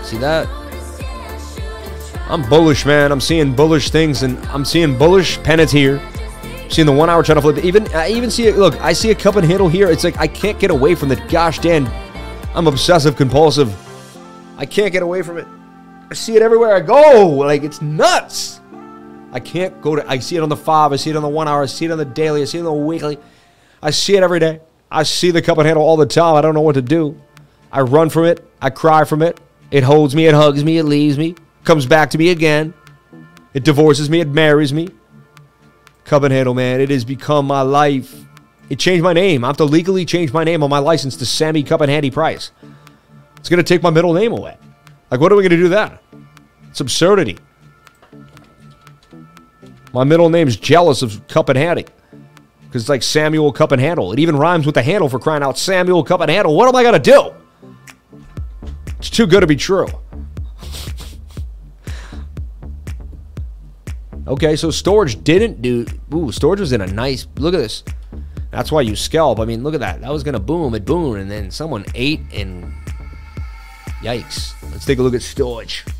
See 0.07 0.17
that? 0.17 0.47
I'm 2.29 2.47
bullish, 2.47 2.85
man. 2.85 3.11
I'm 3.11 3.19
seeing 3.19 3.53
bullish 3.53 3.89
things, 3.89 4.23
and 4.23 4.37
I'm 4.45 4.63
seeing 4.63 4.97
bullish 4.97 5.37
pennants 5.43 5.73
here. 5.73 5.99
I'm 6.43 6.69
seeing 6.69 6.85
the 6.85 6.93
one 6.93 7.09
hour 7.09 7.23
channel 7.23 7.41
flip. 7.41 7.57
Even 7.65 7.93
I 7.93 8.09
even 8.09 8.31
see 8.31 8.47
it. 8.47 8.57
Look, 8.57 8.79
I 8.79 8.93
see 8.93 9.11
a 9.11 9.15
cup 9.15 9.35
and 9.35 9.45
handle 9.45 9.67
here. 9.67 9.89
It's 9.89 10.05
like 10.05 10.17
I 10.17 10.27
can't 10.27 10.59
get 10.59 10.71
away 10.71 10.95
from 10.95 11.09
the 11.09 11.17
gosh 11.27 11.59
damn. 11.59 11.87
I'm 12.55 12.67
obsessive 12.67 13.15
compulsive. 13.17 13.75
I 14.57 14.65
can't 14.65 14.93
get 14.93 15.03
away 15.03 15.23
from 15.23 15.37
it. 15.37 15.47
I 16.09 16.13
see 16.13 16.35
it 16.35 16.41
everywhere 16.41 16.73
I 16.73 16.79
go. 16.79 17.27
Like 17.31 17.63
it's 17.63 17.81
nuts. 17.81 18.59
I 19.31 19.39
can't 19.39 19.81
go 19.81 19.95
to. 19.95 20.07
I 20.10 20.19
see 20.19 20.35
it 20.35 20.43
on 20.43 20.49
the 20.49 20.57
five. 20.57 20.91
I 20.91 20.95
see 20.95 21.10
it 21.10 21.15
on 21.15 21.22
the 21.22 21.30
one 21.30 21.47
hour. 21.47 21.64
I 21.64 21.68
see 21.68 21.85
it 21.85 21.91
on 21.91 21.97
the 21.97 22.06
daily. 22.06 22.41
I 22.41 22.45
see 22.45 22.57
it 22.57 22.61
on 22.61 22.65
the 22.65 22.73
weekly. 22.73 23.18
I 23.81 23.91
see 23.91 24.15
it 24.15 24.23
every 24.23 24.39
day. 24.39 24.61
I 24.91 25.03
see 25.03 25.31
the 25.31 25.41
cup 25.41 25.57
and 25.57 25.68
handle 25.68 25.84
all 25.84 25.97
the 25.97 26.06
time. 26.06 26.35
I 26.35 26.41
don't 26.41 26.56
know 26.56 26.61
what 26.61 26.73
to 26.73 26.81
do. 26.81 27.19
I 27.72 27.81
run 27.81 28.10
from 28.10 28.26
it. 28.26 28.43
I 28.61 28.72
cry 28.72 29.03
from 29.03 29.22
it. 29.22 29.39
It 29.72 29.84
holds 29.84 30.15
me. 30.15 30.26
It 30.26 30.34
hugs 30.34 30.64
me. 30.64 30.77
It 30.77 30.84
leaves 30.85 31.18
me. 31.18 31.35
Comes 31.64 31.85
back 31.85 32.10
to 32.11 32.18
me 32.18 32.30
again. 32.30 32.73
It 33.53 33.64
divorces 33.64 34.10
me. 34.10 34.22
It 34.22 34.30
marries 34.30 34.73
me. 34.73 34.89
Cup 36.06 36.23
and 36.23 36.34
handle, 36.34 36.56
man. 36.56 36.81
It 36.81 36.89
has 36.89 37.06
become 37.06 37.45
my 37.45 37.61
life. 37.61 38.15
It 38.69 38.80
changed 38.80 39.03
my 39.03 39.14
name. 39.14 39.43
I 39.43 39.47
have 39.47 39.57
to 39.57 39.65
legally 39.65 40.06
change 40.06 40.34
my 40.34 40.43
name 40.43 40.64
on 40.64 40.69
my 40.69 40.80
license 40.80 41.15
to 41.18 41.26
Sammy 41.26 41.61
Cup 41.61 41.81
and 41.81 41.91
Handy 41.91 42.10
Price. 42.10 42.51
It's 43.38 43.49
going 43.49 43.57
to 43.57 43.64
take 43.64 43.84
my 43.84 43.89
middle 43.89 44.14
name 44.14 44.31
away. 44.31 44.57
Like, 45.11 45.19
what 45.19 45.31
are 45.31 45.35
we 45.35 45.43
going 45.43 45.51
to 45.51 45.57
do 45.57 45.69
that? 45.69 46.01
It's 46.69 46.80
absurdity. 46.80 47.38
My 49.93 50.03
middle 50.03 50.29
name's 50.29 50.55
jealous 50.55 51.01
of 51.01 51.27
Cup 51.27 51.49
and 51.49 51.57
Handy 51.57 51.85
because 52.69 52.83
it's 52.83 52.89
like 52.89 53.01
Samuel 53.01 53.51
Cup 53.51 53.71
and 53.71 53.81
Handle. 53.81 54.13
It 54.13 54.19
even 54.19 54.35
rhymes 54.35 54.67
with 54.67 54.75
the 54.75 54.83
handle 54.83 55.09
for 55.09 55.17
crying 55.17 55.41
out 55.41 55.57
Samuel 55.57 56.03
Cup 56.03 56.21
and 56.21 56.29
Handle. 56.29 56.55
What 56.55 56.69
am 56.69 56.75
I 56.75 56.83
going 56.83 56.93
to 56.93 56.99
do? 56.99 57.33
It's 58.99 59.09
too 59.09 59.25
good 59.25 59.41
to 59.41 59.47
be 59.47 59.55
true. 59.55 59.87
okay, 64.27 64.55
so 64.55 64.67
Storj 64.67 65.23
didn't 65.23 65.63
do. 65.63 65.87
Ooh, 66.13 66.27
Storj 66.27 66.59
was 66.59 66.71
in 66.71 66.81
a 66.81 66.87
nice. 66.87 67.25
Look 67.37 67.55
at 67.55 67.57
this. 67.57 67.83
That's 68.51 68.71
why 68.71 68.81
you 68.81 68.95
scalp. 68.95 69.39
I 69.39 69.45
mean, 69.45 69.63
look 69.63 69.73
at 69.73 69.79
that. 69.79 70.01
That 70.01 70.11
was 70.11 70.21
going 70.23 70.33
to 70.33 70.39
boom. 70.39 70.75
It 70.75 70.85
boomed. 70.85 71.21
And 71.21 71.31
then 71.31 71.49
someone 71.49 71.85
ate 71.95 72.21
and. 72.31 72.71
Yikes. 74.01 74.53
Let's 74.71 74.85
take 74.85 74.99
a 74.99 75.01
look 75.01 75.15
at 75.15 75.21
Storj. 75.21 75.91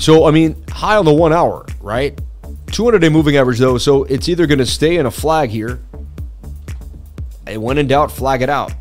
So, 0.00 0.24
I 0.24 0.30
mean, 0.30 0.56
high 0.70 0.96
on 0.96 1.04
the 1.04 1.12
one 1.12 1.30
hour, 1.30 1.66
right? 1.82 2.18
200 2.72 3.00
day 3.00 3.10
moving 3.10 3.36
average 3.36 3.58
though, 3.58 3.76
so 3.76 4.04
it's 4.04 4.30
either 4.30 4.46
going 4.46 4.58
to 4.58 4.66
stay 4.66 4.96
in 4.96 5.04
a 5.04 5.10
flag 5.10 5.50
here. 5.50 5.82
And 7.46 7.62
when 7.62 7.76
in 7.76 7.86
doubt, 7.86 8.10
flag 8.10 8.40
it 8.40 8.48
out. 8.48 8.72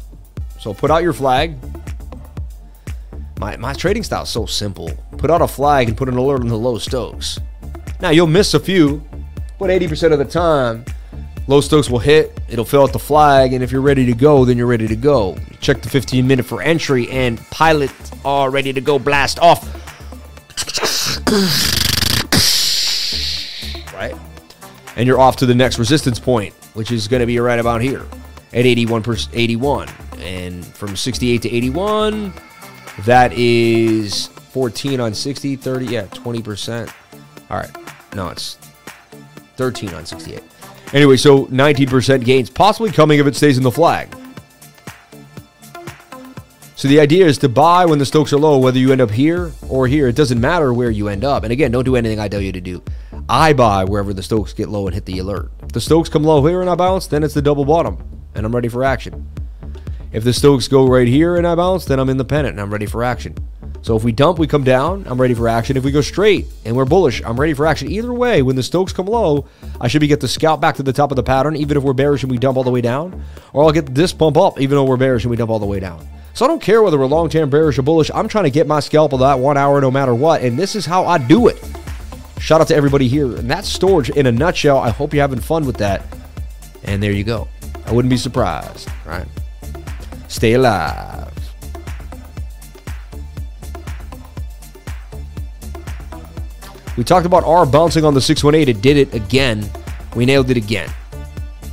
So 0.62 0.74
put 0.74 0.90
out 0.90 1.04
your 1.04 1.12
flag. 1.12 1.58
My, 3.38 3.58
my 3.58 3.74
trading 3.74 4.04
style 4.04 4.24
is 4.24 4.30
so 4.30 4.46
simple. 4.46 4.92
Put 5.18 5.30
out 5.30 5.42
a 5.42 5.48
flag 5.48 5.90
and 5.90 5.98
put 5.98 6.08
an 6.08 6.16
alert 6.16 6.40
on 6.40 6.48
the 6.48 6.58
low 6.58 6.78
Stokes. 6.78 7.38
Now 8.00 8.12
you'll 8.12 8.28
miss 8.28 8.54
a 8.54 8.60
few, 8.60 9.04
but 9.60 9.70
80% 9.70 10.14
of 10.14 10.20
the 10.20 10.26
time, 10.26 10.86
low 11.48 11.60
Stokes 11.60 11.90
will 11.90 12.00
hit. 12.00 12.40
It'll 12.48 12.64
fill 12.64 12.84
out 12.84 12.94
the 12.94 13.00
flag, 13.00 13.52
and 13.52 13.62
if 13.62 13.74
you're 13.74 13.82
ready 13.82 14.06
to 14.06 14.14
go, 14.14 14.46
then 14.46 14.58
you're 14.58 14.68
ready 14.68 14.88
to 14.88 14.96
go. 14.96 15.38
Check 15.60 15.82
the 15.82 15.90
15 15.90 16.26
minute 16.26 16.46
for 16.46 16.62
entry, 16.62 17.10
and 17.10 17.40
pilot 17.50 17.92
are 18.24 18.50
ready 18.50 18.72
to 18.72 18.80
go 18.80 18.98
blast 19.00 19.40
off. 19.40 19.79
Right? 23.94 24.16
And 24.96 25.06
you're 25.06 25.20
off 25.20 25.36
to 25.38 25.46
the 25.46 25.54
next 25.54 25.78
resistance 25.78 26.20
point, 26.20 26.54
which 26.74 26.92
is 26.92 27.08
going 27.08 27.20
to 27.20 27.28
be 27.28 27.40
right 27.40 27.60
about 27.60 27.82
here 27.82 28.06
at 28.54 28.66
81 28.66 29.04
per 29.04 29.16
81. 29.34 29.90
And 30.20 30.66
from 30.66 30.96
68 30.96 31.44
to 31.44 31.52
81, 31.52 32.34
that 33.06 33.32
is 33.34 34.28
14 34.28 35.00
on 35.00 35.14
60, 35.14 35.56
30, 35.56 35.86
yeah, 35.86 36.06
20%. 36.08 36.92
All 37.50 37.58
right. 37.58 37.72
No, 38.16 38.30
it's 38.30 38.56
13 39.58 39.94
on 39.94 40.06
68. 40.06 40.42
Anyway, 40.94 41.18
so 41.18 41.46
19% 41.46 42.26
gains, 42.26 42.50
possibly 42.50 42.92
coming 42.92 43.20
if 43.20 43.28
it 43.28 43.36
stays 43.36 43.58
in 43.58 43.64
the 43.64 43.72
flag. 43.72 44.10
So 46.80 46.88
the 46.88 47.02
idea 47.02 47.26
is 47.26 47.38
to 47.40 47.50
buy 47.50 47.86
when 47.86 48.00
the 48.00 48.06
Stokes 48.06 48.32
are 48.32 48.38
low, 48.38 48.58
whether 48.58 48.80
you 48.80 48.94
end 48.94 49.02
up 49.02 49.12
here 49.12 49.52
or 49.68 49.86
here. 49.86 50.08
It 50.08 50.16
doesn't 50.16 50.40
matter 50.40 50.74
where 50.74 50.90
you 50.90 51.10
end 51.10 51.26
up. 51.26 51.44
And 51.44 51.52
again, 51.52 51.72
don't 51.72 51.84
do 51.84 51.98
anything 51.98 52.22
I 52.22 52.30
tell 52.30 52.40
you 52.40 52.54
to 52.54 52.62
do. 52.62 52.82
I 53.28 53.52
buy 53.52 53.84
wherever 53.84 54.14
the 54.14 54.24
Stokes 54.24 54.54
get 54.54 54.70
low 54.70 54.88
and 54.88 54.94
hit 54.94 55.06
the 55.06 55.20
alert. 55.20 55.52
If 55.62 55.74
the 55.74 55.82
Stokes 55.82 56.08
come 56.08 56.24
low 56.24 56.42
here 56.46 56.62
and 56.62 56.70
I 56.70 56.76
bounce, 56.76 57.06
then 57.06 57.22
it's 57.22 57.34
the 57.34 57.42
double 57.42 57.66
bottom, 57.66 57.98
and 58.34 58.46
I'm 58.46 58.56
ready 58.56 58.70
for 58.70 58.86
action. 58.86 59.30
If 60.14 60.24
the 60.24 60.32
Stokes 60.32 60.70
go 60.70 60.88
right 60.88 61.06
here 61.06 61.36
and 61.36 61.46
I 61.46 61.54
bounce, 61.54 61.84
then 61.84 62.00
I'm 62.00 62.08
in 62.08 62.16
the 62.16 62.24
pennant 62.24 62.54
and 62.54 62.62
I'm 62.62 62.72
ready 62.72 62.86
for 62.86 63.04
action. 63.04 63.36
So 63.82 63.98
if 63.98 64.06
we 64.06 64.14
dump, 64.14 64.40
we 64.40 64.48
come 64.48 64.64
down, 64.64 65.04
I'm 65.06 65.20
ready 65.20 65.34
for 65.34 65.50
action. 65.50 65.76
If 65.76 65.84
we 65.84 65.92
go 65.92 66.00
straight 66.00 66.48
and 66.64 66.78
we're 66.78 66.86
bullish, 66.86 67.22
I'm 67.26 67.38
ready 67.38 67.54
for 67.54 67.68
action. 67.68 67.92
Either 67.92 68.14
way, 68.14 68.42
when 68.42 68.56
the 68.56 68.64
Stokes 68.64 68.94
come 68.94 69.08
low, 69.08 69.50
I 69.82 69.90
should 69.90 70.00
be 70.00 70.08
get 70.08 70.22
the 70.22 70.30
scalp 70.30 70.62
back 70.62 70.78
to 70.78 70.84
the 70.84 70.94
top 70.94 71.12
of 71.12 71.18
the 71.18 71.24
pattern, 71.24 71.58
even 71.58 71.76
if 71.76 71.84
we're 71.84 71.92
bearish 71.92 72.24
and 72.24 72.32
we 72.32 72.38
dump 72.38 72.56
all 72.56 72.64
the 72.64 72.72
way 72.72 72.80
down. 72.80 73.22
Or 73.52 73.66
I'll 73.66 73.74
get 73.74 73.94
this 73.94 74.14
pump 74.14 74.38
up, 74.38 74.62
even 74.62 74.78
though 74.78 74.86
we're 74.86 74.96
bearish 74.96 75.26
and 75.26 75.32
we 75.32 75.36
dump 75.36 75.52
all 75.52 75.60
the 75.60 75.66
way 75.66 75.82
down. 75.82 76.08
So 76.40 76.46
I 76.46 76.48
don't 76.48 76.62
care 76.62 76.82
whether 76.82 76.98
we're 76.98 77.06
long-term 77.06 77.50
bearish 77.50 77.78
or 77.80 77.82
bullish. 77.82 78.10
I'm 78.16 78.30
trying 78.30 78.46
to 78.46 78.50
get 78.50 78.66
my 78.66 78.80
scalp 78.80 79.12
of 79.12 79.20
that 79.20 79.40
one 79.40 79.58
hour 79.58 79.82
no 79.82 79.92
matter 79.92 80.16
what. 80.16 80.42
And 80.42 80.58
this 80.58 80.74
is 80.74 80.86
how 80.86 81.06
I 81.06 81.18
do 81.18 81.50
it. 81.50 81.62
Shout 82.40 82.62
out 82.62 82.70
to 82.70 82.76
everybody 82.78 83.10
here. 83.10 83.26
And 83.36 83.52
that's 83.52 83.78
Storj 83.78 84.16
in 84.16 84.26
a 84.26 84.32
nutshell. 84.32 84.78
I 84.78 84.90
hope 84.90 85.14
you're 85.14 85.20
having 85.20 85.42
fun 85.42 85.66
with 85.66 85.76
that. 85.80 86.02
And 86.84 87.04
there 87.04 87.12
you 87.12 87.26
go. 87.26 87.50
I 87.86 87.92
wouldn't 87.92 88.10
be 88.10 88.16
surprised, 88.16 88.88
right? 89.06 89.28
Stay 90.30 90.54
alive. 90.54 91.30
We 96.96 97.04
talked 97.04 97.26
about 97.26 97.44
R 97.44 97.66
bouncing 97.66 98.06
on 98.06 98.14
the 98.14 98.22
618. 98.22 98.78
It 98.78 98.82
did 98.82 98.96
it 98.96 99.14
again. 99.14 99.70
We 100.16 100.26
nailed 100.26 100.50
it 100.50 100.56
again. 100.56 100.90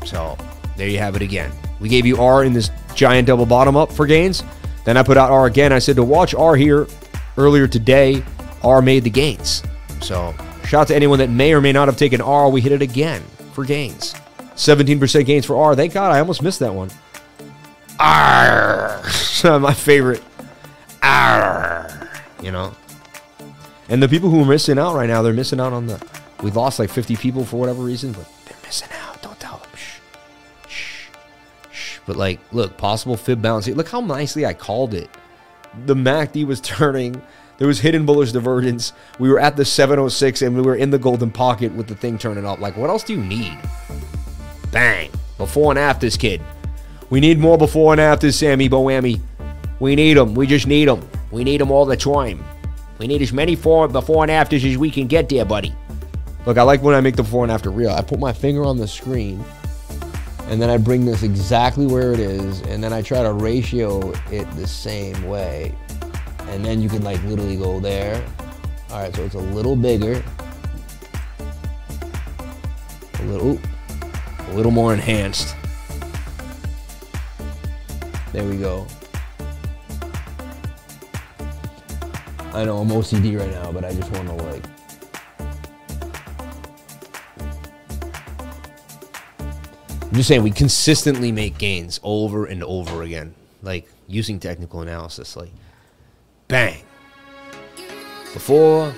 So 0.05 0.37
there 0.77 0.89
you 0.89 0.99
have 0.99 1.15
it 1.15 1.23
again. 1.23 1.53
We 1.79 1.89
gave 1.89 2.05
you 2.05 2.21
R 2.21 2.43
in 2.43 2.53
this 2.53 2.73
giant 2.97 3.29
double 3.29 3.47
bottom 3.47 3.77
up 3.77 3.93
for 3.93 4.07
gains. 4.07 4.43
Then 4.87 4.97
I 4.97 5.03
put 5.03 5.17
out 5.17 5.31
R 5.31 5.47
again. 5.47 5.73
I 5.73 5.81
said 5.81 5.97
to 5.97 6.05
watch 6.05 6.33
R 6.33 6.55
here 6.55 6.87
earlier 7.37 7.67
today. 7.67 8.23
R 8.63 8.81
made 8.81 9.03
the 9.03 9.11
gains. 9.11 9.65
So 10.01 10.33
shout 10.65 10.83
out 10.83 10.89
to 10.89 10.95
anyone 10.95 11.19
that 11.19 11.29
may 11.29 11.53
or 11.53 11.61
may 11.61 11.73
not 11.73 11.89
have 11.89 11.97
taken 11.97 12.21
R. 12.21 12.49
We 12.49 12.61
hit 12.61 12.71
it 12.71 12.83
again 12.83 13.23
for 13.53 13.65
gains. 13.65 14.15
17% 14.55 15.27
gains 15.27 15.45
for 15.45 15.57
R. 15.57 15.75
Thank 15.75 15.93
God 15.93 16.13
I 16.13 16.21
almost 16.21 16.41
missed 16.41 16.61
that 16.61 16.73
one. 16.73 16.91
R. 17.99 19.03
My 19.45 19.75
favorite. 19.75 20.23
R. 21.03 22.09
You 22.41 22.53
know? 22.53 22.73
And 23.89 24.01
the 24.01 24.09
people 24.09 24.31
who 24.31 24.43
are 24.43 24.47
missing 24.47 24.79
out 24.79 24.95
right 24.95 25.09
now, 25.09 25.21
they're 25.21 25.33
missing 25.33 25.59
out 25.61 25.73
on 25.73 25.89
the. 25.89 26.01
We 26.43 26.53
lost 26.53 26.79
like 26.79 26.91
50 26.91 27.17
people 27.17 27.45
for 27.45 27.59
whatever 27.59 27.83
reason, 27.83 28.13
but 28.13 28.29
they're 28.45 28.57
missing 28.63 28.89
out. 29.03 29.21
Don't 29.21 29.36
But 32.07 32.17
like, 32.17 32.41
look, 32.53 32.77
possible 32.77 33.17
fib 33.17 33.43
bounce. 33.43 33.67
Look 33.69 33.89
how 33.89 34.01
nicely 34.01 34.47
I 34.47 34.55
called 34.55 34.95
it. 34.95 35.11
The 35.85 35.95
MACD 35.95 36.47
was 36.47 36.61
turning. 36.63 37.21
There 37.59 37.67
was 37.67 37.81
hidden 37.81 38.07
bullish 38.07 38.33
divergence. 38.33 38.93
We 39.19 39.29
were 39.31 39.41
at 39.41 39.57
the 39.57 39.65
706 39.65 40.43
and 40.43 40.55
we 40.55 40.63
were 40.63 40.77
in 40.77 40.91
the 40.91 40.99
golden 40.99 41.31
pocket 41.31 41.73
with 41.75 41.89
the 41.89 41.95
thing 41.95 42.19
turning 42.19 42.47
up. 42.47 42.61
Like, 42.61 42.77
what 42.77 42.91
else 42.91 43.03
do 43.03 43.15
you 43.15 43.23
need? 43.23 43.59
Bang. 44.71 45.11
Before 45.39 45.73
and 45.73 45.79
afters, 45.79 46.17
kid. 46.17 46.41
We 47.09 47.21
need 47.21 47.39
more 47.39 47.57
before 47.57 47.93
and 47.93 48.01
afters, 48.01 48.37
Sammy 48.37 48.69
Boami. 48.69 49.21
We 49.81 49.95
need 49.95 50.15
them. 50.15 50.35
We 50.35 50.47
just 50.47 50.67
need 50.67 50.89
them. 50.89 51.07
We 51.31 51.45
need 51.45 51.61
them 51.61 51.71
all 51.71 51.87
the 51.87 51.97
time. 51.97 52.45
We 52.99 53.07
need 53.07 53.23
as 53.23 53.33
many 53.33 53.57
for 53.57 53.89
before 53.89 54.25
and 54.25 54.31
afters 54.31 54.65
as 54.65 54.79
we 54.79 54.91
can 54.91 55.07
get 55.07 55.29
there, 55.29 55.45
buddy. 55.45 55.75
Look, 56.47 56.59
I 56.59 56.63
like 56.63 56.83
when 56.83 56.95
I 56.95 57.01
make 57.01 57.17
the 57.17 57.23
before 57.23 57.43
and 57.43 57.53
after 57.53 57.71
real. 57.71 57.91
I 57.91 58.03
put 58.03 58.19
my 58.19 58.33
finger 58.33 58.65
on 58.65 58.79
the 58.79 58.89
screen, 58.89 59.45
and 60.49 60.63
then 60.63 60.71
I 60.71 60.77
bring 60.77 61.05
this 61.05 61.23
exactly 61.23 61.87
where 61.87 62.13
it 62.13 62.21
is, 62.21 62.61
and 62.63 62.83
then 62.83 62.93
I 62.93 63.03
try 63.03 63.23
to 63.23 63.33
ratio 63.33 64.13
it 64.31 64.51
the 64.53 64.67
same 64.67 65.25
way. 65.25 65.75
And 66.49 66.65
then 66.65 66.81
you 66.81 66.89
can 66.89 67.03
like 67.03 67.23
literally 67.25 67.57
go 67.57 67.81
there. 67.81 68.25
All 68.91 69.01
right, 69.01 69.15
so 69.15 69.25
it's 69.25 69.35
a 69.35 69.39
little 69.39 69.75
bigger. 69.75 70.23
A 73.19 73.23
little, 73.25 73.59
a 74.39 74.53
little 74.55 74.71
more 74.71 74.95
enhanced. 74.95 75.57
There 78.33 78.45
we 78.45 78.57
go. 78.57 78.87
I 82.53 82.65
know 82.65 82.79
I'm 82.79 82.89
OCD 82.89 83.39
right 83.39 83.51
now, 83.51 83.73
but 83.73 83.85
I 83.85 83.93
just 83.93 84.11
want 84.13 84.29
to 84.29 84.35
like. 84.35 84.76
I'm 90.17 90.21
just 90.21 90.29
saying 90.29 90.43
we 90.43 90.51
consistently 90.51 91.31
make 91.31 91.59
gains 91.59 92.01
over 92.03 92.47
and 92.47 92.65
over 92.65 93.03
again, 93.03 93.35
like 93.61 93.87
using 94.09 94.41
technical 94.41 94.81
analysis, 94.81 95.37
like 95.37 95.51
bang, 96.49 96.83
before, 98.33 98.95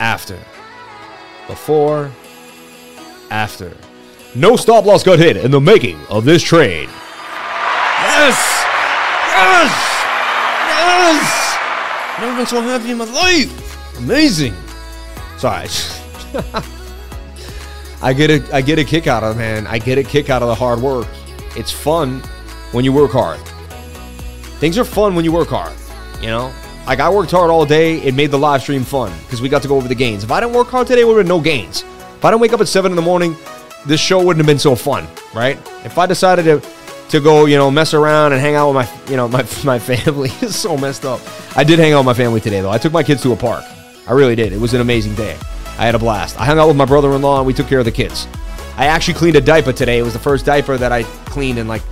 after, 0.00 0.38
before, 1.46 2.10
after. 3.28 3.76
No 4.34 4.56
stop 4.56 4.86
loss 4.86 5.02
got 5.02 5.18
hit 5.18 5.36
in 5.36 5.50
the 5.50 5.60
making 5.60 6.00
of 6.08 6.24
this 6.24 6.42
trade. 6.42 6.88
Yes! 8.00 8.64
Yes! 9.28 9.72
Yes! 10.70 11.58
Never 12.18 12.36
been 12.38 12.46
so 12.46 12.62
happy 12.62 12.92
in 12.92 12.96
my 12.96 13.04
life. 13.04 13.98
Amazing. 13.98 14.54
Sorry. 15.36 15.68
I 18.04 18.12
get 18.12 18.28
a 18.28 18.54
I 18.54 18.60
get 18.60 18.78
a 18.78 18.84
kick 18.84 19.06
out 19.06 19.24
of 19.24 19.36
it, 19.36 19.38
man. 19.38 19.66
I 19.66 19.78
get 19.78 19.96
a 19.96 20.02
kick 20.02 20.28
out 20.28 20.42
of 20.42 20.48
the 20.48 20.54
hard 20.54 20.78
work. 20.78 21.08
It's 21.56 21.72
fun 21.72 22.20
when 22.72 22.84
you 22.84 22.92
work 22.92 23.12
hard. 23.12 23.40
Things 24.60 24.76
are 24.76 24.84
fun 24.84 25.14
when 25.14 25.24
you 25.24 25.32
work 25.32 25.48
hard. 25.48 25.74
You 26.20 26.26
know, 26.26 26.52
like 26.86 27.00
I 27.00 27.08
worked 27.08 27.30
hard 27.30 27.48
all 27.50 27.64
day. 27.64 28.02
It 28.02 28.14
made 28.14 28.30
the 28.30 28.38
live 28.38 28.60
stream 28.60 28.84
fun 28.84 29.10
because 29.20 29.40
we 29.40 29.48
got 29.48 29.62
to 29.62 29.68
go 29.68 29.76
over 29.76 29.88
the 29.88 29.94
gains. 29.94 30.22
If 30.22 30.30
I 30.30 30.40
didn't 30.40 30.54
work 30.54 30.68
hard 30.68 30.86
today, 30.86 31.04
we 31.04 31.14
would 31.14 31.20
have 31.20 31.26
no 31.26 31.40
gains. 31.40 31.82
If 31.82 32.22
I 32.22 32.30
didn't 32.30 32.42
wake 32.42 32.52
up 32.52 32.60
at 32.60 32.68
seven 32.68 32.92
in 32.92 32.96
the 32.96 33.02
morning, 33.02 33.34
this 33.86 34.02
show 34.02 34.18
wouldn't 34.18 34.44
have 34.44 34.46
been 34.46 34.58
so 34.58 34.76
fun, 34.76 35.08
right? 35.34 35.56
If 35.82 35.96
I 35.96 36.04
decided 36.04 36.44
to 36.44 36.68
to 37.08 37.20
go, 37.20 37.46
you 37.46 37.56
know, 37.56 37.70
mess 37.70 37.94
around 37.94 38.32
and 38.32 38.40
hang 38.40 38.54
out 38.54 38.74
with 38.74 38.86
my, 38.86 39.10
you 39.10 39.16
know, 39.16 39.28
my 39.36 39.46
my 39.64 39.78
family 39.78 40.28
is 40.42 40.54
so 40.54 40.76
messed 40.76 41.06
up. 41.06 41.22
I 41.56 41.64
did 41.64 41.78
hang 41.78 41.94
out 41.94 42.00
with 42.00 42.06
my 42.06 42.14
family 42.14 42.42
today 42.42 42.60
though. 42.60 42.70
I 42.70 42.76
took 42.76 42.92
my 42.92 43.02
kids 43.02 43.22
to 43.22 43.32
a 43.32 43.36
park. 43.36 43.64
I 44.06 44.12
really 44.12 44.36
did. 44.36 44.52
It 44.52 44.60
was 44.60 44.74
an 44.74 44.82
amazing 44.82 45.14
day. 45.14 45.38
I 45.78 45.86
had 45.86 45.94
a 45.94 45.98
blast. 45.98 46.40
I 46.40 46.44
hung 46.44 46.58
out 46.58 46.68
with 46.68 46.76
my 46.76 46.84
brother-in-law 46.84 47.38
and 47.38 47.46
we 47.46 47.52
took 47.52 47.66
care 47.66 47.78
of 47.80 47.84
the 47.84 47.92
kids. 47.92 48.28
I 48.76 48.86
actually 48.86 49.14
cleaned 49.14 49.36
a 49.36 49.40
diaper 49.40 49.72
today. 49.72 49.98
It 49.98 50.02
was 50.02 50.12
the 50.12 50.18
first 50.18 50.44
diaper 50.44 50.76
that 50.76 50.92
I 50.92 51.02
cleaned 51.26 51.58
in 51.58 51.68
like 51.68 51.82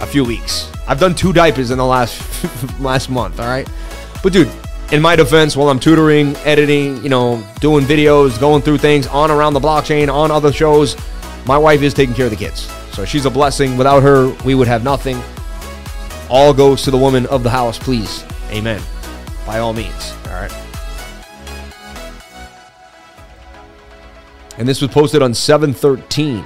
a 0.00 0.06
few 0.06 0.24
weeks. 0.24 0.70
I've 0.88 1.00
done 1.00 1.14
two 1.14 1.32
diapers 1.32 1.70
in 1.70 1.78
the 1.78 1.86
last 1.86 2.20
last 2.80 3.10
month, 3.10 3.40
all 3.40 3.46
right? 3.46 3.68
But 4.22 4.32
dude, 4.32 4.50
in 4.92 5.02
my 5.02 5.16
defense, 5.16 5.56
while 5.56 5.68
I'm 5.68 5.80
tutoring, 5.80 6.36
editing, 6.38 7.02
you 7.02 7.08
know, 7.08 7.44
doing 7.60 7.84
videos, 7.84 8.38
going 8.38 8.62
through 8.62 8.78
things 8.78 9.06
on 9.08 9.30
around 9.30 9.54
the 9.54 9.60
blockchain, 9.60 10.12
on 10.12 10.30
other 10.30 10.52
shows, 10.52 10.96
my 11.46 11.58
wife 11.58 11.82
is 11.82 11.94
taking 11.94 12.14
care 12.14 12.26
of 12.26 12.30
the 12.30 12.36
kids. 12.36 12.70
So 12.92 13.04
she's 13.04 13.24
a 13.24 13.30
blessing. 13.30 13.76
Without 13.76 14.02
her, 14.02 14.30
we 14.44 14.54
would 14.54 14.68
have 14.68 14.84
nothing. 14.84 15.20
All 16.30 16.52
goes 16.52 16.82
to 16.82 16.90
the 16.90 16.98
woman 16.98 17.26
of 17.26 17.42
the 17.42 17.50
house, 17.50 17.78
please. 17.78 18.24
Amen. 18.50 18.82
By 19.46 19.58
all 19.58 19.72
means. 19.72 20.14
All 20.26 20.32
right. 20.32 20.65
And 24.58 24.66
this 24.66 24.80
was 24.80 24.90
posted 24.90 25.22
on 25.22 25.34
713. 25.34 26.44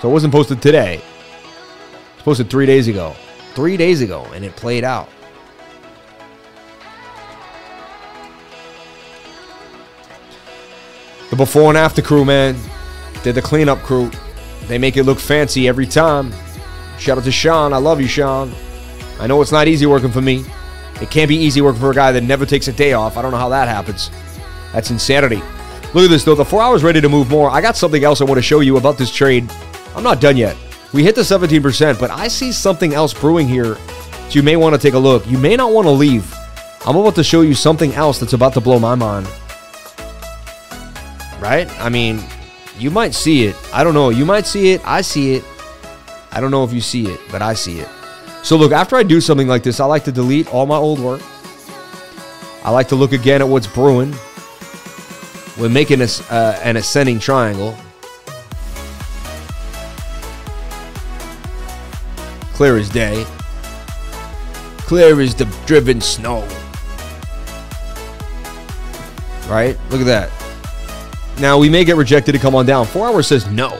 So 0.00 0.08
it 0.08 0.12
wasn't 0.12 0.32
posted 0.32 0.60
today. 0.60 0.96
It 0.96 2.16
was 2.16 2.22
posted 2.24 2.50
three 2.50 2.66
days 2.66 2.88
ago. 2.88 3.14
Three 3.54 3.76
days 3.76 4.02
ago, 4.02 4.26
and 4.34 4.44
it 4.44 4.54
played 4.56 4.84
out. 4.84 5.08
The 11.30 11.36
before 11.36 11.70
and 11.70 11.78
after 11.78 12.02
crew, 12.02 12.24
man. 12.24 12.56
They're 13.22 13.32
the 13.32 13.42
cleanup 13.42 13.78
crew. 13.78 14.10
They 14.68 14.78
make 14.78 14.96
it 14.96 15.04
look 15.04 15.18
fancy 15.18 15.68
every 15.68 15.86
time. 15.86 16.32
Shout 16.98 17.18
out 17.18 17.24
to 17.24 17.32
Sean. 17.32 17.72
I 17.72 17.78
love 17.78 18.00
you, 18.00 18.06
Sean. 18.06 18.52
I 19.18 19.26
know 19.26 19.40
it's 19.40 19.52
not 19.52 19.68
easy 19.68 19.86
working 19.86 20.10
for 20.10 20.20
me. 20.20 20.44
It 21.00 21.10
can't 21.10 21.28
be 21.28 21.36
easy 21.36 21.60
working 21.60 21.80
for 21.80 21.90
a 21.90 21.94
guy 21.94 22.12
that 22.12 22.22
never 22.22 22.46
takes 22.46 22.68
a 22.68 22.72
day 22.72 22.92
off. 22.92 23.16
I 23.16 23.22
don't 23.22 23.32
know 23.32 23.38
how 23.38 23.48
that 23.50 23.68
happens. 23.68 24.10
That's 24.72 24.90
insanity. 24.90 25.42
Look 25.94 26.04
at 26.04 26.10
this, 26.10 26.24
though. 26.24 26.34
The 26.34 26.44
four 26.44 26.62
hours 26.62 26.82
ready 26.82 27.00
to 27.00 27.08
move 27.08 27.30
more. 27.30 27.50
I 27.50 27.60
got 27.60 27.76
something 27.76 28.04
else 28.04 28.20
I 28.20 28.24
want 28.24 28.38
to 28.38 28.42
show 28.42 28.60
you 28.60 28.76
about 28.76 28.98
this 28.98 29.10
trade. 29.10 29.50
I'm 29.94 30.02
not 30.02 30.20
done 30.20 30.36
yet. 30.36 30.56
We 30.92 31.02
hit 31.02 31.14
the 31.14 31.22
17%, 31.22 31.98
but 31.98 32.10
I 32.10 32.28
see 32.28 32.52
something 32.52 32.94
else 32.94 33.14
brewing 33.14 33.48
here. 33.48 33.74
So 33.74 34.30
you 34.30 34.42
may 34.42 34.56
want 34.56 34.74
to 34.74 34.80
take 34.80 34.94
a 34.94 34.98
look. 34.98 35.26
You 35.26 35.38
may 35.38 35.56
not 35.56 35.72
want 35.72 35.86
to 35.86 35.90
leave. 35.90 36.34
I'm 36.86 36.96
about 36.96 37.14
to 37.16 37.24
show 37.24 37.40
you 37.40 37.54
something 37.54 37.92
else 37.94 38.18
that's 38.18 38.32
about 38.32 38.54
to 38.54 38.60
blow 38.60 38.78
my 38.78 38.94
mind. 38.94 39.26
Right? 41.40 41.68
I 41.80 41.88
mean, 41.88 42.22
you 42.78 42.90
might 42.90 43.14
see 43.14 43.46
it. 43.46 43.56
I 43.72 43.82
don't 43.82 43.94
know. 43.94 44.10
You 44.10 44.24
might 44.24 44.46
see 44.46 44.72
it. 44.72 44.86
I 44.86 45.00
see 45.00 45.34
it. 45.34 45.44
I 46.32 46.40
don't 46.40 46.50
know 46.50 46.64
if 46.64 46.72
you 46.72 46.80
see 46.80 47.06
it, 47.06 47.20
but 47.30 47.42
I 47.42 47.54
see 47.54 47.80
it. 47.80 47.88
So 48.42 48.56
look, 48.56 48.72
after 48.72 48.96
I 48.96 49.02
do 49.02 49.20
something 49.20 49.48
like 49.48 49.62
this, 49.62 49.80
I 49.80 49.86
like 49.86 50.04
to 50.04 50.12
delete 50.12 50.52
all 50.52 50.66
my 50.66 50.76
old 50.76 51.00
work. 51.00 51.22
I 52.64 52.70
like 52.70 52.88
to 52.88 52.94
look 52.96 53.12
again 53.12 53.40
at 53.40 53.48
what's 53.48 53.66
brewing. 53.66 54.14
We're 55.58 55.70
making 55.70 56.02
a, 56.02 56.08
uh, 56.30 56.58
an 56.62 56.76
ascending 56.76 57.18
triangle. 57.18 57.76
Clear 62.52 62.76
as 62.76 62.88
day. 62.88 63.24
Clear 64.78 65.20
as 65.20 65.34
the 65.34 65.44
driven 65.66 66.00
snow. 66.00 66.46
Right? 69.48 69.78
Look 69.90 70.00
at 70.00 70.06
that. 70.06 70.30
Now, 71.40 71.58
we 71.58 71.68
may 71.68 71.84
get 71.84 71.96
rejected 71.96 72.32
to 72.32 72.38
come 72.38 72.54
on 72.54 72.66
down. 72.66 72.86
Four 72.86 73.08
hours 73.08 73.26
says 73.26 73.46
no. 73.50 73.70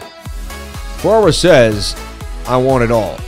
Four 0.98 1.16
hours 1.16 1.38
says, 1.38 1.96
I 2.46 2.56
want 2.56 2.84
it 2.84 2.90
all. 2.90 3.18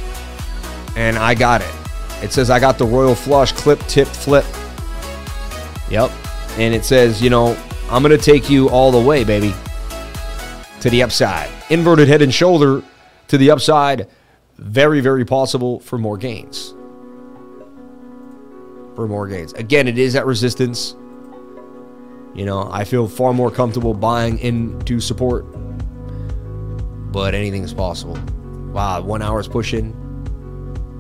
And 0.97 1.17
I 1.17 1.35
got 1.35 1.61
it. 1.61 1.75
It 2.23 2.33
says, 2.33 2.51
I 2.51 2.61
got 2.61 2.79
the 2.79 2.87
royal 2.87 3.15
flush, 3.15 3.53
clip, 3.53 3.81
tip, 3.87 4.09
flip. 4.09 4.45
Yep. 5.91 6.11
And 6.59 6.75
it 6.75 6.85
says, 6.85 7.23
you 7.23 7.31
know, 7.31 7.57
I'm 7.91 8.03
going 8.03 8.17
to 8.17 8.23
take 8.23 8.51
you 8.51 8.69
all 8.69 8.91
the 8.93 9.01
way, 9.01 9.25
baby, 9.25 9.55
to 10.81 10.91
the 10.91 11.03
upside. 11.03 11.51
Inverted 11.71 12.07
head 12.07 12.21
and 12.21 12.33
shoulder 12.33 12.83
to 13.29 13.39
the 13.39 13.51
upside. 13.51 14.09
Very, 14.59 15.01
very 15.01 15.25
possible 15.25 15.81
for 15.81 15.97
more 15.97 16.19
gains. 16.19 16.75
For 18.95 19.09
more 19.09 19.27
gains. 19.27 19.55
Again, 19.55 19.89
it 19.89 19.97
is 19.97 20.17
at 20.17 20.27
resistance. 20.27 20.97
You 22.35 22.45
know, 22.45 22.69
I 22.71 22.85
feel 22.85 23.09
far 23.09 23.33
more 23.33 23.51
comfortable 23.51 23.95
buying 23.95 24.39
into 24.41 25.01
support. 25.01 25.47
But 27.11 27.35
anything 27.35 27.63
is 27.63 27.73
possible. 27.73 28.19
Wow, 28.73 29.01
one 29.01 29.23
hour 29.23 29.41
is 29.41 29.49
pushing. 29.49 29.95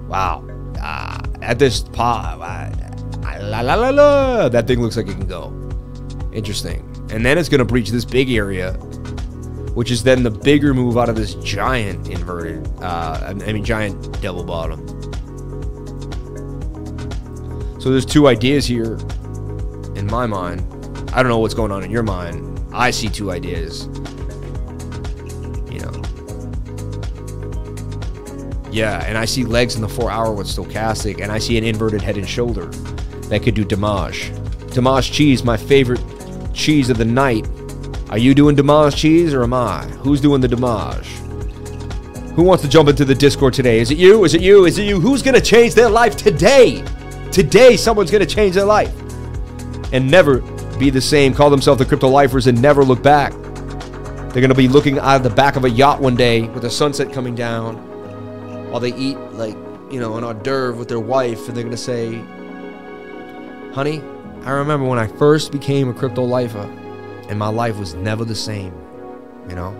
Wow. 0.08 0.42
Uh, 0.80 1.20
at 1.42 1.58
this 1.58 1.82
pot, 1.82 2.38
la, 2.38 3.60
la, 3.60 3.74
la, 3.74 3.90
la, 3.90 4.48
that 4.48 4.66
thing 4.66 4.80
looks 4.80 4.96
like 4.96 5.08
it 5.08 5.12
can 5.12 5.26
go. 5.26 5.67
Interesting. 6.38 6.80
And 7.10 7.26
then 7.26 7.36
it's 7.36 7.48
going 7.48 7.58
to 7.58 7.64
breach 7.64 7.90
this 7.90 8.04
big 8.04 8.30
area 8.30 8.78
which 9.78 9.92
is 9.92 10.02
then 10.02 10.24
the 10.24 10.30
bigger 10.30 10.74
move 10.74 10.98
out 10.98 11.08
of 11.08 11.14
this 11.14 11.34
giant 11.34 12.08
inverted, 12.08 12.68
uh, 12.82 13.20
I 13.28 13.32
mean, 13.32 13.64
giant 13.64 14.20
double 14.20 14.42
bottom. 14.42 14.84
So 17.80 17.88
there's 17.90 18.04
two 18.04 18.26
ideas 18.26 18.66
here 18.66 18.94
in 19.94 20.08
my 20.10 20.26
mind. 20.26 20.62
I 21.12 21.22
don't 21.22 21.28
know 21.28 21.38
what's 21.38 21.54
going 21.54 21.70
on 21.70 21.84
in 21.84 21.92
your 21.92 22.02
mind. 22.02 22.60
I 22.72 22.90
see 22.90 23.08
two 23.08 23.30
ideas. 23.30 23.86
You 25.70 25.78
know. 25.78 26.02
Yeah, 28.72 29.04
and 29.06 29.16
I 29.16 29.26
see 29.26 29.44
legs 29.44 29.76
in 29.76 29.80
the 29.80 29.88
four 29.88 30.10
hour 30.10 30.32
with 30.32 30.48
stochastic, 30.48 31.20
and 31.22 31.30
I 31.30 31.38
see 31.38 31.56
an 31.56 31.62
inverted 31.62 32.02
head 32.02 32.16
and 32.16 32.28
shoulder 32.28 32.66
that 33.28 33.44
could 33.44 33.54
do 33.54 33.64
damage. 33.64 34.32
Damage 34.72 35.12
cheese, 35.12 35.44
my 35.44 35.56
favorite 35.56 36.00
cheese 36.58 36.90
of 36.90 36.98
the 36.98 37.04
night. 37.04 37.48
Are 38.10 38.18
you 38.18 38.34
doing 38.34 38.56
damage 38.56 38.96
cheese 38.96 39.32
or 39.32 39.42
am 39.44 39.54
I? 39.54 39.84
Who's 40.02 40.20
doing 40.20 40.40
the 40.40 40.48
damage? 40.48 41.06
Who 42.34 42.42
wants 42.42 42.62
to 42.64 42.68
jump 42.68 42.88
into 42.88 43.04
the 43.04 43.14
Discord 43.14 43.54
today? 43.54 43.80
Is 43.80 43.90
it 43.90 43.98
you? 43.98 44.24
Is 44.24 44.34
it 44.34 44.42
you? 44.42 44.64
Is 44.66 44.78
it 44.78 44.84
you? 44.84 45.00
Who's 45.00 45.22
going 45.22 45.34
to 45.34 45.40
change 45.40 45.74
their 45.74 45.88
life 45.88 46.16
today? 46.16 46.84
Today, 47.32 47.76
someone's 47.76 48.10
going 48.10 48.26
to 48.26 48.34
change 48.34 48.54
their 48.54 48.64
life 48.64 48.92
and 49.92 50.10
never 50.10 50.40
be 50.78 50.90
the 50.90 51.00
same. 51.00 51.34
Call 51.34 51.50
themselves 51.50 51.78
the 51.78 51.84
crypto 51.84 52.08
lifers 52.08 52.46
and 52.46 52.60
never 52.60 52.84
look 52.84 53.02
back. 53.02 53.32
They're 53.32 54.42
going 54.42 54.50
to 54.50 54.54
be 54.54 54.68
looking 54.68 54.98
out 54.98 55.16
of 55.16 55.22
the 55.22 55.30
back 55.30 55.56
of 55.56 55.64
a 55.64 55.70
yacht 55.70 56.00
one 56.00 56.16
day 56.16 56.42
with 56.42 56.62
the 56.62 56.70
sunset 56.70 57.12
coming 57.12 57.34
down 57.34 57.76
while 58.70 58.80
they 58.80 58.94
eat, 58.94 59.16
like, 59.32 59.56
you 59.90 59.98
know, 59.98 60.16
an 60.16 60.24
hors 60.24 60.34
d'oeuvre 60.34 60.78
with 60.78 60.88
their 60.88 61.00
wife, 61.00 61.48
and 61.48 61.56
they're 61.56 61.64
going 61.64 61.70
to 61.70 61.76
say, 61.76 62.14
Honey, 63.72 64.02
I 64.44 64.50
remember 64.52 64.86
when 64.86 64.98
I 64.98 65.06
first 65.06 65.52
became 65.52 65.88
a 65.88 65.94
crypto 65.94 66.22
lifer 66.22 66.62
and 67.28 67.38
my 67.38 67.48
life 67.48 67.76
was 67.76 67.94
never 67.94 68.24
the 68.24 68.34
same. 68.34 68.72
You 69.48 69.54
know? 69.54 69.70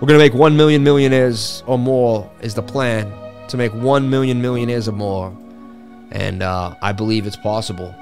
We're 0.00 0.08
to 0.08 0.18
make 0.18 0.34
1 0.34 0.56
million 0.56 0.82
millionaires 0.82 1.62
or 1.66 1.78
more, 1.78 2.28
is 2.40 2.54
the 2.54 2.62
plan. 2.62 3.12
To 3.48 3.56
make 3.56 3.72
1 3.72 4.10
million 4.10 4.42
millionaires 4.42 4.88
or 4.88 4.92
more. 4.92 5.36
And 6.10 6.42
uh, 6.42 6.74
I 6.82 6.92
believe 6.92 7.26
it's 7.26 7.36
possible. 7.36 7.94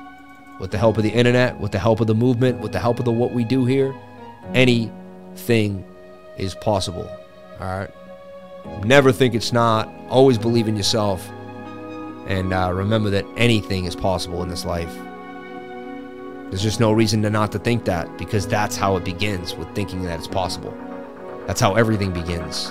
With 0.58 0.70
the 0.70 0.78
help 0.78 0.96
of 0.96 1.02
the 1.02 1.10
internet, 1.10 1.58
with 1.58 1.72
the 1.72 1.78
help 1.78 2.00
of 2.00 2.06
the 2.06 2.14
movement, 2.14 2.60
with 2.60 2.72
the 2.72 2.78
help 2.78 2.98
of 2.98 3.04
the 3.04 3.12
what 3.12 3.32
we 3.32 3.44
do 3.44 3.64
here, 3.64 3.94
anything 4.54 5.84
is 6.38 6.54
possible. 6.54 7.08
All 7.60 7.66
right? 7.66 7.90
Never 8.84 9.12
think 9.12 9.34
it's 9.34 9.52
not. 9.52 9.88
Always 10.08 10.38
believe 10.38 10.68
in 10.68 10.76
yourself. 10.76 11.28
And 12.30 12.52
uh, 12.52 12.70
remember 12.72 13.10
that 13.10 13.26
anything 13.36 13.86
is 13.86 13.96
possible 13.96 14.40
in 14.44 14.48
this 14.48 14.64
life. 14.64 14.94
There's 16.48 16.62
just 16.62 16.78
no 16.78 16.92
reason 16.92 17.22
to 17.22 17.30
not 17.30 17.50
to 17.50 17.58
think 17.58 17.84
that 17.86 18.16
because 18.18 18.46
that's 18.46 18.76
how 18.76 18.94
it 18.94 19.04
begins 19.04 19.56
with 19.56 19.68
thinking 19.74 20.04
that 20.04 20.16
it's 20.16 20.28
possible. 20.28 20.72
That's 21.48 21.60
how 21.60 21.74
everything 21.74 22.12
begins. 22.12 22.70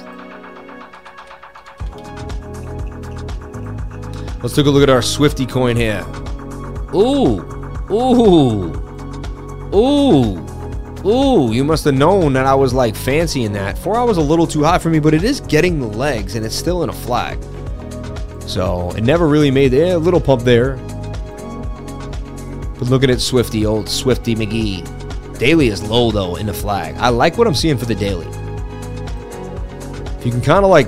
Let's 4.41 4.56
take 4.56 4.65
a 4.65 4.69
look 4.69 4.84
at 4.84 4.90
our 4.90 5.02
Swifty 5.02 5.45
coin 5.45 5.76
here. 5.76 6.06
Ooh, 6.95 7.41
ooh, 7.91 8.72
ooh, 9.76 11.06
ooh. 11.06 11.52
You 11.52 11.65
must 11.65 11.84
have 11.84 11.95
known 11.95 12.31
that 12.31 12.45
I 12.45 12.56
was 12.56 12.73
like 12.73 12.95
fancying 12.95 13.52
that. 13.53 13.77
Four 13.77 13.98
hours 13.98 14.15
a 14.15 14.22
little 14.22 14.48
too 14.48 14.64
high 14.64 14.77
for 14.77 14.90
me, 14.90 14.99
but 14.99 15.14
it 15.14 15.26
is 15.26 15.41
getting 15.41 15.81
the 15.81 15.88
legs 15.88 16.36
and 16.36 16.45
it's 16.45 16.56
still 16.56 16.84
in 16.84 16.90
a 16.90 16.94
flag. 16.94 17.38
So 18.49 18.89
it 18.97 19.03
never 19.03 19.27
really 19.27 19.51
made 19.51 19.76
eh, 19.76 19.93
a 19.93 19.97
little 19.99 20.19
pump 20.19 20.41
there. 20.41 20.76
But 22.77 22.89
looking 22.89 23.11
at 23.11 23.21
Swifty, 23.21 23.63
old 23.63 23.88
Swifty 23.88 24.34
McGee. 24.34 25.38
Daily 25.38 25.67
is 25.67 25.84
low 25.84 26.09
though 26.09 26.35
in 26.35 26.47
the 26.47 26.53
flag. 26.53 26.95
I 26.97 27.09
like 27.09 27.38
what 27.38 27.45
I'm 27.45 27.53
seeing 27.53 27.77
for 27.77 27.85
the 27.85 27.93
daily. 27.93 28.26
If 30.17 30.26
you 30.26 30.31
can 30.31 30.41
kind 30.41 30.65
of 30.65 30.71
like, 30.71 30.88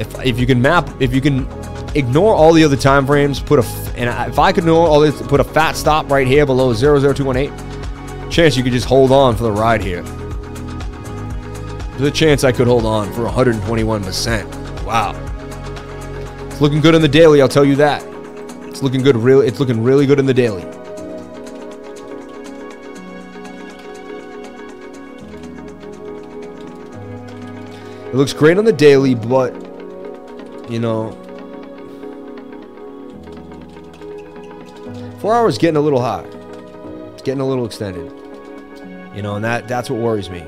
if 0.00 0.26
if 0.26 0.40
you 0.40 0.46
can 0.46 0.60
map, 0.60 0.90
if 1.00 1.14
you 1.14 1.20
can 1.20 1.46
ignore 1.94 2.34
all 2.34 2.52
the 2.52 2.64
other 2.64 2.76
time 2.76 3.06
frames, 3.06 3.38
put 3.38 3.60
a 3.60 3.66
and 3.96 4.10
if 4.28 4.40
I 4.40 4.50
could 4.50 4.64
ignore 4.64 4.88
all 4.88 4.98
this, 4.98 5.22
put 5.22 5.38
a 5.38 5.44
fat 5.44 5.76
stop 5.76 6.10
right 6.10 6.26
here 6.26 6.44
below 6.44 6.74
00218. 6.74 8.28
Chance 8.28 8.56
you 8.56 8.64
could 8.64 8.72
just 8.72 8.86
hold 8.86 9.12
on 9.12 9.36
for 9.36 9.44
the 9.44 9.52
ride 9.52 9.82
here. 9.82 10.02
There's 11.92 12.08
a 12.08 12.10
chance 12.10 12.42
I 12.42 12.50
could 12.50 12.66
hold 12.66 12.84
on 12.84 13.12
for 13.12 13.24
121%. 13.24 14.84
Wow. 14.84 15.33
It's 16.54 16.60
looking 16.60 16.80
good 16.80 16.94
on 16.94 17.02
the 17.02 17.08
daily, 17.08 17.42
I'll 17.42 17.48
tell 17.48 17.64
you 17.64 17.74
that. 17.74 18.00
It's 18.68 18.80
looking 18.80 19.02
good. 19.02 19.16
Really, 19.16 19.48
it's 19.48 19.58
looking 19.58 19.82
really 19.82 20.06
good 20.06 20.20
in 20.20 20.26
the 20.26 20.32
daily. 20.32 20.62
It 28.06 28.14
looks 28.14 28.32
great 28.32 28.56
on 28.56 28.64
the 28.64 28.72
daily, 28.72 29.16
but 29.16 29.52
you 30.70 30.78
know, 30.78 31.10
four 35.18 35.34
hours 35.34 35.58
getting 35.58 35.76
a 35.76 35.80
little 35.80 36.00
hot. 36.00 36.24
It's 37.14 37.22
getting 37.22 37.40
a 37.40 37.48
little 37.48 37.66
extended. 37.66 38.12
You 39.12 39.22
know, 39.22 39.34
and 39.34 39.44
that 39.44 39.66
that's 39.66 39.90
what 39.90 39.98
worries 39.98 40.30
me. 40.30 40.44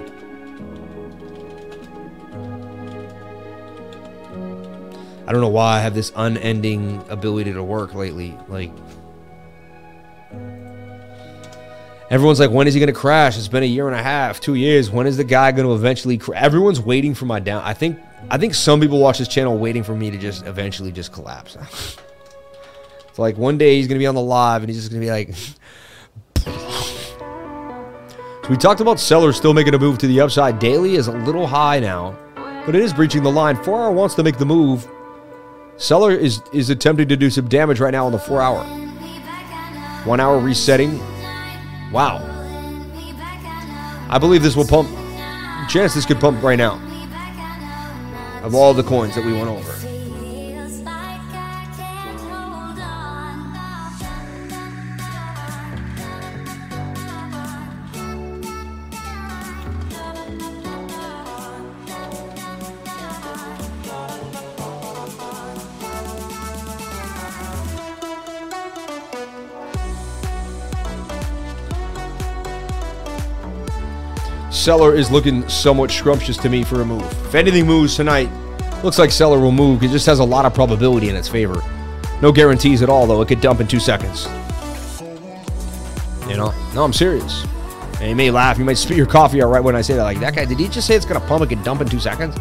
I 5.26 5.32
don't 5.32 5.40
know 5.40 5.48
why 5.48 5.78
I 5.78 5.80
have 5.80 5.94
this 5.94 6.12
unending 6.14 7.02
ability 7.08 7.52
to 7.52 7.62
work 7.62 7.94
lately. 7.94 8.38
Like, 8.48 8.70
everyone's 12.10 12.38
like, 12.38 12.52
when 12.52 12.68
is 12.68 12.74
he 12.74 12.80
going 12.80 12.92
to 12.92 12.98
crash? 12.98 13.36
It's 13.36 13.48
been 13.48 13.64
a 13.64 13.66
year 13.66 13.88
and 13.88 13.96
a 13.96 14.02
half, 14.02 14.38
two 14.38 14.54
years. 14.54 14.88
When 14.88 15.04
is 15.08 15.16
the 15.16 15.24
guy 15.24 15.50
going 15.50 15.66
to 15.66 15.74
eventually? 15.74 16.16
Cra-? 16.16 16.36
Everyone's 16.36 16.80
waiting 16.80 17.12
for 17.12 17.24
my 17.24 17.40
down. 17.40 17.60
I 17.64 17.74
think, 17.74 17.98
I 18.30 18.38
think 18.38 18.54
some 18.54 18.80
people 18.80 19.00
watch 19.00 19.18
this 19.18 19.26
channel 19.26 19.58
waiting 19.58 19.82
for 19.82 19.96
me 19.96 20.12
to 20.12 20.18
just 20.18 20.46
eventually 20.46 20.92
just 20.92 21.12
collapse. 21.12 21.56
it's 23.08 23.18
like 23.18 23.36
one 23.36 23.58
day 23.58 23.74
he's 23.74 23.88
going 23.88 23.98
to 23.98 24.02
be 24.02 24.06
on 24.06 24.14
the 24.14 24.22
live 24.22 24.62
and 24.62 24.70
he's 24.70 24.78
just 24.78 24.92
going 24.92 25.00
to 25.00 25.06
be 25.06 25.10
like. 25.10 25.34
so 28.44 28.48
we 28.48 28.56
talked 28.56 28.80
about 28.80 29.00
Celer's 29.00 29.36
still 29.36 29.54
making 29.54 29.74
a 29.74 29.78
move 29.78 29.98
to 29.98 30.06
the 30.06 30.20
upside. 30.20 30.60
Daily 30.60 30.94
is 30.94 31.08
a 31.08 31.12
little 31.12 31.48
high 31.48 31.80
now, 31.80 32.16
but 32.64 32.76
it 32.76 32.82
is 32.82 32.92
breaching 32.92 33.24
the 33.24 33.32
line. 33.32 33.56
4 33.56 33.82
hour 33.82 33.90
wants 33.90 34.14
to 34.14 34.22
make 34.22 34.38
the 34.38 34.46
move 34.46 34.88
Celer 35.78 36.12
is 36.12 36.40
is 36.52 36.70
attempting 36.70 37.08
to 37.08 37.16
do 37.16 37.28
some 37.30 37.48
damage 37.48 37.80
right 37.80 37.90
now 37.90 38.06
on 38.06 38.12
the 38.12 38.18
four 38.18 38.40
hour. 38.40 38.64
One 40.04 40.20
hour 40.20 40.38
resetting. 40.38 40.98
Wow. 41.92 42.22
I 44.08 44.18
believe 44.18 44.42
this 44.42 44.56
will 44.56 44.66
pump. 44.66 44.88
Chance 45.68 45.94
this 45.94 46.06
could 46.06 46.20
pump 46.20 46.42
right 46.42 46.56
now. 46.56 46.80
Of 48.42 48.54
all 48.54 48.72
the 48.72 48.84
coins 48.84 49.14
that 49.16 49.24
we 49.24 49.32
went 49.32 49.48
over. 49.48 49.75
Celer 74.66 74.96
is 74.96 75.12
looking 75.12 75.48
somewhat 75.48 75.92
scrumptious 75.92 76.36
to 76.38 76.48
me 76.48 76.64
for 76.64 76.82
a 76.82 76.84
move. 76.84 77.04
If 77.28 77.36
anything 77.36 77.68
moves 77.68 77.94
tonight, 77.94 78.28
looks 78.82 78.98
like 78.98 79.12
Celer 79.12 79.38
will 79.38 79.52
move. 79.52 79.80
It 79.84 79.92
just 79.92 80.06
has 80.06 80.18
a 80.18 80.24
lot 80.24 80.44
of 80.44 80.54
probability 80.54 81.08
in 81.08 81.14
its 81.14 81.28
favor. 81.28 81.62
No 82.20 82.32
guarantees 82.32 82.82
at 82.82 82.88
all, 82.88 83.06
though. 83.06 83.22
It 83.22 83.28
could 83.28 83.40
dump 83.40 83.60
in 83.60 83.68
two 83.68 83.78
seconds. 83.78 84.26
You 86.28 86.36
know? 86.36 86.52
No, 86.74 86.82
I'm 86.82 86.92
serious. 86.92 87.44
And 88.00 88.10
you 88.10 88.16
may 88.16 88.32
laugh. 88.32 88.58
You 88.58 88.64
might 88.64 88.76
spit 88.76 88.96
your 88.96 89.06
coffee 89.06 89.40
out 89.40 89.50
right 89.50 89.62
when 89.62 89.76
I 89.76 89.82
say 89.82 89.94
that. 89.94 90.02
Like, 90.02 90.18
that 90.18 90.34
guy, 90.34 90.44
did 90.44 90.58
he 90.58 90.66
just 90.66 90.88
say 90.88 90.96
it's 90.96 91.06
going 91.06 91.20
to 91.20 91.24
pump? 91.28 91.48
and 91.48 91.64
dump 91.64 91.80
in 91.80 91.88
two 91.88 92.00
seconds? 92.00 92.36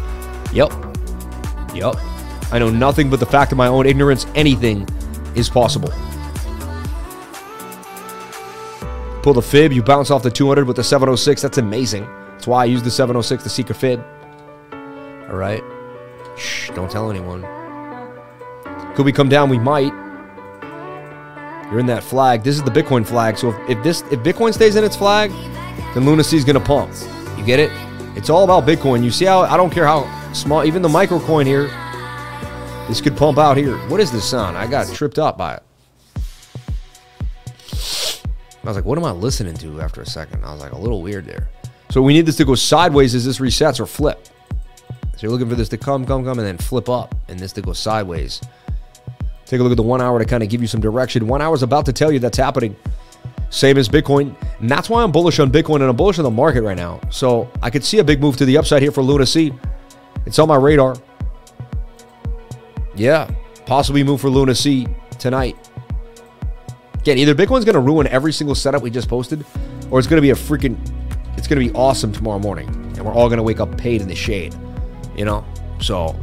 Yep. 0.52 0.72
Yep. 1.76 1.94
I 2.50 2.58
know 2.58 2.70
nothing 2.70 3.08
but 3.08 3.20
the 3.20 3.26
fact 3.26 3.52
of 3.52 3.58
my 3.58 3.68
own 3.68 3.86
ignorance. 3.86 4.26
Anything 4.34 4.84
is 5.36 5.48
possible. 5.48 5.92
Pull 9.26 9.34
the 9.34 9.42
fib, 9.42 9.72
you 9.72 9.82
bounce 9.82 10.12
off 10.12 10.22
the 10.22 10.30
200 10.30 10.68
with 10.68 10.76
the 10.76 10.84
706. 10.84 11.42
That's 11.42 11.58
amazing. 11.58 12.04
That's 12.30 12.46
why 12.46 12.62
I 12.62 12.66
use 12.66 12.80
the 12.84 12.92
706 12.92 13.42
to 13.42 13.48
seek 13.48 13.70
a 13.70 13.74
fib. 13.74 14.00
All 14.72 15.34
right. 15.34 15.64
Shh, 16.36 16.70
don't 16.76 16.88
tell 16.88 17.10
anyone. 17.10 17.44
Could 18.94 19.04
we 19.04 19.10
come 19.10 19.28
down? 19.28 19.50
We 19.50 19.58
might. 19.58 19.92
You're 21.72 21.80
in 21.80 21.86
that 21.86 22.04
flag. 22.04 22.44
This 22.44 22.54
is 22.54 22.62
the 22.62 22.70
Bitcoin 22.70 23.04
flag. 23.04 23.36
So 23.36 23.50
if, 23.50 23.70
if 23.70 23.82
this 23.82 24.02
if 24.12 24.20
Bitcoin 24.20 24.54
stays 24.54 24.76
in 24.76 24.84
its 24.84 24.94
flag, 24.94 25.32
then 25.92 26.06
Lunacy 26.06 26.36
is 26.36 26.44
gonna 26.44 26.60
pump. 26.60 26.94
You 27.36 27.44
get 27.44 27.58
it? 27.58 27.72
It's 28.14 28.30
all 28.30 28.44
about 28.44 28.64
Bitcoin. 28.64 29.02
You 29.02 29.10
see 29.10 29.24
how 29.24 29.40
I 29.40 29.56
don't 29.56 29.70
care 29.70 29.86
how 29.86 30.06
small, 30.34 30.64
even 30.64 30.82
the 30.82 30.88
micro 30.88 31.18
coin 31.18 31.46
here. 31.46 31.66
This 32.86 33.00
could 33.00 33.16
pump 33.16 33.38
out 33.38 33.56
here. 33.56 33.76
What 33.88 33.98
is 33.98 34.12
this 34.12 34.24
sound? 34.24 34.56
I 34.56 34.68
got 34.68 34.86
tripped 34.94 35.18
up 35.18 35.36
by 35.36 35.54
it. 35.56 35.65
I 38.66 38.70
was 38.70 38.76
like, 38.76 38.84
what 38.84 38.98
am 38.98 39.04
I 39.04 39.12
listening 39.12 39.54
to 39.58 39.80
after 39.80 40.00
a 40.00 40.06
second? 40.06 40.44
I 40.44 40.52
was 40.52 40.60
like, 40.60 40.72
a 40.72 40.78
little 40.78 41.00
weird 41.00 41.24
there. 41.24 41.48
So 41.90 42.02
we 42.02 42.14
need 42.14 42.26
this 42.26 42.36
to 42.36 42.44
go 42.44 42.56
sideways 42.56 43.14
as 43.14 43.24
this 43.24 43.38
resets 43.38 43.78
or 43.78 43.86
flip. 43.86 44.26
So 44.90 45.22
you're 45.22 45.30
looking 45.30 45.48
for 45.48 45.54
this 45.54 45.68
to 45.70 45.78
come, 45.78 46.04
come, 46.04 46.24
come, 46.24 46.38
and 46.38 46.46
then 46.46 46.58
flip 46.58 46.88
up, 46.88 47.14
and 47.28 47.38
this 47.38 47.52
to 47.52 47.62
go 47.62 47.72
sideways. 47.72 48.40
Take 49.46 49.60
a 49.60 49.62
look 49.62 49.70
at 49.70 49.76
the 49.76 49.82
one 49.82 50.02
hour 50.02 50.18
to 50.18 50.24
kind 50.24 50.42
of 50.42 50.48
give 50.48 50.60
you 50.60 50.66
some 50.66 50.80
direction. 50.80 51.28
One 51.28 51.40
hour 51.40 51.54
is 51.54 51.62
about 51.62 51.86
to 51.86 51.92
tell 51.92 52.10
you 52.10 52.18
that's 52.18 52.36
happening. 52.36 52.74
Same 53.50 53.78
as 53.78 53.88
Bitcoin. 53.88 54.34
And 54.60 54.68
that's 54.68 54.90
why 54.90 55.04
I'm 55.04 55.12
bullish 55.12 55.38
on 55.38 55.52
Bitcoin 55.52 55.76
and 55.76 55.84
I'm 55.84 55.96
bullish 55.96 56.18
on 56.18 56.24
the 56.24 56.30
market 56.30 56.62
right 56.62 56.76
now. 56.76 57.00
So 57.10 57.48
I 57.62 57.70
could 57.70 57.84
see 57.84 58.00
a 58.00 58.04
big 58.04 58.20
move 58.20 58.36
to 58.38 58.44
the 58.44 58.58
upside 58.58 58.82
here 58.82 58.90
for 58.90 59.02
Luna 59.02 59.24
C. 59.24 59.52
It's 60.26 60.40
on 60.40 60.48
my 60.48 60.56
radar. 60.56 60.96
Yeah, 62.96 63.30
possibly 63.64 64.02
move 64.02 64.20
for 64.20 64.28
Luna 64.28 64.54
C 64.54 64.88
tonight. 65.18 65.56
Again, 67.06 67.18
either 67.18 67.36
Bitcoin's 67.36 67.64
going 67.64 67.74
to 67.74 67.80
ruin 67.80 68.08
every 68.08 68.32
single 68.32 68.56
setup 68.56 68.82
we 68.82 68.90
just 68.90 69.08
posted, 69.08 69.46
or 69.92 70.00
it's 70.00 70.08
going 70.08 70.16
to 70.16 70.22
be 70.22 70.30
a 70.30 70.34
freaking, 70.34 70.76
it's 71.38 71.46
going 71.46 71.64
to 71.64 71.64
be 71.64 71.72
awesome 71.72 72.10
tomorrow 72.10 72.40
morning, 72.40 72.68
and 72.68 73.02
we're 73.06 73.14
all 73.14 73.28
going 73.28 73.36
to 73.36 73.44
wake 73.44 73.60
up 73.60 73.78
paid 73.78 74.02
in 74.02 74.08
the 74.08 74.14
shade. 74.16 74.56
You 75.16 75.24
know, 75.24 75.44
so 75.80 76.18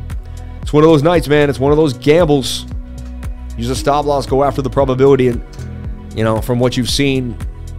it's 0.61 0.73
one 0.73 0.83
of 0.83 0.89
those 0.89 1.01
nights, 1.01 1.29
man. 1.29 1.49
It's 1.49 1.57
one 1.57 1.71
of 1.71 1.77
those 1.77 1.93
gambles. 1.93 2.65
Use 3.57 3.69
a 3.69 3.77
stop 3.77 4.03
loss, 4.03 4.25
go 4.25 4.43
after 4.43 4.61
the 4.61 4.69
probability, 4.69 5.29
and 5.29 5.41
you 6.17 6.25
know, 6.25 6.41
from 6.41 6.59
what 6.59 6.75
you've 6.75 6.89
seen, 6.89 7.37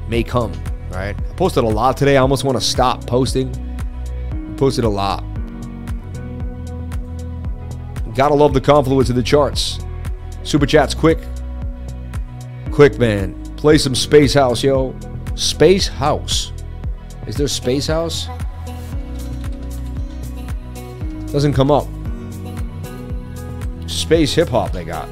may 0.09 0.23
come. 0.23 0.55
Right? 0.91 1.15
I 1.15 1.35
posted 1.35 1.63
a 1.63 1.69
lot 1.69 1.99
today. 1.99 2.17
I 2.17 2.21
almost 2.21 2.43
want 2.43 2.57
to 2.57 2.65
stop 2.65 3.07
posting. 3.07 3.53
posted 4.57 4.85
a 4.85 4.89
lot. 4.89 5.23
Gotta 8.15 8.35
love 8.35 8.55
the 8.55 8.63
confluence 8.63 9.11
of 9.11 9.17
the 9.17 9.23
charts. 9.23 9.79
Super 10.43 10.65
chats 10.65 10.95
quick. 10.95 11.19
Quick, 12.75 12.99
man. 12.99 13.41
Play 13.55 13.79
some 13.79 13.95
Space 13.95 14.35
House, 14.35 14.65
yo. 14.65 14.97
Space 15.37 15.87
House. 15.87 16.53
Is 17.29 17.37
there 17.37 17.47
Space 17.47 17.87
House? 17.87 18.27
Doesn't 21.31 21.53
come 21.53 21.71
up. 21.71 21.87
Space 23.89 24.35
hip 24.35 24.49
hop 24.49 24.73
they 24.73 24.83
got. 24.83 25.09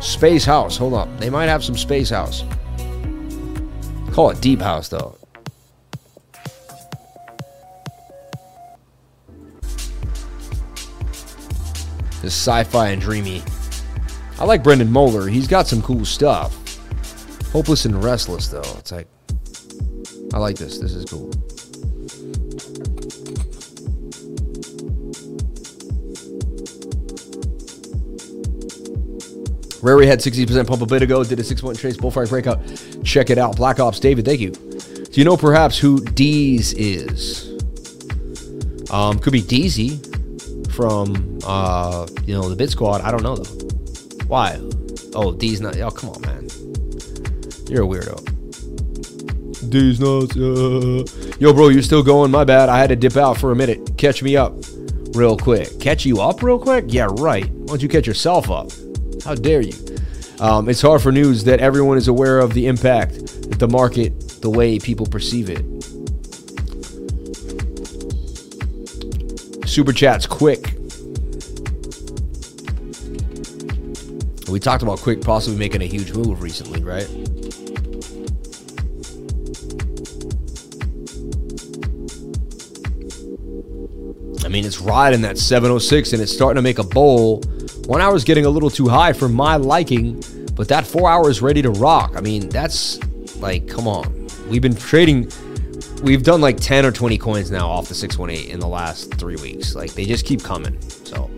Space 0.00 0.44
House. 0.44 0.76
Hold 0.76 0.94
up. 0.94 1.08
They 1.20 1.30
might 1.30 1.46
have 1.46 1.62
some 1.62 1.76
Space 1.76 2.10
House. 2.10 2.42
Call 4.10 4.30
it 4.30 4.40
Deep 4.40 4.60
House, 4.60 4.88
though. 4.88 5.16
This 12.20 12.34
sci 12.34 12.64
fi 12.64 12.88
and 12.88 13.00
dreamy. 13.00 13.44
I 14.42 14.44
like 14.44 14.64
Brendan 14.64 14.90
Moeller. 14.90 15.28
He's 15.28 15.46
got 15.46 15.68
some 15.68 15.80
cool 15.82 16.04
stuff. 16.04 16.52
Hopeless 17.52 17.84
and 17.84 18.02
Restless, 18.02 18.48
though. 18.48 18.58
It's 18.76 18.90
like, 18.90 19.06
I 20.34 20.38
like 20.38 20.56
this. 20.56 20.78
This 20.78 20.94
is 20.94 21.04
cool. 21.04 21.30
Rary 29.80 30.06
had 30.08 30.18
60% 30.18 30.66
pump 30.66 30.82
a 30.82 30.86
bit 30.86 31.02
ago, 31.02 31.22
did 31.22 31.38
a 31.38 31.44
six 31.44 31.60
point 31.60 31.78
trace 31.78 31.96
bullfire 31.96 32.28
breakout. 32.28 32.60
Check 33.04 33.30
it 33.30 33.38
out. 33.38 33.54
Black 33.54 33.78
Ops 33.78 34.00
David, 34.00 34.24
thank 34.24 34.40
you. 34.40 34.50
Do 34.50 35.20
you 35.20 35.24
know 35.24 35.36
perhaps 35.36 35.78
who 35.78 36.00
Deez 36.00 36.74
is? 36.76 37.48
Um, 38.90 39.20
could 39.20 39.32
be 39.32 39.42
Deezy 39.42 40.02
from 40.72 41.38
uh, 41.46 42.08
you 42.26 42.34
know, 42.34 42.48
the 42.48 42.56
Bit 42.56 42.70
Squad. 42.70 43.02
I 43.02 43.12
don't 43.12 43.22
know 43.22 43.36
though. 43.36 43.71
Why? 44.32 44.58
Oh, 45.14 45.34
D's 45.34 45.60
not. 45.60 45.76
Oh, 45.76 45.90
come 45.90 46.08
on, 46.08 46.22
man. 46.22 46.48
You're 47.68 47.84
a 47.84 47.86
weirdo. 47.86 48.16
D's 49.68 50.00
nuts. 50.00 50.34
Uh. 50.34 51.36
Yo, 51.38 51.52
bro, 51.52 51.68
you're 51.68 51.82
still 51.82 52.02
going. 52.02 52.30
My 52.30 52.42
bad. 52.42 52.70
I 52.70 52.78
had 52.78 52.88
to 52.88 52.96
dip 52.96 53.18
out 53.18 53.36
for 53.36 53.52
a 53.52 53.54
minute. 53.54 53.98
Catch 53.98 54.22
me 54.22 54.38
up 54.38 54.54
real 55.12 55.36
quick. 55.36 55.78
Catch 55.80 56.06
you 56.06 56.22
up 56.22 56.42
real 56.42 56.58
quick? 56.58 56.86
Yeah, 56.88 57.08
right. 57.18 57.46
Why 57.50 57.66
don't 57.66 57.82
you 57.82 57.90
catch 57.90 58.06
yourself 58.06 58.50
up? 58.50 58.70
How 59.22 59.34
dare 59.34 59.60
you? 59.60 59.74
Um, 60.40 60.70
it's 60.70 60.80
hard 60.80 61.02
for 61.02 61.12
news 61.12 61.44
that 61.44 61.60
everyone 61.60 61.98
is 61.98 62.08
aware 62.08 62.38
of 62.38 62.54
the 62.54 62.68
impact 62.68 63.16
that 63.50 63.58
the 63.58 63.68
market, 63.68 64.18
the 64.40 64.48
way 64.48 64.78
people 64.78 65.04
perceive 65.04 65.50
it. 65.50 65.62
Super 69.68 69.92
chats 69.92 70.24
quick. 70.24 70.81
We 74.52 74.60
talked 74.60 74.82
about 74.82 74.98
Quick 74.98 75.22
possibly 75.22 75.58
making 75.58 75.80
a 75.80 75.86
huge 75.86 76.12
move 76.12 76.42
recently, 76.42 76.82
right? 76.82 77.08
I 84.44 84.48
mean, 84.48 84.66
it's 84.66 84.78
riding 84.78 85.22
that 85.22 85.38
706 85.38 86.12
and 86.12 86.20
it's 86.20 86.30
starting 86.30 86.56
to 86.56 86.62
make 86.62 86.78
a 86.78 86.84
bowl. 86.84 87.40
One 87.86 88.02
hour 88.02 88.14
is 88.14 88.24
getting 88.24 88.44
a 88.44 88.50
little 88.50 88.68
too 88.68 88.88
high 88.88 89.14
for 89.14 89.26
my 89.26 89.56
liking, 89.56 90.22
but 90.54 90.68
that 90.68 90.86
four 90.86 91.08
hour 91.08 91.30
is 91.30 91.40
ready 91.40 91.62
to 91.62 91.70
rock. 91.70 92.12
I 92.14 92.20
mean, 92.20 92.50
that's 92.50 93.00
like, 93.36 93.66
come 93.66 93.88
on. 93.88 94.28
We've 94.50 94.60
been 94.60 94.76
trading, 94.76 95.32
we've 96.02 96.24
done 96.24 96.42
like 96.42 96.58
10 96.58 96.84
or 96.84 96.92
20 96.92 97.16
coins 97.16 97.50
now 97.50 97.70
off 97.70 97.88
the 97.88 97.94
618 97.94 98.50
in 98.50 98.60
the 98.60 98.68
last 98.68 99.14
three 99.14 99.36
weeks. 99.36 99.74
Like, 99.74 99.94
they 99.94 100.04
just 100.04 100.26
keep 100.26 100.42
coming. 100.42 100.78
So, 100.82 101.30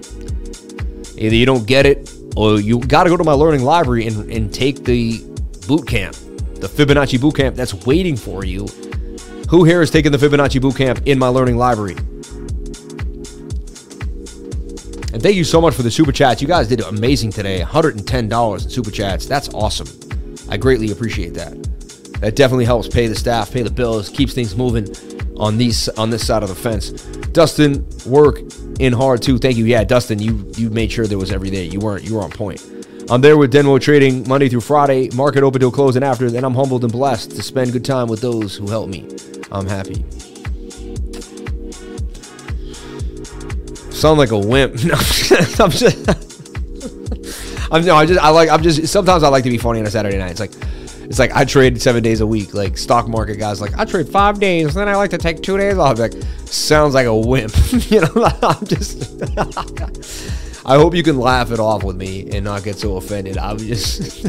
either 1.16 1.36
you 1.36 1.47
don't 1.47 1.65
get 1.65 1.86
it 1.86 2.14
or 2.36 2.61
you 2.61 2.81
got 2.81 3.05
to 3.05 3.11
go 3.11 3.16
to 3.16 3.24
my 3.24 3.32
learning 3.32 3.62
library 3.62 4.06
and, 4.06 4.31
and 4.31 4.52
take 4.52 4.85
the 4.85 5.19
boot 5.66 5.86
camp, 5.86 6.15
the 6.56 6.69
Fibonacci 6.69 7.20
boot 7.20 7.36
camp 7.36 7.56
that's 7.56 7.74
waiting 7.86 8.16
for 8.16 8.44
you. 8.44 8.66
Who 9.51 9.65
here 9.65 9.81
has 9.81 9.90
taken 9.90 10.11
the 10.11 10.19
Fibonacci 10.19 10.61
boot 10.61 10.77
camp 10.77 11.02
in 11.06 11.19
my 11.19 11.28
learning 11.28 11.56
library? 11.56 11.97
And 15.12 15.23
thank 15.23 15.36
you 15.36 15.44
so 15.44 15.61
much 15.61 15.74
for 15.74 15.82
the 15.82 15.90
super 15.90 16.11
chats. 16.11 16.43
You 16.43 16.48
guys 16.48 16.66
did 16.66 16.81
amazing 16.81 17.31
today. 17.31 17.61
$110 17.61 18.65
in 18.65 18.70
super 18.70 18.90
chats. 18.90 19.27
That's 19.27 19.48
awesome. 19.55 19.86
I 20.48 20.56
greatly 20.56 20.90
appreciate 20.90 21.35
that. 21.35 21.52
That 22.20 22.35
definitely 22.35 22.65
helps 22.65 22.89
pay 22.89 23.06
the 23.06 23.15
staff, 23.15 23.52
pay 23.52 23.62
the 23.62 23.70
bills, 23.70 24.09
keeps 24.09 24.35
things 24.35 24.56
moving 24.56 24.93
on 25.39 25.59
these 25.59 25.89
on 25.90 26.11
this 26.11 26.27
side 26.27 26.43
of 26.43 26.48
the 26.48 26.55
fence. 26.55 26.90
Dustin, 27.32 27.86
work 28.06 28.40
in 28.78 28.93
hard 28.93 29.23
too. 29.23 29.39
Thank 29.39 29.56
you. 29.56 29.65
Yeah, 29.65 29.85
Dustin, 29.85 30.19
you 30.19 30.51
you 30.56 30.70
made 30.70 30.93
sure 30.93 31.06
there 31.06 31.19
was 31.19 31.32
every 31.32 31.51
day. 31.51 31.65
You 31.65 31.81
weren't 31.81 32.05
you 32.05 32.15
were 32.16 32.23
on 32.23 32.31
point. 32.31 32.65
I'm 33.11 33.20
there 33.20 33.36
with 33.36 33.52
Denmo 33.52 33.78
Trading 33.81 34.27
Monday 34.27 34.48
through 34.48 34.62
Friday, 34.62 35.11
market 35.15 35.43
open 35.43 35.61
till 35.61 35.70
close 35.70 35.94
and 35.94 36.05
after. 36.05 36.31
Then 36.31 36.43
I'm 36.44 36.55
humbled 36.55 36.85
and 36.85 36.93
blessed 36.93 37.32
to 37.32 37.43
spend 37.43 37.73
good 37.73 37.85
time 37.85 38.09
with 38.09 38.20
those 38.20 38.56
who 38.56 38.66
help 38.66 38.89
me. 38.89 39.06
I'm 39.52 39.66
happy. 39.66 40.05
Sound 43.90 44.19
like 44.19 44.31
a 44.31 44.39
wimp. 44.39 44.74
No, 44.85 44.94
I'm 44.94 45.70
just. 45.70 46.09
I'm 47.73 47.85
no. 47.85 47.97
I 47.97 48.06
just. 48.06 48.20
I 48.20 48.28
like. 48.31 48.48
I'm 48.51 48.62
just. 48.62 48.86
Sometimes 48.89 49.23
I 49.23 49.28
like 49.28 49.44
to 49.44 49.51
be 49.51 49.59
funny 49.59 49.81
on 49.81 49.86
a 49.86 49.90
Saturday 49.90 50.19
night. 50.19 50.31
It's 50.31 50.40
like. 50.40 50.52
It's 51.05 51.18
like 51.18 51.32
I 51.35 51.44
trade 51.44 51.81
seven 51.81 52.02
days 52.02 52.20
a 52.20 52.26
week. 52.26 52.55
Like 52.55 52.78
stock 52.78 53.09
market 53.09 53.36
guys, 53.36 53.60
like 53.60 53.76
I 53.78 53.85
trade 53.85 54.09
five 54.09 54.40
days, 54.40 54.68
and 54.68 54.76
then 54.76 54.89
I 54.89 54.97
like 54.97 55.10
to 55.10 55.18
take 55.18 55.43
two 55.43 55.56
days 55.56 55.78
off. 55.78 55.98
Like 55.98 56.14
sounds 56.44 56.94
like 56.94 57.06
a 57.06 57.14
wimp. 57.14 57.55
you 57.90 58.01
know, 58.01 58.12
I'm 58.43 58.66
just. 58.66 59.22
I 60.66 60.76
hope 60.76 60.94
you 60.94 61.02
can 61.02 61.18
laugh 61.18 61.51
it 61.51 61.60
off 61.60 61.85
with 61.85 61.97
me 61.97 62.31
and 62.31 62.44
not 62.44 62.64
get 62.64 62.76
so 62.78 62.97
offended. 62.97 63.36
I'm 63.36 63.59
just. 63.59 64.22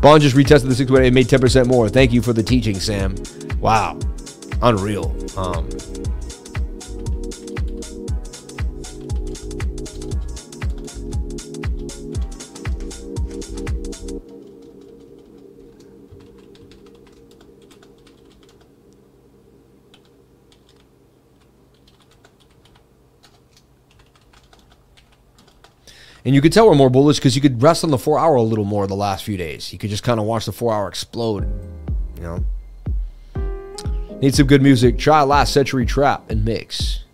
Bond 0.00 0.22
just 0.22 0.34
retested 0.34 0.68
the 0.68 0.74
6 0.74 0.90
and 0.90 1.14
made 1.14 1.26
10% 1.26 1.66
more. 1.66 1.88
Thank 1.88 2.12
you 2.12 2.22
for 2.22 2.32
the 2.32 2.42
teaching, 2.42 2.80
Sam. 2.80 3.14
Wow. 3.60 3.98
Unreal. 4.62 5.14
Um, 5.36 5.68
And 26.24 26.34
you 26.34 26.40
could 26.40 26.52
tell 26.52 26.68
we're 26.68 26.74
more 26.74 26.90
bullish 26.90 27.16
because 27.16 27.34
you 27.34 27.42
could 27.42 27.62
rest 27.62 27.82
on 27.82 27.90
the 27.90 27.98
four 27.98 28.18
hour 28.18 28.34
a 28.34 28.42
little 28.42 28.64
more 28.64 28.86
the 28.86 28.94
last 28.94 29.24
few 29.24 29.36
days. 29.36 29.72
You 29.72 29.78
could 29.78 29.90
just 29.90 30.02
kind 30.02 30.20
of 30.20 30.26
watch 30.26 30.46
the 30.46 30.52
four 30.52 30.72
hour 30.72 30.88
explode. 30.88 31.44
You 32.16 32.22
know? 32.22 32.44
Need 34.20 34.34
some 34.34 34.46
good 34.46 34.62
music. 34.62 34.98
Try 34.98 35.22
Last 35.22 35.52
Century 35.54 35.86
Trap 35.86 36.30
and 36.30 36.44
Mix. 36.44 37.04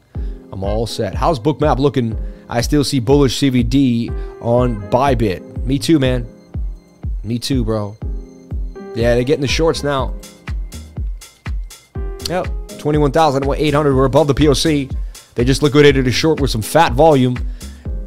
I'm 0.50 0.64
all 0.64 0.86
set. 0.86 1.14
How's 1.14 1.38
Bookmap 1.38 1.78
looking? 1.78 2.18
I 2.48 2.60
still 2.60 2.82
see 2.82 2.98
bullish 2.98 3.38
CVD 3.38 4.10
on 4.42 4.80
Bybit. 4.90 5.64
Me 5.64 5.78
too, 5.78 5.98
man. 5.98 6.26
Me 7.22 7.38
too, 7.38 7.64
bro. 7.64 7.96
Yeah, 8.94 9.14
they're 9.14 9.24
getting 9.24 9.42
the 9.42 9.48
shorts 9.48 9.84
now. 9.84 10.14
Yep. 12.28 12.48
21,800. 12.78 13.94
We're 13.94 14.04
above 14.04 14.26
the 14.26 14.34
POC. 14.34 14.94
They 15.34 15.44
just 15.44 15.62
liquidated 15.62 16.06
a 16.06 16.12
short 16.12 16.40
with 16.40 16.50
some 16.50 16.62
fat 16.62 16.92
volume. 16.92 17.36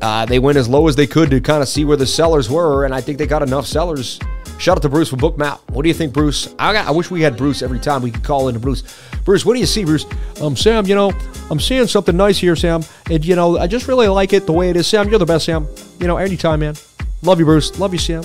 Uh, 0.01 0.25
they 0.25 0.39
went 0.39 0.57
as 0.57 0.69
low 0.69 0.87
as 0.87 0.95
they 0.95 1.07
could 1.07 1.29
to 1.29 1.41
kind 1.41 1.61
of 1.61 1.67
see 1.67 1.83
where 1.83 1.97
the 1.97 2.07
sellers 2.07 2.49
were, 2.49 2.85
and 2.85 2.93
I 2.93 3.01
think 3.01 3.17
they 3.17 3.27
got 3.27 3.43
enough 3.43 3.67
sellers. 3.67 4.19
Shout 4.57 4.77
out 4.77 4.81
to 4.81 4.89
Bruce 4.89 5.09
from 5.09 5.19
Bookmap. 5.19 5.59
What 5.69 5.83
do 5.83 5.87
you 5.87 5.93
think, 5.93 6.13
Bruce? 6.13 6.53
I, 6.59 6.73
got, 6.73 6.87
I 6.87 6.91
wish 6.91 7.09
we 7.09 7.21
had 7.21 7.37
Bruce 7.37 7.61
every 7.61 7.79
time 7.79 8.01
we 8.01 8.11
could 8.11 8.23
call 8.23 8.47
into 8.49 8.59
Bruce. 8.59 8.83
Bruce, 9.23 9.45
what 9.45 9.53
do 9.53 9.59
you 9.59 9.65
see, 9.65 9.85
Bruce? 9.85 10.05
Um, 10.41 10.55
Sam, 10.55 10.85
you 10.85 10.95
know, 10.95 11.11
I'm 11.49 11.59
seeing 11.59 11.87
something 11.87 12.15
nice 12.15 12.37
here, 12.37 12.55
Sam, 12.55 12.83
and 13.09 13.25
you 13.25 13.35
know, 13.35 13.57
I 13.57 13.67
just 13.67 13.87
really 13.87 14.07
like 14.07 14.33
it 14.33 14.45
the 14.45 14.53
way 14.53 14.69
it 14.69 14.75
is. 14.75 14.87
Sam, 14.87 15.09
you're 15.09 15.19
the 15.19 15.25
best, 15.25 15.45
Sam. 15.45 15.67
You 15.99 16.07
know, 16.07 16.17
anytime, 16.17 16.59
man. 16.61 16.75
Love 17.21 17.39
you, 17.39 17.45
Bruce. 17.45 17.77
Love 17.79 17.93
you, 17.93 17.99
Sam. 17.99 18.23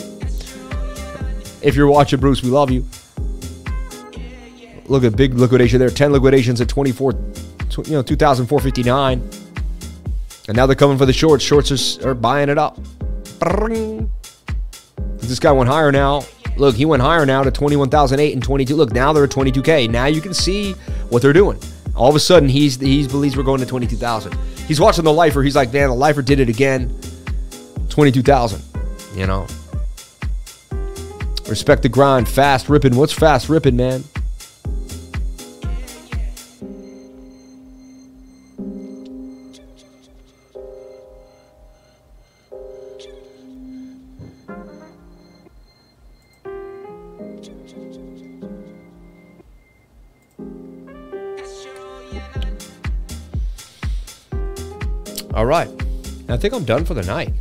If 1.63 1.75
you're 1.77 1.89
watching, 1.89 2.21
Bruce, 2.21 2.43
we 2.43 2.51
love 2.51 2.71
you. 2.71 2.85
Look 4.87 5.03
at 5.05 5.17
big 5.17 5.35
liquidation 5.35 5.79
there. 5.79 5.89
10 5.89 6.13
liquidations 6.13 6.61
at 6.61 6.69
24, 6.69 7.13
you 7.87 7.93
know, 7.93 8.03
2,459. 8.03 9.44
And 10.49 10.57
now 10.57 10.67
they're 10.67 10.77
coming 10.77 10.99
for 10.99 11.07
the 11.07 11.13
shorts. 11.13 11.43
Shorts 11.43 11.99
are, 11.99 12.11
are 12.11 12.15
buying 12.15 12.49
it 12.49 12.59
up. 12.59 12.79
This 15.17 15.39
guy 15.39 15.53
went 15.53 15.71
higher 15.71 15.91
now. 15.91 16.23
Look, 16.57 16.77
he 16.77 16.85
went 16.85 17.03
higher 17.03 17.27
now 17.27 17.43
to 17.43 17.51
21,008 17.51 18.33
and 18.33 18.43
22. 18.43 18.77
Look, 18.77 18.93
now 18.93 19.13
they're 19.13 19.25
at 19.25 19.31
22K. 19.31 19.91
Now 19.91 20.07
you 20.07 20.21
can 20.21 20.35
see 20.35 20.73
what 21.09 21.23
they're 21.23 21.33
doing. 21.33 21.59
All 21.97 22.09
of 22.09 22.17
a 22.17 22.21
sudden, 22.21 22.49
he's 22.49 22.79
he 22.79 23.07
believes 23.07 23.37
we're 23.37 23.43
going 23.43 23.61
to 23.61 23.67
22,000. 23.67 24.37
He's 24.67 24.81
watching 24.81 25.05
the 25.05 25.13
lifer. 25.13 25.43
He's 25.43 25.57
like, 25.57 25.73
man, 25.73 25.89
the 25.89 25.95
lifer 25.95 26.23
did 26.23 26.41
it 26.41 26.49
again. 26.49 26.97
22,000. 27.89 28.63
You 29.15 29.27
know. 29.27 29.47
Respect 31.49 31.83
the 31.83 31.89
grind. 31.89 32.29
Fast 32.29 32.69
ripping. 32.69 32.97
What's 32.97 33.13
fast 33.13 33.49
ripping, 33.49 33.77
man? 33.77 34.05
All 55.35 55.47
right. 55.47 55.69
I 56.29 56.37
think 56.37 56.55
I'm 56.55 56.65
done 56.65 56.85
for 56.85 56.95
the 56.95 57.03
night. 57.03 57.33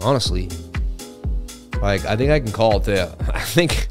Honestly. 0.00 0.48
Like 1.82 2.04
I 2.04 2.16
think 2.16 2.30
I 2.30 2.38
can 2.38 2.52
call 2.52 2.76
it 2.76 2.84
there. 2.84 3.12
I 3.34 3.40
think 3.40 3.88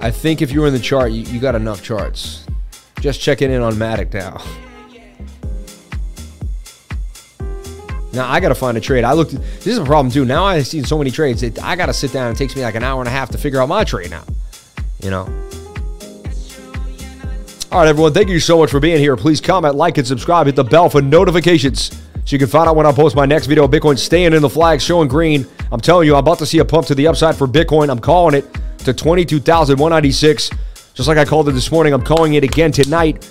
I 0.00 0.10
think 0.10 0.42
if 0.42 0.52
you 0.52 0.60
were 0.60 0.66
in 0.66 0.74
the 0.74 0.78
chart, 0.78 1.12
you, 1.12 1.22
you 1.22 1.40
got 1.40 1.54
enough 1.54 1.82
charts. 1.82 2.46
Just 3.00 3.22
checking 3.22 3.50
in 3.50 3.62
on 3.62 3.74
Matic 3.74 4.12
now. 4.12 4.42
Now 8.12 8.30
I 8.30 8.38
gotta 8.38 8.54
find 8.54 8.76
a 8.76 8.80
trade. 8.80 9.02
I 9.02 9.14
looked. 9.14 9.32
This 9.32 9.68
is 9.68 9.78
a 9.78 9.84
problem 9.84 10.12
too. 10.12 10.26
Now 10.26 10.44
I've 10.44 10.66
seen 10.66 10.84
so 10.84 10.98
many 10.98 11.10
trades. 11.10 11.42
It, 11.42 11.62
I 11.62 11.74
gotta 11.74 11.94
sit 11.94 12.12
down. 12.12 12.32
It 12.32 12.36
takes 12.36 12.54
me 12.54 12.62
like 12.62 12.74
an 12.74 12.82
hour 12.82 13.00
and 13.00 13.08
a 13.08 13.12
half 13.12 13.30
to 13.30 13.38
figure 13.38 13.62
out 13.62 13.70
my 13.70 13.84
trade 13.84 14.10
now. 14.10 14.24
You 15.02 15.10
know. 15.10 15.24
All 17.72 17.80
right, 17.80 17.88
everyone. 17.88 18.12
Thank 18.12 18.28
you 18.28 18.40
so 18.40 18.58
much 18.58 18.70
for 18.70 18.80
being 18.80 18.98
here. 18.98 19.16
Please 19.16 19.40
comment, 19.40 19.74
like, 19.74 19.98
and 19.98 20.06
subscribe. 20.06 20.46
Hit 20.46 20.56
the 20.56 20.64
bell 20.64 20.88
for 20.88 21.02
notifications 21.02 21.90
so 22.28 22.34
you 22.34 22.38
can 22.38 22.48
find 22.48 22.68
out 22.68 22.76
when 22.76 22.84
I 22.84 22.92
post 22.92 23.16
my 23.16 23.24
next 23.24 23.46
video. 23.46 23.66
Bitcoin 23.66 23.98
staying 23.98 24.34
in 24.34 24.42
the 24.42 24.50
flag, 24.50 24.82
showing 24.82 25.08
green. 25.08 25.46
I'm 25.72 25.80
telling 25.80 26.06
you, 26.06 26.12
I'm 26.12 26.18
about 26.18 26.36
to 26.40 26.46
see 26.46 26.58
a 26.58 26.64
pump 26.64 26.86
to 26.88 26.94
the 26.94 27.06
upside 27.06 27.34
for 27.34 27.46
Bitcoin. 27.46 27.88
I'm 27.88 27.98
calling 27.98 28.34
it 28.34 28.44
to 28.80 28.92
22,196. 28.92 30.50
Just 30.92 31.08
like 31.08 31.16
I 31.16 31.24
called 31.24 31.48
it 31.48 31.52
this 31.52 31.72
morning, 31.72 31.94
I'm 31.94 32.02
calling 32.02 32.34
it 32.34 32.44
again 32.44 32.70
tonight. 32.70 33.26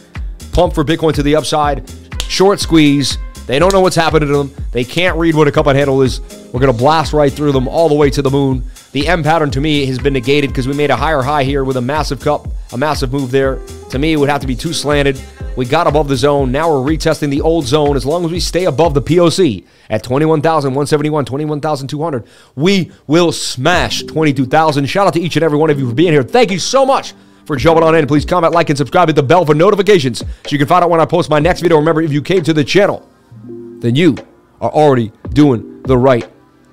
Pump 0.52 0.74
for 0.74 0.84
Bitcoin 0.84 1.14
to 1.14 1.22
the 1.22 1.36
upside. 1.36 1.88
Short 2.24 2.60
squeeze. 2.60 3.20
They 3.46 3.60
don't 3.60 3.72
know 3.72 3.82
what's 3.82 3.96
happening 3.96 4.30
to 4.30 4.36
them. 4.36 4.52
They 4.72 4.84
can't 4.84 5.16
read 5.16 5.36
what 5.36 5.48
a 5.48 5.52
cup 5.52 5.68
and 5.68 5.78
handle 5.78 6.02
is. 6.02 6.20
We're 6.52 6.60
going 6.60 6.74
to 6.74 6.78
blast 6.78 7.14
right 7.14 7.32
through 7.32 7.52
them 7.52 7.68
all 7.68 7.90
the 7.90 7.96
way 7.96 8.10
to 8.10 8.24
the 8.24 8.32
moon. 8.32 8.64
The 8.94 9.08
M 9.08 9.22
pattern 9.22 9.52
to 9.52 9.62
me 9.62 9.86
has 9.86 10.00
been 10.00 10.14
negated 10.14 10.50
because 10.50 10.68
we 10.68 10.74
made 10.74 10.90
a 10.90 10.96
higher 10.96 11.22
high 11.22 11.44
here 11.44 11.64
with 11.64 11.78
a 11.78 11.82
massive 11.82 12.20
cup, 12.22 12.48
a 12.72 12.78
massive 12.78 13.12
move 13.12 13.32
there. 13.32 13.60
To 13.90 14.00
me, 14.00 14.14
it 14.14 14.18
would 14.18 14.30
have 14.30 14.42
to 14.42 14.48
be 14.48 14.56
too 14.56 14.74
slanted. 14.74 15.22
We 15.56 15.66
got 15.66 15.88
above 15.88 16.08
the 16.08 16.16
zone. 16.16 16.52
Now 16.52 16.70
we're 16.70 16.96
retesting 16.96 17.30
the 17.30 17.42
old 17.42 17.66
zone. 17.66 17.96
As 17.96 18.06
long 18.06 18.24
as 18.24 18.32
we 18.32 18.40
stay 18.40 18.66
above 18.66 18.94
the 18.94 19.02
POC 19.02 19.66
at 19.90 20.04
21,171, 20.04 21.26
21,200, 21.26 22.28
we 22.56 22.92
will 23.08 23.32
smash 23.32 24.04
22,000. 24.04 24.86
Shout 24.86 25.08
out 25.08 25.14
to 25.14 25.20
each 25.20 25.36
and 25.36 25.44
every 25.44 25.58
one 25.58 25.70
of 25.70 25.80
you 25.80 25.90
for 25.90 25.96
being 25.96 26.14
here. 26.14 26.24
Thank 26.24 26.52
you 26.52 26.60
so 26.60 26.86
much 26.86 27.14
for 27.46 27.56
jumping 27.56 27.84
on 27.84 27.96
in. 27.96 28.08
Please 28.08 28.26
comment, 28.26 28.54
like, 28.54 28.70
and 28.70 28.78
subscribe. 28.78 29.10
Hit 29.10 29.16
the 29.16 29.24
bell 29.24 29.46
for 29.46 29.56
notifications 29.56 30.20
so 30.20 30.26
you 30.50 30.58
can 30.58 30.68
find 30.68 30.84
out 30.84 30.90
when 30.90 31.00
I 31.00 31.06
post 31.06 31.30
my 31.30 31.40
next 31.40 31.62
video. 31.62 31.78
Remember, 31.78 32.02
if 32.02 32.14
you 32.14 32.22
came 32.22 32.44
to 32.44 32.54
the 32.54 32.64
channel, 32.64 33.08
then 33.44 33.96
you 33.96 34.16
are 34.62 34.72
already 34.72 35.12
doing 35.30 35.82
the 35.84 35.98
right 35.98 36.28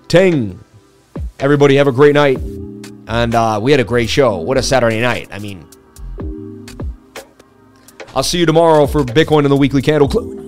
thing. 0.08 0.63
Everybody 1.44 1.76
have 1.76 1.86
a 1.86 1.92
great 1.92 2.14
night. 2.14 2.38
And 3.06 3.34
uh, 3.34 3.60
we 3.62 3.70
had 3.70 3.78
a 3.78 3.84
great 3.84 4.08
show. 4.08 4.38
What 4.38 4.56
a 4.56 4.62
Saturday 4.62 5.02
night. 5.02 5.28
I 5.30 5.38
mean, 5.38 5.68
I'll 8.14 8.22
see 8.22 8.38
you 8.38 8.46
tomorrow 8.46 8.86
for 8.86 9.04
Bitcoin 9.04 9.44
in 9.44 9.50
the 9.50 9.56
weekly 9.56 9.82
candle 9.82 10.08
club. 10.08 10.40